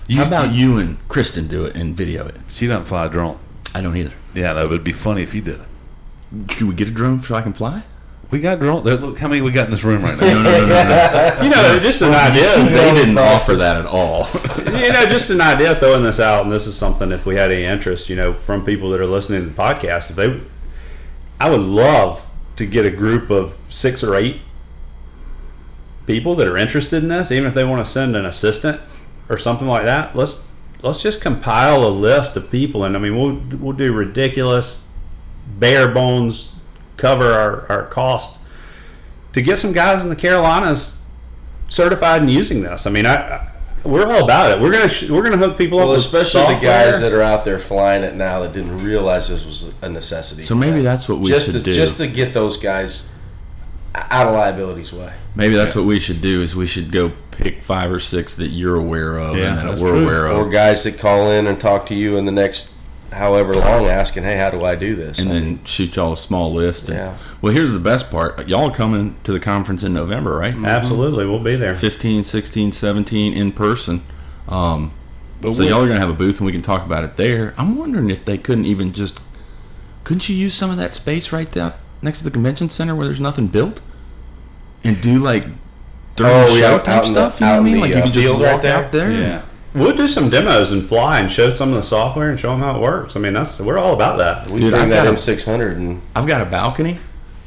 You, 0.07 0.17
how 0.17 0.27
about 0.27 0.51
you 0.53 0.77
and 0.77 0.97
Kristen 1.09 1.47
do 1.47 1.63
it 1.65 1.75
and 1.75 1.95
video 1.95 2.27
it? 2.27 2.35
She 2.49 2.67
doesn't 2.67 2.85
fly 2.85 3.05
a 3.05 3.09
drone. 3.09 3.39
I 3.73 3.81
don't 3.81 3.95
either. 3.95 4.13
Yeah, 4.35 4.53
no, 4.53 4.67
but 4.67 4.73
it'd 4.73 4.83
be 4.83 4.93
funny 4.93 5.23
if 5.23 5.33
you 5.33 5.41
did 5.41 5.59
it. 5.59 6.51
Should 6.51 6.67
we 6.67 6.75
get 6.75 6.87
a 6.87 6.91
drone 6.91 7.19
so 7.19 7.33
I 7.35 7.41
can 7.41 7.53
fly? 7.53 7.83
We 8.31 8.39
got 8.39 8.59
drone. 8.59 8.83
Look 8.83 9.19
how 9.19 9.27
many 9.27 9.41
we 9.41 9.51
got 9.51 9.65
in 9.65 9.71
this 9.71 9.83
room 9.83 10.03
right 10.03 10.17
now. 10.17 10.25
No, 10.31 10.41
no, 10.41 10.59
no, 10.61 10.67
no, 10.67 10.83
no. 10.83 11.43
You 11.43 11.49
know, 11.49 11.79
just 11.79 12.01
an 12.01 12.13
idea. 12.13 12.43
they 12.65 12.93
didn't 12.93 13.17
offer 13.17 13.55
that 13.55 13.75
at 13.75 13.85
all. 13.85 14.27
you 14.79 14.91
know, 14.91 15.05
just 15.05 15.29
an 15.29 15.41
idea 15.41 15.75
throwing 15.75 16.03
this 16.03 16.19
out, 16.19 16.43
and 16.43 16.51
this 16.51 16.65
is 16.65 16.75
something 16.75 17.11
if 17.11 17.25
we 17.25 17.35
had 17.35 17.51
any 17.51 17.65
interest, 17.65 18.07
you 18.09 18.15
know, 18.15 18.33
from 18.33 18.63
people 18.63 18.89
that 18.91 19.01
are 19.01 19.05
listening 19.05 19.41
to 19.41 19.49
the 19.49 19.61
podcast, 19.61 20.09
if 20.09 20.15
they, 20.15 20.39
I 21.41 21.49
would 21.49 21.59
love 21.59 22.25
to 22.55 22.65
get 22.65 22.85
a 22.85 22.89
group 22.89 23.29
of 23.29 23.57
six 23.69 24.01
or 24.01 24.15
eight 24.15 24.41
people 26.07 26.35
that 26.35 26.47
are 26.47 26.57
interested 26.57 27.03
in 27.03 27.09
this, 27.09 27.31
even 27.31 27.47
if 27.47 27.53
they 27.53 27.65
want 27.65 27.85
to 27.85 27.91
send 27.91 28.15
an 28.15 28.25
assistant 28.25 28.79
or 29.27 29.37
something 29.37 29.67
like 29.67 29.83
that. 29.83 30.15
Let's 30.15 30.41
let's 30.81 31.01
just 31.01 31.21
compile 31.21 31.85
a 31.85 31.89
list 31.89 32.37
of 32.37 32.49
people, 32.49 32.85
and 32.85 32.95
I 32.95 32.99
mean, 32.99 33.17
we'll 33.17 33.41
we'll 33.59 33.75
do 33.75 33.91
ridiculous, 33.91 34.85
bare 35.59 35.89
bones, 35.89 36.55
cover 37.01 37.25
our 37.33 37.65
our 37.71 37.83
cost 37.87 38.39
to 39.33 39.41
get 39.41 39.57
some 39.57 39.71
guys 39.73 40.03
in 40.03 40.09
the 40.09 40.15
Carolinas 40.15 40.97
certified 41.67 42.21
in 42.21 42.29
using 42.29 42.61
this. 42.63 42.85
I 42.85 42.89
mean, 42.91 43.05
I, 43.05 43.15
I 43.15 43.47
we're 43.83 44.05
all 44.05 44.23
about 44.25 44.51
it. 44.51 44.61
We're 44.61 44.71
gonna 44.71 44.87
sh- 44.87 45.09
we're 45.09 45.23
gonna 45.23 45.37
hook 45.37 45.57
people 45.57 45.79
Well, 45.79 45.87
up, 45.89 45.95
with 45.97 46.05
especially 46.05 46.53
the 46.55 46.61
guys 46.61 47.01
that 47.01 47.11
are 47.13 47.21
out 47.23 47.45
there 47.45 47.57
flying 47.57 48.03
it 48.03 48.13
now 48.15 48.39
that 48.41 48.53
didn't 48.53 48.83
realize 48.83 49.27
this 49.29 49.43
was 49.43 49.73
a 49.81 49.89
necessity. 49.89 50.43
So 50.43 50.53
maybe 50.53 50.75
them. 50.77 50.83
that's 50.83 51.09
what 51.09 51.17
we 51.19 51.29
just 51.29 51.47
should 51.47 51.55
to, 51.57 51.63
do. 51.63 51.73
Just 51.73 51.97
to 51.97 52.07
get 52.07 52.33
those 52.33 52.57
guys 52.57 53.11
out 53.95 54.27
of 54.27 54.33
liability's 54.35 54.93
way. 54.93 55.11
Maybe 55.35 55.55
that's 55.55 55.75
what 55.75 55.85
we 55.85 55.99
should 55.99 56.21
do. 56.21 56.43
Is 56.43 56.55
we 56.55 56.67
should 56.67 56.91
go 56.91 57.11
pick 57.31 57.63
five 57.63 57.91
or 57.91 57.99
six 57.99 58.35
that 58.35 58.49
you're 58.49 58.75
aware 58.75 59.17
of 59.17 59.35
Yeah, 59.35 59.59
and 59.59 59.69
that 59.69 59.79
we're 59.79 59.91
true. 59.93 60.03
aware 60.03 60.27
of, 60.27 60.37
Or 60.37 60.49
guys 60.49 60.83
that 60.83 60.99
call 60.99 61.31
in 61.31 61.47
and 61.47 61.59
talk 61.59 61.85
to 61.87 61.95
you 61.95 62.17
in 62.17 62.25
the 62.25 62.31
next 62.31 62.75
however 63.11 63.53
long 63.53 63.85
asking, 63.87 64.23
hey, 64.23 64.37
how 64.37 64.49
do 64.49 64.63
I 64.63 64.75
do 64.75 64.95
this? 64.95 65.19
and 65.19 65.29
I 65.29 65.33
then 65.33 65.45
mean, 65.45 65.65
shoot 65.65 65.95
y'all 65.95 66.13
a 66.13 66.17
small 66.17 66.53
list. 66.53 66.89
And, 66.89 66.97
Yeah. 66.97 67.17
Well, 67.41 67.53
here's 67.53 67.73
the 67.73 67.79
best 67.79 68.09
part. 68.11 68.47
Y'all 68.47 68.69
are 68.71 68.75
coming 68.75 69.17
to 69.23 69.31
the 69.31 69.39
conference 69.39 69.83
in 69.83 69.93
November, 69.93 70.37
right? 70.37 70.55
Absolutely, 70.55 71.25
we'll 71.25 71.39
be 71.43 71.55
there. 71.55 71.73
15, 71.75 72.23
16, 72.23 72.71
17 72.71 73.33
in 73.33 73.51
person. 73.51 74.03
Um, 74.47 74.91
But 75.41 75.55
so 75.55 75.63
y'all 75.63 75.81
are 75.81 75.87
going 75.87 75.95
to 75.95 75.99
have 75.99 76.09
a 76.09 76.13
booth 76.13 76.37
and 76.39 76.45
we 76.45 76.51
can 76.51 76.61
talk 76.61 76.85
about 76.85 77.03
it 77.03 77.17
there. 77.17 77.53
I'm 77.57 77.77
wondering 77.77 78.09
if 78.09 78.23
they 78.23 78.37
couldn't 78.37 78.65
even 78.65 78.93
just 78.93 79.19
couldn't 80.03 80.27
you 80.29 80.35
use 80.35 80.55
some 80.55 80.71
of 80.71 80.77
that 80.77 80.93
space 80.95 81.31
right 81.31 81.51
there 81.51 81.75
next 82.01 82.19
to 82.19 82.23
the 82.23 82.31
convention 82.31 82.69
center 82.69 82.95
where 82.95 83.05
there's 83.05 83.19
nothing 83.19 83.47
built 83.47 83.81
and 84.83 84.99
do 85.01 85.17
like 85.19 85.43
during 86.15 86.33
Oh, 86.33 86.53
the 86.53 86.59
yeah, 86.59 86.69
show 86.69 86.75
out 86.75 86.85
type 86.85 87.03
in 87.07 87.13
the- 87.13 87.29
stuff? 87.29 87.39
you 87.39 87.45
know 87.45 87.53
what 87.53 87.59
I 87.59 87.63
mean? 87.63 87.73
the, 87.75 87.79
Like 87.81 87.89
you 87.91 87.95
uh, 87.97 88.01
can 88.03 88.11
just 88.11 88.29
walk 88.33 88.41
right 88.41 88.65
out 88.65 88.91
there. 88.91 89.11
Yeah. 89.11 89.41
We'll 89.73 89.95
do 89.95 90.07
some 90.07 90.29
demos 90.29 90.71
and 90.71 90.87
fly 90.87 91.19
and 91.19 91.31
show 91.31 91.49
some 91.49 91.69
of 91.69 91.75
the 91.75 91.83
software 91.83 92.29
and 92.29 92.39
show 92.39 92.51
them 92.51 92.59
how 92.59 92.75
it 92.75 92.81
works. 92.81 93.15
I 93.15 93.19
mean, 93.19 93.33
that's 93.33 93.57
we're 93.59 93.77
all 93.77 93.93
about 93.93 94.17
that. 94.17 94.47
we 94.47 94.59
Dude, 94.59 94.71
bring 94.71 94.83
I've 94.83 94.89
that 94.89 95.05
got 95.05 95.13
a- 95.13 95.17
M600 95.17 95.71
and 95.77 96.01
I've 96.15 96.27
got 96.27 96.41
a 96.41 96.45
balcony. 96.45 96.99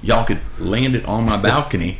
Y'all 0.02 0.24
could 0.24 0.40
land 0.58 0.94
it 0.94 1.04
on 1.06 1.24
my 1.26 1.36
balcony 1.42 1.98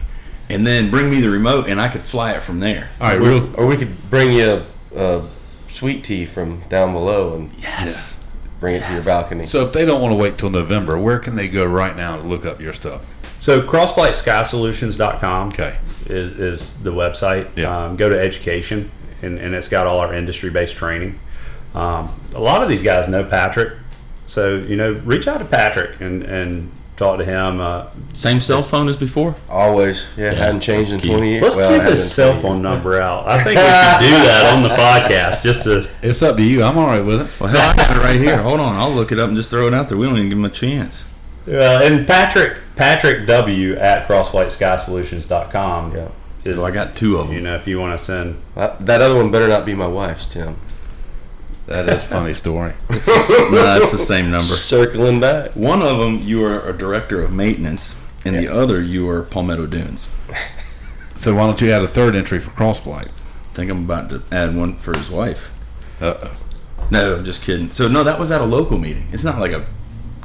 and 0.48 0.66
then 0.66 0.90
bring 0.90 1.10
me 1.10 1.20
the 1.20 1.28
remote 1.30 1.68
and 1.68 1.80
I 1.80 1.88
could 1.88 2.00
fly 2.02 2.32
it 2.32 2.40
from 2.42 2.60
there. 2.60 2.88
All 3.00 3.08
right, 3.08 3.20
real. 3.20 3.50
or 3.58 3.66
we 3.66 3.76
could 3.76 4.08
bring 4.10 4.32
you 4.32 4.64
a, 4.94 4.98
a 4.98 5.28
sweet 5.68 6.04
tea 6.04 6.24
from 6.24 6.60
down 6.68 6.92
below 6.92 7.34
and 7.34 7.50
Yes. 7.58 8.24
bring 8.60 8.76
it 8.76 8.84
to 8.86 8.92
your 8.94 9.02
balcony. 9.02 9.44
So 9.46 9.66
if 9.66 9.72
they 9.74 9.84
don't 9.84 10.00
want 10.00 10.12
to 10.12 10.16
wait 10.16 10.38
till 10.38 10.50
November, 10.50 10.96
where 10.98 11.18
can 11.18 11.34
they 11.36 11.48
go 11.48 11.64
right 11.66 11.94
now 11.96 12.16
to 12.16 12.22
look 12.22 12.46
up 12.46 12.60
your 12.60 12.72
stuff? 12.72 13.02
So 13.40 13.60
crossflightsky.solutions.com 13.60 15.48
Okay. 15.48 15.76
is, 16.06 16.32
is 16.38 16.74
the 16.82 16.92
website. 16.92 17.50
Yeah. 17.56 17.76
Um, 17.86 17.96
go 17.96 18.08
to 18.08 18.18
education, 18.18 18.90
and, 19.24 19.38
and 19.38 19.54
it's 19.54 19.68
got 19.68 19.86
all 19.86 19.98
our 19.98 20.14
industry 20.14 20.50
based 20.50 20.76
training. 20.76 21.18
Um, 21.74 22.08
a 22.34 22.40
lot 22.40 22.62
of 22.62 22.68
these 22.68 22.82
guys 22.82 23.08
know 23.08 23.24
Patrick. 23.24 23.72
So, 24.26 24.56
you 24.56 24.76
know, 24.76 24.92
reach 25.04 25.26
out 25.26 25.38
to 25.38 25.44
Patrick 25.44 26.00
and, 26.00 26.22
and 26.22 26.70
talk 26.96 27.18
to 27.18 27.24
him. 27.24 27.60
Uh, 27.60 27.86
Same 28.14 28.40
cell 28.40 28.62
phone 28.62 28.88
as 28.88 28.96
before? 28.96 29.34
Always, 29.50 30.06
yeah, 30.16 30.32
hadn't 30.32 30.60
changed 30.60 30.92
in 30.92 31.00
20 31.00 31.28
years. 31.28 31.42
let's 31.42 31.56
Well, 31.56 31.78
keep 31.78 31.88
his 31.90 32.12
cell 32.12 32.40
phone 32.40 32.62
number 32.62 33.00
out. 33.00 33.26
I 33.26 33.42
think 33.42 33.58
we 33.58 33.64
should 33.66 34.16
do 34.16 34.24
that 34.24 34.54
on 34.54 34.62
the 34.62 34.68
podcast 34.70 35.42
just 35.42 35.64
to. 35.64 35.88
It's 36.02 36.22
up 36.22 36.36
to 36.36 36.42
you. 36.42 36.62
I'm 36.62 36.78
all 36.78 36.86
right 36.86 37.04
with 37.04 37.22
it. 37.22 37.40
Well, 37.40 37.50
hell, 37.50 37.70
I 37.70 37.76
got 37.76 37.96
it 37.96 38.00
right 38.00 38.20
here. 38.20 38.38
Hold 38.42 38.60
on. 38.60 38.76
I'll 38.76 38.92
look 38.92 39.12
it 39.12 39.18
up 39.18 39.28
and 39.28 39.36
just 39.36 39.50
throw 39.50 39.66
it 39.66 39.74
out 39.74 39.88
there. 39.88 39.98
We 39.98 40.06
don't 40.06 40.16
even 40.16 40.28
give 40.30 40.38
him 40.38 40.44
a 40.44 40.50
chance. 40.50 41.10
Uh, 41.46 41.80
and 41.82 42.06
Patrick, 42.06 42.56
Patrick 42.76 43.26
W 43.26 43.74
at 43.76 44.08
crossflightsky.solutions.com. 44.08 45.94
Yeah. 45.96 46.08
Is, 46.44 46.58
I 46.58 46.70
got 46.70 46.94
two 46.94 47.16
of 47.16 47.28
them. 47.28 47.36
you 47.36 47.42
know, 47.42 47.54
if 47.54 47.66
you 47.66 47.80
want 47.80 47.98
to 47.98 48.04
send 48.04 48.40
That, 48.54 48.84
that 48.84 49.00
other 49.00 49.16
one 49.16 49.30
better 49.30 49.48
not 49.48 49.64
be 49.64 49.74
my 49.74 49.86
wife's, 49.86 50.26
Tim. 50.26 50.56
That 51.66 51.88
is 51.88 52.04
a 52.04 52.06
funny 52.06 52.34
story. 52.34 52.74
It's 52.90 53.06
the, 53.06 53.48
no, 53.50 53.80
it's 53.80 53.92
the 53.92 53.98
same 53.98 54.30
number. 54.30 54.44
Circling 54.44 55.20
back. 55.20 55.52
One 55.52 55.80
of 55.80 55.98
them, 55.98 56.18
you 56.22 56.44
are 56.44 56.60
a 56.68 56.76
director 56.76 57.22
of 57.22 57.32
maintenance, 57.32 57.98
and 58.26 58.36
the 58.36 58.48
other, 58.48 58.82
you 58.82 59.08
are 59.08 59.22
Palmetto 59.22 59.66
Dunes. 59.66 60.08
So 61.14 61.34
why 61.34 61.46
don't 61.46 61.60
you 61.62 61.70
add 61.70 61.82
a 61.82 61.88
third 61.88 62.14
entry 62.14 62.40
for 62.40 62.50
Crossflight? 62.50 63.06
I 63.08 63.54
think 63.54 63.70
I'm 63.70 63.84
about 63.84 64.10
to 64.10 64.22
add 64.30 64.54
one 64.54 64.76
for 64.76 64.98
his 64.98 65.10
wife. 65.10 65.50
Uh 66.00 66.14
oh. 66.22 66.36
No, 66.90 67.16
I'm 67.16 67.24
just 67.24 67.42
kidding. 67.42 67.70
So 67.70 67.88
no, 67.88 68.04
that 68.04 68.18
was 68.18 68.30
at 68.30 68.40
a 68.42 68.44
local 68.44 68.78
meeting. 68.78 69.06
It's 69.12 69.24
not 69.24 69.38
like 69.38 69.52
a 69.52 69.64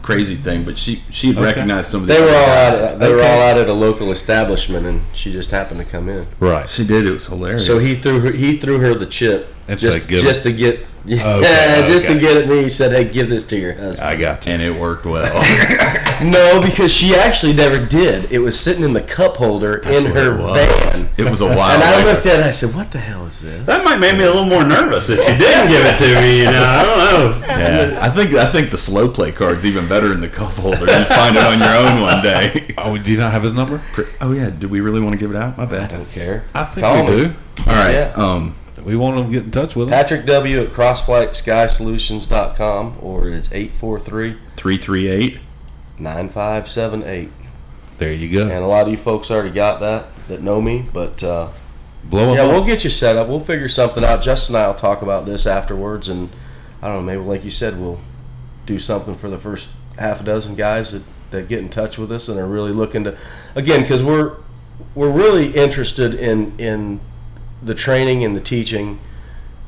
crazy 0.02 0.36
thing, 0.36 0.64
but 0.64 0.78
she 0.78 1.02
she 1.10 1.32
Okay. 1.32 1.42
recognized 1.42 1.92
some 1.92 2.02
of 2.02 2.08
the 2.08 2.14
They 2.14 2.22
were 2.22 2.28
other 2.28 2.38
all 2.38 2.50
out. 2.50 2.80
guys. 2.80 2.94
At, 2.94 3.00
they 3.00 3.12
were 3.14 3.22
all 3.22 3.42
out 3.42 3.58
at 3.58 3.68
a 3.70 3.74
local 3.74 4.12
establishment, 4.12 4.86
and 4.86 5.02
she 5.14 5.32
just 5.32 5.52
happened 5.52 5.80
to 5.80 5.86
come 5.86 6.10
in. 6.10 6.26
Right. 6.40 6.70
She 6.70 6.84
did. 6.86 7.06
It 7.06 7.12
was 7.12 7.28
hilarious. 7.28 7.66
So 7.66 7.80
he 7.80 7.96
threw 7.96 8.20
her. 8.22 8.32
He 8.32 8.58
threw 8.58 8.80
her 8.80 8.94
the 8.94 9.06
chip 9.06 9.54
And 9.70 9.80
just, 9.80 10.00
said, 10.02 10.10
"Give 10.10 10.22
just 10.24 10.44
to 10.44 10.52
get. 10.52 10.86
Yeah, 11.06 11.36
Okay, 11.38 11.88
just 11.88 12.06
to 12.06 12.20
get 12.20 12.36
at 12.38 12.50
me. 12.50 12.62
He 12.64 12.70
said, 12.70 12.92
"Hey, 12.92 13.06
give 13.10 13.30
this 13.30 13.46
to 13.46 13.58
your 13.58 13.74
husband." 13.74 14.08
I 14.08 14.16
got 14.18 14.46
you. 14.46 14.52
and 14.52 14.62
it 14.62 14.76
worked 14.78 15.06
well. 15.06 15.32
No, 16.22 16.62
because 16.62 16.92
she 16.94 17.16
actually 17.16 17.54
never 17.54 17.84
did. 17.84 18.30
It 18.34 18.40
was 18.40 18.60
sitting 18.60 18.84
in 18.84 18.92
the 18.92 19.02
cup 19.02 19.38
holder 19.38 19.80
That's 19.82 20.04
in 20.04 20.12
her 20.12 20.34
it 20.38 20.42
was. 20.44 20.58
van. 21.02 21.10
It 21.18 21.30
was 21.30 21.40
a 21.40 21.46
while. 21.48 21.72
And 21.72 21.82
I 21.82 21.96
later. 21.96 22.12
looked 22.14 22.26
at 22.26 22.34
it. 22.34 22.36
and 22.40 22.44
I 22.44 22.52
said, 22.52 22.76
"What 22.76 22.92
the 22.92 23.00
hell 23.00 23.26
is 23.26 23.40
this?" 23.42 23.66
That 23.66 23.86
might 23.86 24.00
make 24.00 24.18
me 24.18 24.24
a 24.24 24.28
little 24.28 24.46
more 24.46 24.66
nervous 24.66 25.08
if 25.10 25.18
you 25.18 25.38
didn't 25.38 25.70
give 25.70 25.86
it 25.86 25.98
to 26.00 26.22
me. 26.22 26.40
You 26.40 26.52
know, 26.52 26.64
I 26.64 26.84
don't 26.84 27.40
know. 27.40 27.48
Yeah, 27.48 28.00
I 28.02 28.10
think 28.10 28.34
I 28.34 28.52
think 28.52 28.70
the 28.70 28.78
slow 28.78 29.08
play 29.10 29.32
card's 29.32 29.66
even 29.66 29.88
better 29.88 30.12
in 30.12 30.20
the 30.20 30.28
cup 30.28 30.52
holder. 30.54 30.80
You 30.86 31.06
find 31.06 31.38
it 31.38 31.46
on 31.46 31.58
your 31.60 31.76
own 31.76 32.02
one 32.02 32.22
day. 32.22 32.66
Oh, 32.82 32.98
do 32.98 33.12
you 33.12 33.18
not 33.18 33.32
have 33.34 33.44
his 33.44 33.54
number? 33.54 33.82
Oh 34.22 34.32
yeah, 34.34 34.50
do 34.50 34.68
we 34.70 34.80
really 34.82 35.02
want 35.02 35.14
to 35.14 35.18
give 35.20 35.32
it 35.32 35.38
out? 35.38 35.58
My 35.58 35.66
bad. 35.66 35.92
I 35.92 35.96
don't 35.98 36.12
care. 36.12 36.44
I 36.54 36.64
think 36.66 36.86
Call 36.86 37.06
we 37.06 37.12
me. 37.12 37.24
do. 37.24 37.36
All 37.68 37.74
right. 37.74 37.92
Yeah. 37.94 38.14
Um, 38.16 38.56
We 38.84 38.96
want 38.96 39.18
them 39.18 39.28
to 39.28 39.32
get 39.32 39.44
in 39.46 39.52
touch 39.52 39.76
with 39.76 39.88
him. 39.88 39.94
Patrick 39.94 40.26
W 40.26 40.62
at 40.62 40.70
crossflightsskysolutions.com 40.70 42.98
or 43.02 43.30
it's 43.30 43.52
843 43.52 44.38
three 44.56 44.78
three 44.78 45.08
eight. 45.08 45.40
9578. 46.00 47.30
There 47.98 48.14
you 48.14 48.34
go. 48.34 48.44
And 48.44 48.64
a 48.64 48.68
lot 48.68 48.86
of 48.86 48.92
you 48.92 48.98
folks 48.98 49.30
already 49.30 49.52
got 49.52 49.80
that 49.82 50.06
that 50.28 50.42
know 50.42 50.62
me, 50.62 50.86
but 50.94 51.22
uh, 51.24 51.50
Blow 52.04 52.34
yeah, 52.34 52.44
up. 52.44 52.52
we'll 52.52 52.66
get 52.66 52.84
you 52.84 52.90
set 52.90 53.18
up. 53.18 53.28
We'll 53.28 53.40
figure 53.40 53.68
something 53.68 54.04
out. 54.04 54.22
Justin 54.22 54.56
and 54.56 54.64
I 54.64 54.68
will 54.68 54.76
talk 54.76 55.02
about 55.02 55.26
this 55.26 55.46
afterwards, 55.46 56.08
and 56.08 56.30
I 56.82 56.88
don't 56.88 56.98
know, 56.98 57.02
maybe 57.02 57.22
like 57.22 57.44
you 57.44 57.52
said, 57.52 57.80
we'll 57.80 58.00
do 58.66 58.80
something 58.80 59.16
for 59.16 59.30
the 59.30 59.38
first 59.38 59.70
half 59.98 60.22
a 60.22 60.24
dozen 60.24 60.56
guys 60.56 60.94
that, 60.94 61.04
that 61.32 61.50
get 61.50 61.60
in 61.60 61.70
touch 61.70 61.98
with 61.98 62.12
us 62.12 62.30
and 62.30 62.40
are 62.40 62.48
really 62.48 62.72
looking 62.72 63.04
to, 63.04 63.18
again, 63.56 63.82
because 63.82 64.02
we're 64.02 64.38
we're 64.96 65.12
really 65.12 65.52
interested 65.52 66.14
in 66.14 66.58
in 66.58 67.02
the 67.62 67.76
training 67.76 68.24
and 68.24 68.36
the 68.36 68.42
teaching 68.42 69.00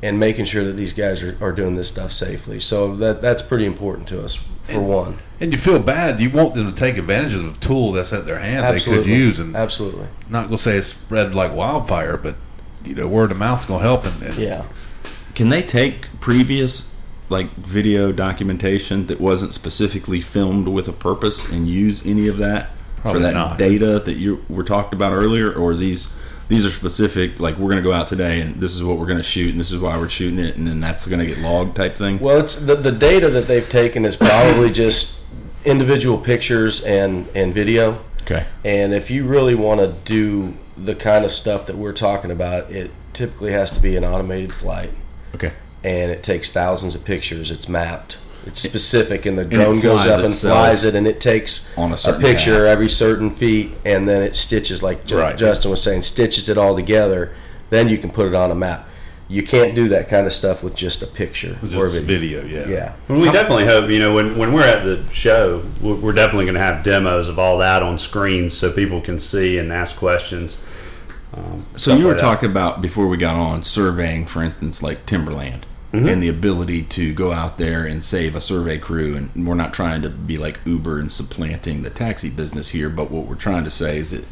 and 0.03 0.19
making 0.19 0.45
sure 0.45 0.63
that 0.63 0.73
these 0.73 0.93
guys 0.93 1.21
are, 1.21 1.37
are 1.41 1.51
doing 1.51 1.75
this 1.75 1.87
stuff 1.87 2.11
safely. 2.11 2.59
So 2.59 2.95
that 2.95 3.21
that's 3.21 3.41
pretty 3.41 3.65
important 3.65 4.07
to 4.09 4.23
us 4.23 4.35
for 4.63 4.79
one. 4.81 5.19
and 5.39 5.51
you 5.51 5.59
feel 5.59 5.79
bad. 5.79 6.19
You 6.19 6.29
want 6.29 6.55
them 6.55 6.71
to 6.71 6.77
take 6.77 6.97
advantage 6.97 7.33
of 7.33 7.55
a 7.55 7.59
tool 7.59 7.91
that's 7.91 8.13
at 8.13 8.25
their 8.25 8.39
hands 8.39 8.65
Absolutely, 8.65 9.03
they 9.03 9.09
could 9.09 9.17
use. 9.17 9.39
And 9.39 9.55
absolutely, 9.55 10.07
not 10.29 10.47
going 10.47 10.57
to 10.57 10.63
say 10.63 10.77
it's 10.77 10.87
spread 10.87 11.35
like 11.35 11.53
wildfire, 11.53 12.17
but, 12.17 12.35
you 12.83 12.95
know, 12.95 13.07
word 13.07 13.31
of 13.31 13.37
mouth's 13.37 13.65
going 13.65 13.79
to 13.79 13.85
help. 13.85 14.05
And, 14.05 14.23
and 14.23 14.35
yeah. 14.35 14.65
Can 15.35 15.49
they 15.49 15.61
take 15.61 16.07
previous 16.19 16.91
like 17.29 17.51
video 17.55 18.11
documentation 18.11 19.07
that 19.07 19.21
wasn't 19.21 19.53
specifically 19.53 20.19
filmed 20.19 20.67
with 20.67 20.87
a 20.87 20.91
purpose 20.91 21.47
and 21.49 21.67
use 21.67 22.05
any 22.05 22.27
of 22.27 22.37
that 22.37 22.71
Probably 22.97 23.21
for 23.21 23.27
that 23.27 23.33
not. 23.33 23.57
data 23.57 23.99
that 23.99 24.17
you 24.17 24.43
were 24.49 24.63
talked 24.65 24.93
about 24.93 25.13
earlier, 25.13 25.51
or 25.51 25.73
these 25.73 26.13
these 26.51 26.65
are 26.65 26.69
specific? 26.69 27.39
Like 27.39 27.55
we're 27.55 27.71
going 27.71 27.81
to 27.81 27.89
go 27.89 27.93
out 27.93 28.07
today 28.07 28.41
and 28.41 28.55
this 28.55 28.75
is 28.75 28.83
what 28.83 28.97
we're 28.97 29.05
going 29.05 29.17
to 29.17 29.23
shoot 29.23 29.51
and 29.51 29.59
this 29.59 29.71
is 29.71 29.79
why 29.79 29.97
we're 29.97 30.09
shooting 30.09 30.37
it, 30.37 30.57
and 30.57 30.67
then 30.67 30.79
that's 30.81 31.07
going 31.07 31.19
to 31.19 31.25
get 31.25 31.39
logged 31.39 31.77
type 31.77 31.95
thing. 31.95 32.19
Well, 32.19 32.39
it's 32.39 32.55
the, 32.57 32.75
the 32.75 32.91
data 32.91 33.29
that 33.29 33.47
they've 33.47 33.67
taken 33.67 34.03
is 34.03 34.17
probably 34.17 34.71
just 34.71 35.23
individual 35.63 36.17
pictures 36.17 36.83
and, 36.83 37.27
and 37.33 37.53
video. 37.53 38.03
Okay. 38.23 38.45
And 38.65 38.93
if 38.93 39.09
you 39.09 39.25
really 39.25 39.55
want 39.55 39.79
to 39.79 39.87
do 40.05 40.55
the 40.77 40.93
kind 40.93 41.23
of 41.23 41.31
stuff 41.31 41.65
that 41.67 41.77
we're 41.77 41.93
talking 41.93 42.31
about, 42.31 42.69
it 42.69 42.91
typically 43.13 43.53
has 43.53 43.71
to 43.71 43.79
be 43.79 43.95
an 43.95 44.03
automated 44.03 44.53
flight, 44.53 44.91
Okay. 45.35 45.53
and 45.83 46.11
it 46.11 46.21
takes 46.21 46.51
thousands 46.51 46.95
of 46.95 47.05
pictures. 47.05 47.49
It's 47.49 47.69
mapped. 47.69 48.17
It's 48.47 48.59
specific, 48.59 49.25
and 49.27 49.37
the 49.37 49.45
drone 49.45 49.77
it 49.77 49.83
goes 49.83 50.05
up 50.07 50.23
and 50.23 50.33
flies 50.33 50.83
it, 50.83 50.95
and 50.95 51.05
it 51.07 51.21
takes 51.21 51.71
on 51.77 51.93
a 51.93 51.97
certain 51.97 52.21
picture 52.21 52.55
path. 52.55 52.65
every 52.65 52.89
certain 52.89 53.29
feet, 53.29 53.71
and 53.85 54.09
then 54.09 54.23
it 54.23 54.35
stitches, 54.35 54.81
like 54.81 55.01
Right. 55.11 55.37
Justin 55.37 55.69
was 55.71 55.81
saying, 55.83 56.01
stitches 56.01 56.49
it 56.49 56.57
all 56.57 56.75
together. 56.75 57.31
Then 57.69 57.87
you 57.87 57.97
can 57.97 58.09
put 58.09 58.27
it 58.27 58.33
on 58.35 58.49
a 58.51 58.55
map. 58.55 58.87
you 59.29 59.43
can't 59.43 59.75
do 59.75 59.87
that 59.87 60.09
kind 60.09 60.27
of 60.27 60.33
stuff 60.33 60.61
with 60.61 60.75
just 60.75 61.01
a 61.01 61.07
picture 61.07 61.53
It 61.53 61.61
was 61.61 61.73
or 61.75 61.85
a 61.85 61.89
video. 61.89 62.41
video, 62.41 62.45
yeah. 62.45 62.67
Yeah. 62.67 62.93
Well, 63.07 63.21
we 63.21 63.31
definitely 63.31 63.65
hope, 63.65 63.89
you 63.89 63.99
know, 63.99 64.13
when, 64.13 64.37
when 64.37 64.51
we're 64.51 64.67
at 64.67 64.83
the 64.83 65.05
show, 65.13 65.63
we're 65.79 65.95
we're 65.95 66.11
definitely 66.13 66.45
going 66.45 66.55
to 66.55 66.61
have 66.61 66.83
demos 66.83 67.29
of 67.29 67.39
all 67.39 67.57
that 67.59 67.81
on 67.81 67.97
screens 67.97 68.53
so 68.57 68.73
people 68.73 68.99
can 68.99 69.19
see 69.19 69.57
and 69.57 69.71
ask 69.71 69.95
questions. 69.95 70.61
Um, 71.33 71.63
So 71.77 71.95
you 71.95 72.05
were 72.07 72.11
like 72.13 72.19
talking 72.21 72.49
about 72.51 72.81
before 72.81 73.07
we 73.07 73.15
got 73.15 73.35
on 73.35 73.63
surveying, 73.63 74.25
for 74.25 74.43
instance, 74.43 74.83
like 74.83 75.05
timberland, 75.05 75.65
Mm-hmm. 75.91 76.07
and 76.07 76.23
the 76.23 76.29
ability 76.29 76.83
to 76.83 77.13
go 77.13 77.33
out 77.33 77.57
there 77.57 77.85
and 77.85 78.01
save 78.01 78.33
a 78.33 78.39
survey 78.39 78.77
crew. 78.77 79.13
And 79.13 79.45
we're 79.45 79.55
not 79.55 79.73
trying 79.73 80.01
to 80.03 80.09
be 80.09 80.37
like 80.37 80.61
Uber 80.63 80.99
and 80.99 81.11
supplanting 81.11 81.83
the 81.83 81.89
taxi 81.89 82.29
business 82.29 82.69
here, 82.69 82.89
but 82.89 83.11
what 83.11 83.25
we're 83.25 83.35
trying 83.35 83.65
to 83.65 83.69
say 83.69 83.97
is 83.97 84.11
that 84.11 84.23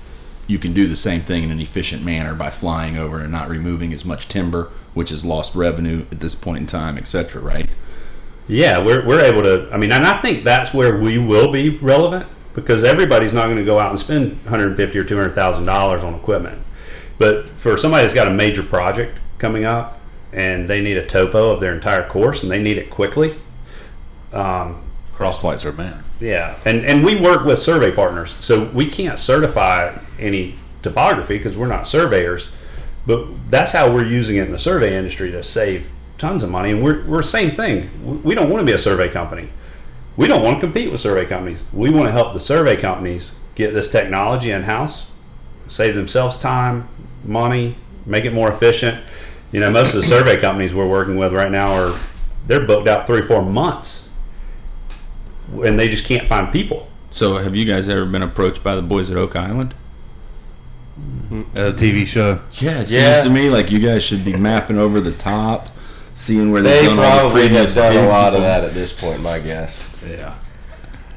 you 0.48 0.58
can 0.58 0.74
do 0.74 0.88
the 0.88 0.96
same 0.96 1.22
thing 1.22 1.44
in 1.44 1.52
an 1.52 1.60
efficient 1.60 2.04
manner 2.04 2.34
by 2.34 2.50
flying 2.50 2.98
over 2.98 3.20
and 3.20 3.32
not 3.32 3.50
removing 3.50 3.92
as 3.92 4.04
much 4.06 4.30
timber, 4.30 4.72
which 4.94 5.12
has 5.12 5.26
lost 5.26 5.54
revenue 5.54 6.06
at 6.12 6.22
this 6.22 6.34
point 6.34 6.60
in 6.60 6.66
time, 6.66 6.98
etc. 6.98 7.42
Right? 7.42 7.70
Yeah, 8.48 8.84
we're, 8.84 9.06
we're 9.06 9.22
able 9.22 9.44
to. 9.44 9.70
I 9.72 9.78
mean, 9.78 9.92
and 9.92 10.06
I 10.06 10.20
think 10.22 10.44
that's 10.44 10.74
where 10.74 10.98
we 10.98 11.20
will 11.20 11.52
be 11.52 11.78
relevant 11.78 12.26
because 12.56 12.84
everybody's 12.84 13.32
not 13.32 13.46
going 13.46 13.58
to 13.58 13.66
go 13.66 13.80
out 13.80 13.92
and 13.92 14.00
spend 14.00 14.32
150 14.44 14.98
or 14.98 15.04
200 15.04 15.30
thousand 15.32 15.66
dollars 15.66 16.04
on 16.04 16.16
equipment. 16.16 16.64
But 17.20 17.50
for 17.50 17.78
somebody 17.78 18.04
that's 18.04 18.16
got 18.16 18.28
a 18.28 18.34
major 18.34 18.64
project 18.64 19.20
coming 19.38 19.66
up 19.66 19.99
and 20.34 20.70
they 20.70 20.82
need 20.82 20.98
a 20.98 21.06
topo 21.06 21.52
of 21.52 21.60
their 21.60 21.74
entire 21.74 22.08
course 22.08 22.44
and 22.44 22.52
they 22.52 22.62
need 22.62 22.78
it 22.78 22.90
quickly, 22.90 23.36
um, 24.34 24.82
Cross 25.14 25.40
flights 25.40 25.66
are 25.66 25.74
man. 25.74 26.02
yeah, 26.22 26.56
and 26.66 26.86
and 26.86 27.04
we 27.04 27.16
work 27.18 27.44
with 27.46 27.60
survey 27.60 27.92
partners, 27.92 28.38
so 28.40 28.66
we 28.66 28.86
can't 28.86 29.20
certify 29.20 29.98
any 30.18 30.56
topography 30.82 31.38
because 31.38 31.58
we're 31.58 31.68
not 31.68 31.86
surveyors. 31.88 32.50
But 33.06 33.28
that's 33.50 33.72
how 33.74 33.92
we're 33.92 34.06
using 34.06 34.38
it 34.38 34.44
in 34.46 34.52
the 34.52 34.60
survey 34.60 34.96
industry 34.96 35.32
to 35.32 35.42
save 35.44 35.92
tons 36.18 36.44
of 36.44 36.50
money. 36.52 36.72
And 36.72 36.82
we're 36.84 37.04
we're 37.06 37.22
same 37.24 37.52
thing. 37.52 37.90
We- 38.06 38.18
We 38.30 38.36
don't 38.36 38.50
want 38.50 38.62
to 38.62 38.66
be 38.66 38.72
a 38.74 38.78
survey 38.78 39.10
company. 39.10 39.50
We 40.16 40.28
don't 40.28 40.44
want 40.44 40.58
to 40.58 40.62
compete 40.62 40.92
with 40.92 41.02
survey 41.02 41.26
companies. 41.26 41.64
We 41.74 41.90
want 41.90 42.08
to 42.08 42.12
help 42.12 42.34
the 42.34 42.40
survey 42.40 42.76
companies 42.78 43.34
get 43.56 43.74
this 43.74 43.90
technology 43.90 44.52
in 44.52 44.64
house, 44.64 45.12
save 45.68 45.96
themselves 45.96 46.38
time, 46.38 46.88
money, 47.26 47.76
make 48.06 48.24
it 48.26 48.34
more 48.34 48.50
efficient. 48.50 49.04
You 49.52 49.60
know, 49.60 49.72
most 49.72 49.94
of 49.96 50.02
the 50.02 50.08
survey 50.08 50.40
companies 50.40 50.74
we're 50.74 50.88
working 50.88 51.18
with 51.18 51.34
right 51.34 51.52
now 51.52 51.72
are 51.72 52.00
they're 52.48 52.66
booked 52.66 52.88
out 52.88 53.08
three, 53.08 53.22
four 53.22 53.42
months 53.44 54.10
and 55.64 55.80
they 55.80 55.88
just 55.88 56.06
can't 56.06 56.28
find 56.28 56.52
people. 56.52 56.88
So 57.10 57.38
have 57.38 57.56
you 57.56 57.66
guys 57.66 57.90
ever 57.90 58.06
been 58.06 58.22
approached 58.22 58.64
by 58.64 58.76
the 58.76 58.82
boys 58.84 59.10
at 59.10 59.18
Oak 59.18 59.36
Island? 59.36 59.74
At 61.56 61.70
a 61.70 61.74
TV 61.74 62.06
show. 62.06 62.40
Yeah, 62.54 62.82
it 62.82 62.88
seems 62.88 62.92
Yeah. 62.94 63.22
to 63.24 63.30
me 63.30 63.50
like 63.50 63.72
you 63.72 63.80
guys 63.80 64.04
should 64.04 64.24
be 64.26 64.36
mapping 64.36 64.78
over 64.78 65.00
the 65.02 65.12
top, 65.12 65.70
seeing 66.14 66.52
where 66.52 66.62
they've 66.62 66.82
They 66.82 66.88
done 66.88 67.00
all 67.00 67.06
the 67.06 67.20
probably 67.20 67.48
have 67.50 67.74
done 67.74 67.88
a 67.88 67.94
digs 67.94 68.08
lot 68.14 68.34
of 68.36 68.42
that 68.42 68.64
at 68.64 68.74
this 68.74 68.94
point, 68.94 69.24
my 69.24 69.40
guess. 69.40 69.84
Yeah. 70.08 70.36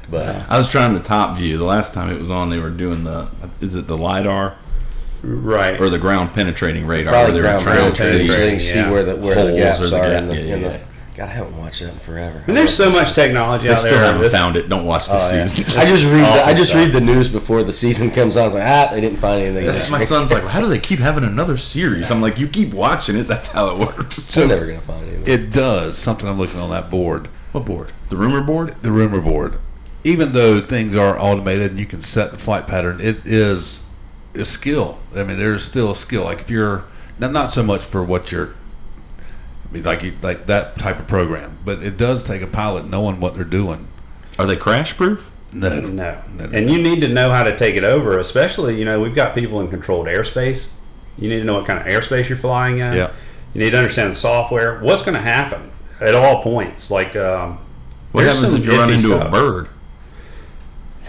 But 0.09 0.45
I 0.49 0.57
was 0.57 0.69
trying 0.69 0.93
the 0.93 0.99
top 0.99 1.37
view. 1.37 1.57
The 1.57 1.63
last 1.65 1.93
time 1.93 2.09
it 2.09 2.19
was 2.19 2.31
on, 2.31 2.49
they 2.49 2.59
were 2.59 2.69
doing 2.69 3.03
the 3.03 3.27
is 3.61 3.75
it 3.75 3.87
the 3.87 3.97
lidar 3.97 4.55
Right. 5.23 5.79
or 5.79 5.89
the 5.89 5.97
ground 5.99 6.33
penetrating 6.33 6.85
radar? 6.85 7.13
probably 7.13 7.33
where 7.41 7.43
ground 7.43 7.63
trying 7.63 7.77
to 7.93 7.97
penetrating 7.97 8.27
so 8.29 8.33
they 8.35 8.43
see. 8.45 8.49
can 8.51 8.59
see 8.59 8.79
Yeah. 8.79 8.91
where 8.91 9.03
the 9.03 9.15
where 9.15 9.35
the 9.35 9.41
Holes 9.41 9.57
gaps 9.57 9.81
or 9.81 9.87
the 9.87 9.97
are 9.97 10.09
gap- 10.09 10.21
in 10.23 10.27
the, 10.27 10.35
yeah, 10.35 10.41
in 10.55 10.61
the 10.63 10.69
yeah. 10.69 10.77
God, 11.15 11.29
I 11.29 11.33
haven't 11.33 11.57
watched 11.57 11.81
that 11.81 11.93
in 11.93 11.99
forever. 11.99 12.43
and 12.47 12.57
there's 12.57 12.73
so 12.75 12.89
much 12.89 13.13
technology 13.13 13.67
They 13.67 13.73
out 13.73 13.77
still 13.77 13.91
there. 13.93 14.03
haven't 14.05 14.21
This- 14.21 14.33
found 14.33 14.55
it. 14.57 14.67
Don't 14.67 14.85
watch 14.85 15.07
this 15.09 15.31
Oh, 15.31 15.35
yeah. 15.35 15.47
season. 15.47 15.79
I 15.79 15.85
just 15.85 16.03
read 16.05 16.21
the, 16.25 16.45
I 16.47 16.53
just 16.55 16.71
stuff. 16.71 16.81
read 16.83 16.91
the 16.91 17.01
news 17.01 17.29
before 17.29 17.61
the 17.61 17.71
season 17.71 18.09
comes 18.09 18.35
on. 18.35 18.43
I 18.43 18.45
was 18.47 18.55
like 18.55 18.63
ah, 18.65 18.89
they 18.91 18.99
didn't 18.99 19.19
find 19.19 19.41
anything. 19.43 19.65
This 19.65 19.85
is 19.85 19.91
my 19.91 19.99
son's 19.99 20.31
like, 20.33 20.43
how 20.47 20.59
do 20.59 20.67
they 20.67 20.79
keep 20.79 20.99
having 20.99 21.23
another 21.23 21.55
series? 21.55 22.09
I'm 22.09 22.19
like, 22.19 22.39
you 22.39 22.47
keep 22.47 22.73
watching 22.73 23.15
it. 23.15 23.27
That's 23.27 23.51
how 23.51 23.69
it 23.75 23.79
works. 23.79 24.27
They're 24.31 24.47
never 24.47 24.65
gonna 24.65 24.79
find 24.81 25.07
anything. 25.07 25.31
It 25.31 25.51
does 25.53 25.99
something. 25.99 26.27
I'm 26.27 26.39
looking 26.39 26.59
on 26.59 26.71
that 26.71 26.89
board, 26.89 27.27
What 27.51 27.63
board? 27.65 27.91
The 28.09 28.17
rumor 28.17 28.41
board? 28.41 28.73
the 28.81 28.91
rumor 28.91 29.21
board. 29.21 29.57
Even 30.03 30.33
though 30.33 30.59
things 30.61 30.95
are 30.97 31.17
automated 31.17 31.71
and 31.71 31.79
you 31.79 31.85
can 31.85 32.01
set 32.01 32.31
the 32.31 32.37
flight 32.37 32.65
pattern, 32.67 32.99
it 32.99 33.19
is 33.23 33.79
a 34.35 34.45
skill. 34.45 34.99
I 35.15 35.23
mean, 35.23 35.37
there's 35.37 35.63
still 35.63 35.91
a 35.91 35.95
skill. 35.95 36.23
Like 36.25 36.39
if 36.39 36.49
you're 36.49 36.85
not 37.19 37.31
not 37.31 37.51
so 37.51 37.63
much 37.63 37.81
for 37.81 38.03
what 38.03 38.31
you're. 38.31 38.55
I 39.69 39.73
mean, 39.73 39.83
like 39.83 40.03
you, 40.03 40.13
like 40.21 40.45
that 40.47 40.77
type 40.77 40.99
of 40.99 41.07
program, 41.07 41.57
but 41.65 41.81
it 41.81 41.97
does 41.97 42.23
take 42.23 42.41
a 42.41 42.47
pilot 42.47 42.87
knowing 42.89 43.19
what 43.19 43.33
they're 43.33 43.43
doing. 43.43 43.87
Are 44.37 44.45
they 44.45 44.55
crash 44.55 44.95
proof? 44.95 45.31
No, 45.51 45.79
No. 45.81 46.21
no, 46.35 46.49
And 46.51 46.69
you 46.69 46.81
need 46.81 47.01
to 47.01 47.07
know 47.07 47.31
how 47.31 47.43
to 47.43 47.55
take 47.55 47.75
it 47.75 47.83
over, 47.83 48.17
especially, 48.17 48.77
you 48.77 48.85
know, 48.85 48.99
we've 48.99 49.13
got 49.13 49.35
people 49.35 49.59
in 49.61 49.67
controlled 49.69 50.07
airspace. 50.07 50.69
You 51.17 51.29
need 51.29 51.39
to 51.39 51.43
know 51.43 51.53
what 51.55 51.65
kind 51.67 51.79
of 51.79 51.85
airspace 51.85 52.27
you're 52.29 52.37
flying 52.39 52.79
in. 52.79 52.93
Yeah. 52.95 53.11
You 53.53 53.61
need 53.61 53.71
to 53.71 53.77
understand 53.77 54.11
the 54.11 54.15
software. 54.15 54.79
What's 54.79 55.03
going 55.03 55.13
to 55.13 55.21
happen 55.21 55.71
at 56.01 56.15
all 56.15 56.41
points? 56.41 56.89
Like, 56.89 57.15
um, 57.15 57.59
What 58.11 58.25
happens 58.25 58.51
some 58.51 58.55
if 58.55 58.65
you 58.65 58.71
run 58.77 58.89
iffy 58.89 58.95
into 58.95 59.15
a 59.27 59.29
bird? 59.29 59.69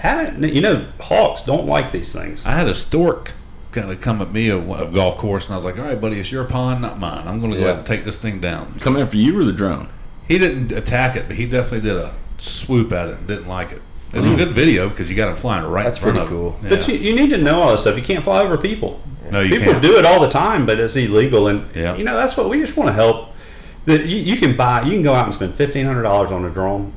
Haven't 0.05 0.55
you 0.55 0.61
know? 0.61 0.87
Hawks 1.01 1.41
don't 1.43 1.67
like 1.67 1.91
these 1.91 2.13
things. 2.13 2.45
I 2.45 2.51
had 2.51 2.69
a 2.69 2.75
stork 2.75 3.33
kind 3.73 3.91
of 3.91 4.03
come 4.03 4.21
at 4.21 4.33
me 4.33 4.51
a, 4.51 4.59
a 4.59 4.91
golf 4.91 5.17
course, 5.17 5.47
and 5.47 5.55
I 5.55 5.57
was 5.57 5.65
like, 5.65 5.79
"All 5.79 5.85
right, 5.85 5.99
buddy, 5.99 6.21
it's 6.21 6.31
your 6.31 6.45
pond, 6.45 6.83
not 6.83 6.99
mine. 6.99 7.27
I'm 7.27 7.41
going 7.41 7.53
to 7.53 7.57
go 7.59 7.65
Yeah. 7.65 7.69
ahead 7.71 7.79
and 7.79 7.87
take 7.87 8.05
this 8.05 8.21
thing 8.21 8.39
down." 8.39 8.79
Come 8.81 8.99
after 8.99 9.17
you 9.17 9.41
or 9.41 9.45
the 9.45 9.53
drone? 9.53 9.89
He 10.29 10.37
didn't 10.37 10.73
attack 10.73 11.17
it, 11.17 11.27
but 11.27 11.37
he 11.37 11.47
definitely 11.47 11.89
did 11.89 11.97
a 11.97 12.13
swoop 12.37 12.93
at 12.93 13.09
it 13.09 13.17
and 13.17 13.27
didn't 13.27 13.49
like 13.49 13.73
it. 13.73 13.81
It's 14.13 14.27
a 14.27 14.29
hmm. 14.29 14.37
good 14.37 14.53
video 14.53 14.91
because 14.91 15.09
you 15.09 15.17
got 15.17 15.31
him 15.31 15.37
flying 15.37 15.65
right 15.65 15.85
That's 15.85 15.97
in 15.97 16.03
front 16.03 16.19
pretty 16.19 16.37
of 16.37 16.55
him. 16.55 16.61
cool. 16.61 16.69
But 16.69 16.87
you, 16.87 16.97
you 16.97 17.17
need 17.17 17.31
to 17.31 17.39
know 17.39 17.63
all 17.63 17.73
this 17.73 17.81
stuff. 17.81 17.97
You 17.97 18.03
can't 18.03 18.23
fly 18.23 18.43
over 18.43 18.59
people. 18.59 19.01
no, 19.31 19.41
you 19.41 19.57
people 19.59 19.73
can't. 19.73 19.83
do 19.83 19.97
it 19.97 20.05
all 20.05 20.21
the 20.21 20.29
time, 20.29 20.67
but 20.67 20.79
it's 20.79 20.97
illegal. 20.97 21.49
And 21.49 21.75
Yeah. 21.75 21.97
you 21.97 22.05
know 22.05 22.15
that's 22.15 22.37
what 22.37 22.51
we 22.51 22.61
just 22.61 22.77
want 22.77 22.89
to 22.89 22.93
help. 22.93 23.31
That 23.87 24.05
you, 24.05 24.19
you 24.19 24.37
can 24.37 24.55
buy, 24.55 24.83
you 24.83 24.93
can 24.93 25.03
go 25.03 25.15
out 25.15 25.25
and 25.25 25.33
spend 25.35 25.55
fifteen 25.55 25.87
hundred 25.87 26.03
dollars 26.03 26.31
on 26.31 26.45
a 26.45 26.51
drone 26.51 26.93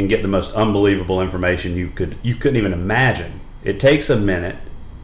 and 0.00 0.08
get 0.08 0.22
the 0.22 0.28
most 0.28 0.52
unbelievable 0.52 1.20
information 1.20 1.76
you 1.76 1.90
could 1.90 2.16
you 2.22 2.34
couldn't 2.34 2.56
even 2.56 2.72
imagine. 2.72 3.38
It 3.62 3.78
takes 3.78 4.08
a 4.08 4.16
minute 4.16 4.56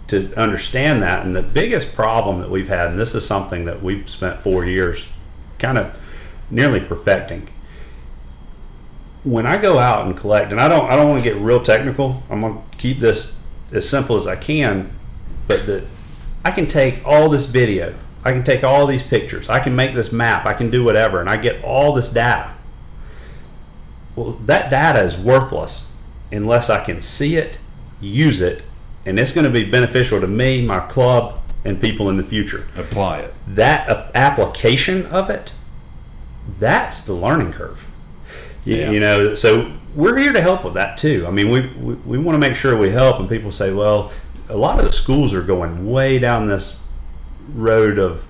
to 0.09 0.33
understand 0.41 1.03
that, 1.03 1.27
and 1.27 1.37
the 1.37 1.43
biggest 1.43 1.95
problem 1.95 2.41
that 2.41 2.49
we've 2.49 2.69
had, 2.69 2.89
and 2.89 2.99
this 2.99 3.15
is 3.15 3.27
something 3.27 3.67
that 3.67 3.83
we've 3.83 4.09
spent 4.09 4.41
four 4.41 4.65
years 4.65 5.07
kind 5.59 5.77
of 5.77 5.97
nearly 6.49 6.81
perfecting. 6.81 7.49
When 9.23 9.47
I 9.47 9.61
go 9.61 9.79
out 9.79 10.07
and 10.07 10.17
collect, 10.17 10.53
and 10.53 10.61
I 10.61 10.69
don't, 10.69 10.89
I 10.89 10.97
don't 10.97 11.11
want 11.11 11.23
to 11.23 11.29
get 11.29 11.39
real 11.41 11.61
technical. 11.61 12.23
I'm 12.31 12.41
going 12.41 12.55
to 12.55 12.79
keep 12.79 13.01
this 13.01 13.41
as 13.73 13.87
simple 13.87 14.17
as 14.17 14.27
I 14.27 14.37
can, 14.37 14.93
but 15.47 15.67
that 15.67 15.85
I 16.45 16.53
can 16.53 16.69
take 16.69 17.05
all 17.05 17.29
this 17.29 17.47
video, 17.47 17.95
I 18.25 18.33
can 18.33 18.45
take 18.45 18.65
all 18.65 18.87
these 18.87 19.03
pictures, 19.03 19.49
I 19.49 19.59
can 19.59 19.77
make 19.77 19.95
this 19.95 20.13
map, 20.13 20.47
I 20.47 20.55
can 20.55 20.71
do 20.71 20.85
whatever, 20.85 21.21
and 21.21 21.29
I 21.29 21.37
get 21.37 21.63
all 21.65 21.93
this 21.93 22.09
data. 22.09 22.55
Well, 24.17 24.33
that 24.47 24.71
data 24.71 25.01
is 25.03 25.17
worthless 25.17 25.93
unless 26.33 26.71
I 26.71 26.83
can 26.83 27.01
see 27.01 27.37
it, 27.37 27.59
use 28.01 28.41
it, 28.41 28.63
and 29.05 29.21
it's 29.21 29.33
going 29.33 29.45
to 29.47 29.51
be 29.53 29.63
beneficial 29.71 30.21
to 30.21 30.27
me, 30.27 30.63
my 30.67 30.81
club, 30.81 31.39
and 31.65 31.81
people 31.81 32.09
in 32.09 32.17
the 32.17 32.25
future. 32.25 32.67
Apply 32.77 33.19
it. 33.21 33.35
That 33.47 33.89
uh, 33.89 34.11
application 34.15 35.07
of 35.07 35.31
it, 35.31 35.53
that's 36.59 37.01
the 37.03 37.13
learning 37.13 37.53
curve. 37.53 37.89
You, 38.65 38.77
Yeah. 38.77 38.91
you 38.91 39.01
know, 39.01 39.35
so 39.35 39.71
we're 39.95 40.17
here 40.17 40.33
to 40.33 40.41
help 40.41 40.65
with 40.65 40.75
that 40.75 40.97
too. 40.99 41.25
I 41.27 41.31
mean, 41.31 41.51
we, 41.51 41.69
we, 41.77 41.95
we 41.95 42.19
want 42.19 42.35
to 42.35 42.39
make 42.41 42.57
sure 42.57 42.77
we 42.77 42.91
help, 42.91 43.21
and 43.21 43.29
people 43.29 43.51
say, 43.51 43.73
well, 43.73 44.11
a 44.49 44.57
lot 44.57 44.79
of 44.79 44.85
the 44.85 44.93
schools 44.93 45.35
are 45.35 45.43
going 45.43 45.89
way 45.91 46.19
down 46.19 46.47
this 46.49 46.77
road 47.53 47.99
of. 47.99 48.27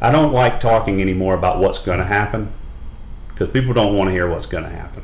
I 0.00 0.10
don't 0.10 0.32
like 0.32 0.60
talking 0.60 1.00
anymore 1.00 1.34
about 1.34 1.58
what's 1.60 1.78
going 1.78 1.98
to 1.98 2.04
happen 2.04 2.52
because 3.34 3.48
people 3.48 3.72
don't 3.74 3.96
want 3.96 4.08
to 4.08 4.12
hear 4.12 4.28
what's 4.28 4.46
going 4.46 4.64
to 4.64 4.70
happen. 4.70 5.02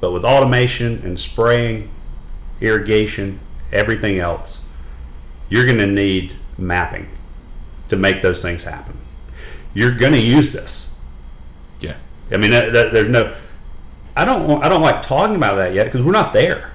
But 0.00 0.12
with 0.12 0.24
automation 0.24 1.00
and 1.04 1.18
spraying, 1.18 1.90
irrigation, 2.60 3.40
everything 3.72 4.18
else, 4.18 4.64
you're 5.48 5.64
going 5.64 5.78
to 5.78 5.86
need 5.86 6.34
mapping 6.58 7.08
to 7.88 7.96
make 7.96 8.20
those 8.22 8.42
things 8.42 8.64
happen. 8.64 8.98
You're 9.72 9.94
going 9.94 10.12
to 10.12 10.20
use 10.20 10.52
this. 10.52 10.94
Yeah. 11.80 11.96
I 12.30 12.36
mean, 12.36 12.50
that, 12.50 12.72
that, 12.72 12.92
there's 12.92 13.08
no. 13.08 13.34
I 14.16 14.24
don't. 14.24 14.46
want- 14.48 14.64
I 14.64 14.68
don't 14.68 14.82
like 14.82 15.02
talking 15.02 15.34
about 15.36 15.56
that 15.56 15.74
yet 15.74 15.84
because 15.86 16.02
we're 16.02 16.12
not 16.12 16.32
there. 16.32 16.70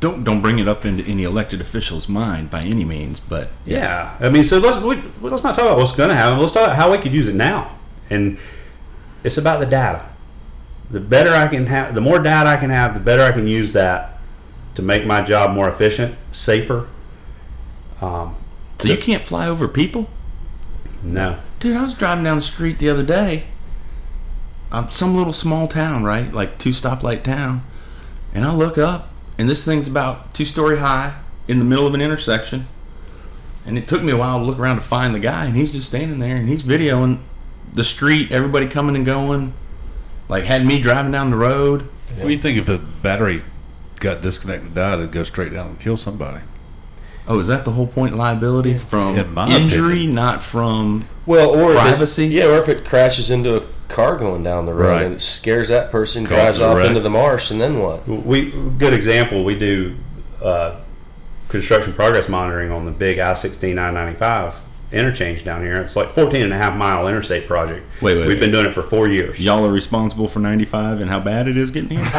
Don't 0.00 0.22
don't 0.24 0.40
bring 0.40 0.58
it 0.60 0.68
up 0.68 0.84
into 0.84 1.02
any 1.04 1.24
elected 1.24 1.60
official's 1.60 2.08
mind 2.08 2.50
by 2.50 2.62
any 2.62 2.84
means, 2.84 3.18
but 3.20 3.50
Yeah. 3.66 4.16
I 4.20 4.28
mean, 4.28 4.44
so 4.44 4.58
let's 4.58 4.78
we, 4.78 4.96
let's 5.20 5.42
not 5.42 5.54
talk 5.56 5.64
about 5.64 5.76
what's 5.76 5.92
going 5.92 6.08
to 6.08 6.14
happen. 6.14 6.38
Let's 6.38 6.52
talk 6.52 6.64
about 6.64 6.76
how 6.76 6.90
we 6.92 6.98
could 6.98 7.12
use 7.12 7.26
it 7.28 7.34
now, 7.34 7.76
and 8.08 8.38
it's 9.24 9.36
about 9.38 9.58
the 9.60 9.66
data. 9.66 10.08
The 10.90 11.00
better 11.00 11.32
I 11.34 11.48
can 11.48 11.66
have, 11.66 11.94
the 11.94 12.00
more 12.00 12.18
data 12.18 12.48
I 12.48 12.56
can 12.56 12.70
have, 12.70 12.94
the 12.94 13.00
better 13.00 13.22
I 13.22 13.32
can 13.32 13.46
use 13.46 13.72
that 13.72 14.18
to 14.74 14.82
make 14.82 15.04
my 15.04 15.20
job 15.22 15.52
more 15.54 15.68
efficient, 15.68 16.16
safer. 16.32 16.88
Um, 18.00 18.36
So 18.78 18.88
you 18.88 18.96
can't 18.96 19.24
fly 19.24 19.48
over 19.48 19.68
people? 19.68 20.08
no. 21.02 21.38
Dude, 21.60 21.76
I 21.76 21.82
was 21.82 21.94
driving 21.94 22.22
down 22.22 22.36
the 22.36 22.42
street 22.42 22.78
the 22.78 22.88
other 22.88 23.02
day. 23.02 23.44
Um, 24.70 24.92
some 24.92 25.16
little 25.16 25.32
small 25.32 25.66
town, 25.66 26.04
right? 26.04 26.32
Like 26.32 26.56
two 26.58 26.70
stoplight 26.70 27.24
town. 27.24 27.64
And 28.32 28.44
I 28.44 28.54
look 28.54 28.78
up, 28.78 29.08
and 29.36 29.48
this 29.48 29.64
thing's 29.64 29.88
about 29.88 30.32
two 30.34 30.44
story 30.44 30.78
high 30.78 31.14
in 31.48 31.58
the 31.58 31.64
middle 31.64 31.84
of 31.86 31.94
an 31.94 32.00
intersection. 32.00 32.68
And 33.66 33.76
it 33.76 33.88
took 33.88 34.04
me 34.04 34.12
a 34.12 34.16
while 34.16 34.38
to 34.38 34.44
look 34.44 34.58
around 34.58 34.76
to 34.76 34.82
find 34.82 35.12
the 35.14 35.18
guy, 35.18 35.46
and 35.46 35.56
he's 35.56 35.72
just 35.72 35.88
standing 35.88 36.20
there 36.20 36.36
and 36.36 36.48
he's 36.48 36.62
videoing 36.62 37.22
the 37.74 37.82
street, 37.84 38.30
everybody 38.30 38.68
coming 38.68 38.94
and 38.94 39.04
going. 39.04 39.52
Like 40.28 40.44
had 40.44 40.64
me 40.66 40.80
driving 40.80 41.12
down 41.12 41.30
the 41.30 41.36
road. 41.36 41.88
What 42.16 42.24
do 42.24 42.30
you 42.30 42.38
think 42.38 42.58
if 42.58 42.68
a 42.68 42.78
battery 42.78 43.42
got 44.00 44.20
disconnected, 44.22 44.74
died, 44.74 44.98
it'd 44.98 45.12
go 45.12 45.22
straight 45.22 45.52
down 45.52 45.68
and 45.68 45.80
kill 45.80 45.96
somebody? 45.96 46.40
Oh, 47.26 47.38
is 47.38 47.46
that 47.48 47.64
the 47.66 47.72
whole 47.72 47.86
point? 47.86 48.16
Liability 48.16 48.78
from 48.78 49.16
In 49.16 49.34
my 49.34 49.48
injury, 49.48 49.94
opinion. 49.96 50.14
not 50.14 50.42
from. 50.42 51.06
Well, 51.26 51.50
or 51.50 51.72
Privacy? 51.72 52.24
If 52.26 52.30
it, 52.30 52.34
yeah, 52.34 52.44
or 52.46 52.56
if 52.58 52.68
it 52.68 52.86
crashes 52.86 53.30
into 53.30 53.56
a 53.56 53.66
car 53.88 54.16
going 54.16 54.42
down 54.42 54.64
the 54.64 54.72
road 54.72 54.88
Right. 54.88 55.02
and 55.04 55.14
it 55.16 55.20
scares 55.20 55.68
that 55.68 55.90
person, 55.90 56.24
Causes 56.24 56.36
drives 56.36 56.60
a 56.60 56.68
off 56.68 56.76
wreck. 56.78 56.86
into 56.88 57.00
the 57.00 57.10
marsh, 57.10 57.50
and 57.50 57.60
then 57.60 57.78
what? 57.80 58.06
We 58.08 58.50
good 58.78 58.94
example. 58.94 59.44
We 59.44 59.58
do 59.58 59.96
uh, 60.42 60.76
construction 61.48 61.92
progress 61.92 62.28
monitoring 62.30 62.70
on 62.70 62.86
the 62.86 62.90
big 62.92 63.18
I 63.18 63.34
sixteen 63.34 63.78
I 63.78 63.90
ninety 63.90 64.16
five 64.18 64.54
interchange 64.90 65.44
down 65.44 65.62
here. 65.62 65.74
It's 65.76 65.96
like 65.96 66.10
14 66.10 66.42
and 66.42 66.52
a 66.52 66.56
half 66.56 66.74
mile 66.76 67.06
interstate 67.08 67.46
project. 67.46 67.84
Wait, 68.00 68.14
wait, 68.16 68.26
We've 68.26 68.36
wait. 68.36 68.40
been 68.40 68.50
doing 68.52 68.66
it 68.66 68.72
for 68.72 68.82
four 68.82 69.06
years. 69.08 69.38
Y'all 69.38 69.64
are 69.66 69.70
responsible 69.72 70.28
for 70.28 70.38
95 70.38 71.00
and 71.00 71.10
how 71.10 71.20
bad 71.20 71.46
it 71.46 71.56
is 71.58 71.70
getting 71.70 71.90
here? 71.90 72.00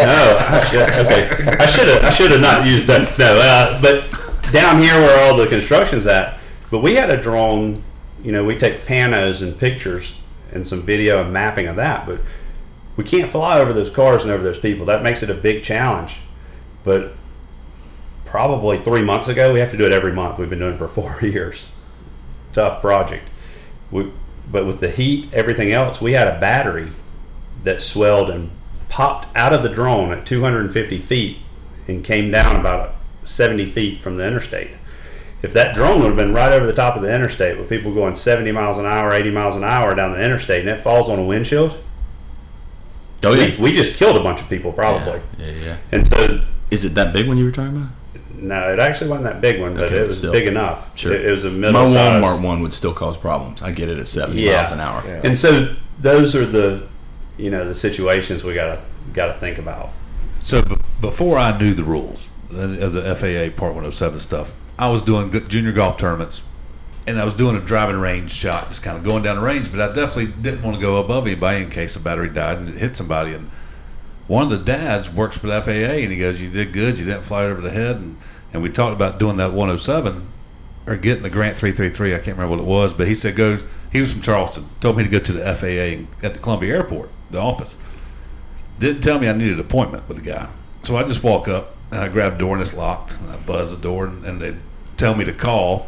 No, 0.00 0.36
I 0.48 0.64
should, 0.70 0.82
okay. 0.82 1.28
I 1.58 1.66
should 1.66 1.88
have. 1.88 2.04
I 2.04 2.10
should 2.10 2.30
have 2.30 2.40
not 2.40 2.66
used 2.66 2.86
that. 2.86 3.18
No, 3.18 3.38
uh, 3.38 3.80
but 3.82 4.04
down 4.52 4.80
here 4.82 4.94
where 4.94 5.26
all 5.28 5.36
the 5.36 5.46
construction's 5.46 6.06
at. 6.06 6.38
But 6.70 6.78
we 6.80 6.94
had 6.94 7.10
a 7.10 7.20
drone. 7.20 7.82
You 8.22 8.32
know, 8.32 8.44
we 8.44 8.56
take 8.56 8.86
panos 8.86 9.42
and 9.42 9.58
pictures 9.58 10.16
and 10.52 10.66
some 10.66 10.82
video 10.82 11.22
and 11.22 11.32
mapping 11.32 11.66
of 11.66 11.76
that. 11.76 12.06
But 12.06 12.20
we 12.96 13.04
can't 13.04 13.30
fly 13.30 13.58
over 13.60 13.72
those 13.72 13.90
cars 13.90 14.22
and 14.22 14.30
over 14.30 14.42
those 14.42 14.58
people. 14.58 14.86
That 14.86 15.02
makes 15.02 15.22
it 15.22 15.28
a 15.30 15.34
big 15.34 15.62
challenge. 15.62 16.16
But 16.82 17.12
probably 18.30 18.78
three 18.78 19.02
months 19.02 19.28
ago, 19.28 19.52
we 19.52 19.60
have 19.60 19.70
to 19.72 19.76
do 19.76 19.84
it 19.84 19.92
every 19.92 20.12
month. 20.12 20.38
We've 20.38 20.48
been 20.48 20.60
doing 20.60 20.74
it 20.74 20.78
for 20.78 20.88
four 21.00 21.18
years. 21.20 21.68
Tough 22.52 22.80
project. 22.80 23.24
We, 23.90 24.12
but 24.50 24.66
with 24.66 24.80
the 24.80 24.90
heat, 24.90 25.32
everything 25.32 25.72
else, 25.72 26.00
we 26.00 26.12
had 26.12 26.28
a 26.28 26.38
battery 26.40 26.92
that 27.64 27.82
swelled 27.82 28.30
and 28.30 28.50
popped 28.88 29.28
out 29.36 29.52
of 29.52 29.62
the 29.62 29.68
drone 29.68 30.12
at 30.12 30.26
250 30.26 30.98
feet 30.98 31.38
and 31.86 32.04
came 32.04 32.30
down 32.30 32.56
about 32.56 32.94
70 33.24 33.66
feet 33.66 34.00
from 34.00 34.16
the 34.16 34.26
interstate. 34.26 34.70
If 35.42 35.52
that 35.54 35.74
drone 35.74 36.00
would 36.00 36.08
have 36.08 36.16
been 36.16 36.34
right 36.34 36.52
over 36.52 36.66
the 36.66 36.72
top 36.72 36.96
of 36.96 37.02
the 37.02 37.14
interstate 37.14 37.58
with 37.58 37.68
people 37.68 37.94
going 37.94 38.14
70 38.14 38.50
miles 38.52 38.78
an 38.78 38.86
hour, 38.86 39.12
80 39.12 39.30
miles 39.30 39.56
an 39.56 39.64
hour 39.64 39.94
down 39.94 40.12
the 40.12 40.22
interstate, 40.22 40.60
and 40.60 40.68
it 40.68 40.78
falls 40.78 41.08
on 41.08 41.18
a 41.18 41.24
windshield, 41.24 41.78
Oh, 43.22 43.32
we, 43.32 43.46
yeah. 43.46 43.60
we 43.60 43.72
just 43.72 43.96
killed 43.96 44.16
a 44.16 44.22
bunch 44.22 44.40
of 44.40 44.48
people 44.48 44.72
probably. 44.72 45.20
Yeah, 45.38 45.46
yeah, 45.50 45.64
yeah. 45.64 45.76
And 45.92 46.06
so, 46.06 46.40
Is 46.70 46.84
it 46.86 46.94
that 46.94 47.12
big 47.12 47.28
one 47.28 47.36
you 47.36 47.44
were 47.44 47.50
talking 47.50 47.76
about? 47.76 47.90
No, 48.42 48.72
it 48.72 48.78
actually 48.78 49.10
wasn't 49.10 49.24
that 49.32 49.40
big 49.40 49.60
one, 49.60 49.74
but 49.74 49.84
Okay, 49.84 49.98
it 49.98 50.02
was 50.02 50.16
still. 50.16 50.32
big 50.32 50.46
enough. 50.46 50.96
Sure. 50.98 51.12
It, 51.12 51.26
it 51.26 51.30
was 51.30 51.44
a 51.44 51.50
My 51.50 51.56
middle 51.70 51.86
size. 51.86 52.22
Walmart 52.22 52.42
one 52.42 52.60
would 52.62 52.72
still 52.74 52.92
cause 52.94 53.16
problems. 53.16 53.62
I 53.62 53.72
get 53.72 53.88
it 53.88 53.98
at 53.98 54.08
70 54.08 54.40
yeah. 54.40 54.56
miles 54.56 54.72
an 54.72 54.80
hour. 54.80 55.02
Yeah. 55.06 55.20
And 55.24 55.38
so 55.38 55.74
those 55.98 56.34
are 56.34 56.46
the, 56.46 56.86
you 57.36 57.50
know, 57.50 57.64
the 57.66 57.74
situations 57.74 58.44
we 58.44 58.54
gotta 58.54 58.80
gotta 59.12 59.34
think 59.40 59.58
about. 59.58 59.90
So 60.42 60.62
be- 60.62 60.76
before 61.00 61.38
I 61.38 61.56
knew 61.58 61.74
the 61.74 61.84
rules 61.84 62.28
of 62.50 62.92
the 62.92 63.02
FAA 63.14 63.56
Part 63.58 63.74
107 63.74 64.20
stuff, 64.20 64.54
I 64.78 64.88
was 64.88 65.02
doing 65.02 65.30
junior 65.48 65.72
golf 65.72 65.98
tournaments, 65.98 66.42
and 67.06 67.20
I 67.20 67.24
was 67.24 67.34
doing 67.34 67.54
a 67.56 67.60
driving 67.60 67.96
range 67.96 68.32
shot, 68.32 68.68
just 68.68 68.82
kind 68.82 68.96
of 68.96 69.04
going 69.04 69.22
down 69.22 69.36
the 69.36 69.42
range. 69.42 69.70
But 69.70 69.80
I 69.80 69.88
definitely 69.88 70.32
didn't 70.40 70.62
want 70.62 70.76
to 70.76 70.80
go 70.80 70.96
above 70.96 71.26
anybody 71.26 71.62
in 71.62 71.70
case 71.70 71.96
a 71.96 72.00
battery 72.00 72.28
died 72.30 72.58
and 72.58 72.68
it 72.70 72.76
hit 72.76 72.96
somebody. 72.96 73.34
And 73.34 73.50
one 74.26 74.44
of 74.44 74.50
the 74.50 74.64
dads 74.64 75.10
works 75.10 75.36
for 75.36 75.48
the 75.48 75.60
FAA, 75.60 75.70
and 76.02 76.12
he 76.12 76.18
goes, 76.18 76.40
"You 76.40 76.50
did 76.50 76.72
good. 76.72 76.98
You 76.98 77.04
didn't 77.04 77.22
fly 77.24 77.44
it 77.44 77.50
over 77.50 77.60
the 77.60 77.70
head." 77.70 77.96
And 77.96 78.16
and 78.52 78.62
we 78.62 78.68
talked 78.70 78.94
about 78.94 79.18
doing 79.18 79.36
that 79.36 79.52
107 79.52 80.26
or 80.86 80.96
getting 80.96 81.22
the 81.22 81.30
grant 81.30 81.56
333. 81.56 82.14
I 82.14 82.18
can't 82.18 82.36
remember 82.36 82.56
what 82.56 82.62
it 82.62 82.66
was, 82.66 82.92
but 82.92 83.06
he 83.06 83.14
said 83.14 83.36
go. 83.36 83.58
He 83.92 84.00
was 84.00 84.12
from 84.12 84.20
Charleston. 84.20 84.68
Told 84.80 84.96
me 84.96 85.02
to 85.02 85.08
go 85.08 85.18
to 85.18 85.32
the 85.32 85.42
FAA 85.42 86.06
at 86.24 86.34
the 86.34 86.40
Columbia 86.40 86.76
Airport, 86.76 87.10
the 87.30 87.38
office 87.38 87.76
didn't 88.80 89.02
tell 89.02 89.18
me 89.18 89.28
I 89.28 89.32
needed 89.32 89.54
an 89.54 89.60
appointment 89.60 90.08
with 90.08 90.16
the 90.16 90.24
guy. 90.24 90.48
So 90.82 90.96
I 90.96 91.04
just 91.04 91.22
walk 91.22 91.46
up 91.46 91.76
and 91.92 92.00
I 92.00 92.08
grab 92.08 92.32
the 92.32 92.38
door 92.38 92.54
and 92.54 92.62
it's 92.62 92.74
locked. 92.74 93.12
And 93.12 93.30
I 93.30 93.36
buzz 93.36 93.70
the 93.70 93.76
door 93.76 94.06
and, 94.06 94.24
and 94.24 94.40
they 94.40 94.56
tell 94.96 95.14
me 95.14 95.24
to 95.26 95.32
call. 95.32 95.86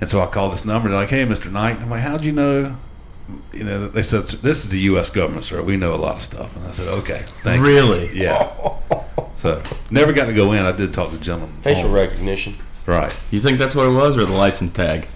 And 0.00 0.08
so 0.08 0.20
I 0.20 0.26
call 0.26 0.50
this 0.50 0.64
number. 0.64 0.88
And 0.88 0.94
They're 0.94 1.00
like, 1.00 1.10
"Hey, 1.10 1.24
Mr. 1.24 1.50
Knight." 1.50 1.80
I'm 1.80 1.90
like, 1.90 2.02
"How'd 2.02 2.24
you 2.24 2.32
know?" 2.32 2.76
You 3.52 3.64
know, 3.64 3.88
they 3.88 4.02
said 4.02 4.26
this 4.26 4.64
is 4.64 4.70
the 4.70 4.80
U.S. 4.80 5.08
government, 5.10 5.44
sir. 5.44 5.62
We 5.62 5.76
know 5.76 5.94
a 5.94 5.96
lot 5.96 6.16
of 6.16 6.22
stuff. 6.22 6.54
And 6.56 6.66
I 6.66 6.72
said, 6.72 6.88
"Okay, 6.88 7.24
thank 7.42 7.58
you." 7.58 7.66
Really? 7.66 8.10
Yeah. 8.18 8.50
So 9.40 9.62
never 9.90 10.12
got 10.12 10.26
to 10.26 10.34
go 10.34 10.52
in. 10.52 10.64
I 10.66 10.72
did 10.72 10.92
talk 10.92 11.10
to 11.10 11.16
the 11.16 11.24
gentleman. 11.24 11.60
Facial 11.62 11.86
on- 11.86 11.92
recognition. 11.92 12.56
Right. 12.86 13.14
You 13.30 13.40
think 13.40 13.58
that's 13.58 13.74
what 13.74 13.86
it 13.86 13.92
was, 13.92 14.16
or 14.16 14.24
the 14.24 14.32
license 14.32 14.72
tag? 14.72 15.08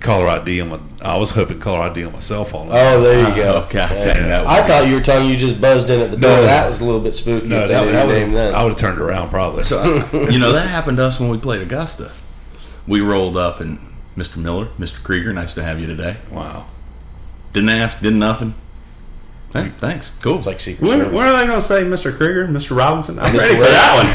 Caller 0.00 0.26
ID 0.28 0.60
on 0.60 0.68
my. 0.70 0.80
I 1.02 1.18
was 1.18 1.30
hoping 1.30 1.60
caller 1.60 1.82
ID 1.82 2.04
on 2.04 2.12
my 2.12 2.18
cell 2.18 2.44
phone. 2.44 2.68
Oh, 2.70 3.00
there 3.00 3.20
you 3.20 3.26
ah, 3.26 3.34
go. 3.34 3.64
Oh, 3.64 3.68
God 3.70 3.90
Yeah. 3.92 4.04
dang, 4.04 4.22
that 4.28 4.46
I 4.46 4.60
would 4.60 4.68
thought 4.68 4.88
you 4.88 4.94
were 4.96 5.00
talking. 5.00 5.30
you 5.30 5.36
just 5.36 5.60
buzzed 5.60 5.88
in 5.88 6.00
at 6.00 6.10
the 6.10 6.16
door. 6.16 6.30
No. 6.30 6.42
that 6.42 6.66
was 6.66 6.80
a 6.80 6.84
little 6.84 7.00
bit 7.00 7.14
spooky. 7.14 7.46
no, 7.46 7.60
if 7.60 7.68
that, 7.68 7.86
knew 7.86 7.92
that 7.92 8.06
would. 8.06 8.54
I 8.54 8.62
would 8.64 8.72
have 8.72 8.78
turned 8.78 9.00
around 9.00 9.30
probably. 9.30 9.62
So, 9.62 9.84
you 10.30 10.38
know, 10.38 10.52
that 10.52 10.68
happened 10.68 10.96
to 10.98 11.04
us 11.04 11.20
when 11.20 11.30
we 11.30 11.38
played 11.38 11.62
Augusta. 11.62 12.10
We 12.86 13.00
rolled 13.00 13.36
up, 13.36 13.60
and 13.60 13.78
Mr. 14.16 14.36
Miller, 14.36 14.66
Mr. 14.78 15.00
Kreager, 15.00 15.32
nice 15.32 15.54
to 15.54 15.62
have 15.62 15.80
you 15.80 15.86
today. 15.86 16.18
wow. 16.30 16.66
Didn't 17.52 17.70
ask, 17.70 18.00
did 18.00 18.14
nothing. 18.14 18.54
Hey, 19.54 19.68
thanks. 19.78 20.10
Cool. 20.20 20.36
it's 20.38 20.46
like 20.46 20.58
Secret 20.60 20.86
When, 20.86 20.98
Service. 20.98 21.14
when 21.14 21.26
are 21.26 21.32
they 21.38 21.46
going 21.46 21.60
to 21.60 21.64
say 21.66 21.84
Mr. 21.84 22.14
Kreager, 22.16 22.46
Mr. 22.48 22.76
Robinson? 22.76 23.18
I'm 23.20 23.32
Mr. 23.32 23.38
ready 23.38 23.54
for 23.54 23.60
that 23.62 23.94
one. 23.94 24.06
I 24.06 24.14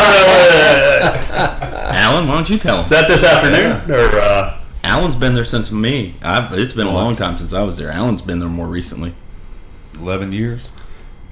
don't 0.00 1.30
know. 1.30 1.36
whether- 1.66 1.96
Alan, 1.96 2.28
why 2.28 2.34
don't 2.36 2.48
you 2.48 2.56
tell 2.56 2.76
him? 2.76 2.82
Is 2.84 2.88
that 2.90 3.08
this 3.08 3.24
afternoon 3.24 3.90
or? 3.90 4.16
Uh, 4.18 4.60
Alan's 4.84 5.16
been 5.16 5.34
there 5.34 5.44
since 5.44 5.70
me. 5.72 6.14
I've, 6.22 6.52
it's 6.52 6.72
been 6.74 6.86
a 6.86 6.92
long 6.92 7.14
time 7.16 7.36
since 7.36 7.52
I 7.52 7.62
was 7.62 7.76
there. 7.76 7.90
Alan's 7.90 8.22
been 8.22 8.38
there 8.38 8.48
more 8.48 8.66
recently. 8.68 9.12
Eleven 9.98 10.32
years. 10.32 10.70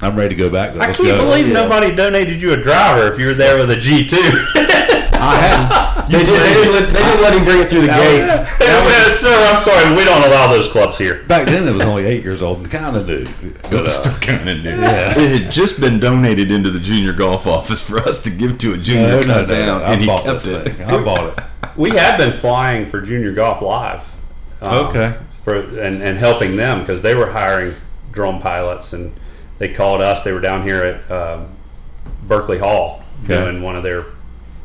I'm 0.00 0.16
ready 0.16 0.34
to 0.34 0.38
go 0.38 0.48
back. 0.50 0.74
Though. 0.74 0.80
I 0.80 0.86
Let's 0.88 0.98
can't 0.98 1.10
go. 1.18 1.18
believe 1.26 1.48
Yeah. 1.48 1.54
nobody 1.54 1.94
donated 1.94 2.40
you 2.40 2.52
a 2.52 2.56
driver 2.56 3.12
if 3.12 3.18
you 3.18 3.26
were 3.26 3.34
there 3.34 3.58
with 3.58 3.70
a 3.70 3.76
G 3.76 4.06
two. 4.06 4.44
They, 6.08 6.20
did, 6.20 6.26
they, 6.26 6.54
didn't 6.54 6.72
let, 6.72 6.86
they 6.90 7.02
didn't 7.02 7.20
let 7.22 7.34
him 7.34 7.44
bring 7.44 7.60
it 7.60 7.68
through 7.68 7.82
the 7.82 7.88
gate. 7.88 9.10
Sir, 9.10 9.34
I'm 9.52 9.58
sorry, 9.58 9.94
we 9.94 10.04
don't 10.04 10.24
allow 10.24 10.50
those 10.50 10.66
clubs 10.68 10.96
here. 10.96 11.22
Back 11.24 11.46
then, 11.48 11.68
it 11.68 11.72
was 11.72 11.82
only 11.82 12.06
eight 12.06 12.22
years 12.24 12.40
old 12.40 12.58
and 12.58 12.70
kind 12.70 12.96
of 12.96 13.06
new. 13.06 13.26
But, 13.64 13.72
uh, 13.74 13.88
Still 13.88 14.14
kind 14.20 14.48
of 14.48 14.62
new. 14.64 14.70
It 14.70 15.42
had 15.42 15.52
just 15.52 15.80
been 15.80 16.00
donated 16.00 16.50
into 16.50 16.70
the 16.70 16.80
junior 16.80 17.12
golf 17.12 17.46
office 17.46 17.80
for 17.86 17.98
us 17.98 18.22
to 18.22 18.30
give 18.30 18.56
to 18.58 18.72
a 18.72 18.78
junior 18.78 19.02
no, 19.02 19.20
no, 19.20 19.34
cut 19.34 19.48
no, 19.48 19.54
down, 19.54 19.80
no, 19.80 19.84
I 19.84 19.92
and 19.92 20.00
he 20.00 20.06
kept 20.06 20.24
this 20.44 20.46
it. 20.46 20.72
thing. 20.72 20.86
I 20.88 21.04
bought 21.04 21.38
it. 21.38 21.44
We 21.76 21.90
have 21.90 22.18
been 22.18 22.32
flying 22.32 22.86
for 22.86 23.00
Junior 23.02 23.32
Golf 23.32 23.60
Live. 23.60 24.02
um, 24.62 24.86
Okay. 24.86 25.14
For 25.42 25.56
and, 25.58 26.02
and 26.02 26.16
helping 26.18 26.56
them 26.56 26.80
because 26.80 27.02
they 27.02 27.14
were 27.14 27.30
hiring 27.32 27.74
drone 28.12 28.40
pilots 28.40 28.92
and 28.94 29.12
they 29.58 29.68
called 29.72 30.00
us. 30.02 30.22
They 30.22 30.32
were 30.32 30.40
down 30.40 30.62
here 30.62 30.82
at 30.82 31.10
um, 31.10 31.48
Berkeley 32.24 32.58
Hall 32.58 33.02
Okay. 33.24 33.34
doing 33.36 33.62
one 33.62 33.74
of 33.76 33.82
their 33.82 34.04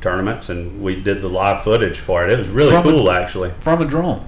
tournaments, 0.02 0.50
and 0.50 0.84
we 0.84 1.02
did 1.02 1.22
the 1.22 1.28
live 1.30 1.64
footage 1.64 1.98
for 1.98 2.24
it. 2.24 2.30
It 2.30 2.38
was 2.38 2.48
really 2.50 2.70
From 2.72 2.80
a- 2.88 2.92
cool, 2.92 3.12
actually. 3.12 3.50
From 3.52 3.82
a 3.82 3.86
drone. 3.86 4.24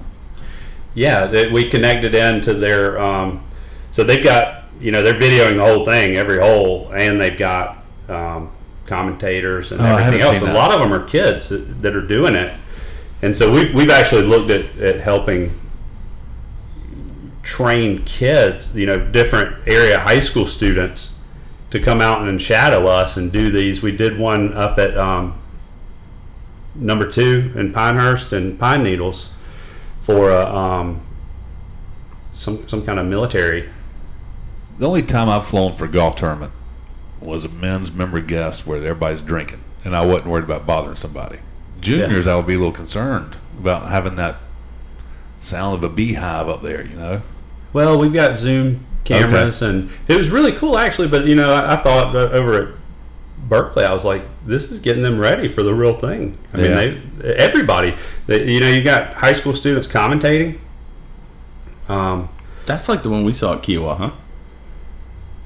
Yeah, 0.94 1.26
they, 1.26 1.48
we 1.50 1.68
connected 1.68 2.14
into 2.14 2.54
their. 2.54 2.98
Um, 3.00 3.42
so 3.90 4.02
they've 4.02 4.24
got 4.24 4.64
you 4.80 4.90
know 4.90 5.02
they're 5.02 5.14
videoing 5.14 5.56
the 5.56 5.64
whole 5.64 5.84
thing, 5.84 6.16
every 6.16 6.38
hole, 6.38 6.90
and 6.94 7.20
they've 7.20 7.38
got 7.38 7.78
um, 8.08 8.50
commentators 8.86 9.72
and 9.72 9.80
Oh, 9.80 9.96
everything 9.96 10.20
else. 10.22 10.40
A 10.40 10.52
lot 10.52 10.72
of 10.72 10.80
them 10.80 10.92
are 10.92 11.04
kids 11.04 11.48
that, 11.50 11.82
that 11.82 11.94
are 11.94 12.06
doing 12.06 12.34
it, 12.34 12.52
and 13.22 13.36
so 13.36 13.52
we've 13.52 13.72
we've 13.74 13.90
actually 13.90 14.22
looked 14.22 14.50
at, 14.50 14.76
at 14.78 15.00
helping 15.00 15.52
train 17.46 18.04
kids, 18.04 18.76
you 18.76 18.84
know, 18.84 18.98
different 18.98 19.68
area 19.68 20.00
high 20.00 20.18
school 20.18 20.44
students 20.44 21.16
to 21.70 21.78
come 21.78 22.00
out 22.00 22.26
and 22.26 22.42
shadow 22.42 22.88
us 22.88 23.16
and 23.16 23.30
do 23.30 23.52
these. 23.52 23.80
We 23.80 23.96
did 23.96 24.18
one 24.18 24.52
up 24.52 24.78
at 24.78 24.96
um, 24.96 25.38
number 26.74 27.08
two 27.08 27.52
in 27.54 27.72
Pinehurst 27.72 28.32
and 28.32 28.58
Pine 28.58 28.82
Needles 28.82 29.30
for 30.00 30.32
a, 30.32 30.44
um, 30.44 31.06
some 32.32 32.68
some 32.68 32.84
kind 32.84 32.98
of 32.98 33.06
military. 33.06 33.68
The 34.78 34.88
only 34.88 35.02
time 35.02 35.28
I've 35.28 35.46
flown 35.46 35.72
for 35.74 35.84
a 35.84 35.88
golf 35.88 36.16
tournament 36.16 36.52
was 37.20 37.44
a 37.44 37.48
men's 37.48 37.92
member 37.92 38.20
guest 38.20 38.66
where 38.66 38.78
everybody's 38.78 39.20
drinking, 39.20 39.62
and 39.84 39.94
I 39.94 40.04
wasn't 40.04 40.26
worried 40.26 40.44
about 40.44 40.66
bothering 40.66 40.96
somebody. 40.96 41.38
Juniors, 41.80 42.26
I 42.26 42.34
would 42.34 42.46
be 42.48 42.54
a 42.54 42.58
little 42.58 42.72
concerned 42.72 43.36
about 43.56 43.88
having 43.88 44.16
that 44.16 44.36
sound 45.38 45.76
of 45.76 45.84
a 45.84 45.94
beehive 45.94 46.48
up 46.48 46.62
there. 46.62 46.84
You 46.84 46.96
know. 46.96 47.22
Well, 47.72 47.98
we've 47.98 48.12
got 48.12 48.38
Zoom 48.38 48.84
cameras, 49.04 49.62
and 49.62 49.90
it 50.08 50.16
was 50.16 50.30
really 50.30 50.52
cool 50.52 50.78
actually. 50.78 51.08
But 51.08 51.26
you 51.26 51.34
know, 51.34 51.52
I, 51.52 51.74
I 51.74 51.76
thought 51.82 52.14
uh, 52.16 52.30
over 52.30 52.62
at 52.62 52.74
Berkeley, 53.48 53.84
I 53.84 53.92
was 53.92 54.04
like, 54.04 54.22
this 54.46 54.70
is 54.70 54.78
getting 54.80 55.02
them 55.02 55.18
ready 55.18 55.46
for 55.48 55.62
the 55.62 55.74
real 55.74 55.94
thing. 55.94 56.36
I 56.54 56.60
Yeah. 56.60 56.74
mean, 56.86 57.12
they 57.18 57.34
everybody, 57.36 57.94
they, 58.26 58.50
you 58.50 58.60
know, 58.60 58.68
you 58.68 58.82
got 58.82 59.14
high 59.14 59.32
school 59.34 59.54
students 59.54 59.86
commentating. 59.86 60.58
Um, 61.88 62.28
That's 62.66 62.88
like 62.88 63.02
the 63.02 63.10
one 63.10 63.24
we 63.24 63.32
saw 63.32 63.54
at 63.54 63.62
Keowee, 63.62 63.96
huh? 63.96 64.10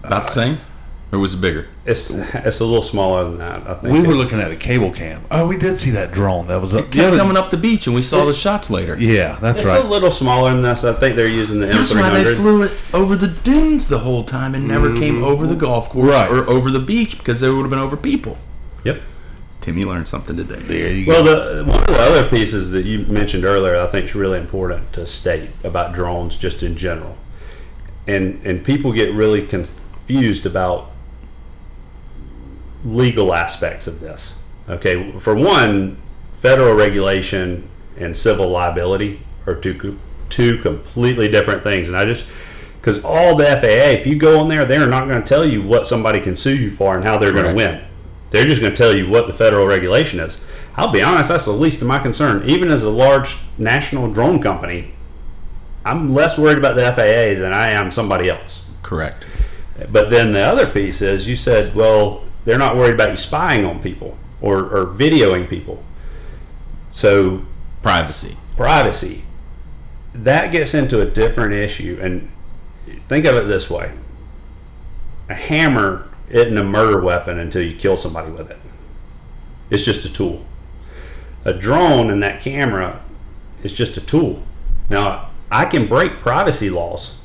About 0.02 0.24
the 0.24 0.30
same? 0.30 0.58
Or 1.12 1.18
was 1.18 1.34
it 1.34 1.40
bigger? 1.40 1.66
It's 1.84 2.10
it's 2.10 2.60
a 2.60 2.64
little 2.64 2.82
smaller 2.82 3.24
than 3.24 3.38
that. 3.38 3.66
I 3.66 3.74
think 3.74 3.92
We 3.92 4.00
were 4.06 4.14
looking 4.14 4.38
at 4.40 4.52
a 4.52 4.56
cable 4.56 4.92
cam. 4.92 5.22
Oh, 5.30 5.48
we 5.48 5.56
did 5.58 5.80
see 5.80 5.90
that 5.90 6.12
drone. 6.12 6.46
That 6.46 6.60
was 6.60 6.72
up. 6.72 6.84
It 6.84 6.92
kept 6.92 7.16
coming 7.16 7.36
up 7.36 7.50
the 7.50 7.56
beach, 7.56 7.88
and 7.88 7.96
we 7.96 8.02
saw 8.02 8.24
the 8.24 8.32
shots 8.32 8.70
later. 8.70 8.96
Yeah, 8.96 9.36
that's 9.40 9.58
It's 9.58 9.66
right. 9.66 9.84
a 9.84 9.88
little 9.88 10.12
smaller 10.12 10.52
than 10.52 10.62
this. 10.62 10.84
I 10.84 10.92
think 10.92 11.16
they're 11.16 11.26
using 11.26 11.58
the 11.58 11.66
That's 11.66 11.92
why 11.92 12.10
they 12.10 12.34
flew 12.36 12.62
it 12.62 12.72
over 12.94 13.16
the 13.16 13.26
dunes 13.26 13.88
the 13.88 13.98
whole 13.98 14.22
time 14.22 14.54
and 14.54 14.68
never 14.68 14.94
came 14.96 15.16
mm-hmm. 15.16 15.24
over 15.24 15.48
the 15.48 15.56
golf 15.56 15.88
course 15.88 16.10
Right. 16.12 16.30
or 16.30 16.48
over 16.48 16.70
the 16.70 16.78
beach 16.78 17.18
because 17.18 17.40
they 17.40 17.50
would 17.50 17.62
have 17.62 17.70
been 17.70 17.80
over 17.80 17.96
people. 17.96 18.38
Yep. 18.84 19.02
Timmy 19.60 19.84
learned 19.84 20.06
something 20.08 20.36
today. 20.36 20.60
there 20.60 20.92
you 20.92 21.06
Well, 21.06 21.24
go. 21.24 21.56
the 21.64 21.70
one 21.70 21.80
of 21.80 21.86
the 21.88 22.00
other 22.00 22.28
pieces 22.28 22.70
that 22.70 22.86
you 22.86 23.00
mentioned 23.06 23.44
earlier, 23.44 23.76
I 23.76 23.88
think 23.88 24.06
is 24.06 24.14
really 24.14 24.38
important 24.38 24.92
to 24.92 25.06
state 25.08 25.50
about 25.64 25.92
drones, 25.92 26.36
just 26.36 26.62
in 26.62 26.76
general, 26.76 27.16
and 28.06 28.40
and 28.44 28.64
people 28.64 28.92
get 28.92 29.12
really 29.12 29.44
confused 29.44 30.46
about 30.46 30.89
legal 32.84 33.34
aspects 33.34 33.86
of 33.86 34.00
this. 34.00 34.36
Okay, 34.68 35.12
for 35.18 35.34
one, 35.34 35.96
federal 36.34 36.74
regulation 36.74 37.68
and 37.96 38.16
civil 38.16 38.48
liability 38.48 39.20
are 39.46 39.54
two 39.54 39.98
two 40.28 40.58
completely 40.58 41.28
different 41.28 41.62
things, 41.62 41.88
and 41.88 41.96
I 41.96 42.04
just 42.04 42.26
because 42.80 43.04
all 43.04 43.36
the 43.36 43.44
FAA, 43.44 43.98
if 43.98 44.06
you 44.06 44.16
go 44.16 44.40
on 44.40 44.48
there, 44.48 44.64
they're 44.64 44.86
not 44.86 45.06
going 45.06 45.20
to 45.20 45.28
tell 45.28 45.44
you 45.44 45.62
what 45.62 45.86
somebody 45.86 46.18
can 46.18 46.34
sue 46.34 46.56
you 46.56 46.70
for 46.70 46.94
and 46.94 47.04
how 47.04 47.18
they're 47.18 47.32
going 47.32 47.46
to 47.46 47.54
win. 47.54 47.84
They're 48.30 48.46
just 48.46 48.62
going 48.62 48.72
to 48.72 48.76
tell 48.76 48.96
you 48.96 49.08
what 49.08 49.26
the 49.26 49.34
federal 49.34 49.66
regulation 49.66 50.18
is. 50.18 50.42
I'll 50.76 50.92
be 50.92 51.02
honest, 51.02 51.28
that's 51.28 51.44
the 51.44 51.52
least 51.52 51.82
of 51.82 51.88
my 51.88 51.98
concern. 51.98 52.48
Even 52.48 52.70
as 52.70 52.82
a 52.82 52.88
large 52.88 53.36
national 53.58 54.10
drone 54.10 54.40
company, 54.40 54.94
I'm 55.84 56.14
less 56.14 56.38
worried 56.38 56.56
about 56.56 56.74
the 56.74 56.84
FAA 56.84 57.38
than 57.38 57.52
I 57.52 57.70
am 57.72 57.90
somebody 57.90 58.30
else. 58.30 58.66
Correct. 58.82 59.26
But 59.90 60.08
then 60.08 60.32
the 60.32 60.40
other 60.40 60.66
piece 60.66 61.02
is 61.02 61.28
you 61.28 61.36
said, 61.36 61.74
well, 61.74 62.24
they're 62.44 62.58
not 62.58 62.76
worried 62.76 62.94
about 62.94 63.10
you 63.10 63.16
spying 63.16 63.64
on 63.64 63.80
people 63.80 64.16
or, 64.40 64.64
or 64.64 64.86
videoing 64.86 65.48
people. 65.48 65.82
So 66.90 67.44
Privacy. 67.82 68.36
privacy, 68.56 69.22
that 70.12 70.52
gets 70.52 70.74
into 70.74 71.00
a 71.00 71.06
different 71.06 71.54
issue. 71.54 71.98
And 72.00 72.30
think 73.08 73.24
of 73.24 73.36
it 73.36 73.46
this 73.46 73.70
way 73.70 73.92
a 75.28 75.34
hammer 75.34 76.08
isn't 76.28 76.58
a 76.58 76.64
murder 76.64 77.00
weapon 77.00 77.38
until 77.38 77.62
you 77.62 77.74
kill 77.74 77.96
somebody 77.96 78.30
with 78.30 78.50
it, 78.50 78.58
it's 79.70 79.82
just 79.82 80.04
a 80.04 80.12
tool. 80.12 80.44
A 81.44 81.54
drone 81.54 82.10
and 82.10 82.22
that 82.22 82.42
camera 82.42 83.02
is 83.62 83.72
just 83.72 83.96
a 83.96 84.00
tool. 84.00 84.42
Now, 84.90 85.30
I 85.50 85.64
can 85.64 85.86
break 85.86 86.20
privacy 86.20 86.68
laws 86.68 87.20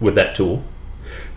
with 0.00 0.16
that 0.16 0.34
tool, 0.34 0.64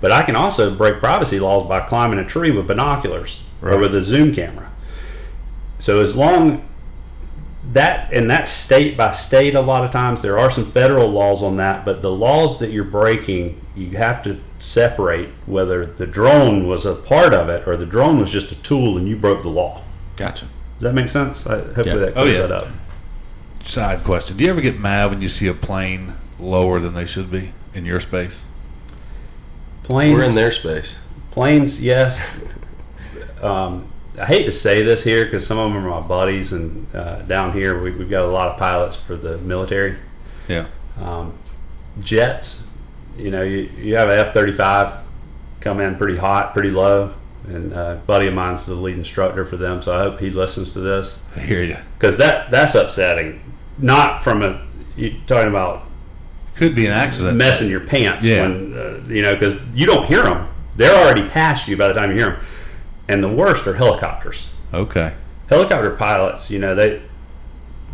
but 0.02 0.12
I 0.12 0.24
can 0.24 0.36
also 0.36 0.74
break 0.74 1.00
privacy 1.00 1.40
laws 1.40 1.68
by 1.68 1.80
climbing 1.82 2.20
a 2.20 2.26
tree 2.26 2.52
with 2.52 2.68
binoculars 2.68 3.42
or 3.62 3.78
with 3.78 3.96
a 3.96 4.02
zoom 4.02 4.34
camera. 4.34 4.70
So 5.80 6.02
as 6.02 6.16
long 6.16 6.68
that 7.74 8.14
and 8.14 8.30
that's 8.30 8.52
state 8.52 8.96
by 8.96 9.12
state 9.12 9.56
a 9.56 9.60
lot 9.62 9.84
of 9.84 9.90
times 9.92 10.22
there 10.22 10.38
are 10.38 10.52
some 10.52 10.70
federal 10.72 11.10
laws 11.10 11.42
on 11.42 11.58
that 11.58 11.84
but 11.84 12.04
the 12.04 12.12
laws 12.12 12.60
that 12.60 12.70
you're 12.72 12.84
breaking 12.84 13.60
you 13.76 13.90
have 13.98 14.22
to 14.22 14.40
separate 14.60 15.30
whether 15.48 15.84
the 15.84 16.06
drone 16.06 16.68
was 16.68 16.86
a 16.86 16.94
part 16.94 17.34
of 17.34 17.50
it 17.50 17.68
or 17.68 17.76
the 17.76 17.86
drone 17.86 18.20
was 18.20 18.30
just 18.32 18.52
a 18.52 18.56
tool 18.62 18.98
and 19.00 19.08
you 19.08 19.18
broke 19.18 19.42
the 19.42 19.50
law 19.50 19.82
Gotcha. 20.16 20.46
does 20.76 20.84
that 20.84 20.94
make 20.94 21.10
sense 21.10 21.48
I, 21.48 21.56
hopefully 21.58 21.86
Yeah. 21.90 21.96
that 21.96 22.10
Oh, 22.10 22.22
clears 22.22 22.38
yeah. 22.38 22.42
that 22.48 22.52
up 22.52 22.68
Side 23.66 24.04
question: 24.04 24.38
Do 24.38 24.44
you 24.44 24.52
ever 24.52 24.62
get 24.62 24.80
mad 24.80 25.10
when 25.10 25.24
you 25.24 25.28
see 25.28 25.48
a 25.48 25.54
plane 25.56 26.14
lower 26.40 26.80
than 26.80 26.94
they 26.94 27.08
should 27.08 27.32
be 27.32 27.52
in 27.74 27.84
your 27.84 28.00
space? 28.00 28.44
Planes 29.86 30.16
We're 30.16 30.24
in 30.24 30.36
their 30.36 30.52
space. 30.52 30.98
planes 31.32 31.82
yes 31.82 32.40
um, 33.42 33.88
i 34.20 34.26
hate 34.26 34.46
to 34.46 34.52
say 34.52 34.84
this 34.84 35.04
here 35.04 35.26
because 35.26 35.46
some 35.46 35.58
of 35.58 35.72
them 35.74 35.86
are 35.86 36.02
my 36.02 36.08
buddies 36.08 36.54
and 36.54 36.88
uh, 36.96 37.22
down 37.24 37.52
here 37.54 37.80
we, 37.82 37.92
we've 37.92 38.10
got 38.10 38.24
a 38.24 38.28
lot 38.28 38.50
of 38.52 38.58
pilots 38.58 38.96
for 38.96 39.16
the 39.16 39.38
military 39.40 39.98
Yeah. 40.48 40.66
um, 41.02 41.34
jets. 42.00 42.68
You 43.18 43.32
know, 43.32 43.44
you, 43.44 43.60
you 43.78 43.96
have 43.96 44.10
a 44.10 44.18
F 44.28 44.34
thirty 44.34 44.52
five 44.52 44.94
come 45.62 45.80
in 45.80 45.96
pretty 45.96 46.18
hot, 46.18 46.52
pretty 46.54 46.70
low, 46.70 47.14
and 47.48 47.74
uh, 47.74 47.96
a 47.98 48.02
buddy 48.06 48.28
of 48.28 48.34
mine's 48.34 48.66
the 48.66 48.76
lead 48.76 48.98
instructor 48.98 49.46
for 49.46 49.56
them. 49.56 49.82
So 49.82 49.96
I 49.98 50.00
hope 50.04 50.20
he 50.20 50.30
listens 50.30 50.74
to 50.74 50.82
this 50.82 51.24
I 51.36 51.40
hear 51.40 51.64
you. 51.64 51.78
because 51.98 52.18
that 52.18 52.52
that's 52.52 52.76
upsetting. 52.76 53.40
Not 53.78 54.22
from 54.22 54.42
a 54.42 54.62
you're 54.98 55.14
talking 55.28 55.48
about 55.48 55.84
Could 56.56 56.74
be 56.76 56.86
an 56.86 56.92
accident. 56.92 57.38
messing 57.38 57.70
your 57.70 57.82
pants 57.86 58.26
Yeah. 58.26 58.44
when 58.48 58.74
uh, 58.74 59.02
you 59.08 59.22
know 59.22 59.34
because 59.34 59.58
you 59.74 59.86
don't 59.86 60.06
hear 60.06 60.24
them. 60.24 60.48
They're 60.76 60.96
already 60.96 61.28
past 61.28 61.68
you 61.68 61.78
by 61.78 61.88
the 61.90 61.94
time 61.94 62.12
you 62.12 62.18
hear 62.18 62.32
them. 62.32 62.46
And 63.08 63.24
the 63.24 63.30
worst 63.30 63.68
are 63.68 63.76
helicopters 63.76 64.50
Okay. 64.74 65.14
helicopter 65.50 65.92
pilots, 65.92 66.50
you 66.50 66.60
know, 66.60 66.74
they 66.76 67.02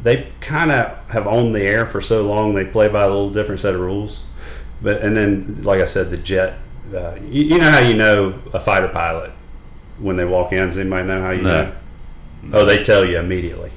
they 0.04 0.28
kind 0.40 0.72
of 0.72 0.98
have 1.10 1.28
owned 1.28 1.54
the 1.54 1.62
air 1.62 1.86
for 1.86 2.02
so 2.02 2.24
long 2.26 2.56
they 2.56 2.66
play 2.66 2.88
by 2.88 3.04
a 3.04 3.08
little 3.08 3.30
different 3.30 3.62
set 3.62 3.76
of 3.76 3.82
rules. 3.82 4.24
But 4.82 5.02
and 5.02 5.16
then, 5.16 5.62
like 5.64 5.80
I 5.82 5.86
said, 5.86 6.10
the 6.10 6.18
jet. 6.18 6.58
Uh, 6.94 7.16
you, 7.30 7.44
you 7.44 7.58
know 7.60 7.70
how 7.70 7.80
you 7.80 7.94
know 7.94 8.40
a 8.54 8.60
fighter 8.60 8.88
pilot 8.88 9.32
when 10.00 10.16
they 10.18 10.26
walk 10.26 10.54
in. 10.54 10.66
Does 10.68 10.78
anybody 10.80 11.08
know 11.08 11.22
how 11.22 11.30
you 11.32 11.42
No. 11.44 11.66
know? 11.66 11.74
Oh, 12.54 12.66
they 12.66 12.82
tell 12.84 13.06
you 13.06 13.20
immediately. 13.20 13.72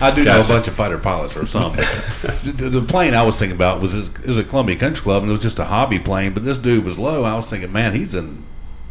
I 0.00 0.14
do 0.14 0.24
know 0.24 0.40
a 0.40 0.44
bunch 0.44 0.66
of 0.66 0.74
fighter 0.74 0.98
pilots 0.98 1.36
or 1.36 1.46
something. 1.46 1.84
the, 2.52 2.70
the 2.70 2.82
plane 2.82 3.14
I 3.14 3.22
was 3.24 3.38
thinking 3.38 3.56
about 3.56 3.80
was 3.80 3.94
it 3.94 4.26
was 4.26 4.38
a 4.38 4.44
Columbia 4.44 4.76
Country 4.76 5.02
Club, 5.02 5.22
and 5.22 5.30
it 5.30 5.32
was 5.32 5.42
just 5.42 5.58
a 5.58 5.64
hobby 5.64 5.98
plane. 5.98 6.32
But 6.32 6.44
this 6.44 6.58
dude 6.58 6.84
was 6.84 6.98
low. 6.98 7.24
I 7.24 7.34
was 7.36 7.48
thinking, 7.48 7.72
man, 7.72 7.92
he's 7.92 8.14
in. 8.14 8.44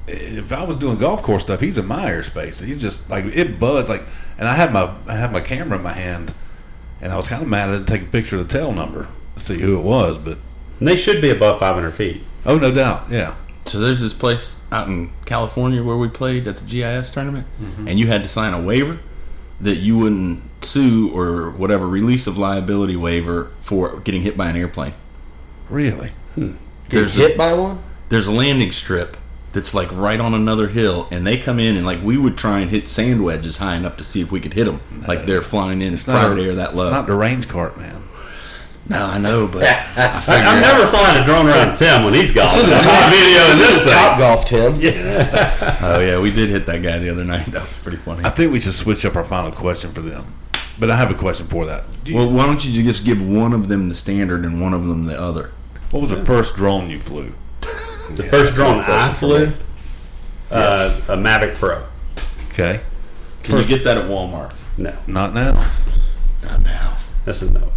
If 0.07 0.51
I 0.51 0.63
was 0.63 0.77
doing 0.77 0.97
golf 0.97 1.21
course 1.21 1.43
stuff, 1.43 1.59
he's 1.59 1.77
in 1.77 1.85
my 1.85 2.05
airspace. 2.09 2.63
He's 2.63 2.81
just 2.81 3.09
like 3.09 3.25
it 3.25 3.59
buzzed 3.59 3.89
like, 3.89 4.03
and 4.37 4.47
I 4.47 4.53
had 4.53 4.71
my 4.73 4.93
I 5.07 5.15
had 5.15 5.31
my 5.31 5.41
camera 5.41 5.77
in 5.77 5.83
my 5.83 5.93
hand, 5.93 6.33
and 7.01 7.11
I 7.11 7.17
was 7.17 7.27
kind 7.27 7.41
of 7.41 7.47
mad 7.49 7.69
I 7.69 7.73
didn't 7.73 7.87
take 7.87 8.03
a 8.03 8.05
picture 8.05 8.37
of 8.37 8.47
the 8.47 8.53
tail 8.53 8.71
number 8.71 9.09
to 9.35 9.39
see 9.39 9.59
who 9.59 9.77
it 9.79 9.83
was. 9.83 10.17
But 10.17 10.37
And 10.79 10.87
they 10.87 10.95
should 10.95 11.21
be 11.21 11.29
above 11.29 11.59
500 11.59 11.91
feet. 11.91 12.23
oh, 12.45 12.57
no 12.57 12.73
doubt, 12.73 13.09
yeah. 13.09 13.35
So 13.65 13.79
there's 13.79 14.01
this 14.01 14.13
place 14.13 14.55
out 14.71 14.87
in 14.87 15.11
California 15.25 15.83
where 15.83 15.97
we 15.97 16.07
played 16.07 16.47
at 16.47 16.57
the 16.57 16.65
GIS 16.65 17.11
tournament, 17.11 17.45
mm-hmm. 17.61 17.87
and 17.87 17.99
you 17.99 18.07
had 18.07 18.23
to 18.23 18.29
sign 18.29 18.53
a 18.53 18.61
waiver 18.61 18.99
that 19.61 19.75
you 19.75 19.97
wouldn't 19.97 20.41
sue 20.61 21.09
or 21.13 21.49
whatever 21.51 21.87
release 21.87 22.27
of 22.27 22.37
liability 22.37 22.95
waiver 22.95 23.51
for 23.61 23.99
getting 24.01 24.21
hit 24.21 24.35
by 24.37 24.49
an 24.49 24.55
airplane. 24.55 24.93
Really? 25.69 26.11
Hmm. 26.35 26.53
Get 26.89 26.99
There's 26.99 27.15
hit 27.15 27.35
a, 27.35 27.37
by 27.37 27.53
one? 27.53 27.79
there's 28.09 28.27
a 28.27 28.31
landing 28.31 28.71
strip 28.71 29.15
that's 29.53 29.73
like 29.73 29.91
right 29.91 30.19
on 30.19 30.33
another 30.33 30.67
hill, 30.67 31.07
and 31.11 31.25
they 31.25 31.37
come 31.37 31.59
in 31.59 31.75
and 31.77 31.85
like 31.85 32.01
we 32.03 32.17
would 32.17 32.37
try 32.37 32.59
and 32.59 32.69
hit 32.71 32.87
sand 32.89 33.23
wedges 33.23 33.57
high 33.57 33.75
enough 33.75 33.97
to 33.97 34.03
see 34.03 34.21
if 34.21 34.31
we 34.31 34.39
could 34.39 34.53
hit 34.53 34.65
them, 34.65 34.81
like 35.07 35.25
they're 35.25 35.41
flying 35.41 35.81
in 35.81 35.97
private 35.97 36.39
a- 36.39 36.43
air 36.43 36.55
that 36.55 36.75
low. 36.75 36.87
It's 36.87 36.93
not 36.93 37.07
the 37.07 37.13
range 37.15 37.47
cart, 37.47 37.77
man. 37.77 38.03
no, 38.87 39.03
I 39.05 39.17
know, 39.19 39.47
but 39.47 39.63
I 39.65 40.17
I, 40.17 40.19
figured 40.19 40.43
I'm 40.45 40.61
never 40.61 40.87
flying 40.87 41.21
a 41.21 41.25
drone 41.25 41.47
around 41.47 41.75
Tim 41.75 42.03
when 42.03 42.13
he's 42.15 42.31
golfing. 42.31 42.59
This 42.59 42.67
is 42.69 42.85
a 42.85 42.87
top 42.89 43.11
video. 43.11 43.39
videoing 43.39 43.47
This 43.49 43.59
this 43.59 43.75
is 43.77 43.81
thing. 43.83 43.93
Top 43.93 44.19
Golf, 44.19 44.45
Tim. 44.45 44.75
Yeah. 44.79 45.77
Oh 45.81 45.99
yeah, 45.99 46.19
we 46.19 46.31
did 46.31 46.49
hit 46.49 46.65
that 46.67 46.81
guy 46.83 46.97
the 46.99 47.09
other 47.09 47.23
night. 47.25 47.45
That 47.47 47.61
was 47.61 47.79
pretty 47.79 47.97
funny. 47.97 48.23
I 48.25 48.29
think 48.31 48.51
we 48.51 48.59
should 48.59 48.73
switch 48.73 49.05
up 49.05 49.15
our 49.15 49.23
final 49.25 49.51
question 49.51 49.91
for 49.91 50.01
them. 50.01 50.25
But 50.79 50.89
I 50.91 50.95
have 50.95 51.11
a 51.11 51.13
question 51.15 51.45
for 51.47 51.65
that. 51.65 51.83
Do 52.05 52.15
Well, 52.15 52.31
why 52.31 52.45
don't 52.45 52.63
you 52.63 52.83
just 52.83 53.03
give 53.03 53.21
one 53.27 53.53
of 53.53 53.67
them 53.67 53.89
the 53.89 53.95
standard 53.95 54.43
and 54.45 54.61
one 54.61 54.73
of 54.73 54.85
them 54.87 55.03
the 55.03 55.19
other? 55.19 55.51
what 55.91 56.01
was 56.01 56.09
the 56.11 56.23
first 56.25 56.55
drone 56.55 56.89
you 56.89 56.99
flew? 56.99 57.33
The 58.15 58.23
first 58.23 58.55
drone 58.55 58.79
I 58.79 59.13
flew, 59.13 59.47
me. 59.47 59.53
uh, 60.49 60.99
a 61.09 61.15
Mavic 61.15 61.53
Pro. 61.55 61.83
Okay. 62.51 62.79
Can 63.43 63.57
you 63.59 63.65
get 63.65 63.83
that 63.83 63.97
at 63.97 64.05
Walmart? 64.05 64.51
No, 64.79 64.95
Not 65.05 65.33
now. 65.35 65.69
Not 66.43 66.63
now. 66.63 66.97
that's 67.25 67.43
a 67.43 67.51
no. 67.51 67.71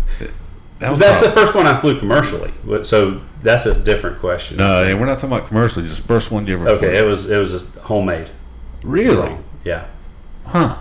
That 0.79 0.91
was 0.93 0.99
That's 1.01 1.21
the 1.21 1.31
first 1.31 1.55
one 1.55 1.67
I 1.67 1.77
flew 1.77 1.99
commercially. 1.99 2.51
So 2.85 3.21
that's 3.43 3.67
a 3.67 3.79
different 3.79 4.21
question. 4.21 4.57
No, 4.57 4.83
and 4.85 4.99
we're 4.99 5.07
not 5.07 5.19
talking 5.19 5.37
about 5.37 5.49
commercially. 5.49 5.87
Just 5.87 6.01
first 6.03 6.31
one 6.31 6.47
you 6.47 6.55
ever 6.55 6.69
Okay, 6.71 6.87
flew. 6.87 6.89
it 6.91 7.07
was 7.07 7.31
it 7.31 7.37
was 7.39 7.55
a 7.55 7.59
homemade. 7.83 8.31
Really? 8.83 9.37
Yeah, 9.65 9.85
Huh. 10.47 10.79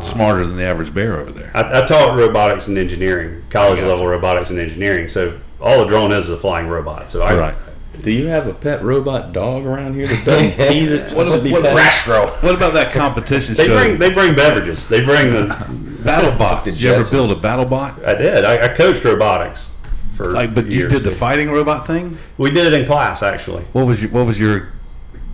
Smarter 0.00 0.46
than 0.46 0.56
the 0.56 0.64
average 0.64 0.92
bear 0.94 1.18
over 1.20 1.30
there. 1.32 1.50
I, 1.54 1.82
I 1.82 1.86
taught 1.86 2.16
robotics 2.16 2.66
and 2.66 2.78
engineering, 2.78 3.42
college 3.50 3.76
Gotcha. 3.78 3.88
level 3.88 4.06
robotics 4.06 4.50
and 4.50 4.58
engineering. 4.58 5.06
So 5.08 5.38
all 5.60 5.78
the 5.80 5.86
drone 5.86 6.10
is 6.12 6.24
is 6.24 6.30
a 6.30 6.36
flying 6.36 6.66
robot. 6.68 7.10
So 7.10 7.22
I 7.22 7.34
Right. 7.36 7.54
Do 8.00 8.10
you 8.10 8.26
have 8.26 8.46
a 8.48 8.54
pet 8.54 8.82
robot 8.82 9.32
dog 9.32 9.64
around 9.66 9.94
here 9.94 10.06
that 10.08 10.24
doesn't 10.24 10.52
pee 10.70 10.86
that 10.86 11.12
What, 11.12 11.28
should 11.28 11.44
be 11.44 11.52
what- 11.52 11.62
Rastro. 11.76 12.26
what 12.42 12.54
about 12.54 12.72
that 12.72 12.92
competition 12.92 13.54
They 13.54 13.66
show? 13.66 13.78
bring 13.78 13.98
they 13.98 14.10
bring 14.12 14.34
beverages. 14.34 14.88
They 14.88 15.04
bring 15.04 15.30
the. 15.30 15.82
battle 16.02 16.36
bot. 16.36 16.64
Did 16.64 16.80
you 16.80 16.90
ever 16.90 17.08
build 17.08 17.30
a 17.30 17.36
battle 17.36 17.64
bot? 17.64 18.04
I 18.04 18.14
did. 18.14 18.44
I, 18.44 18.64
I 18.64 18.68
coached 18.74 19.04
robotics 19.04 19.76
for 20.14 20.32
Like, 20.32 20.52
but 20.52 20.66
you 20.66 20.88
did 20.88 21.04
the 21.04 21.12
fighting 21.12 21.50
robot 21.52 21.86
thing. 21.86 22.18
We 22.38 22.50
did 22.50 22.66
it 22.72 22.74
in 22.80 22.86
class 22.86 23.22
actually. 23.22 23.62
What 23.72 23.86
was 23.86 24.02
your 24.02 24.10
What 24.10 24.26
was 24.26 24.40
your 24.40 24.72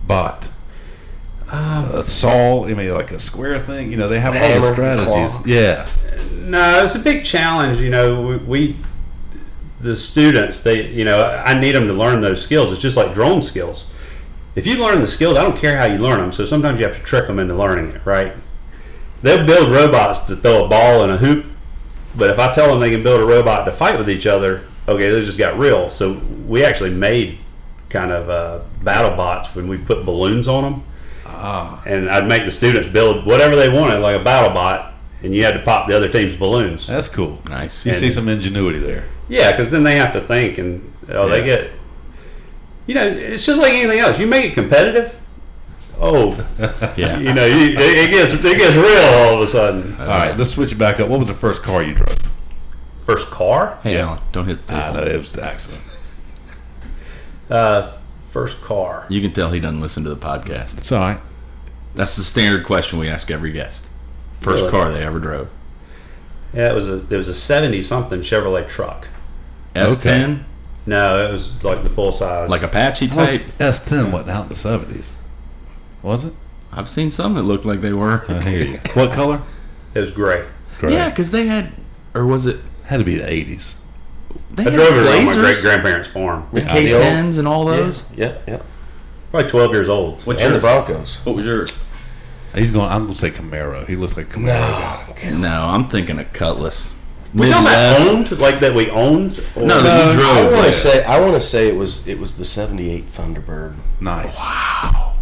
bot? 0.05 0.49
Um, 1.51 1.85
a 1.95 2.03
saw. 2.03 2.65
I 2.65 2.73
mean, 2.73 2.93
like 2.93 3.11
a 3.11 3.19
square 3.19 3.59
thing. 3.59 3.91
You 3.91 3.97
know, 3.97 4.07
they 4.07 4.19
have 4.19 4.35
all 4.35 4.61
the 4.61 4.73
strategies. 4.73 5.05
claw. 5.07 5.43
Yeah. 5.45 5.87
No, 6.33 6.83
it's 6.83 6.95
a 6.95 6.99
big 6.99 7.23
challenge. 7.25 7.79
You 7.79 7.89
know, 7.89 8.21
we, 8.21 8.37
we 8.37 8.77
the 9.79 9.95
students 9.95 10.61
they 10.61 10.91
you 10.91 11.05
know 11.05 11.23
I 11.45 11.57
need 11.57 11.73
them 11.73 11.87
to 11.87 11.93
learn 11.93 12.21
those 12.21 12.41
skills. 12.41 12.71
It's 12.71 12.81
just 12.81 12.97
like 12.97 13.13
drone 13.13 13.41
skills. 13.41 13.89
if 14.55 14.67
you 14.67 14.77
learn 14.77 14.99
the 14.99 15.07
skills, 15.07 15.37
I 15.37 15.43
don't 15.43 15.57
care 15.57 15.77
how 15.77 15.85
you 15.85 15.99
learn 15.99 16.19
them. 16.19 16.31
So 16.31 16.45
sometimes 16.45 16.79
you 16.79 16.85
have 16.85 16.95
to 16.95 17.01
trick 17.03 17.27
them 17.27 17.39
into 17.39 17.55
learning 17.55 17.91
it, 17.95 18.05
right? 18.05 18.33
They'll 19.21 19.45
build 19.45 19.71
robots 19.71 20.19
to 20.27 20.35
throw 20.35 20.65
a 20.65 20.69
ball 20.69 21.03
in 21.03 21.09
a 21.09 21.17
hoop, 21.17 21.45
but 22.15 22.29
if 22.29 22.39
I 22.39 22.53
tell 22.53 22.69
them 22.69 22.79
they 22.79 22.91
can 22.91 23.03
build 23.03 23.21
a 23.21 23.25
robot 23.25 23.65
to 23.65 23.71
fight 23.71 23.97
with 23.97 24.09
each 24.09 24.25
other, 24.25 24.63
okay, 24.87 25.09
those 25.09 25.25
just 25.25 25.37
got 25.37 25.57
real. 25.57 25.89
So 25.89 26.13
we 26.47 26.63
actually 26.63 26.91
made 26.91 27.39
kind 27.89 28.11
of 28.11 28.29
uh, 28.29 28.61
battle 28.83 29.15
bots 29.15 29.53
when 29.55 29.67
we 29.67 29.77
put 29.77 30.05
balloons 30.05 30.47
on 30.47 30.63
them. 30.63 30.83
Ah, 31.31 31.81
and 31.85 32.09
I'd 32.09 32.27
make 32.27 32.45
the 32.45 32.51
students 32.51 32.87
build 32.87 33.25
whatever 33.25 33.55
they 33.55 33.69
wanted, 33.69 33.99
like 33.99 34.19
a 34.19 34.23
battle 34.23 34.49
bot, 34.51 34.93
and 35.23 35.33
you 35.35 35.43
had 35.43 35.53
to 35.53 35.61
pop 35.61 35.87
the 35.87 35.95
other 35.95 36.09
team's 36.09 36.35
balloons. 36.35 36.87
that's 36.87 37.07
cool. 37.09 37.41
Nice. 37.49 37.85
You 37.85 37.91
And- 37.91 37.99
see 37.99 38.11
some 38.11 38.27
ingenuity 38.27 38.79
there. 38.79 39.05
Yeah, 39.27 39.51
because 39.51 39.69
then 39.71 39.83
they 39.83 39.95
have 39.95 40.11
to 40.13 40.21
think, 40.21 40.57
and 40.57 40.91
oh, 41.11 41.27
Yeah. 41.27 41.31
they 41.31 41.43
get, 41.45 41.71
you 42.87 42.95
know, 42.95 43.05
it's 43.05 43.45
just 43.45 43.61
like 43.61 43.73
anything 43.73 43.99
else. 43.99 44.17
You 44.19 44.25
make 44.27 44.43
it 44.45 44.53
competitive. 44.55 45.15
Oh, 46.01 46.31
Yeah. 46.97 47.19
you 47.19 47.33
know, 47.33 47.45
you, 47.45 47.77
it, 47.77 47.79
it 47.79 48.09
gets 48.09 48.33
it 48.33 48.41
gets 48.41 48.75
real 48.75 49.03
all 49.19 49.33
of 49.35 49.41
a 49.41 49.47
sudden. 49.47 49.95
All 49.99 50.07
right, 50.07 50.35
let's 50.37 50.51
switch 50.51 50.71
it 50.71 50.77
back 50.77 50.99
up. 50.99 51.09
What 51.09 51.19
was 51.19 51.27
the 51.27 51.33
first 51.35 51.61
car 51.61 51.83
you 51.83 51.93
drove? 51.93 52.17
First 53.05 53.27
car, 53.29 53.79
Hey, 53.83 53.95
Yeah. 53.95 54.05
Alan, 54.07 54.19
don't 54.31 54.45
hit 54.45 54.65
the 54.67 54.73
I 54.73 54.93
know 54.93 54.99
table. 55.03 55.15
it 55.15 55.17
was 55.17 55.33
the 55.33 55.43
accident. 55.43 55.81
uh, 57.49 57.91
first 58.29 58.61
car. 58.61 59.05
You 59.09 59.21
can 59.21 59.33
tell 59.33 59.51
he 59.51 59.59
doesn't 59.59 59.81
listen 59.81 60.03
to 60.03 60.09
the 60.09 60.17
podcast. 60.17 60.77
It's 60.77 60.91
all 60.91 60.99
right. 60.99 61.19
That's 61.95 62.15
the 62.15 62.21
standard 62.23 62.65
question 62.65 62.99
we 62.99 63.07
ask 63.09 63.29
every 63.31 63.51
guest. 63.51 63.87
First 64.39 64.61
Really? 64.61 64.71
car 64.71 64.91
they 64.91 65.03
ever 65.03 65.19
drove. 65.19 65.49
Yeah, 66.53 66.71
it 66.71 66.75
was 66.75 66.87
a 66.87 67.05
it 67.09 67.17
was 67.17 67.27
a 67.27 67.33
seventy 67.33 67.81
something 67.81 68.21
Chevrolet 68.21 68.67
truck. 68.67 69.07
S10, 69.75 70.43
No, 70.87 71.23
it 71.27 71.31
was 71.31 71.63
like 71.63 71.83
the 71.83 71.89
full 71.89 72.11
size, 72.11 72.49
like 72.49 72.63
Apache 72.63 73.09
oh, 73.11 73.15
type. 73.15 73.41
S10 73.59 74.11
wasn't 74.11 74.29
out 74.31 74.43
in 74.43 74.49
the 74.49 74.55
seventies, 74.55 75.11
was 76.01 76.25
it? 76.25 76.33
I've 76.71 76.89
seen 76.89 77.11
some 77.11 77.35
that 77.35 77.43
looked 77.43 77.65
like 77.65 77.81
they 77.81 77.93
were. 77.93 78.23
I 78.27 78.41
hear 78.41 78.65
you. 78.65 78.79
What 78.93 79.11
color? 79.13 79.41
It 79.93 79.99
was 79.99 80.11
gray. 80.11 80.45
Gray. 80.79 80.93
Yeah, 80.93 81.09
because 81.09 81.31
they 81.31 81.47
had, 81.47 81.71
or 82.13 82.25
was 82.25 82.45
it? 82.45 82.59
had 82.85 82.97
to 82.97 83.03
be 83.03 83.15
the 83.15 83.29
eighties. 83.29 83.75
They 84.51 84.65
I 84.65 84.69
drove 84.71 84.93
it 84.93 85.05
around 85.07 85.25
my 85.25 85.33
great 85.35 85.57
grandparents' 85.61 86.09
farm. 86.09 86.47
the 86.53 86.61
Yeah, 86.61 86.73
the 86.79 86.93
old- 86.93 87.03
K10s, 87.03 87.37
and 87.39 87.47
all 87.47 87.65
those. 87.65 88.03
Yeah, 88.15 88.33
yeah. 88.47 88.59
Probably 89.31 89.49
twelve 89.49 89.71
years 89.71 89.87
old. 89.89 90.21
What's 90.23 90.41
And 90.41 90.51
the 90.55 90.59
yours? 90.59 90.61
Broncos. 90.61 91.15
What 91.23 91.35
was 91.35 91.45
yours? 91.45 91.71
He's 92.55 92.71
going. 92.71 92.89
I'm 92.91 93.03
going 93.03 93.13
to 93.13 93.19
say 93.19 93.29
Camaro. 93.29 93.85
He 93.87 93.95
looks 93.95 94.17
like 94.17 94.29
Camaro. 94.29 95.15
guy. 95.15 95.29
No, 95.31 95.65
I'm 95.65 95.87
thinking 95.87 96.17
a 96.19 96.25
Cutlass. 96.25 96.95
We 97.33 97.47
talking 97.47 97.67
about 97.67 97.99
Midwest. 97.99 98.31
owned, 98.31 98.41
like 98.41 98.59
that 98.61 98.73
we 98.73 98.89
owned. 98.89 99.39
Or 99.55 99.61
No, 99.67 99.79
that 99.81 100.15
you 100.15 100.21
I 100.23 100.43
want 100.45 100.55
yeah. 100.55 100.63
to 100.65 100.73
say 100.73 101.03
I 101.03 101.19
want 101.19 101.35
to 101.35 101.41
say 101.41 101.67
it 101.67 101.75
was 101.75 102.07
it 102.07 102.19
was 102.19 102.35
the 102.37 102.43
'78 102.45 103.05
Thunderbird. 103.13 103.75
Nice. 104.01 104.35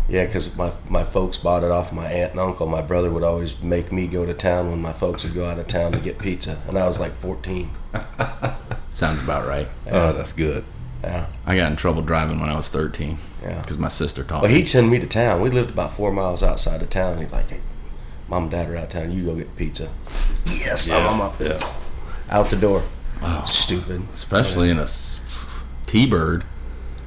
Yeah, 0.10 0.26
because 0.26 0.56
my, 0.56 0.72
my 0.88 1.04
folks 1.04 1.38
bought 1.38 1.64
it 1.64 1.72
off 1.72 1.92
my 1.92 2.06
aunt 2.06 2.32
and 2.32 2.40
uncle. 2.40 2.66
My 2.66 2.82
brother 2.82 3.12
would 3.12 3.24
always 3.24 3.62
make 3.62 3.92
me 3.92 4.08
go 4.08 4.26
to 4.26 4.34
town 4.34 4.70
when 4.70 4.82
my 4.82 4.94
folks 4.94 5.24
would 5.24 5.34
go 5.34 5.50
out 5.50 5.60
of 5.60 5.68
town 5.68 5.92
to 5.92 6.00
get 6.00 6.18
pizza, 6.18 6.62
and 6.68 6.78
I 6.78 6.88
was 6.88 7.00
like 7.00 7.12
14. 7.12 7.70
Sounds 8.94 9.22
about 9.22 9.48
right. 9.48 9.68
Oh, 9.92 10.14
that's 10.14 10.34
good. 10.34 10.64
Yeah, 11.04 11.28
I 11.46 11.56
got 11.56 11.70
in 11.70 11.76
trouble 11.76 12.02
driving 12.02 12.40
when 12.40 12.50
I 12.50 12.56
was 12.56 12.70
13 12.70 13.18
yeah. 13.44 13.62
because 13.62 13.78
my 13.78 13.88
sister 13.88 14.24
taught 14.24 14.42
well, 14.42 14.52
me. 14.52 14.58
he'd 14.58 14.70
send 14.70 14.90
me 14.90 14.98
to 15.00 15.06
town. 15.08 15.42
We 15.42 15.50
lived 15.50 15.70
about 15.70 15.92
four 15.92 16.12
miles 16.12 16.42
outside 16.42 16.82
of 16.82 16.90
town. 16.90 17.20
He'd 17.20 17.32
like, 17.32 17.50
hey, 17.50 17.62
mom 18.28 18.44
and 18.44 18.52
dad 18.52 18.70
are 18.70 18.78
out 18.78 18.84
of 18.86 18.90
town. 18.90 19.12
You 19.12 19.26
go 19.26 19.36
get 19.36 19.56
pizza. 19.56 19.90
Yes, 20.46 20.90
I'm, 20.90 21.08
I'm 21.08 21.22
up. 21.22 21.40
Yeah. 21.40 21.60
Out 22.30 22.50
the 22.50 22.56
door. 22.56 22.84
Wow. 23.22 23.44
Stupid. 23.44 24.04
especially 24.14 24.70
in 24.70 24.80
a 24.80 24.84
s- 24.84 25.20
T-bird. 25.86 26.44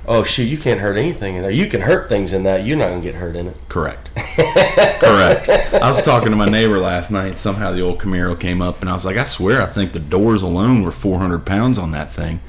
Oh 0.08 0.24
shoot, 0.24 0.44
you 0.44 0.58
can't 0.58 0.80
hurt 0.80 0.96
anything 0.96 1.36
in 1.36 1.42
there. 1.42 1.50
You 1.50 1.66
can 1.68 1.82
hurt 1.82 2.08
things 2.08 2.32
in 2.32 2.42
that. 2.44 2.64
You're 2.64 2.76
not 2.78 2.88
gonna 2.88 3.00
get 3.02 3.14
hurt 3.14 3.36
in 3.36 3.46
it. 3.48 3.60
Correct. 3.68 4.08
Correct. 4.36 5.48
I 5.74 5.88
was 5.88 6.02
talking 6.02 6.30
to 6.30 6.36
my 6.36 6.48
neighbor 6.48 6.78
last 6.78 7.10
night. 7.10 7.38
Somehow 7.38 7.70
the 7.72 7.80
old 7.82 7.98
Camaro 7.98 8.38
came 8.38 8.60
up, 8.62 8.80
and 8.80 8.90
I 8.90 8.92
was 8.92 9.04
like, 9.04 9.16
I 9.16 9.24
swear, 9.24 9.62
I 9.62 9.66
think 9.66 9.92
the 9.92 10.00
doors 10.00 10.42
alone 10.42 10.82
were 10.82 10.90
400 10.90 11.44
pounds 11.46 11.78
on 11.78 11.90
that 11.92 12.10
thing. 12.10 12.40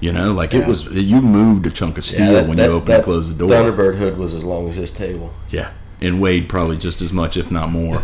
You 0.00 0.12
know, 0.12 0.32
like 0.32 0.54
it 0.54 0.66
was. 0.66 0.84
You 0.86 1.20
moved 1.20 1.66
a 1.66 1.70
chunk 1.70 1.98
of 1.98 2.04
steel 2.04 2.32
that- 2.34 2.46
when 2.46 2.56
that- 2.58 2.66
you 2.68 2.72
opened 2.76 2.94
and 2.96 3.04
closed 3.04 3.30
the 3.32 3.38
door. 3.38 3.48
Thunderbird 3.50 3.96
hood 3.96 4.16
was 4.16 4.32
as 4.34 4.44
long 4.44 4.68
as 4.68 4.76
this 4.76 4.90
table. 4.92 5.32
Yeah, 5.50 5.70
and 6.00 6.20
weighed 6.20 6.48
probably 6.48 6.76
just 6.76 7.00
as 7.02 7.12
much, 7.12 7.36
if 7.36 7.50
not 7.50 7.70
more. 7.70 8.02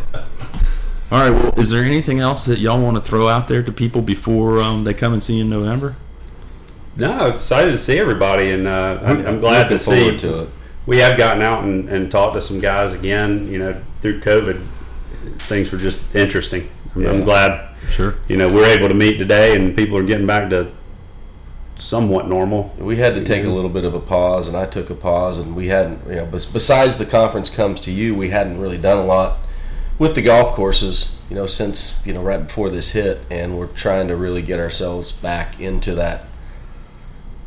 All 1.13 1.21
right. 1.21 1.31
Well, 1.31 1.55
is 1.61 1.71
there 1.71 1.85
anything 1.85 2.19
else 2.19 2.47
that 2.47 2.59
y'all 2.59 2.83
want 2.83 2.97
to 2.97 3.01
throw 3.03 3.29
out 3.29 3.47
there 3.47 3.63
to 3.63 3.71
people 3.71 4.03
before 4.03 4.61
um, 4.61 4.83
they 4.83 4.95
come 4.95 5.13
and 5.13 5.23
see 5.23 5.37
you 5.37 5.43
in 5.43 5.51
November? 5.51 5.95
No, 6.97 7.29
excited 7.29 7.71
to 7.71 7.79
see 7.79 7.99
everybody, 7.99 8.51
and 8.51 8.69
uh, 8.69 9.01
I'm, 9.03 9.27
I'm 9.27 9.41
glad 9.41 9.69
to 9.69 9.79
see. 9.79 10.17
to. 10.19 10.49
We 10.87 10.99
have 10.99 11.17
gotten 11.19 11.43
out 11.43 11.65
and, 11.65 11.89
and 11.89 12.11
talked 12.11 12.35
to 12.35 12.41
some 12.41 12.61
guys 12.61 12.95
again. 12.95 13.49
You 13.49 13.59
know, 13.59 13.83
through 14.01 14.21
COVID, 14.21 14.65
things 15.39 15.73
were 15.73 15.79
just 15.79 16.15
interesting. 16.15 16.71
I'm, 16.95 17.07
I'm 17.07 17.25
glad. 17.25 17.71
Sure. 17.89 18.17
You 18.29 18.37
know, 18.37 18.49
we're 18.49 18.67
able 18.67 18.89
to 18.89 18.95
meet 18.95 19.19
today, 19.19 19.57
and 19.57 19.77
people 19.77 19.97
are 19.97 20.05
getting 20.05 20.27
back 20.27 20.51
to 20.51 20.73
somewhat 21.77 22.29
normal. 22.29 22.73
We 22.79 22.97
had 22.97 23.15
to 23.15 23.25
take 23.25 23.45
a 23.45 23.51
little 23.51 23.71
bit 23.71 23.85
of 23.85 23.95
a 23.95 24.01
pause, 24.01 24.49
and 24.49 24.57
I 24.57 24.67
took 24.67 24.91
a 24.91 24.95
pause, 24.95 25.39
and 25.39 25.57
we 25.57 25.69
hadn't, 25.69 26.07
you 26.09 26.17
know, 26.17 26.27
besides 26.27 26.99
the 26.99 27.07
conference 27.07 27.51
comes 27.51 27.81
to 27.81 27.91
you, 27.91 28.15
we 28.15 28.31
hadn't 28.31 28.61
really 28.61 28.79
done 28.79 28.99
a 28.99 29.05
lot 29.05 29.39
with 29.99 30.15
the 30.15 30.23
golf 30.23 30.55
courses, 30.55 31.21
you 31.29 31.37
know, 31.37 31.47
since 31.47 32.05
you 32.07 32.13
know 32.13 32.23
right 32.23 32.45
before 32.45 32.71
this 32.71 32.93
hit, 32.93 33.21
and 33.31 33.59
we're 33.59 33.67
trying 33.67 34.09
to 34.09 34.17
really 34.17 34.43
get 34.43 34.59
ourselves 34.59 35.13
back 35.13 35.61
into 35.61 35.95
that, 35.95 36.25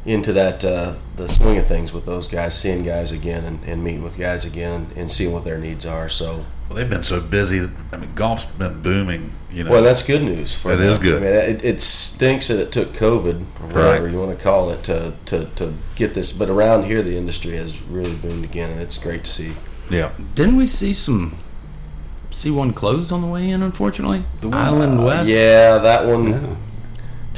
into 0.07 0.31
that 0.33 0.63
uh, 0.65 0.93
the 1.17 1.27
swing 1.27 1.57
of 1.57 1.67
things 1.67 1.91
with 1.93 2.05
those 2.05 2.27
guys, 2.27 2.57
seeing 2.57 2.83
guys 2.83 3.11
again, 3.11 3.43
and, 3.43 3.63
and 3.65 3.83
meeting 3.83 4.03
with 4.03 4.17
guys 4.17 4.45
again, 4.45 4.87
and 4.95 5.11
seeing 5.11 5.33
what 5.33 5.43
their 5.45 5.57
needs 5.57 5.85
are. 5.85 6.07
So, 6.09 6.45
Well, 6.69 6.77
they've 6.77 6.89
been 6.89 7.03
so 7.03 7.19
busy. 7.19 7.69
I 7.91 7.97
mean, 7.97 8.13
golf's 8.15 8.45
been 8.45 8.81
booming. 8.81 9.31
You 9.51 9.63
know. 9.63 9.71
well, 9.71 9.83
that's 9.83 10.05
good 10.05 10.23
news. 10.23 10.53
For 10.55 10.69
That 10.75 10.77
them. 10.77 10.93
is 10.93 10.97
good. 10.99 11.21
I 11.23 11.25
mean, 11.25 11.33
it, 11.55 11.63
it 11.63 11.81
stinks 11.81 12.47
that 12.49 12.59
it 12.59 12.71
took 12.71 12.89
COVID, 12.93 13.41
or 13.41 13.67
whatever 13.67 14.03
Right. 14.03 14.11
you 14.11 14.19
want 14.19 14.37
to 14.37 14.43
call 14.43 14.69
it, 14.71 14.83
to, 14.85 15.13
to, 15.27 15.45
to 15.55 15.73
get 15.95 16.13
this. 16.13 16.31
But 16.33 16.49
around 16.49 16.85
here, 16.85 17.01
the 17.03 17.17
industry 17.17 17.55
has 17.57 17.81
really 17.83 18.15
boomed 18.15 18.43
again, 18.45 18.69
and 18.71 18.81
it's 18.81 18.97
great 18.97 19.23
to 19.25 19.29
see. 19.31 19.53
yeah. 19.89 20.11
Didn't 20.35 20.55
we 20.57 20.67
see 20.67 20.93
some? 20.93 21.37
See 22.31 22.51
one 22.51 22.71
closed 22.73 23.11
on 23.11 23.21
the 23.21 23.27
way 23.27 23.49
in, 23.49 23.63
unfortunately. 23.63 24.23
The 24.41 24.49
Island 24.51 25.03
West. 25.03 25.27
Yeah, 25.29 25.79
that 25.79 26.05
one. 26.05 26.57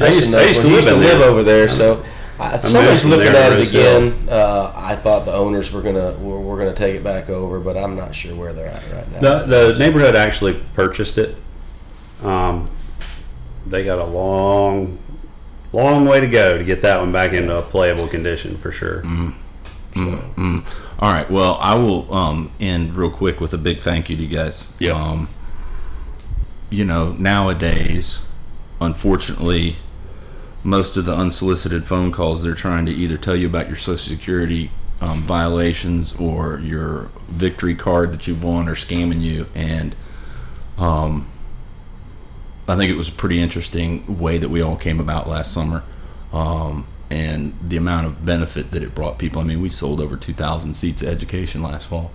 I 0.01 0.07
used, 0.09 0.31
knows 0.31 0.41
I 0.41 0.47
used 0.47 0.61
to 0.61 0.67
when 0.67 0.75
he 0.81 0.81
live 0.87 0.95
in 0.95 1.01
there. 1.01 1.29
over 1.29 1.43
there, 1.43 1.67
so 1.69 2.03
I, 2.39 2.57
somebody's 2.59 3.05
looking 3.05 3.35
at 3.35 3.51
it 3.53 3.67
again. 3.67 4.29
Uh, 4.29 4.71
I 4.75 4.95
thought 4.95 5.25
the 5.25 5.33
owners 5.33 5.73
were 5.73 5.81
gonna 5.81 6.13
were, 6.13 6.39
were 6.39 6.57
gonna 6.57 6.73
take 6.73 6.95
it 6.95 7.03
back 7.03 7.29
over, 7.29 7.59
but 7.59 7.77
I'm 7.77 7.95
not 7.95 8.15
sure 8.15 8.35
where 8.35 8.53
they're 8.53 8.67
at 8.67 8.83
right 8.91 9.11
now. 9.11 9.19
The, 9.19 9.73
the 9.73 9.79
neighborhood 9.79 10.15
actually 10.15 10.53
purchased 10.73 11.17
it. 11.17 11.35
Um, 12.23 12.69
they 13.65 13.83
got 13.83 13.99
a 13.99 14.05
long, 14.05 14.97
long 15.73 16.05
way 16.05 16.19
to 16.21 16.27
go 16.27 16.57
to 16.57 16.63
get 16.63 16.81
that 16.81 16.99
one 16.99 17.11
back 17.11 17.33
into 17.33 17.57
a 17.57 17.61
playable 17.61 18.07
condition 18.07 18.57
for 18.57 18.71
sure. 18.71 19.03
All 19.95 21.13
right. 21.13 21.29
Well, 21.29 21.57
I 21.61 21.75
will 21.75 22.13
um, 22.13 22.51
end 22.59 22.95
real 22.95 23.09
quick 23.09 23.39
with 23.39 23.53
a 23.53 23.57
big 23.57 23.81
thank 23.81 24.09
you 24.09 24.17
to 24.17 24.23
you 24.23 24.29
guys. 24.29 24.73
Yeah. 24.79 24.91
Um, 24.93 25.29
you 26.69 26.85
know, 26.85 27.13
nowadays, 27.13 28.25
unfortunately, 28.79 29.77
most 30.63 30.97
of 30.97 31.05
the 31.05 31.15
unsolicited 31.15 31.87
phone 31.87 32.11
calls 32.11 32.43
they're 32.43 32.53
trying 32.53 32.85
to 32.85 32.91
either 32.91 33.17
tell 33.17 33.35
you 33.35 33.47
about 33.47 33.67
your 33.67 33.77
Social 33.77 34.09
Security 34.09 34.71
um, 35.01 35.19
violations 35.19 36.13
or 36.15 36.59
your 36.59 37.09
victory 37.27 37.75
card 37.75 38.11
that 38.11 38.27
you've 38.27 38.43
won 38.43 38.67
or 38.67 38.75
scamming 38.75 39.21
you. 39.21 39.47
And 39.55 39.95
um, 40.77 41.29
I 42.67 42.75
think 42.75 42.91
it 42.91 42.97
was 42.97 43.07
a 43.07 43.13
pretty 43.13 43.39
interesting 43.39 44.19
way 44.19 44.37
that 44.37 44.49
we 44.49 44.61
all 44.61 44.75
came 44.75 44.99
about 44.99 45.27
last 45.27 45.53
summer. 45.53 45.83
Um, 46.33 46.85
and 47.09 47.57
the 47.61 47.77
amount 47.77 48.05
of 48.05 48.23
benefit 48.23 48.71
that 48.71 48.83
it 48.83 48.93
brought 48.93 49.17
people. 49.17 49.41
I 49.41 49.43
mean, 49.43 49.61
we 49.61 49.69
sold 49.69 49.99
over 49.99 50.15
2,000 50.15 50.75
seats 50.75 51.01
of 51.01 51.07
education 51.07 51.63
last 51.63 51.87
fall. 51.87 52.11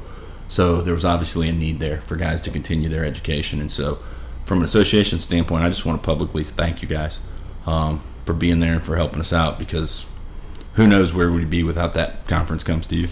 So 0.47 0.83
there 0.83 0.95
was 0.95 1.05
obviously 1.05 1.49
a 1.49 1.53
need 1.53 1.81
there 1.81 2.01
for 2.03 2.17
guys 2.17 2.43
to 2.43 2.51
continue 2.51 2.89
their 2.89 3.05
education. 3.05 3.61
And 3.61 3.73
so, 3.73 3.99
from 4.45 4.59
an 4.59 4.65
association 4.65 5.19
standpoint, 5.21 5.65
I 5.65 5.69
just 5.69 5.87
want 5.87 6.01
to 6.01 6.07
publicly 6.07 6.45
thank 6.45 6.83
you 6.83 6.87
guys 6.87 7.19
um, 7.67 8.03
for 8.25 8.33
being 8.33 8.61
there 8.61 8.73
and 8.75 8.83
for 8.85 8.97
helping 8.97 9.21
us 9.21 9.33
out 9.33 9.59
because 9.59 10.07
who 10.75 10.87
knows 10.87 11.13
where 11.13 11.31
we'd 11.31 11.51
be 11.51 11.63
without 11.63 11.95
that 11.95 12.27
conference 12.27 12.65
comes 12.65 12.87
to 12.89 12.97
you. 12.97 13.09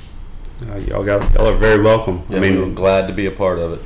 Uh, 0.71 0.77
y'all 0.77 1.05
got 1.05 1.33
y'all 1.35 1.49
are 1.49 1.57
very 1.57 1.83
welcome. 1.83 2.25
Yeah, 2.29 2.37
I 2.39 2.41
we 2.41 2.51
mean, 2.51 2.61
were 2.61 2.75
glad 2.75 3.07
to 3.09 3.13
be 3.13 3.27
a 3.27 3.31
part 3.31 3.59
of 3.59 3.73
it. 3.73 3.81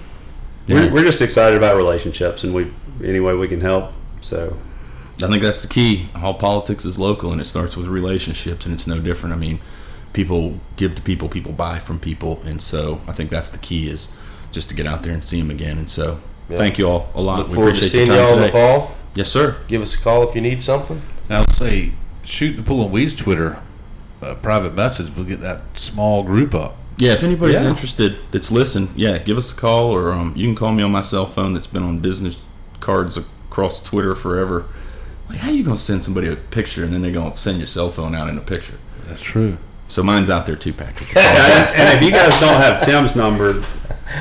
we're, 0.69 0.93
we're 0.93 1.05
just 1.05 1.21
excited 1.23 1.57
about 1.57 1.77
relationships, 1.77 2.45
and 2.45 2.55
we 2.55 2.71
any 3.05 3.21
way 3.21 3.35
we 3.35 3.49
can 3.49 3.61
help. 3.61 3.93
So 4.21 4.57
I 5.23 5.27
think 5.29 5.43
that's 5.43 5.63
the 5.63 5.69
key. 5.69 6.09
All 6.15 6.35
politics 6.35 6.85
is 6.85 6.99
local, 6.99 7.33
and 7.33 7.41
it 7.41 7.47
starts 7.47 7.77
with 7.77 7.87
relationships, 7.87 8.67
and 8.67 8.75
it's 8.75 8.87
no 8.87 9.01
different. 9.01 9.35
I 9.35 9.39
mean, 9.39 9.59
people 10.13 10.61
give 10.77 10.95
to 10.97 11.03
people, 11.03 11.29
people 11.29 11.53
buy 11.53 11.79
from 11.79 11.99
people, 11.99 12.43
and 12.45 12.61
so 12.61 13.01
I 13.09 13.13
think 13.13 13.31
that's 13.31 13.49
the 13.51 13.59
key 13.59 13.89
is 13.89 14.13
just 14.53 14.69
to 14.69 14.75
get 14.75 14.87
out 14.87 15.03
there 15.03 15.13
and 15.13 15.25
see 15.25 15.41
them 15.41 15.51
again. 15.51 15.79
And 15.79 15.89
so, 15.89 16.21
Yeah. 16.49 16.59
thank 16.59 16.77
you 16.79 16.89
all 16.89 17.11
a 17.15 17.21
lot. 17.23 17.39
Look 17.39 17.49
We 17.49 17.55
forward 17.55 17.71
to 17.75 17.79
appreciate 17.79 18.07
seeing 18.07 18.19
y'all 18.19 18.35
in 18.37 18.41
the 18.43 18.49
fall. 18.49 18.95
Yes, 19.15 19.29
sir. 19.31 19.57
Give 19.69 19.81
us 19.83 19.95
a 19.95 19.99
call 19.99 20.23
if 20.29 20.35
you 20.35 20.41
need 20.43 20.63
something. 20.63 21.01
Now, 21.29 21.41
I'll 21.41 21.49
say, 21.51 21.93
shoot 22.25 22.53
the 22.57 22.63
Pullin' 22.63 22.91
Weeds 22.93 23.15
Twitter 23.15 23.59
uh, 24.23 24.35
private 24.37 24.75
message. 24.75 25.11
We'll 25.15 25.27
get 25.27 25.41
that 25.41 25.61
small 25.75 26.23
group 26.23 26.55
up. 26.55 26.77
Yeah, 26.99 27.13
if 27.13 27.23
anybody's 27.23 27.55
Yeah. 27.61 27.69
interested 27.69 28.17
that's 28.31 28.51
listened, 28.51 28.89
yeah, 28.97 29.19
give 29.19 29.37
us 29.37 29.53
a 29.53 29.55
call 29.55 29.93
or 29.95 30.13
um, 30.13 30.33
you 30.35 30.47
can 30.47 30.55
call 30.55 30.73
me 30.73 30.83
on 30.83 30.91
my 30.91 31.03
cell 31.03 31.27
phone 31.27 31.53
that's 31.53 31.67
been 31.67 31.83
on 31.83 31.99
business 31.99 32.39
cards 32.81 33.19
across 33.19 33.83
Twitter 33.83 34.15
forever. 34.15 34.65
Like, 35.29 35.39
how 35.41 35.51
you 35.51 35.63
gonna 35.63 35.77
send 35.77 36.03
somebody 36.05 36.29
a 36.29 36.37
picture 36.37 36.85
and 36.85 36.93
then 36.95 37.03
they're 37.03 37.11
gonna 37.13 37.37
send 37.37 37.59
your 37.59 37.67
cell 37.67 37.91
phone 37.91 38.15
out 38.15 38.29
in 38.31 38.39
a 38.39 38.41
picture? 38.41 38.79
That's 39.07 39.21
true. 39.21 39.59
So 39.89 40.03
mine's 40.03 40.31
out 40.31 40.47
there 40.47 40.57
too, 40.57 40.73
Patrick. 40.73 41.11
and, 41.17 41.69
and 41.77 41.99
if 41.99 42.03
you 42.03 42.11
guys 42.11 42.39
don't 42.41 42.61
have 42.61 42.83
Tim's 42.83 43.15
number, 43.15 43.63